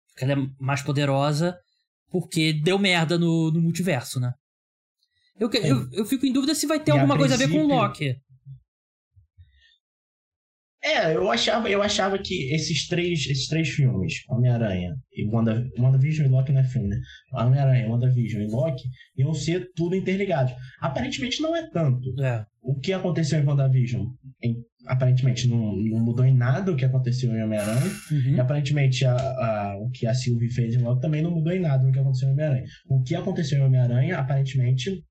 porque 0.09 0.23
ela 0.23 0.33
é 0.41 0.47
mais 0.59 0.81
poderosa, 0.81 1.57
porque 2.09 2.53
deu 2.53 2.79
merda 2.79 3.17
no, 3.17 3.51
no 3.51 3.61
multiverso, 3.61 4.19
né? 4.19 4.31
Eu, 5.39 5.49
que- 5.49 5.57
eu, 5.57 5.87
eu 5.91 6.05
fico 6.05 6.25
em 6.25 6.33
dúvida 6.33 6.55
se 6.55 6.65
vai 6.67 6.79
ter 6.79 6.91
E 6.91 6.93
a 6.93 6.95
alguma 7.01 7.17
coisa 7.17 7.35
a 7.35 7.37
ver 7.37 7.49
com 7.49 7.63
o 7.63 7.67
Loki. 7.67 8.15
É, 10.83 11.15
eu 11.15 11.29
achava, 11.29 11.69
eu 11.69 11.81
achava 11.81 12.17
que 12.19 12.53
esses 12.53 12.87
três, 12.87 13.25
esses 13.27 13.47
três 13.47 13.67
filmes, 13.69 14.13
Homem-Aranha 14.29 14.95
e 15.11 15.27
Wanda, 15.27 15.67
WandaVision 15.77 16.27
e 16.27 16.29
Loki 16.29 16.53
não 16.53 16.61
é 16.61 16.63
filme, 16.63 16.87
né? 16.87 16.97
Homem-Aranha, 17.33 17.89
WandaVision 17.89 18.43
e 18.43 18.47
Loki 18.47 18.83
iam 19.17 19.33
ser 19.33 19.69
tudo 19.75 19.95
interligados. 19.95 20.53
Aparentemente 20.79 21.41
não 21.41 21.55
é 21.55 21.67
tanto. 21.69 22.13
É. 22.21 22.45
O 22.61 22.79
que 22.79 22.93
aconteceu 22.93 23.39
em 23.39 23.45
WandaVision, 23.45 24.05
em, 24.41 24.55
aparentemente 24.85 25.47
não, 25.47 25.75
não 25.75 25.99
mudou 25.99 26.23
em 26.25 26.33
nada 26.33 26.71
o 26.71 26.75
que 26.77 26.85
aconteceu 26.85 27.35
em 27.35 27.43
Homem-Aranha. 27.43 27.91
Uhum. 28.11 28.35
E 28.35 28.39
aparentemente 28.39 29.03
a, 29.03 29.15
a- 29.15 29.77
o 29.81 29.89
que 29.89 30.05
a 30.07 30.13
Sylvie 30.13 30.51
fez 30.53 30.75
em 30.75 30.83
Loki 30.83 31.01
também 31.01 31.21
não 31.23 31.31
mudou 31.31 31.51
em 31.51 31.59
nada 31.59 31.83
no 31.83 31.91
que 31.91 31.99
aconteceu 31.99 32.29
em 32.29 32.33
Homem-Aranha. 32.33 32.65
O 32.87 33.01
que 33.01 33.15
aconteceu 33.15 33.57
em 33.59 33.63
Homem-Aranha, 33.63 34.17
aparentemente, 34.19 35.03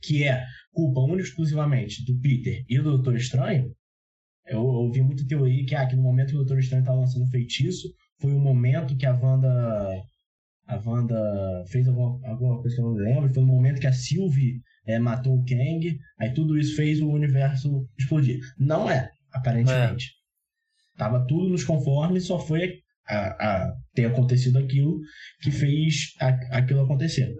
que 0.00 0.24
é 0.24 0.44
culpa 0.72 1.00
única 1.00 1.20
e 1.22 1.24
exclusivamente 1.24 2.04
do 2.04 2.18
Peter 2.20 2.64
e 2.68 2.76
do 2.78 2.84
Doutor 2.84 3.16
Estranho, 3.16 3.72
eu 4.46 4.60
ouvi 4.60 5.02
muita 5.02 5.26
teoria 5.26 5.64
que, 5.66 5.74
ah, 5.74 5.86
que 5.86 5.96
no 5.96 6.02
momento 6.02 6.28
que 6.30 6.34
o 6.34 6.38
Doutor 6.38 6.58
Estranho 6.58 6.82
estava 6.82 7.00
lançando 7.00 7.24
o 7.24 7.30
feitiço, 7.30 7.88
foi 8.20 8.32
o 8.32 8.38
momento 8.40 8.96
que 8.96 9.06
a 9.06 9.14
Wanda. 9.14 10.02
A 10.66 10.76
Wanda 10.84 11.64
fez 11.70 11.88
alguma, 11.88 12.20
alguma 12.28 12.60
coisa 12.60 12.76
que 12.76 12.82
eu 12.82 12.86
não 12.86 12.94
lembro, 12.94 13.32
foi 13.32 13.42
no 13.42 13.48
momento 13.52 13.80
que 13.80 13.86
a 13.86 13.92
Sylvie 13.92 14.60
eh, 14.86 14.98
matou 14.98 15.34
o 15.38 15.44
Kang, 15.44 15.98
aí 16.18 16.32
tudo 16.34 16.58
isso 16.58 16.76
fez 16.76 17.00
o 17.00 17.08
universo 17.08 17.88
explodir. 17.98 18.38
Não 18.58 18.90
é, 18.90 19.10
aparentemente. 19.32 20.12
Tava 20.96 21.24
tudo 21.26 21.48
nos 21.48 21.64
conformes, 21.64 22.26
só 22.26 22.38
foi 22.38 22.80
a, 23.08 23.66
a 23.68 23.72
ter 23.94 24.06
acontecido 24.06 24.58
aquilo 24.58 25.00
que 25.40 25.50
fez 25.50 26.12
a- 26.20 26.58
aquilo 26.58 26.80
acontecer. 26.82 27.34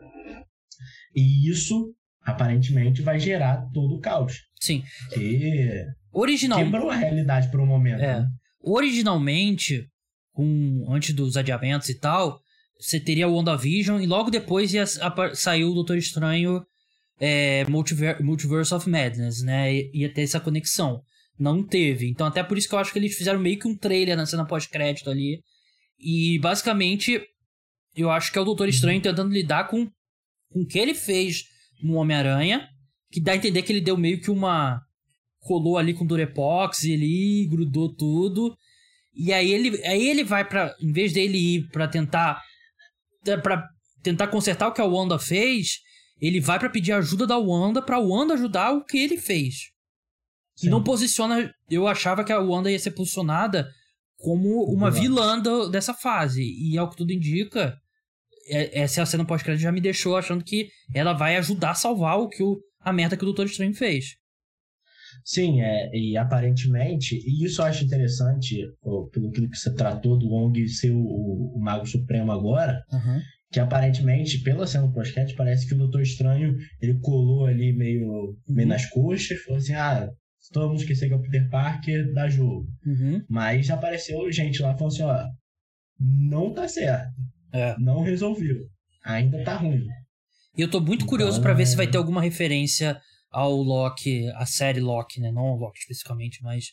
E 1.15 1.51
isso, 1.51 1.95
aparentemente, 2.31 3.03
vai 3.03 3.19
gerar 3.19 3.69
todo 3.73 3.97
o 3.97 4.01
caos. 4.01 4.43
Sim. 4.61 4.83
Que 5.13 5.85
Original, 6.13 6.59
quebrou 6.59 6.91
a 6.91 6.97
realidade 6.97 7.51
por 7.51 7.61
um 7.61 7.67
momento. 7.67 8.01
É. 8.01 8.21
né? 8.21 8.29
originalmente, 8.61 9.87
com, 10.33 10.85
antes 10.89 11.15
dos 11.15 11.37
adiamentos 11.37 11.89
e 11.89 11.95
tal, 11.99 12.41
você 12.79 13.01
teria 13.01 13.29
o 13.29 13.35
WandaVision 13.35 14.01
e 14.01 14.07
logo 14.07 14.31
depois 14.31 14.73
ia 14.73 14.85
sair 15.35 15.65
o 15.65 15.75
Doutor 15.75 15.97
Estranho 15.97 16.63
é, 17.21 17.65
Multiver- 17.65 18.23
Multiverse 18.23 18.75
of 18.75 18.89
Madness, 18.89 19.43
né? 19.43 19.75
Ia 19.93 20.13
ter 20.13 20.23
essa 20.23 20.41
conexão. 20.41 21.03
Não 21.39 21.63
teve. 21.63 22.09
Então, 22.09 22.27
até 22.27 22.43
por 22.43 22.59
isso 22.59 22.69
que 22.69 22.75
eu 22.75 22.79
acho 22.79 22.93
que 22.93 22.99
eles 22.99 23.17
fizeram 23.17 23.39
meio 23.39 23.59
que 23.59 23.69
um 23.69 23.77
trailer 23.77 24.17
na 24.17 24.27
cena 24.27 24.45
pós-crédito 24.45 25.11
ali. 25.11 25.41
E 25.99 26.39
basicamente, 26.41 27.21
eu 27.97 28.11
acho 28.11 28.33
que 28.33 28.39
é 28.39 28.41
o 28.41 28.45
Doutor 28.45 28.69
Estranho 28.69 29.01
tentando 29.01 29.33
lidar 29.33 29.69
com, 29.69 29.87
com 30.51 30.61
o 30.61 30.67
que 30.67 30.79
ele 30.79 30.95
fez 30.95 31.45
no 31.83 31.95
Homem-Aranha, 31.95 32.69
que 33.11 33.21
dá 33.21 33.33
a 33.33 33.37
entender 33.37 33.63
que 33.63 33.73
ele 33.73 33.81
deu 33.81 33.97
meio 33.97 34.21
que 34.21 34.31
uma. 34.31 34.81
colou 35.41 35.79
ali 35.79 35.95
com 35.95 36.05
Durepox 36.07 36.83
e 36.85 36.93
ele 36.93 37.47
grudou 37.47 37.95
tudo. 37.95 38.57
E 39.15 39.33
aí 39.33 39.51
ele, 39.51 39.85
aí 39.87 40.09
ele 40.09 40.23
vai 40.25 40.45
pra. 40.47 40.75
Em 40.81 40.93
vez 40.93 41.13
dele 41.13 41.39
ir 41.39 41.69
pra 41.71 41.89
tentar. 41.89 42.41
para 43.43 43.67
tentar 44.03 44.29
consertar 44.29 44.69
o 44.69 44.73
que 44.73 44.81
a 44.81 44.85
Wanda 44.85 45.19
fez, 45.19 45.79
ele 46.21 46.41
vai 46.41 46.59
pra 46.59 46.71
pedir 46.71 46.93
ajuda 46.93 47.27
da 47.27 47.37
Wanda 47.39 47.83
pra 47.83 47.99
Wanda 47.99 48.35
ajudar 48.35 48.73
o 48.73 48.85
que 48.85 48.97
ele 48.99 49.17
fez. 49.19 49.55
E 50.59 50.63
Sim. 50.63 50.71
não 50.71 50.83
posiciona. 50.83 51.53
Eu 51.71 51.87
achava 51.89 52.23
que 52.25 52.33
a 52.33 52.39
Wanda 52.41 52.71
ia 52.71 52.79
ser 52.79 52.93
posicionada 52.93 53.69
como 54.17 54.65
uma 54.65 54.91
Vilã. 54.91 55.37
vilã 55.37 55.41
do- 55.41 55.69
dessa 55.71 55.95
fase. 55.95 56.43
E 56.43 56.77
ao 56.77 56.89
que 56.91 56.97
tudo 56.97 57.13
indica, 57.13 57.77
essa 58.51 59.05
cena 59.07 59.25
pós-crédito 59.25 59.63
já 59.63 59.73
me 59.73 59.81
deixou 59.81 60.17
achando 60.17 60.45
que 60.45 60.69
ela 60.95 61.13
vai 61.13 61.37
ajudar 61.37 61.71
a 61.71 61.75
salvar 61.75 62.19
o 62.19 62.29
que 62.29 62.43
o, 62.43 62.59
a 62.81 62.93
merda 62.93 63.17
que 63.17 63.23
o 63.23 63.27
Doutor 63.27 63.47
Estranho 63.47 63.75
fez. 63.75 64.17
Sim, 65.25 65.61
é, 65.61 65.91
e 65.95 66.17
aparentemente, 66.17 67.17
e 67.17 67.45
isso 67.45 67.61
eu 67.61 67.67
acho 67.67 67.85
interessante, 67.85 68.65
pelo 69.13 69.31
que 69.31 69.49
você 69.49 69.75
tratou 69.75 70.19
do 70.19 70.29
Wong 70.29 70.67
ser 70.69 70.91
o, 70.91 71.03
o 71.03 71.61
Mago 71.61 71.87
Supremo 71.87 72.33
agora, 72.33 72.83
Uhum. 72.93 73.21
que 73.51 73.61
aparentemente, 73.61 74.43
pela 74.43 74.67
cena 74.67 74.87
do 74.87 74.93
pós 74.93 75.13
parece 75.37 75.67
que 75.67 75.75
o 75.75 75.79
Doutor 75.79 76.03
Estranho 76.03 76.55
ele 76.81 76.99
colou 77.01 77.47
ali 77.47 77.73
meio, 77.73 78.37
meio 78.49 78.67
uhum. 78.67 78.73
nas 78.73 78.87
coxas, 78.91 79.41
falou 79.43 79.59
assim: 79.59 79.75
ah, 79.75 80.09
todo 80.53 80.69
mundo 80.69 80.81
esquecer 80.81 81.09
que 81.09 81.15
é 81.15 81.17
o 81.17 81.23
Peter 81.23 81.49
Parker, 81.51 82.13
dá 82.13 82.29
jogo. 82.29 82.67
Uhum. 82.87 83.23
Mas 83.29 83.67
já 83.67 83.75
apareceu 83.75 84.31
gente 84.33 84.63
lá 84.63 84.77
falando 84.77 84.93
assim: 84.93 85.03
ó, 85.03 85.27
não 86.01 86.53
tá 86.53 86.69
certo. 86.69 87.13
É. 87.53 87.77
Não 87.79 88.03
resolveu. 88.03 88.67
Ainda 89.05 89.43
tá 89.45 89.57
ruim. 89.57 89.87
E 90.57 90.63
eu 90.63 90.71
tô 90.71 90.81
muito 90.81 91.03
então, 91.03 91.09
curioso 91.09 91.41
para 91.41 91.55
ver 91.55 91.67
se 91.67 91.77
vai 91.77 91.87
ter 91.87 91.99
alguma 91.99 92.21
referência 92.21 93.01
ao 93.31 93.55
Loki, 93.55 94.29
a 94.35 94.45
série 94.47 94.81
Loki, 94.81 95.21
né? 95.21 95.31
Não 95.31 95.43
ao 95.43 95.57
Loki 95.57 95.79
especificamente, 95.79 96.43
mas. 96.43 96.67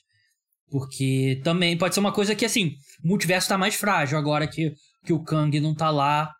Porque 0.70 1.40
também 1.44 1.78
pode 1.78 1.94
ser 1.94 2.00
uma 2.00 2.12
coisa 2.12 2.34
que, 2.34 2.44
assim, 2.44 2.74
o 3.04 3.08
multiverso 3.08 3.48
tá 3.48 3.58
mais 3.58 3.76
frágil 3.76 4.18
agora 4.18 4.48
que, 4.48 4.74
que 5.06 5.14
o 5.14 5.24
Kang 5.24 5.60
não 5.60 5.76
tá 5.76 5.92
lá 5.92 6.34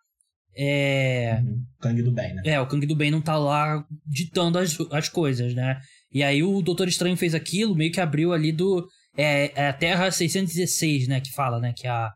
é. 0.56 1.38
Uhum. 1.42 1.62
Kang 1.78 2.02
do 2.02 2.10
bem, 2.10 2.34
né? 2.34 2.42
É, 2.46 2.58
o 2.58 2.66
Kang 2.66 2.84
do 2.86 2.96
bem 2.96 3.10
não 3.10 3.20
tá 3.20 3.36
lá 3.36 3.84
ditando 4.06 4.58
as, 4.58 4.76
as 4.90 5.08
coisas, 5.08 5.54
né? 5.54 5.78
E 6.10 6.22
aí 6.22 6.42
o 6.42 6.62
Doutor 6.62 6.88
Estranho 6.88 7.16
fez 7.16 7.34
aquilo, 7.34 7.76
meio 7.76 7.92
que 7.92 8.00
abriu 8.00 8.32
ali 8.32 8.52
do. 8.52 8.88
É, 9.16 9.52
é 9.54 9.68
a 9.68 9.72
Terra 9.72 10.10
616, 10.10 11.08
né? 11.08 11.20
Que 11.20 11.30
fala, 11.32 11.60
né? 11.60 11.74
Que 11.76 11.86
é, 11.86 11.90
a, 11.90 12.10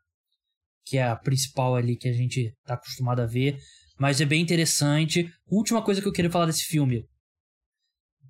que 0.91 0.99
é 0.99 1.05
a 1.05 1.15
principal 1.15 1.77
ali 1.77 1.97
que 1.97 2.09
a 2.09 2.13
gente 2.13 2.53
tá 2.65 2.75
acostumado 2.75 3.21
a 3.21 3.27
ver. 3.27 3.57
Mas 3.97 4.21
é 4.21 4.25
bem 4.25 4.43
interessante. 4.43 5.33
Última 5.47 5.81
coisa 5.83 6.03
que 6.03 6.09
eu 6.09 6.13
queria 6.13 6.31
falar 6.31 6.47
desse 6.47 6.65
filme. 6.65 7.05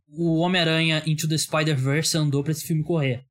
O 0.08 0.40
Homem-Aranha 0.40 1.02
Into 1.06 1.26
the 1.26 1.38
Spider-Verse 1.38 2.18
andou 2.18 2.42
pra 2.42 2.52
esse 2.52 2.66
filme 2.66 2.82
correr. 2.82 3.24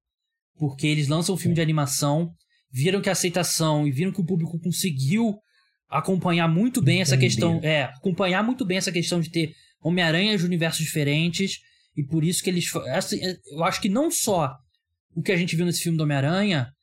Porque 0.57 0.88
eles 0.88 1.07
lançam 1.07 1.35
um 1.35 1.38
filme 1.38 1.53
de 1.53 1.61
animação, 1.61 2.34
viram 2.72 3.01
que 3.01 3.10
a 3.10 3.11
aceitação 3.11 3.88
e 3.88 3.91
viram 3.91 4.11
que 4.11 4.22
o 4.22 4.26
público 4.26 4.60
conseguiu 4.60 5.38
acompanhar 5.88 6.47
muito 6.47 6.81
bem 6.81 7.01
essa 7.01 7.15
questão. 7.15 7.60
É, 7.61 7.84
acompanhar 7.84 8.43
muito 8.43 8.65
bem 8.65 8.77
essa 8.77 8.91
questão 8.91 9.19
de 9.19 9.30
ter 9.30 9.53
Homem-Aranha 9.80 10.35
de 10.35 10.43
universos 10.43 10.84
diferentes. 10.84 11.60
E 11.95 12.03
por 12.03 12.23
isso 12.23 12.41
que 12.41 12.49
eles. 12.49 12.65
Eu 13.51 13.64
acho 13.64 13.80
que 13.80 13.89
não 13.89 14.10
só 14.10 14.56
o 15.15 15.22
que 15.22 15.31
a 15.31 15.38
gente 15.38 15.56
viu 15.56 15.68
nesse 15.68 15.84
filme 15.84 15.97
do 15.97 16.03
Homem-Aranha, 16.03 16.73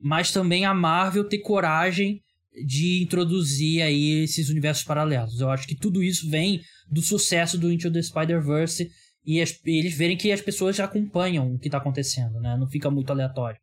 mas 0.00 0.32
também 0.32 0.64
a 0.64 0.74
Marvel 0.74 1.28
ter 1.28 1.38
coragem 1.38 2.20
de 2.66 3.02
introduzir 3.02 3.82
aí 3.82 4.22
esses 4.22 4.48
universos 4.48 4.84
paralelos. 4.84 5.40
Eu 5.40 5.50
acho 5.50 5.66
que 5.66 5.76
tudo 5.76 6.02
isso 6.02 6.28
vem 6.28 6.60
do 6.90 7.00
sucesso 7.00 7.56
do 7.56 7.70
Into 7.70 7.92
the 7.92 8.02
Spider-Verse 8.02 8.90
e 9.24 9.40
as, 9.40 9.58
eles 9.64 9.96
verem 9.96 10.16
que 10.16 10.32
as 10.32 10.40
pessoas 10.40 10.76
já 10.76 10.84
acompanham 10.84 11.54
o 11.54 11.58
que 11.58 11.68
está 11.68 11.78
acontecendo, 11.78 12.40
né? 12.40 12.56
Não 12.58 12.68
fica 12.68 12.90
muito 12.90 13.10
aleatório. 13.10 13.60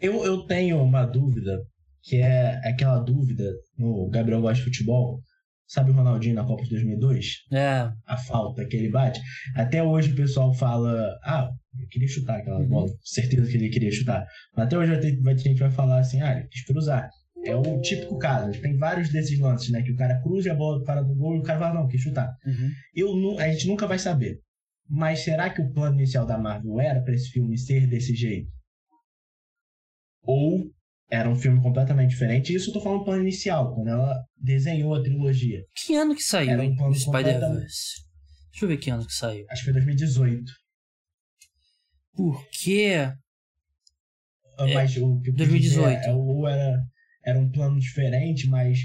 Eu, 0.00 0.24
eu 0.24 0.46
tenho 0.46 0.82
uma 0.82 1.04
dúvida 1.04 1.60
que 2.02 2.16
é 2.16 2.60
aquela 2.64 2.98
dúvida 2.98 3.44
no 3.76 4.08
Gabriel 4.08 4.40
gosta 4.40 4.58
de 4.58 4.64
futebol. 4.64 5.20
Sabe 5.70 5.92
o 5.92 5.94
Ronaldinho 5.94 6.34
na 6.34 6.44
Copa 6.44 6.64
de 6.64 6.70
2002? 6.70 7.44
É. 7.52 7.92
A 8.04 8.16
falta 8.16 8.66
que 8.66 8.76
ele 8.76 8.90
bate. 8.90 9.20
Até 9.54 9.80
hoje 9.80 10.10
o 10.10 10.16
pessoal 10.16 10.52
fala: 10.52 11.16
Ah, 11.22 11.48
eu 11.78 11.86
queria 11.86 12.08
chutar 12.08 12.40
aquela 12.40 12.58
uhum. 12.58 12.68
bola. 12.68 12.90
Certeza 13.04 13.48
que 13.48 13.56
ele 13.56 13.68
queria 13.68 13.92
chutar. 13.92 14.26
Mas 14.56 14.66
até 14.66 14.76
hoje 14.76 14.90
vai 14.90 15.00
ter, 15.00 15.20
vai 15.20 15.34
ter 15.36 15.42
gente 15.42 15.54
que 15.54 15.60
vai 15.60 15.70
falar 15.70 16.00
assim: 16.00 16.20
Ah, 16.22 16.36
ele 16.36 16.48
quis 16.48 16.64
cruzar. 16.64 17.08
É 17.44 17.54
o 17.54 17.80
típico 17.82 18.18
caso. 18.18 18.50
Tem 18.60 18.76
vários 18.76 19.10
desses 19.10 19.38
lances, 19.38 19.70
né? 19.70 19.80
Que 19.80 19.92
o 19.92 19.96
cara 19.96 20.20
cruza 20.20 20.50
a 20.50 20.56
bola 20.56 20.82
para 20.82 21.02
do 21.02 21.14
gol 21.14 21.36
e 21.36 21.38
o 21.38 21.42
cara 21.44 21.60
fala: 21.60 21.80
Não, 21.80 21.86
quis 21.86 22.00
chutar. 22.00 22.34
Uhum. 22.44 22.70
Eu, 22.92 23.38
a 23.38 23.48
gente 23.48 23.68
nunca 23.68 23.86
vai 23.86 23.98
saber. 24.00 24.40
Mas 24.88 25.20
será 25.20 25.50
que 25.50 25.62
o 25.62 25.72
plano 25.72 25.94
inicial 25.94 26.26
da 26.26 26.36
Marvel 26.36 26.80
era 26.80 27.00
para 27.00 27.14
esse 27.14 27.30
filme 27.30 27.56
ser 27.56 27.86
desse 27.86 28.12
jeito? 28.12 28.50
Ou 30.24 30.68
era 31.10 31.28
um 31.28 31.36
filme 31.36 31.60
completamente 31.60 32.10
diferente. 32.10 32.54
Isso 32.54 32.70
eu 32.70 32.74
tô 32.74 32.80
falando 32.80 33.00
do 33.00 33.04
plano 33.04 33.22
inicial, 33.22 33.74
quando 33.74 33.88
ela 33.88 34.24
desenhou 34.36 34.94
a 34.94 35.02
trilogia. 35.02 35.64
Que 35.74 35.96
ano 35.96 36.14
que 36.14 36.22
saiu 36.22 36.50
Era 36.50 36.62
um 36.62 36.76
plano 36.76 36.94
Spider-Verse? 36.94 38.02
Deixa 38.52 38.64
eu 38.64 38.68
ver 38.68 38.76
que 38.76 38.90
ano 38.90 39.06
que 39.06 39.12
saiu. 39.12 39.44
Acho 39.50 39.60
que 39.60 39.64
foi 39.64 39.72
2018. 39.74 40.52
Por 42.14 42.48
quê? 42.50 43.12
Ah, 44.58 44.66
mas 44.74 44.96
é, 44.96 45.00
o 45.00 45.20
que 45.20 45.32
2018. 45.32 46.04
É, 46.04 46.12
ou 46.12 46.46
era, 46.46 46.80
era 47.24 47.38
um 47.38 47.50
plano 47.50 47.78
diferente, 47.78 48.46
mas 48.46 48.78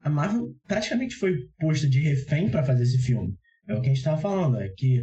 a 0.00 0.10
Marvel 0.10 0.54
praticamente 0.66 1.14
foi 1.14 1.36
posta 1.58 1.88
de 1.88 2.00
refém 2.00 2.50
para 2.50 2.64
fazer 2.64 2.82
esse 2.82 2.98
filme. 2.98 3.34
É 3.68 3.74
o 3.74 3.80
que 3.80 3.88
a 3.88 3.94
gente 3.94 4.02
tava 4.02 4.20
falando, 4.20 4.60
é 4.60 4.68
que 4.68 5.00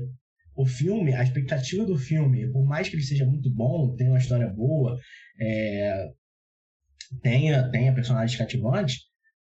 o 0.56 0.66
filme, 0.66 1.14
a 1.14 1.24
expectativa 1.24 1.86
do 1.86 1.98
filme, 1.98 2.52
por 2.52 2.66
mais 2.66 2.90
que 2.90 2.96
ele 2.96 3.04
seja 3.04 3.26
muito 3.26 3.50
bom, 3.50 3.96
tenha 3.96 4.12
uma 4.12 4.20
história 4.20 4.50
boa, 4.50 5.00
é, 5.40 6.10
tenha, 7.22 7.70
tenha 7.70 7.94
personagens 7.94 8.38
cativantes, 8.38 8.98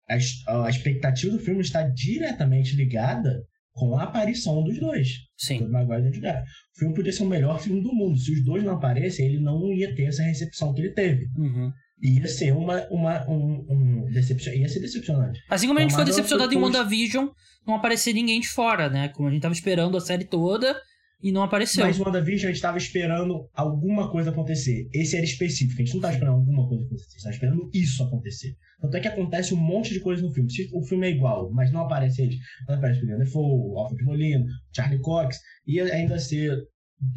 a, 0.10 0.66
a 0.66 0.70
expectativa 0.70 1.32
do 1.32 1.40
filme 1.40 1.62
está 1.62 1.84
diretamente 1.84 2.76
ligada 2.76 3.44
com 3.74 3.98
a 3.98 4.04
aparição 4.04 4.64
dos 4.64 4.80
dois. 4.80 5.10
Sim. 5.38 5.60
Do 5.60 5.70
Maguire 5.70 6.08
e 6.08 6.20
O 6.20 6.80
filme 6.80 6.96
podia 6.96 7.12
ser 7.12 7.24
o 7.24 7.28
melhor 7.28 7.60
filme 7.60 7.82
do 7.82 7.94
mundo. 7.94 8.18
Se 8.18 8.32
os 8.32 8.44
dois 8.44 8.64
não 8.64 8.74
aparecem, 8.74 9.26
ele 9.26 9.40
não 9.40 9.72
ia 9.74 9.94
ter 9.94 10.06
essa 10.06 10.24
recepção 10.24 10.74
que 10.74 10.82
ele 10.82 10.94
teve. 10.94 11.28
Uhum. 11.38 11.72
Ia 12.02 12.28
ser 12.28 12.54
uma, 12.54 12.88
uma, 12.90 13.30
um, 13.30 13.66
um 13.70 14.06
decepcion... 14.12 14.54
ia 14.54 14.70
ser 14.70 14.80
decepcionante. 14.80 15.42
Assim 15.50 15.68
como 15.68 15.80
a 15.80 15.82
gente 15.82 15.94
foi 15.94 16.06
decepcionado 16.06 16.54
em 16.54 16.58
WandaVision, 16.58 17.28
não 17.68 17.76
aparecer 17.76 18.14
ninguém 18.14 18.40
de 18.40 18.48
fora, 18.48 18.90
né? 18.90 19.10
Como 19.10 19.28
a 19.28 19.32
gente 19.32 19.42
tava 19.42 19.54
esperando 19.54 19.98
a 19.98 20.02
série 20.02 20.26
toda 20.26 20.76
e 21.22 21.32
não 21.32 21.44
apareceu. 21.44 21.86
Mas 21.86 22.00
o 22.00 22.04
WandaVision 22.04 22.46
a 22.46 22.48
gente 22.48 22.56
estava 22.56 22.78
esperando 22.78 23.50
alguma 23.54 24.12
coisa 24.12 24.30
acontecer. 24.30 24.88
Esse 24.94 25.16
era 25.16 25.26
específico. 25.26 25.82
A 25.82 25.86
gente 25.86 25.94
não 25.94 25.98
estava 25.98 26.14
esperando 26.14 26.36
alguma 26.36 26.68
coisa 26.68 26.84
acontecer. 26.84 27.06
A 27.06 27.10
gente 27.10 27.18
estava 27.18 27.36
esperando 27.36 27.72
isso 27.74 28.04
acontecer. 28.04 28.56
Tanto 28.82 28.98
é 28.98 29.00
que 29.00 29.08
acontece 29.08 29.54
um 29.54 29.58
monte 29.58 29.94
de 29.94 30.00
coisa 30.02 30.22
no 30.22 30.32
filme. 30.32 30.52
Se 30.52 30.70
o 30.74 30.84
filme 30.84 31.08
é 31.08 31.12
igual, 31.12 31.52
mas 31.52 31.72
não 31.72 31.82
aparece 31.82 32.22
eles, 32.22 32.38
não 32.68 32.76
aparece 32.76 33.00
o 33.00 33.04
William 33.04 33.18
Defoe, 33.18 33.78
Alfred 33.78 34.04
Molino, 34.04 34.46
Charlie 34.76 35.02
Cox, 35.02 35.40
ia 35.66 35.86
ainda 35.86 36.20
ser 36.20 36.68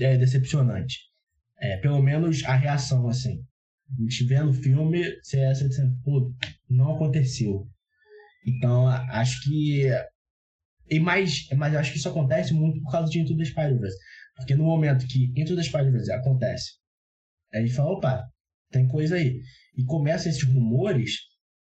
é, 0.00 0.16
decepcionante. 0.16 1.00
É, 1.60 1.76
pelo 1.78 2.00
menos 2.00 2.44
a 2.44 2.54
reação, 2.54 3.08
assim. 3.08 3.42
A 3.90 4.02
gente 4.02 4.24
vendo 4.24 4.50
o 4.50 4.54
filme, 4.54 5.02
você 5.22 5.38
é 5.38 5.50
essa 5.50 5.68
dizendo, 5.68 5.94
pô, 6.04 6.32
não 6.68 6.94
aconteceu. 6.94 7.66
Então, 8.46 8.86
acho 8.86 9.42
que 9.42 9.90
e 10.90 10.98
mais, 10.98 11.46
mas 11.56 11.72
eu 11.72 11.80
acho 11.80 11.92
que 11.92 11.98
isso 11.98 12.08
acontece 12.08 12.54
muito 12.54 12.80
por 12.82 12.90
causa 12.90 13.10
de 13.10 13.18
Into 13.20 13.36
the 13.36 13.44
Spider-Verse. 13.44 13.96
Porque 14.36 14.54
no 14.54 14.64
momento 14.64 15.06
que 15.06 15.32
Into 15.36 15.56
the 15.56 15.62
Spider-Verse 15.62 16.12
acontece, 16.12 16.72
a 17.52 17.60
gente 17.60 17.72
fala, 17.72 17.90
opa, 17.90 18.24
tem 18.70 18.86
coisa 18.86 19.16
aí. 19.16 19.40
E 19.76 19.84
começa 19.84 20.28
esses 20.28 20.42
rumores, 20.42 21.12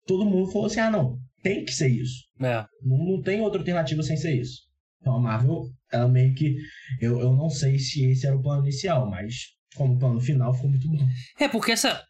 todo 0.07 0.25
mundo 0.25 0.51
falou 0.51 0.67
assim, 0.67 0.81
ah 0.81 0.91
não, 0.91 1.19
tem 1.43 1.65
que 1.65 1.73
ser 1.73 1.89
isso. 1.89 2.25
É. 2.41 2.65
Não, 2.83 2.99
não 2.99 3.23
tem 3.23 3.41
outra 3.41 3.61
alternativa 3.61 4.03
sem 4.03 4.17
ser 4.17 4.41
isso. 4.41 4.67
Então 5.01 5.15
a 5.15 5.21
Marvel, 5.21 5.63
ela 5.93 6.09
meio 6.09 6.35
que. 6.35 6.57
Eu, 7.01 7.21
eu 7.21 7.33
não 7.33 7.49
sei 7.49 7.79
se 7.79 8.05
esse 8.05 8.27
era 8.27 8.37
o 8.37 8.43
plano 8.43 8.63
inicial, 8.63 9.09
mas 9.09 9.35
como 9.77 9.99
plano 9.99 10.21
final 10.21 10.53
ficou 10.53 10.71
muito 10.71 10.89
bom. 10.89 10.99
É, 11.39 11.49
porque 11.49 11.73
essa. 11.73 12.05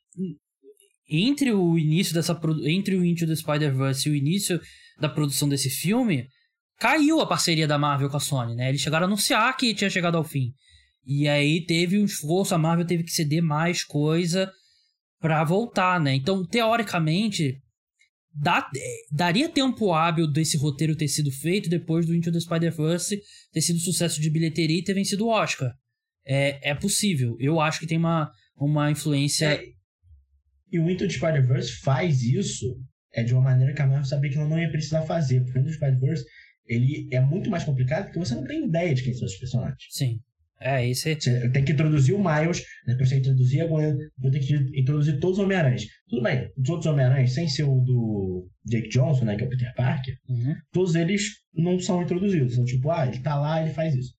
Entre 1.08 1.52
o 1.52 1.78
início 1.78 2.14
dessa. 2.14 2.38
Entre 2.64 2.96
o 2.96 3.04
Into 3.04 3.26
the 3.26 3.36
Spider-Verse 3.36 4.08
e 4.08 4.12
o 4.12 4.16
início 4.16 4.60
da 4.98 5.08
produção 5.08 5.48
desse 5.48 5.68
filme, 5.68 6.26
caiu 6.78 7.20
a 7.20 7.26
parceria 7.26 7.66
da 7.66 7.78
Marvel 7.78 8.08
com 8.08 8.16
a 8.16 8.20
Sony, 8.20 8.54
né? 8.54 8.68
Eles 8.68 8.80
chegaram 8.80 9.04
a 9.04 9.08
anunciar 9.08 9.56
que 9.56 9.74
tinha 9.74 9.90
chegado 9.90 10.16
ao 10.16 10.24
fim. 10.24 10.52
E 11.04 11.28
aí 11.28 11.64
teve 11.64 11.98
um 11.98 12.04
esforço, 12.04 12.54
a 12.54 12.58
Marvel 12.58 12.86
teve 12.86 13.04
que 13.04 13.12
ceder 13.12 13.42
mais 13.42 13.84
coisa 13.84 14.50
para 15.20 15.44
voltar, 15.44 16.00
né? 16.00 16.14
Então, 16.14 16.44
teoricamente, 16.44 17.60
dá, 18.34 18.68
daria 19.10 19.48
tempo 19.48 19.92
hábil 19.92 20.26
desse 20.26 20.56
roteiro 20.56 20.96
ter 20.96 21.08
sido 21.08 21.30
feito 21.30 21.70
depois 21.70 22.06
do 22.06 22.14
Into 22.14 22.32
the 22.32 22.40
Spider-Verse 22.40 23.20
ter 23.52 23.60
sido 23.60 23.78
sucesso 23.78 24.20
de 24.20 24.30
bilheteria 24.30 24.78
e 24.78 24.84
ter 24.84 24.94
vencido 24.94 25.26
o 25.26 25.30
Oscar. 25.30 25.72
É, 26.24 26.70
é 26.70 26.74
possível. 26.74 27.36
Eu 27.38 27.60
acho 27.60 27.78
que 27.78 27.86
tem 27.86 27.98
uma, 27.98 28.30
uma 28.56 28.90
influência. 28.90 29.54
É, 29.54 29.64
e 30.72 30.78
o 30.78 30.90
Into 30.90 31.06
the 31.06 31.14
Spider-Verse 31.14 31.80
faz 31.80 32.22
isso 32.22 32.76
é 33.14 33.22
de 33.22 33.32
uma 33.32 33.42
maneira 33.42 33.72
que 33.72 33.80
a 33.80 33.86
Marvel 33.86 34.04
sabia 34.04 34.30
que 34.30 34.36
ela 34.36 34.48
não 34.48 34.58
ia 34.58 34.70
precisar 34.70 35.02
fazer. 35.02 35.42
Porque 35.42 35.58
o 35.58 35.60
Into 35.62 35.70
the 35.70 35.76
Spider-Verse 35.76 36.24
ele 36.66 37.08
é 37.10 37.20
muito 37.20 37.50
mais 37.50 37.64
complicado 37.64 38.04
porque 38.04 38.18
você 38.18 38.34
não 38.34 38.44
tem 38.44 38.66
ideia 38.66 38.94
de 38.94 39.02
quem 39.02 39.14
são 39.14 39.26
os 39.26 39.36
personagens. 39.36 39.82
Sim. 39.90 40.20
É, 40.58 40.88
esse... 40.88 41.14
Você 41.14 41.50
tem 41.50 41.64
que 41.64 41.72
introduzir 41.72 42.14
o 42.14 42.18
Miles, 42.18 42.64
depois 42.86 43.08
você 43.08 43.16
tem 43.16 43.22
que 43.22 43.28
introduzir 43.28 43.60
a 43.60 43.66
Gwen, 43.66 43.96
depois 44.16 44.32
tem 44.32 44.40
que 44.40 44.80
introduzir 44.80 45.20
todos 45.20 45.38
os 45.38 45.44
Homem-Aranhas. 45.44 45.84
Tudo 46.08 46.22
bem, 46.22 46.50
os 46.56 46.68
outros 46.68 46.86
Homem-Aranhas, 46.86 47.32
sem 47.32 47.46
ser 47.46 47.64
o 47.64 47.80
do 47.80 48.48
Jake 48.64 48.88
Johnson, 48.88 49.26
né, 49.26 49.36
que 49.36 49.44
é 49.44 49.46
o 49.46 49.50
Peter 49.50 49.74
Parker, 49.74 50.16
uhum. 50.28 50.54
todos 50.72 50.94
eles 50.94 51.22
não 51.54 51.78
são 51.78 52.02
introduzidos. 52.02 52.54
São 52.54 52.64
tipo, 52.64 52.90
ah, 52.90 53.06
ele 53.06 53.20
tá 53.20 53.38
lá, 53.38 53.60
ele 53.60 53.74
faz 53.74 53.94
isso. 53.94 54.14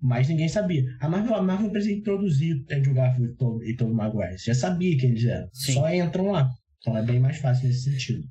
Mas 0.00 0.28
ninguém 0.28 0.48
sabia. 0.48 0.84
A 1.00 1.08
Marvel, 1.08 1.34
a 1.34 1.42
Marvel 1.42 1.70
precisa 1.70 1.94
introduzir 1.94 2.64
Andrew 2.70 2.94
Garfield 2.94 3.32
e 3.32 3.36
Tom, 3.36 3.62
e 3.62 3.76
Tom 3.76 3.92
Maguire. 3.92 4.38
Você 4.38 4.52
já 4.52 4.54
sabia 4.54 4.96
quem 4.96 5.10
eles 5.10 5.24
eram. 5.24 5.48
Sim. 5.52 5.72
Só 5.72 5.94
entram 5.94 6.30
lá. 6.30 6.48
Então 6.78 6.96
é 6.96 7.02
bem 7.02 7.18
mais 7.18 7.38
fácil 7.38 7.66
nesse 7.66 7.90
sentido. 7.90 8.22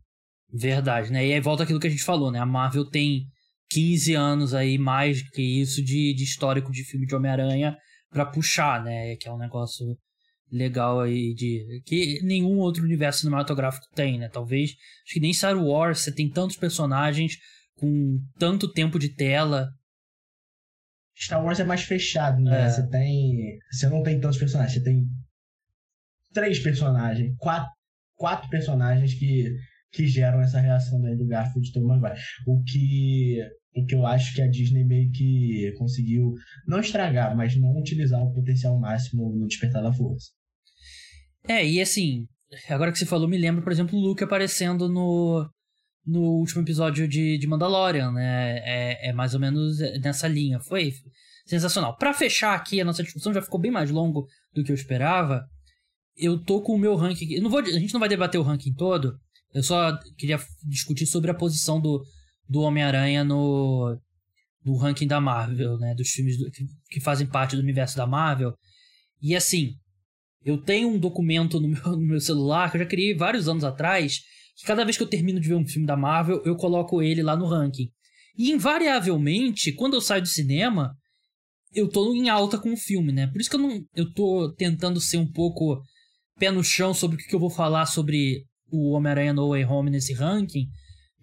Verdade, 0.51 1.11
né? 1.11 1.25
E 1.25 1.33
aí 1.33 1.39
volta 1.39 1.63
aquilo 1.63 1.79
que 1.79 1.87
a 1.87 1.89
gente 1.89 2.03
falou, 2.03 2.31
né? 2.31 2.37
A 2.37 2.45
Marvel 2.45 2.85
tem 2.85 3.25
15 3.73 4.13
anos 4.13 4.53
aí, 4.53 4.77
mais 4.77 5.27
que 5.29 5.41
isso, 5.41 5.83
de, 5.83 6.13
de 6.13 6.23
histórico 6.23 6.71
de 6.71 6.83
filme 6.83 7.07
de 7.07 7.15
Homem-Aranha 7.15 7.75
para 8.09 8.25
puxar, 8.25 8.83
né? 8.83 9.15
Que 9.15 9.27
é 9.27 9.31
um 9.31 9.37
negócio 9.37 9.97
legal 10.51 11.01
aí 11.01 11.33
de 11.33 11.81
que 11.85 12.19
nenhum 12.21 12.59
outro 12.59 12.83
universo 12.83 13.21
cinematográfico 13.21 13.87
tem, 13.95 14.19
né? 14.19 14.29
Talvez 14.29 14.69
acho 15.05 15.13
que 15.13 15.19
nem 15.19 15.33
Star 15.33 15.57
Wars 15.57 16.01
você 16.01 16.13
tem 16.13 16.29
tantos 16.29 16.55
personagens 16.55 17.37
com 17.75 18.19
tanto 18.37 18.71
tempo 18.71 18.99
de 18.99 19.09
tela. 19.09 19.67
Star 21.17 21.43
Wars 21.43 21.59
é 21.59 21.63
mais 21.63 21.81
fechado, 21.81 22.39
né? 22.39 22.65
É. 22.65 22.69
Você 22.69 22.87
tem, 22.87 23.57
você 23.71 23.89
não 23.89 24.03
tem 24.03 24.19
tantos 24.19 24.37
personagens, 24.37 24.73
você 24.73 24.83
tem 24.83 25.03
três 26.31 26.59
personagens, 26.59 27.35
quatro, 27.39 27.71
quatro 28.15 28.47
personagens 28.49 29.15
que 29.15 29.51
que 29.93 30.07
geram 30.07 30.41
essa 30.41 30.59
reação 30.59 31.05
aí 31.05 31.15
do 31.15 31.27
Garfield 31.27 31.69
e 31.69 31.71
Tom 31.71 31.85
Maguire. 31.85 32.19
O 32.47 32.63
que 32.63 33.37
o 33.75 33.85
que 33.85 33.95
eu 33.95 34.05
acho 34.05 34.35
que 34.35 34.41
a 34.41 34.47
Disney 34.47 34.83
meio 34.83 35.11
que 35.11 35.73
conseguiu 35.77 36.35
não 36.67 36.79
estragar, 36.79 37.35
mas 37.35 37.55
não 37.55 37.77
utilizar 37.77 38.21
o 38.21 38.33
potencial 38.33 38.79
máximo 38.79 39.35
no 39.35 39.47
Despertar 39.47 39.81
da 39.81 39.93
Força. 39.93 40.31
É, 41.47 41.67
e 41.67 41.81
assim, 41.81 42.25
agora 42.69 42.91
que 42.91 42.99
você 42.99 43.05
falou, 43.05 43.27
me 43.27 43.37
lembra, 43.37 43.63
por 43.63 43.71
exemplo, 43.71 43.97
o 43.97 44.01
Luke 44.01 44.23
aparecendo 44.23 44.87
no, 44.87 45.49
no 46.05 46.21
último 46.39 46.61
episódio 46.61 47.07
de, 47.07 47.37
de 47.37 47.47
Mandalorian, 47.47 48.11
né? 48.11 48.59
É, 48.59 49.09
é 49.09 49.13
mais 49.13 49.33
ou 49.33 49.39
menos 49.39 49.79
nessa 50.01 50.27
linha. 50.27 50.59
Foi 50.59 50.93
sensacional. 51.45 51.97
Para 51.97 52.13
fechar 52.13 52.53
aqui, 52.53 52.79
a 52.79 52.85
nossa 52.85 53.03
discussão 53.03 53.33
já 53.33 53.41
ficou 53.41 53.59
bem 53.59 53.71
mais 53.71 53.89
longo 53.89 54.27
do 54.53 54.63
que 54.63 54.71
eu 54.71 54.75
esperava. 54.75 55.45
Eu 56.15 56.39
tô 56.39 56.61
com 56.61 56.73
o 56.75 56.79
meu 56.79 56.95
ranking. 56.95 57.33
Eu 57.33 57.41
não 57.41 57.49
vou, 57.49 57.59
a 57.59 57.79
gente 57.79 57.93
não 57.93 57.99
vai 57.99 58.09
debater 58.09 58.39
o 58.39 58.43
ranking 58.43 58.73
todo. 58.73 59.17
Eu 59.53 59.63
só 59.63 59.97
queria 60.17 60.39
discutir 60.63 61.05
sobre 61.05 61.29
a 61.31 61.35
posição 61.35 61.79
do, 61.79 62.03
do 62.53 62.61
Homem-Aranha 62.61 63.23
no, 63.23 63.99
no 64.63 64.77
ranking 64.77 65.07
da 65.07 65.19
Marvel, 65.19 65.79
né? 65.79 65.95
Dos 65.95 66.09
filmes 66.09 66.37
do, 66.37 66.51
que, 66.51 66.63
que 66.91 66.99
fazem 66.99 67.25
parte 67.25 67.55
do 67.55 67.63
universo 67.63 67.97
da 67.97 68.05
Marvel. 68.05 68.53
E 69.19 69.35
assim, 69.35 69.73
eu 70.45 70.61
tenho 70.61 70.87
um 70.87 70.99
documento 70.99 71.59
no 71.59 71.67
meu, 71.73 71.83
no 71.83 72.05
meu 72.05 72.21
celular 72.21 72.69
que 72.69 72.77
eu 72.77 72.81
já 72.81 72.87
criei 72.87 73.15
vários 73.15 73.49
anos 73.49 73.63
atrás, 73.63 74.19
que 74.55 74.67
cada 74.67 74.83
vez 74.83 74.95
que 74.95 75.01
eu 75.01 75.09
termino 75.09 75.39
de 75.39 75.49
ver 75.49 75.55
um 75.55 75.65
filme 75.65 75.87
da 75.87 75.97
Marvel, 75.97 76.43
eu 76.45 76.55
coloco 76.55 77.01
ele 77.01 77.23
lá 77.23 77.35
no 77.35 77.47
ranking. 77.47 77.89
E 78.37 78.51
invariavelmente, 78.51 79.73
quando 79.73 79.95
eu 79.95 80.01
saio 80.01 80.21
do 80.21 80.27
cinema, 80.27 80.95
eu 81.73 81.89
tô 81.89 82.13
em 82.13 82.29
alta 82.29 82.59
com 82.59 82.71
o 82.71 82.77
filme, 82.77 83.11
né? 83.11 83.25
Por 83.25 83.41
isso 83.41 83.49
que 83.49 83.55
eu 83.55 83.61
não. 83.61 83.83
Eu 83.95 84.13
tô 84.13 84.53
tentando 84.53 85.01
ser 85.01 85.17
um 85.17 85.31
pouco 85.31 85.81
pé 86.37 86.51
no 86.51 86.63
chão 86.63 86.93
sobre 86.93 87.15
o 87.15 87.19
que 87.19 87.33
eu 87.33 87.39
vou 87.39 87.49
falar 87.49 87.87
sobre 87.87 88.45
o 88.69 88.91
Homem-Aranha 88.91 89.33
No 89.33 89.49
Way 89.49 89.65
Home 89.65 89.89
nesse 89.89 90.13
ranking. 90.13 90.67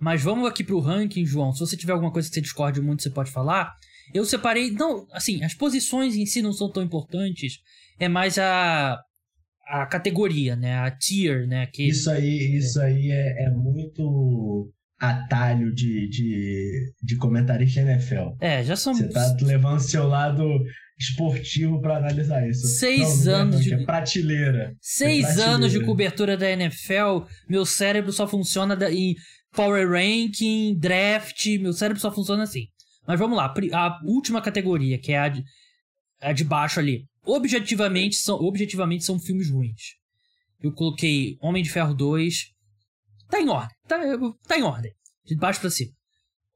Mas 0.01 0.23
vamos 0.23 0.49
aqui 0.49 0.65
pro 0.65 0.81
ranking, 0.81 1.27
João. 1.27 1.53
Se 1.53 1.61
você 1.61 1.77
tiver 1.77 1.93
alguma 1.93 2.11
coisa 2.11 2.29
que 2.29 2.35
você 2.35 2.41
discorde 2.41 2.81
muito, 2.81 3.03
você 3.03 3.11
pode 3.11 3.31
falar. 3.31 3.75
Eu 4.15 4.25
separei. 4.25 4.71
Não, 4.71 5.07
assim, 5.13 5.45
as 5.45 5.55
posições 5.55 6.17
em 6.17 6.25
si 6.25 6.41
não 6.41 6.53
são 6.53 6.71
tão 6.71 6.83
importantes. 6.83 7.59
É 7.99 8.09
mais 8.09 8.39
a 8.39 8.99
a 9.71 9.87
categoria, 9.87 10.57
né? 10.57 10.79
A 10.79 10.91
tier, 10.91 11.47
né? 11.47 11.67
Que... 11.67 11.89
Isso 11.89 12.11
aí, 12.11 12.57
isso 12.57 12.81
aí 12.81 13.11
é, 13.13 13.45
é 13.45 13.51
muito 13.51 14.69
atalho 14.99 15.73
de, 15.73 16.09
de, 16.09 16.93
de 17.01 17.17
comentarista 17.17 17.81
NFL. 17.81 18.35
É, 18.41 18.65
já 18.65 18.77
são. 18.77 18.93
Você 18.93 19.09
tá 19.09 19.37
levando 19.41 19.79
seu 19.79 20.07
lado 20.07 20.45
esportivo 20.99 21.81
para 21.81 21.97
analisar 21.97 22.47
isso. 22.47 22.67
Seis 22.67 23.25
não, 23.25 23.35
anos 23.35 23.57
não, 23.57 23.63
de. 23.63 23.75
É 23.75 23.85
prateleira. 23.85 24.75
Seis 24.81 25.21
é 25.21 25.27
prateleira. 25.27 25.55
anos 25.55 25.73
de 25.73 25.85
cobertura 25.85 26.37
da 26.37 26.51
NFL, 26.51 27.25
meu 27.49 27.65
cérebro 27.65 28.13
só 28.13 28.27
funciona 28.27 28.77
em 28.91 29.15
Power 29.53 29.89
Ranking, 29.89 30.79
Draft, 30.79 31.47
meu 31.59 31.73
cérebro 31.73 32.01
só 32.01 32.13
funciona 32.13 32.45
assim. 32.45 32.67
Mas 33.07 33.19
vamos 33.19 33.37
lá, 33.37 33.53
a 33.73 34.01
última 34.05 34.41
categoria, 34.41 34.99
que 34.99 35.13
é 35.13 35.19
a 35.19 35.29
de, 35.29 35.43
a 36.21 36.33
de 36.33 36.45
baixo 36.45 36.79
ali 36.79 37.11
objetivamente 37.25 38.17
são, 38.17 38.37
objetivamente 38.37 39.05
são 39.05 39.19
filmes 39.19 39.51
ruins. 39.51 39.97
Eu 40.61 40.73
coloquei 40.73 41.37
Homem 41.41 41.63
de 41.63 41.71
Ferro 41.71 41.95
2. 41.95 42.47
Tá 43.29 43.41
em 43.41 43.49
ordem. 43.49 43.77
Tá, 43.87 43.99
tá 44.47 44.59
em 44.59 44.63
ordem. 44.63 44.93
De 45.25 45.37
baixo 45.37 45.61
pra 45.61 45.71
cima. 45.71 45.93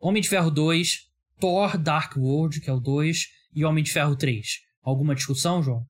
Homem 0.01 0.21
de 0.21 0.29
Ferro 0.29 0.51
2, 0.51 0.99
Thor 1.41 1.79
Dark 1.79 2.17
World, 2.17 2.61
que 2.61 2.69
é 2.69 2.73
o 2.73 2.81
2, 2.81 3.27
e 3.55 3.65
Homem 3.65 3.83
de 3.83 3.93
Ferro 3.93 4.17
3. 4.17 4.47
Alguma 4.83 5.15
discussão, 5.15 5.63
João? 5.63 5.87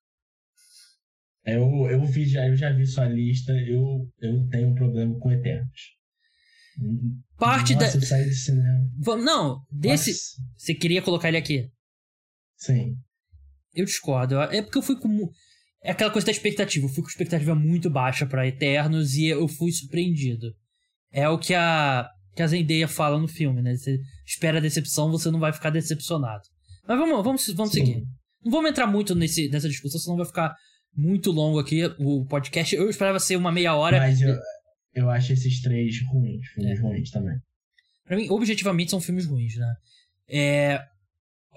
Eu, 1.44 1.62
eu, 1.90 2.04
vi, 2.06 2.26
já, 2.26 2.46
eu 2.46 2.56
já 2.56 2.72
vi 2.72 2.86
sua 2.86 3.06
lista, 3.06 3.52
eu, 3.52 4.08
eu 4.20 4.48
tenho 4.48 4.68
um 4.68 4.74
problema 4.74 5.18
com 5.18 5.32
Eternos. 5.32 5.94
Parte 7.38 7.74
Nossa, 7.74 7.98
da. 7.98 8.06
Sair 8.06 8.28
de 8.28 8.34
cinema. 8.34 8.90
Não, 9.22 9.60
desse. 9.70 10.10
Nossa. 10.10 10.22
Você 10.56 10.74
queria 10.74 11.02
colocar 11.02 11.28
ele 11.28 11.36
aqui? 11.36 11.68
Sim. 12.56 12.96
Eu 13.74 13.84
discordo. 13.84 14.40
É 14.40 14.62
porque 14.62 14.78
eu 14.78 14.82
fui 14.82 14.96
com. 14.98 15.30
É 15.82 15.90
aquela 15.90 16.10
coisa 16.10 16.26
da 16.26 16.32
expectativa. 16.32 16.86
Eu 16.86 16.90
fui 16.90 17.02
com 17.02 17.08
expectativa 17.08 17.54
muito 17.54 17.90
baixa 17.90 18.24
para 18.26 18.46
Eternos 18.46 19.14
e 19.14 19.26
eu 19.26 19.46
fui 19.46 19.70
surpreendido. 19.70 20.54
É 21.12 21.28
o 21.28 21.38
que 21.38 21.54
a, 21.54 22.08
que 22.34 22.42
a 22.42 22.46
Zendaya 22.46 22.88
fala 22.88 23.18
no 23.20 23.28
filme, 23.28 23.60
né? 23.60 23.76
Você 23.76 24.00
espera 24.26 24.58
a 24.58 24.60
decepção, 24.60 25.10
você 25.10 25.30
não 25.30 25.38
vai 25.38 25.52
ficar 25.52 25.70
decepcionado. 25.70 26.42
Mas 26.88 26.98
vamos, 26.98 27.24
vamos, 27.24 27.46
vamos 27.54 27.72
seguir. 27.72 28.02
Não 28.44 28.50
vamos 28.50 28.70
entrar 28.70 28.86
muito 28.86 29.14
nesse, 29.14 29.48
nessa 29.48 29.68
discussão, 29.68 30.00
senão 30.00 30.16
vai 30.16 30.26
ficar 30.26 30.54
muito 30.96 31.30
longo 31.30 31.58
aqui 31.58 31.84
o 31.98 32.24
podcast. 32.26 32.74
Eu 32.74 32.88
esperava 32.88 33.18
ser 33.18 33.36
uma 33.36 33.52
meia 33.52 33.74
hora. 33.74 33.98
Mas 33.98 34.20
eu, 34.20 34.36
eu 34.94 35.10
acho 35.10 35.32
esses 35.32 35.60
três 35.60 35.96
ruins, 36.10 36.46
filmes 36.48 36.78
é. 36.78 36.82
ruins 36.82 37.10
também. 37.10 37.36
Pra 38.04 38.16
mim, 38.16 38.28
objetivamente, 38.30 38.90
são 38.90 39.00
filmes 39.00 39.26
ruins, 39.26 39.56
né? 39.56 39.74
É, 40.28 40.80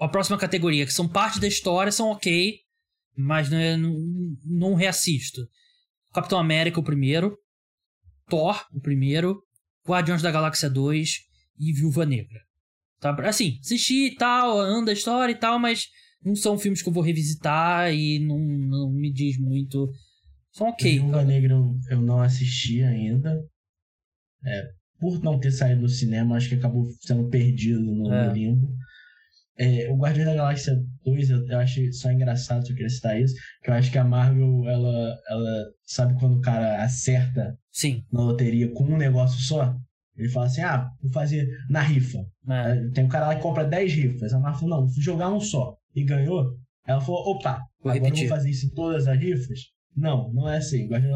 a 0.00 0.08
próxima 0.08 0.38
categoria, 0.38 0.86
que 0.86 0.92
são 0.92 1.08
parte 1.08 1.40
da 1.40 1.46
história, 1.46 1.92
são 1.92 2.10
ok, 2.10 2.58
mas 3.16 3.50
não, 3.50 3.58
é, 3.58 3.76
não, 3.76 3.96
não 4.44 4.74
reassisto. 4.74 5.46
Capitão 6.12 6.38
América, 6.38 6.80
o 6.80 6.84
primeiro. 6.84 7.36
Thor, 8.28 8.64
o 8.72 8.80
primeiro. 8.80 9.42
Guardiões 9.86 10.22
da 10.22 10.30
Galáxia 10.30 10.68
2 10.68 11.20
e 11.58 11.72
Viúva 11.72 12.04
Negra. 12.04 12.40
Tá? 13.00 13.14
Assim, 13.26 13.58
assisti 13.60 14.06
e 14.06 14.14
tal, 14.16 14.58
anda 14.58 14.90
a 14.90 14.94
história 14.94 15.32
e 15.32 15.36
tal, 15.36 15.58
mas 15.58 15.88
não 16.22 16.34
são 16.34 16.58
filmes 16.58 16.82
que 16.82 16.88
eu 16.88 16.92
vou 16.92 17.02
revisitar 17.02 17.92
e 17.94 18.18
não, 18.18 18.38
não 18.38 18.92
me 18.92 19.12
diz 19.12 19.38
muito. 19.38 19.90
São 20.58 20.68
ok. 20.68 20.98
Viúva 20.98 21.24
Negra 21.24 21.52
eu, 21.52 21.78
eu 21.88 22.02
não 22.02 22.20
assisti 22.20 22.82
ainda. 22.82 23.40
É, 24.44 24.68
por 24.98 25.22
não 25.22 25.38
ter 25.38 25.52
saído 25.52 25.82
do 25.82 25.88
cinema, 25.88 26.36
acho 26.36 26.48
que 26.48 26.56
acabou 26.56 26.84
sendo 27.00 27.28
perdido 27.28 27.80
no, 27.80 28.12
é. 28.12 28.26
no 28.26 28.32
limbo. 28.32 28.68
É, 29.56 29.88
o 29.88 29.96
Guardião 29.96 30.26
da 30.26 30.34
Galáxia 30.34 30.76
2, 31.04 31.30
eu, 31.30 31.46
eu 31.46 31.58
acho 31.58 31.92
só 31.92 32.10
engraçado 32.10 32.64
se 32.64 32.72
eu 32.72 32.76
queria 32.76 32.90
citar 32.90 33.20
isso, 33.20 33.34
que 33.62 33.70
eu 33.70 33.74
acho 33.74 33.90
que 33.90 33.98
a 33.98 34.04
Marvel, 34.04 34.68
ela, 34.68 35.16
ela 35.28 35.64
sabe 35.84 36.18
quando 36.18 36.38
o 36.38 36.40
cara 36.40 36.82
acerta 36.82 37.56
Sim. 37.72 38.02
na 38.12 38.22
loteria 38.22 38.72
com 38.72 38.84
um 38.84 38.96
negócio 38.96 39.40
só? 39.40 39.76
Ele 40.16 40.28
fala 40.28 40.46
assim, 40.46 40.62
ah, 40.62 40.88
vou 41.00 41.12
fazer 41.12 41.48
na 41.70 41.80
rifa. 41.80 42.18
É. 42.48 42.88
Tem 42.90 43.04
um 43.04 43.08
cara 43.08 43.28
lá 43.28 43.36
que 43.36 43.42
compra 43.42 43.64
10 43.64 43.92
rifas. 43.92 44.32
A 44.32 44.40
Marvel 44.40 44.60
falou, 44.60 44.80
não, 44.80 44.86
vou 44.88 45.02
jogar 45.02 45.32
um 45.32 45.40
só. 45.40 45.76
E 45.94 46.04
ganhou. 46.04 46.56
Ela 46.84 47.00
falou, 47.00 47.20
opa, 47.30 47.60
vou 47.80 47.92
agora 47.92 48.04
repetir. 48.04 48.28
vou 48.28 48.36
fazer 48.36 48.50
isso 48.50 48.66
em 48.66 48.70
todas 48.70 49.06
as 49.06 49.16
rifas? 49.16 49.77
Não, 49.98 50.32
não 50.32 50.48
é 50.48 50.58
assim. 50.58 50.86
Guardião 50.86 51.12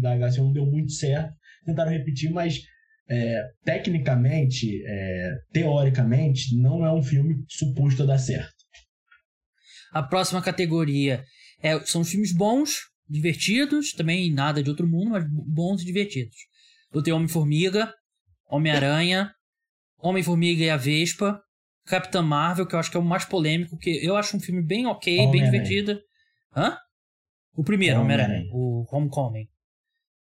da 0.00 0.16
Galáxia 0.16 0.42
não 0.42 0.52
deu 0.52 0.66
muito 0.66 0.92
certo. 0.92 1.34
Tentaram 1.64 1.90
repetir, 1.90 2.30
mas 2.30 2.60
é, 3.08 3.42
tecnicamente, 3.64 4.82
é, 4.86 5.32
teoricamente, 5.52 6.56
não 6.56 6.84
é 6.84 6.92
um 6.92 7.02
filme 7.02 7.44
suposto 7.48 8.02
a 8.02 8.06
dar 8.06 8.18
certo. 8.18 8.54
A 9.92 10.02
próxima 10.02 10.42
categoria 10.42 11.24
é, 11.62 11.78
são 11.80 12.04
filmes 12.04 12.32
bons, 12.32 12.80
divertidos, 13.08 13.92
também 13.92 14.32
nada 14.32 14.62
de 14.62 14.68
outro 14.68 14.86
mundo, 14.86 15.10
mas 15.10 15.24
bons 15.28 15.82
e 15.82 15.86
divertidos. 15.86 16.36
Eu 16.92 17.02
tenho 17.02 17.16
Homem-Formiga, 17.16 17.92
Homem-Aranha, 18.48 19.32
Homem-Formiga 19.98 20.64
e 20.64 20.70
a 20.70 20.76
Vespa, 20.76 21.40
Capitã 21.86 22.20
Marvel, 22.20 22.66
que 22.66 22.74
eu 22.74 22.78
acho 22.78 22.90
que 22.90 22.96
é 22.96 23.00
o 23.00 23.04
mais 23.04 23.24
polêmico, 23.24 23.78
que 23.78 24.04
eu 24.04 24.16
acho 24.16 24.36
um 24.36 24.40
filme 24.40 24.62
bem 24.62 24.86
ok, 24.86 25.30
bem 25.30 25.44
divertido. 25.44 26.00
Hã? 26.54 26.76
O 27.56 27.64
primeiro, 27.64 28.00
Homem-Aranha, 28.00 28.48
o 28.52 28.84
Homecoming. 28.92 29.48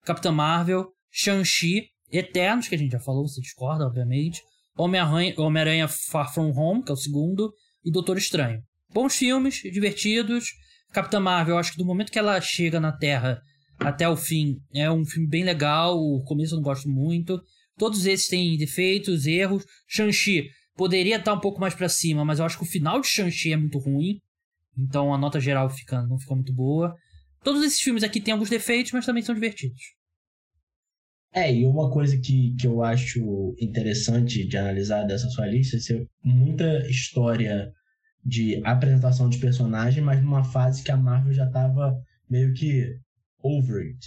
Capitã 0.05 0.31
Marvel, 0.31 0.87
Shang-Chi, 1.11 1.89
Eternos, 2.09 2.69
que 2.69 2.75
a 2.75 2.77
gente 2.77 2.91
já 2.91 2.99
falou, 2.99 3.27
você 3.27 3.41
discorda, 3.41 3.85
obviamente. 3.85 4.41
Homem-Aranha 4.77 5.35
Homem 5.37 5.87
Far 6.09 6.33
From 6.33 6.51
Home, 6.51 6.83
que 6.83 6.89
é 6.89 6.93
o 6.93 6.97
segundo. 6.97 7.51
E 7.83 7.91
Doutor 7.91 8.17
Estranho. 8.17 8.61
Bons 8.93 9.17
filmes, 9.17 9.55
divertidos. 9.55 10.45
Capitã 10.93 11.19
Marvel, 11.19 11.57
acho 11.57 11.73
que 11.73 11.77
do 11.77 11.85
momento 11.85 12.11
que 12.11 12.19
ela 12.19 12.39
chega 12.39 12.79
na 12.79 12.93
Terra 12.93 13.41
até 13.77 14.07
o 14.07 14.15
fim, 14.15 14.55
é 14.73 14.89
um 14.89 15.05
filme 15.05 15.27
bem 15.27 15.43
legal. 15.43 15.97
O 15.97 16.23
começo 16.23 16.53
eu 16.53 16.57
não 16.57 16.63
gosto 16.63 16.89
muito. 16.89 17.41
Todos 17.77 18.05
esses 18.05 18.27
têm 18.29 18.57
defeitos, 18.57 19.27
erros. 19.27 19.65
Shang-Chi 19.87 20.47
poderia 20.75 21.17
estar 21.17 21.33
um 21.33 21.39
pouco 21.39 21.59
mais 21.59 21.75
para 21.75 21.89
cima, 21.89 22.23
mas 22.23 22.39
eu 22.39 22.45
acho 22.45 22.57
que 22.57 22.63
o 22.63 22.67
final 22.67 23.01
de 23.01 23.07
Shang-Chi 23.07 23.51
é 23.51 23.57
muito 23.57 23.77
ruim. 23.79 24.21
Então 24.77 25.13
a 25.13 25.17
nota 25.17 25.39
geral 25.39 25.69
fica, 25.69 26.01
não 26.03 26.17
fica 26.17 26.33
muito 26.33 26.53
boa. 26.53 26.95
Todos 27.47 27.63
esses 27.63 27.79
filmes 27.79 28.03
aqui 28.03 28.19
têm 28.19 28.33
alguns 28.33 28.49
defeitos, 28.49 28.91
mas 28.91 29.05
também 29.05 29.23
são 29.23 29.33
divertidos. 29.33 29.79
É, 31.33 31.55
e 31.55 31.65
uma 31.65 31.89
coisa 31.89 32.19
que, 32.19 32.53
que 32.59 32.67
eu 32.67 32.83
acho 32.83 33.55
interessante 33.61 34.45
de 34.45 34.57
analisar 34.57 35.05
dessa 35.05 35.29
sua 35.29 35.47
lista 35.47 35.77
é 35.77 35.79
ser 35.79 36.05
muita 36.21 36.85
história 36.89 37.71
de 38.21 38.61
apresentação 38.65 39.29
de 39.29 39.37
personagem, 39.37 40.03
mas 40.03 40.21
numa 40.21 40.43
fase 40.43 40.83
que 40.83 40.91
a 40.91 40.97
Marvel 40.97 41.31
já 41.31 41.45
estava 41.45 41.95
meio 42.29 42.53
que 42.53 42.85
over 43.41 43.81
it. 43.81 43.97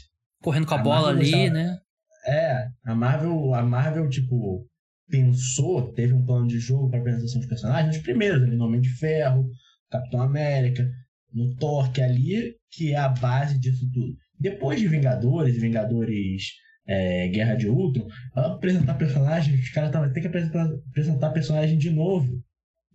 Correndo 0.42 0.66
com 0.66 0.74
a, 0.74 0.78
a 0.78 0.82
bola 0.82 1.14
Marvel 1.14 1.38
ali, 1.38 1.48
né? 1.48 1.78
É, 2.26 2.68
a 2.84 2.94
Marvel, 2.94 3.54
a 3.54 3.62
Marvel, 3.62 4.06
tipo, 4.10 4.68
pensou, 5.08 5.94
teve 5.94 6.12
um 6.12 6.26
plano 6.26 6.46
de 6.46 6.58
jogo 6.58 6.90
para 6.90 7.00
apresentação 7.00 7.40
de 7.40 7.48
personagens, 7.48 7.96
os 7.96 8.02
primeiros 8.02 8.42
ali, 8.42 8.54
no 8.54 8.66
Homem 8.66 8.82
de 8.82 8.90
Ferro, 8.90 9.48
Capitão 9.90 10.20
América, 10.20 10.86
no 11.32 11.54
Thor, 11.56 11.90
que 11.92 12.00
é 12.00 12.04
ali 12.04 12.54
que 12.70 12.92
é 12.92 12.96
a 12.96 13.08
base 13.08 13.58
disso 13.58 13.88
tudo. 13.92 14.14
Depois 14.38 14.80
de 14.80 14.88
Vingadores 14.88 15.60
Vingadores 15.60 16.44
é, 16.86 17.28
Guerra 17.28 17.54
de 17.54 17.68
Ultron, 17.68 18.06
apresentar 18.34 18.94
personagens, 18.94 19.60
os 19.60 19.70
caras 19.70 19.90
têm 20.12 20.22
que 20.22 20.28
apresentar, 20.28 20.68
apresentar 20.88 21.30
personagem 21.30 21.78
de 21.78 21.90
novo. 21.90 22.42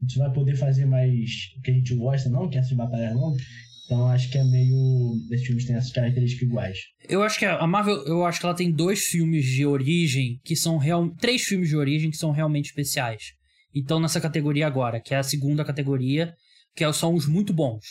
A 0.01 0.05
gente 0.05 0.17
vai 0.17 0.31
poder 0.33 0.55
fazer 0.55 0.85
mais 0.85 1.29
o 1.57 1.61
que 1.61 1.71
a 1.71 1.73
gente 1.73 1.95
gosta, 1.95 2.29
não, 2.29 2.49
que 2.49 2.57
é 2.57 2.59
essas 2.59 2.73
batalhas 2.73 3.13
longas. 3.13 3.41
Então 3.85 4.07
acho 4.07 4.29
que 4.31 4.37
é 4.37 4.43
meio. 4.43 5.13
Esses 5.31 5.45
filmes 5.45 5.65
têm 5.65 5.75
essas 5.75 5.91
características 5.91 6.47
iguais. 6.47 6.79
Eu 7.07 7.21
acho 7.21 7.37
que 7.37 7.45
a 7.45 7.65
Marvel, 7.67 8.03
eu 8.05 8.25
acho 8.25 8.39
que 8.39 8.45
ela 8.45 8.55
tem 8.55 8.71
dois 8.71 9.05
filmes 9.05 9.45
de 9.45 9.65
origem 9.65 10.39
que 10.43 10.55
são 10.55 10.77
real. 10.77 11.09
Três 11.15 11.43
filmes 11.43 11.69
de 11.69 11.77
origem 11.77 12.09
que 12.09 12.17
são 12.17 12.31
realmente 12.31 12.65
especiais. 12.65 13.33
Então 13.73 13.99
nessa 13.99 14.19
categoria 14.19 14.65
agora, 14.65 14.99
que 14.99 15.13
é 15.13 15.17
a 15.17 15.23
segunda 15.23 15.63
categoria, 15.63 16.33
que 16.75 16.91
são 16.93 17.13
os 17.13 17.27
muito 17.27 17.53
bons. 17.53 17.85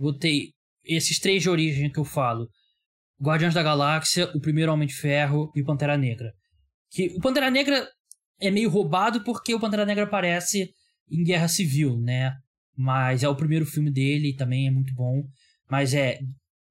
Botei 0.00 0.52
esses 0.82 1.18
três 1.18 1.42
de 1.42 1.50
origem 1.50 1.90
que 1.90 2.00
eu 2.00 2.04
falo. 2.04 2.48
Guardiões 3.22 3.52
da 3.52 3.62
Galáxia, 3.62 4.30
o 4.34 4.40
primeiro 4.40 4.72
Homem 4.72 4.88
de 4.88 4.94
Ferro 4.94 5.52
e 5.54 5.62
Pantera 5.62 5.98
Negra. 5.98 6.32
Que 6.90 7.08
o 7.08 7.20
Pantera 7.20 7.50
Negra 7.50 7.86
é 8.40 8.50
meio 8.50 8.70
roubado 8.70 9.22
porque 9.22 9.54
o 9.54 9.60
Pantera 9.60 9.84
Negra 9.84 10.04
aparece 10.04 10.70
em 11.10 11.22
Guerra 11.22 11.48
Civil, 11.48 12.00
né? 12.00 12.32
Mas 12.74 13.22
é 13.22 13.28
o 13.28 13.36
primeiro 13.36 13.66
filme 13.66 13.90
dele, 13.90 14.34
também 14.34 14.66
é 14.66 14.70
muito 14.70 14.94
bom. 14.94 15.22
Mas 15.70 15.92
é. 15.92 16.18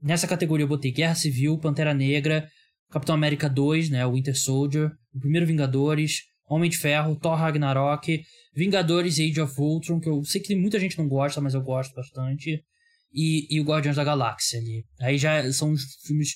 Nessa 0.02 0.28
categoria 0.28 0.64
eu 0.64 0.68
botei 0.68 0.92
Guerra 0.92 1.14
Civil, 1.14 1.60
Pantera 1.60 1.94
Negra, 1.94 2.50
Capitão 2.90 3.14
América 3.14 3.48
2, 3.48 3.90
né? 3.90 4.08
Winter 4.08 4.36
Soldier, 4.36 4.90
o 5.14 5.20
primeiro 5.20 5.46
Vingadores, 5.46 6.22
Homem 6.50 6.70
de 6.70 6.78
Ferro, 6.78 7.16
Thor 7.16 7.36
Ragnarok, 7.36 8.24
Vingadores 8.56 9.20
Age 9.20 9.40
of 9.40 9.54
Ultron, 9.60 10.00
que 10.00 10.10
eu 10.10 10.24
sei 10.24 10.42
que 10.42 10.56
muita 10.56 10.80
gente 10.80 10.98
não 10.98 11.08
gosta, 11.08 11.40
mas 11.40 11.54
eu 11.54 11.62
gosto 11.62 11.94
bastante. 11.94 12.64
E, 13.12 13.48
e 13.50 13.60
o 13.60 13.64
Guardiões 13.64 13.96
da 13.96 14.04
Galáxia 14.04 14.60
ali. 14.60 14.86
Aí 15.02 15.18
já 15.18 15.52
são 15.52 15.72
os 15.72 15.82
filmes. 16.06 16.36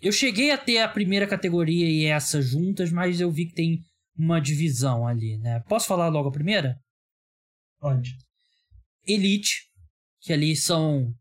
Eu 0.00 0.12
cheguei 0.12 0.50
a 0.50 0.58
ter 0.58 0.78
a 0.78 0.88
primeira 0.88 1.26
categoria 1.26 1.88
e 1.88 2.04
essa 2.04 2.40
juntas, 2.40 2.92
mas 2.92 3.20
eu 3.20 3.30
vi 3.30 3.46
que 3.46 3.54
tem 3.54 3.80
uma 4.16 4.40
divisão 4.40 5.06
ali, 5.06 5.38
né? 5.38 5.60
Posso 5.68 5.86
falar 5.86 6.08
logo 6.08 6.28
a 6.28 6.32
primeira? 6.32 6.76
Pode. 7.80 8.16
Elite, 9.06 9.64
que 10.20 10.32
ali 10.32 10.56
são 10.56 11.12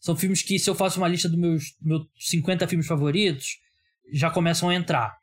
são 0.00 0.16
filmes 0.16 0.42
que 0.42 0.58
se 0.58 0.68
eu 0.68 0.74
faço 0.74 0.98
uma 0.98 1.08
lista 1.08 1.28
dos 1.28 1.38
meus, 1.38 1.64
meus 1.80 2.06
50 2.18 2.66
filmes 2.66 2.86
favoritos, 2.86 3.58
já 4.12 4.30
começam 4.30 4.70
a 4.70 4.74
entrar. 4.74 5.14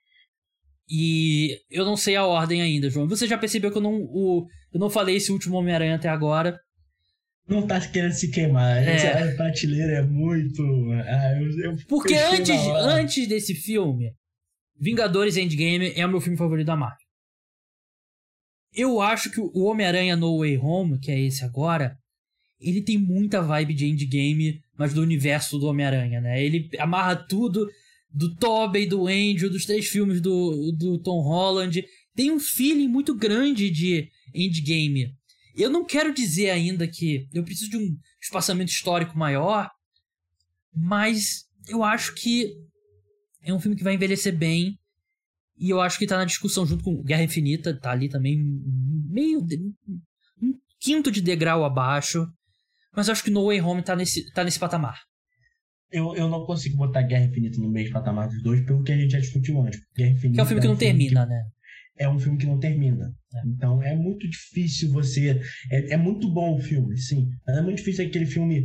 E 0.87 1.59
eu 1.69 1.83
não 1.83 1.97
sei 1.97 2.15
a 2.15 2.25
ordem 2.25 2.61
ainda, 2.61 2.89
João. 2.89 3.07
Você 3.07 3.27
já 3.27 3.37
percebeu 3.37 3.71
que 3.71 3.77
eu 3.77 3.81
não, 3.81 3.95
o, 3.95 4.47
eu 4.71 4.79
não 4.79 4.89
falei 4.89 5.17
esse 5.17 5.31
último 5.31 5.57
Homem-Aranha 5.57 5.95
até 5.95 6.07
agora. 6.07 6.57
Não 7.47 7.65
tá 7.65 7.79
querendo 7.79 8.11
se 8.11 8.29
queimar. 8.29 8.77
É. 8.77 8.95
Essa 8.95 9.35
prateleira 9.35 9.99
é 9.99 10.01
muito. 10.01 10.61
Ah, 11.05 11.41
eu, 11.41 11.71
eu 11.71 11.77
Porque 11.87 12.13
antes, 12.13 12.55
antes 12.83 13.27
desse 13.27 13.55
filme, 13.55 14.13
Vingadores 14.79 15.37
Endgame 15.37 15.93
é 15.95 16.05
o 16.05 16.09
meu 16.09 16.21
filme 16.21 16.37
favorito 16.37 16.67
da 16.67 16.75
Marvel. 16.75 17.07
Eu 18.73 19.01
acho 19.01 19.31
que 19.31 19.39
o 19.39 19.63
Homem-Aranha 19.63 20.15
No 20.15 20.39
Way 20.39 20.57
Home, 20.57 20.99
que 20.99 21.09
é 21.09 21.19
esse 21.19 21.43
agora, 21.43 21.97
ele 22.59 22.81
tem 22.81 22.97
muita 22.97 23.41
vibe 23.41 23.73
de 23.73 23.87
endgame, 23.87 24.59
mas 24.77 24.93
do 24.93 25.01
universo 25.01 25.57
do 25.57 25.67
Homem-Aranha, 25.67 26.21
né? 26.21 26.43
Ele 26.43 26.69
amarra 26.77 27.15
tudo 27.15 27.67
do 28.13 28.35
Tobey, 28.35 28.85
do 28.85 29.07
Andrew, 29.07 29.49
dos 29.49 29.65
três 29.65 29.87
filmes 29.87 30.21
do, 30.21 30.71
do 30.77 30.99
Tom 30.99 31.21
Holland. 31.21 31.83
Tem 32.15 32.31
um 32.31 32.39
feeling 32.39 32.87
muito 32.87 33.15
grande 33.15 33.69
de 33.69 34.09
endgame. 34.33 35.16
Eu 35.57 35.71
não 35.71 35.83
quero 35.83 36.13
dizer 36.13 36.51
ainda 36.51 36.87
que 36.87 37.27
eu 37.33 37.43
preciso 37.43 37.71
de 37.71 37.77
um 37.77 37.97
espaçamento 38.21 38.71
histórico 38.71 39.17
maior, 39.17 39.69
mas 40.71 41.45
eu 41.67 41.83
acho 41.83 42.13
que 42.13 42.53
é 43.41 43.51
um 43.51 43.59
filme 43.59 43.75
que 43.75 43.83
vai 43.83 43.95
envelhecer 43.95 44.37
bem. 44.37 44.77
E 45.57 45.71
eu 45.71 45.81
acho 45.81 45.97
que 45.97 46.05
tá 46.05 46.17
na 46.17 46.25
discussão 46.25 46.67
junto 46.67 46.83
com 46.83 47.01
Guerra 47.01 47.23
Infinita, 47.23 47.77
tá 47.79 47.91
ali 47.91 48.07
também 48.07 48.37
meio. 49.09 49.39
um 50.39 50.53
quinto 50.79 51.09
de 51.11 51.21
degrau 51.21 51.65
abaixo. 51.65 52.27
Mas 52.95 53.07
eu 53.07 53.13
acho 53.13 53.23
que 53.23 53.31
No 53.31 53.47
Way 53.47 53.61
Home 53.61 53.81
tá 53.81 53.95
nesse, 53.95 54.31
tá 54.33 54.43
nesse 54.43 54.59
patamar. 54.59 55.01
Eu, 55.91 56.15
eu 56.15 56.29
não 56.29 56.45
consigo 56.45 56.77
botar 56.77 57.01
Guerra 57.01 57.25
Infinita 57.25 57.59
no 57.59 57.69
mesmo 57.69 57.93
patamar 57.93 58.27
dos 58.27 58.43
dois, 58.43 58.63
pelo 58.63 58.83
que 58.83 58.91
a 58.91 58.97
gente 58.97 59.11
já 59.11 59.19
discutiu 59.19 59.59
antes. 59.61 59.79
Guerra 59.95 60.11
Infinita 60.11 60.35
que 60.35 60.39
é 60.39 60.43
um 60.43 60.45
filme 60.45 60.61
que 60.61 60.67
não 60.67 60.73
é 60.73 60.75
um 60.75 60.79
termina, 60.79 61.23
que, 61.23 61.29
né? 61.29 61.45
É 61.99 62.07
um 62.07 62.19
filme 62.19 62.37
que 62.37 62.45
não 62.45 62.59
termina. 62.59 63.11
É. 63.33 63.47
Então 63.47 63.81
é 63.81 63.95
muito 63.95 64.29
difícil 64.29 64.91
você. 64.91 65.41
É, 65.71 65.93
é 65.93 65.97
muito 65.97 66.31
bom 66.31 66.55
o 66.55 66.61
filme, 66.61 66.97
sim. 66.97 67.27
Mas 67.45 67.57
é 67.57 67.61
muito 67.61 67.77
difícil 67.77 68.05
aquele 68.05 68.25
filme. 68.25 68.63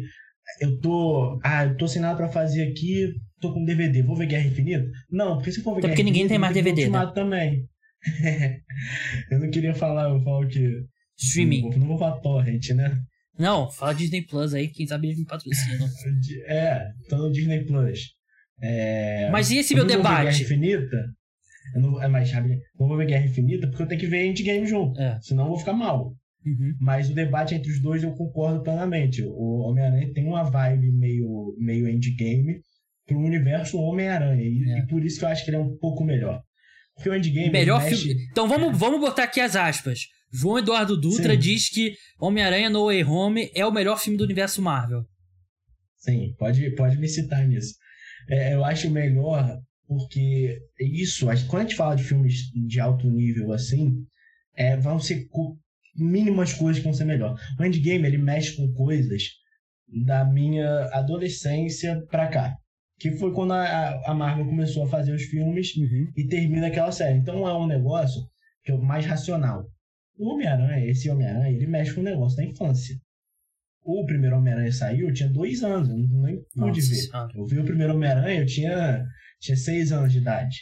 Eu 0.60 0.78
tô. 0.80 1.38
Ah, 1.42 1.64
eu 1.64 1.76
tô 1.76 1.86
sem 1.86 2.02
nada 2.02 2.16
pra 2.16 2.28
fazer 2.28 2.62
aqui, 2.62 3.12
tô 3.40 3.52
com 3.54 3.64
DVD, 3.64 4.02
vou 4.02 4.16
ver 4.16 4.26
Guerra 4.26 4.46
Infinita? 4.46 4.84
Não, 5.10 5.36
porque 5.36 5.52
se 5.52 5.62
for 5.62 5.74
ver 5.74 5.78
Até 5.78 5.88
Guerra 5.88 5.94
porque 5.94 6.02
ninguém 6.02 6.24
Infinita, 6.24 6.34
tem 6.34 6.38
mais 6.38 6.54
DVD. 6.54 6.88
Né? 6.88 7.12
também. 7.14 7.68
eu 9.30 9.38
não 9.38 9.50
queria 9.50 9.74
falar, 9.74 10.10
eu 10.10 10.22
falo 10.22 10.46
que. 10.48 10.84
Streaming. 11.18 11.70
Não, 11.70 11.78
não 11.78 11.86
vou 11.88 11.98
falar 11.98 12.20
torrent, 12.20 12.70
né? 12.70 12.98
Não, 13.38 13.70
fala 13.70 13.94
Disney 13.94 14.22
Plus 14.22 14.52
aí, 14.54 14.68
quem 14.68 14.86
sabe 14.86 15.09
eles 15.09 15.18
me 15.18 15.24
patrocinam. 15.24 15.88
É, 16.46 16.88
tô 17.09 17.16
no 17.16 17.32
Disney 17.32 17.64
Plus. 17.64 18.14
É... 18.60 19.28
Mas 19.30 19.50
e 19.50 19.59
esse 19.59 19.74
meu 19.74 19.84
debate? 19.84 20.24
Guerra 20.24 20.42
Infinita. 20.42 20.96
Eu 21.74 21.80
não, 21.80 22.02
é 22.02 22.09
mais 22.09 22.30
sabe, 22.30 22.60
não 22.78 22.89
vou 22.89 22.97
ver 22.97 23.06
Guerra 23.06 23.26
Infinita 23.26 23.66
porque 23.68 23.82
eu 23.82 23.89
tenho 23.89 24.01
que 24.01 24.06
ver 24.06 24.26
Endgame 24.26 24.66
junto. 24.66 25.01
É. 25.01 25.18
Senão 25.22 25.44
eu 25.44 25.51
vou 25.51 25.59
ficar 25.59 25.72
mal. 25.72 26.14
Uhum. 26.44 26.74
Mas 26.80 27.09
o 27.09 27.14
debate 27.14 27.55
entre 27.55 27.70
os 27.70 27.80
dois 27.80 28.02
eu 28.02 28.12
concordo 28.12 28.62
plenamente. 28.62 29.22
O 29.22 29.60
Homem-Aranha 29.60 30.12
tem 30.12 30.26
uma 30.26 30.43
vibe 30.43 30.90
meio, 30.93 31.55
meio 31.59 31.89
endgame 31.89 32.60
pro 33.06 33.18
universo 33.18 33.78
Homem-Aranha. 33.78 34.43
E, 34.43 34.70
é. 34.70 34.78
e, 34.78 34.86
por 34.86 35.05
isso 35.05 35.18
que 35.18 35.24
eu 35.24 35.28
acho 35.28 35.44
que 35.44 35.51
ele 35.51 35.56
é 35.56 35.60
um 35.60 35.76
pouco 35.76 36.05
melhor. 36.05 36.43
Porque 36.94 37.09
o 37.09 37.14
endgame. 37.14 37.51
Melhor 37.51 37.82
mexe... 37.82 38.09
filme. 38.09 38.26
Então 38.30 38.48
vamos, 38.48 38.76
vamos 38.76 39.01
botar 39.01 39.24
aqui 39.24 39.40
as 39.40 39.56
aspas. 39.56 40.01
João 40.32 40.59
Eduardo 40.59 40.98
Dutra 40.98 41.34
Sim. 41.34 41.39
diz 41.39 41.68
que 41.68 41.94
Homem-Aranha 42.18 42.70
No 42.70 42.86
Way 42.86 43.05
Home 43.05 43.51
é 43.55 43.64
o 43.66 43.72
melhor 43.72 43.98
filme 43.98 44.16
do 44.16 44.24
universo 44.24 44.62
Marvel. 44.62 45.05
Sim, 45.98 46.34
pode, 46.39 46.74
pode 46.74 46.98
me 46.98 47.06
citar 47.06 47.47
nisso. 47.47 47.74
É, 48.28 48.55
eu 48.55 48.64
acho 48.64 48.90
melhor 48.90 49.59
porque 49.97 50.59
isso, 50.78 51.27
quando 51.48 51.62
a 51.62 51.64
gente 51.64 51.77
fala 51.77 51.94
de 51.94 52.05
filmes 52.05 52.51
de 52.55 52.81
alto 52.81 53.10
nível 53.10 53.52
assim, 53.52 54.05
é, 54.55 54.77
vão 54.77 54.98
ser 54.98 55.28
mínimas 55.97 56.52
coisas 56.55 56.78
que 56.78 56.85
vão 56.85 56.94
ser 56.94 57.05
melhor. 57.05 57.39
O 57.59 57.64
Endgame, 57.64 58.06
ele 58.06 58.19
mexe 58.19 58.56
com 58.56 58.73
coisas 58.73 59.23
da 60.05 60.24
minha 60.24 60.86
adolescência 60.93 62.02
pra 62.10 62.28
cá. 62.28 62.56
Que 62.98 63.12
foi 63.12 63.32
quando 63.32 63.52
a, 63.52 64.10
a 64.10 64.14
Marvel 64.14 64.47
começou 64.47 64.85
a 64.85 64.89
fazer 64.89 65.12
os 65.12 65.24
filmes 65.24 65.74
uhum. 65.77 66.09
e 66.16 66.27
termina 66.27 66.69
aquela 66.69 66.93
série. 66.93 67.19
Então 67.19 67.47
é 67.48 67.55
um 67.55 67.66
negócio 67.66 68.23
que 68.64 68.73
é 68.73 68.77
mais 68.77 69.05
racional. 69.05 69.66
O 70.16 70.32
Homem-Aranha, 70.32 70.86
esse 70.86 71.10
Homem-Aranha, 71.10 71.51
ele 71.51 71.66
mexe 71.66 71.94
com 71.94 72.01
o 72.01 72.05
negócio 72.05 72.36
da 72.36 72.44
infância. 72.44 72.97
O 73.85 74.06
primeiro 74.06 74.36
Homem-Aranha 74.36 74.70
saiu, 74.70 75.09
eu 75.09 75.12
tinha 75.12 75.28
dois 75.28 75.64
anos, 75.64 75.89
eu 75.89 75.97
nem 75.97 76.36
pude 76.55 76.81
Nossa, 76.81 77.28
ver. 77.28 77.39
Eu 77.39 77.44
vi 77.44 77.59
o 77.59 77.64
primeiro 77.64 77.94
Homem-Aranha, 77.94 78.40
eu 78.40 78.47
tinha, 78.47 79.05
tinha 79.43 79.56
seis 79.56 79.93
anos 79.93 80.12
de 80.12 80.19
idade. 80.19 80.56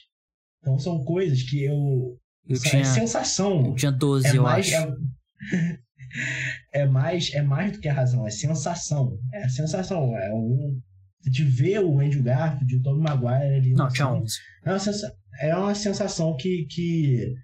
Então 0.61 0.79
são 0.79 1.05
coisas 1.05 1.43
que 1.43 1.63
eu. 1.63 2.19
eu 2.49 2.57
é 2.57 2.59
tinha, 2.59 2.85
sensação. 2.85 3.67
Eu 3.67 3.75
tinha 3.75 3.93
12, 3.93 4.27
é 4.27 4.37
eu 4.37 4.43
mais, 4.43 4.73
acho. 4.73 4.93
É, 6.73 6.81
é, 6.83 6.87
mais, 6.87 7.33
é 7.35 7.43
mais 7.43 7.73
do 7.73 7.81
que 7.81 7.89
a 7.89 7.95
razão, 7.95 8.27
é 8.27 8.31
sensação. 8.31 9.19
É 9.33 9.45
a 9.45 9.49
sensação. 9.49 10.17
É 10.17 10.33
um, 10.33 10.81
de 11.23 11.45
ver 11.45 11.81
o 11.81 12.01
Andrew 12.01 12.23
Garfield, 12.23 12.77
o 12.77 12.83
Tobey 12.83 13.03
Maguire 13.03 13.55
ali. 13.55 13.73
Não, 13.75 13.89
tinha 13.89 14.09
11. 14.09 14.35
É 14.65 14.71
uma, 14.71 14.79
sensação, 14.79 15.17
é 15.41 15.57
uma 15.57 15.75
sensação 15.75 16.37
que, 16.37 16.67
que 16.71 17.35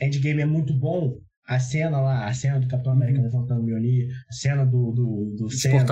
Endgame 0.00 0.42
é 0.42 0.46
muito 0.46 0.72
bom 0.72 1.18
a 1.46 1.58
cena 1.58 2.00
lá, 2.00 2.26
a 2.26 2.34
cena 2.34 2.60
do 2.60 2.68
Capitão 2.68 2.92
América 2.92 3.18
uhum. 3.18 3.24
levantando 3.24 3.60
o 3.60 3.64
Mjolnir, 3.64 4.08
a 4.28 4.32
cena 4.32 4.66
do, 4.66 4.92
do, 4.92 5.34
do 5.36 5.50
Sam 5.50 5.84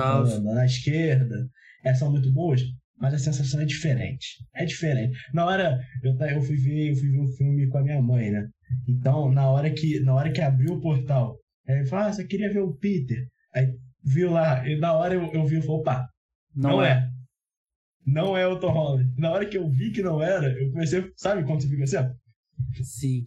na 0.43 0.65
esquerda, 0.65 1.49
essas 1.83 1.99
são 1.99 2.11
muito 2.11 2.31
boas, 2.31 2.61
mas 2.99 3.13
a 3.13 3.19
sensação 3.19 3.61
é 3.61 3.65
diferente. 3.65 4.43
É 4.53 4.65
diferente. 4.65 5.17
Na 5.33 5.45
hora, 5.45 5.79
eu, 6.03 6.15
eu, 6.29 6.41
fui 6.41 6.57
ver, 6.57 6.91
eu 6.91 6.95
fui 6.95 7.09
ver 7.09 7.19
um 7.19 7.27
filme 7.27 7.67
com 7.67 7.77
a 7.77 7.83
minha 7.83 8.01
mãe, 8.01 8.31
né? 8.31 8.47
Então, 8.87 9.31
na 9.31 9.49
hora 9.49 9.69
que, 9.71 9.99
na 9.99 10.15
hora 10.15 10.31
que 10.31 10.41
abriu 10.41 10.73
o 10.73 10.81
portal, 10.81 11.37
ele 11.67 11.85
falou, 11.85 12.05
ah, 12.05 12.13
você 12.13 12.25
queria 12.25 12.51
ver 12.51 12.61
o 12.61 12.75
Peter. 12.75 13.27
Aí 13.53 13.71
viu 14.03 14.31
lá, 14.31 14.67
e 14.67 14.77
na 14.79 14.93
hora 14.93 15.13
eu, 15.13 15.31
eu 15.33 15.45
vi 15.45 15.57
e 15.57 15.61
falei, 15.61 15.77
opa, 15.77 16.09
não, 16.55 16.71
não 16.71 16.83
é. 16.83 16.91
é. 16.91 17.09
Não 18.05 18.37
é 18.37 18.47
o 18.47 18.57
Tom 18.57 18.71
Holland. 18.71 19.13
Na 19.17 19.31
hora 19.31 19.45
que 19.45 19.57
eu 19.57 19.69
vi 19.69 19.91
que 19.91 20.01
não 20.01 20.21
era, 20.21 20.47
eu 20.47 20.71
comecei, 20.71 21.11
sabe 21.17 21.43
quando 21.43 21.61
você 21.61 21.69
fica 21.69 21.83
assim? 21.83 21.97
Sim. 22.83 23.25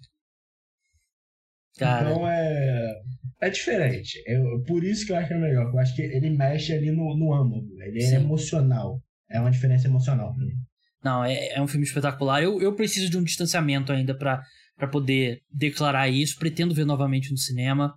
Cara. 1.78 2.10
Então 2.10 2.28
é. 2.28 2.94
É 3.42 3.50
diferente. 3.50 4.22
É 4.26 4.38
por 4.66 4.84
isso 4.84 5.06
que 5.06 5.12
eu 5.12 5.16
acho 5.16 5.28
que 5.28 5.34
é 5.34 5.38
melhor. 5.38 5.70
Eu 5.72 5.78
acho 5.78 5.94
que 5.94 6.02
ele 6.02 6.30
mexe 6.30 6.72
ali 6.72 6.90
no, 6.90 7.16
no 7.16 7.32
âmago. 7.32 7.66
Ele 7.82 7.98
é 7.98 8.06
Sim. 8.06 8.16
é 8.16 8.18
emocional. 8.20 9.00
É 9.30 9.40
uma 9.40 9.50
diferença 9.50 9.86
emocional 9.86 10.34
pra 10.34 10.44
mim. 10.44 10.54
Não, 11.02 11.24
é, 11.24 11.48
é 11.54 11.62
um 11.62 11.68
filme 11.68 11.86
espetacular. 11.86 12.42
Eu, 12.42 12.60
eu 12.60 12.74
preciso 12.74 13.08
de 13.08 13.16
um 13.16 13.24
distanciamento 13.24 13.92
ainda 13.92 14.16
para 14.16 14.42
poder 14.90 15.42
declarar 15.50 16.08
isso. 16.08 16.38
Pretendo 16.38 16.74
ver 16.74 16.84
novamente 16.84 17.30
no 17.30 17.38
cinema. 17.38 17.94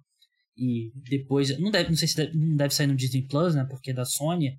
E 0.56 0.92
depois. 1.10 1.58
Não, 1.60 1.72
deve, 1.72 1.90
não 1.90 1.98
sei 1.98 2.08
se 2.08 2.16
deve, 2.16 2.38
não 2.38 2.56
deve 2.56 2.74
sair 2.74 2.88
no 2.88 2.96
Disney 2.96 3.28
Plus, 3.28 3.56
né? 3.56 3.66
Porque 3.70 3.92
é 3.92 3.94
da 3.94 4.06
Sony. 4.06 4.58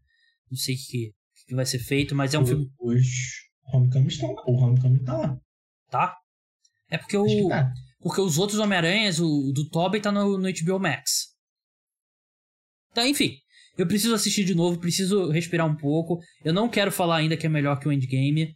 Não 0.51 0.59
sei 0.59 0.75
o 0.75 0.79
que, 0.79 1.13
que 1.47 1.55
vai 1.55 1.65
ser 1.65 1.79
feito, 1.79 2.15
mas 2.15 2.35
é 2.35 2.39
um 2.39 2.43
o, 2.43 2.47
filme. 2.47 2.71
Os 2.79 3.07
Homecoming 3.73 4.09
estão 4.09 4.33
lá. 4.33 4.43
O 4.47 4.53
Homecoming 4.57 5.05
tá 5.05 5.17
lá. 5.17 5.39
Tá? 5.91 6.17
É 6.91 6.99
porque 6.99 7.17
o. 7.17 7.49
Tá. 7.49 7.73
Porque 8.01 8.21
os 8.21 8.37
outros 8.37 8.59
Homem-Aranhas, 8.59 9.19
o, 9.19 9.49
o 9.49 9.53
do 9.53 9.69
Tobey 9.71 10.01
tá 10.01 10.13
no, 10.13 10.37
no 10.37 10.49
HBO 10.53 10.79
Max. 10.79 11.35
Tá, 12.93 13.09
enfim. 13.09 13.39
Eu 13.77 13.87
preciso 13.87 14.15
assistir 14.15 14.45
de 14.45 14.55
novo, 14.55 14.79
preciso 14.79 15.31
respirar 15.31 15.67
um 15.67 15.77
pouco. 15.77 16.21
Eu 16.45 16.53
não 16.53 16.69
quero 16.69 16.93
falar 16.93 17.17
ainda 17.17 17.37
que 17.37 17.47
é 17.47 17.49
melhor 17.49 17.79
que 17.79 17.89
o 17.89 17.93
Endgame. 17.93 18.55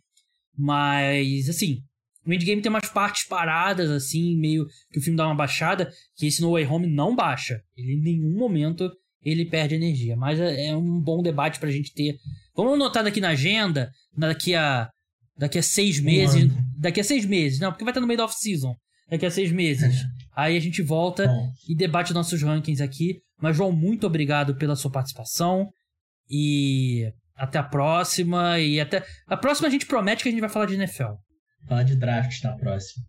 Mas, 0.57 1.49
assim, 1.49 1.83
o 2.27 2.33
Endgame 2.33 2.61
tem 2.61 2.71
umas 2.71 2.89
partes 2.89 3.27
paradas, 3.27 3.91
assim, 3.91 4.37
meio 4.37 4.67
que 4.93 4.99
o 4.99 5.03
filme 5.03 5.17
dá 5.17 5.27
uma 5.27 5.35
baixada, 5.35 5.91
que 6.17 6.27
esse 6.27 6.41
No 6.41 6.53
Way 6.53 6.67
Home 6.67 6.87
não 6.87 7.15
baixa. 7.15 7.61
Ele 7.77 7.95
em 7.95 8.01
nenhum 8.01 8.37
momento 8.37 8.91
ele 9.25 9.45
perde 9.45 9.75
energia. 9.75 10.17
Mas 10.17 10.39
é, 10.39 10.67
é 10.69 10.77
um 10.77 11.01
bom 11.01 11.23
debate 11.23 11.59
pra 11.59 11.71
gente 11.71 11.93
ter. 11.93 12.17
Vamos 12.55 12.75
anotar 12.75 13.03
daqui 13.03 13.21
na 13.21 13.31
agenda, 13.31 13.91
daqui 14.17 14.55
a. 14.55 14.89
Daqui 15.37 15.59
a 15.59 15.63
seis 15.63 16.01
meses. 16.01 16.45
Um 16.45 16.69
daqui 16.77 17.01
a 17.01 17.05
seis 17.05 17.25
meses, 17.25 17.61
não, 17.61 17.71
porque 17.71 17.85
vai 17.85 17.93
estar 17.93 18.01
no 18.01 18.07
meio 18.07 18.19
da 18.19 18.25
off-season. 18.25 18.75
Daqui 19.09 19.25
a 19.25 19.31
seis 19.31 19.51
meses. 19.51 20.05
Aí 20.37 20.57
a 20.57 20.61
gente 20.61 20.83
volta 20.83 21.27
Bom. 21.27 21.53
e 21.69 21.75
debate 21.75 22.13
nossos 22.13 22.43
rankings 22.43 22.83
aqui. 22.83 23.21
Mas, 23.41 23.57
João, 23.57 23.73
muito 23.73 24.07
obrigado 24.07 24.57
pela 24.57 24.77
sua 24.77 24.91
participação. 24.91 25.69
E 26.31 27.13
até 27.37 27.59
a 27.59 27.63
próxima. 27.63 28.59
E 28.59 28.81
até. 28.81 29.05
A 29.27 29.37
próxima 29.37 29.69
a 29.69 29.71
gente 29.71 29.87
promete 29.87 30.23
que 30.23 30.29
a 30.29 30.33
gente 30.33 30.41
vai 30.41 30.51
falar 30.51 30.67
de 30.67 30.75
NFL. 30.75 31.15
Falar 31.67 31.83
de 31.85 31.97
draft 31.97 32.43
na 32.43 32.57
próxima. 32.57 33.05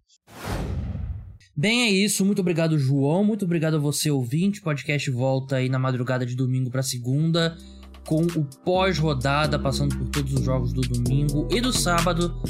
Bem, 1.55 1.81
é 1.81 1.89
isso. 1.89 2.25
Muito 2.25 2.39
obrigado, 2.39 2.77
João. 2.79 3.23
Muito 3.23 3.43
obrigado 3.43 3.75
a 3.75 3.79
você, 3.79 4.09
ouvinte. 4.09 4.61
O 4.61 4.63
podcast 4.63 5.11
volta 5.11 5.57
aí 5.57 5.67
na 5.67 5.77
madrugada 5.77 6.25
de 6.25 6.35
domingo 6.35 6.69
para 6.69 6.81
segunda, 6.81 7.57
com 8.05 8.21
o 8.21 8.45
pós-rodada, 8.63 9.59
passando 9.59 9.97
por 9.97 10.07
todos 10.07 10.33
os 10.33 10.43
jogos 10.45 10.71
do 10.71 10.81
domingo 10.81 11.47
e 11.51 11.59
do 11.59 11.73
sábado 11.73 12.41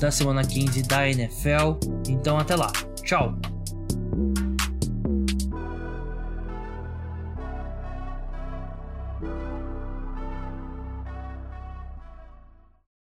da 0.00 0.10
semana 0.10 0.42
15 0.44 0.82
da 0.82 1.08
NFL. 1.08 1.78
Então, 2.08 2.38
até 2.38 2.56
lá. 2.56 2.72
Tchau. 3.04 3.38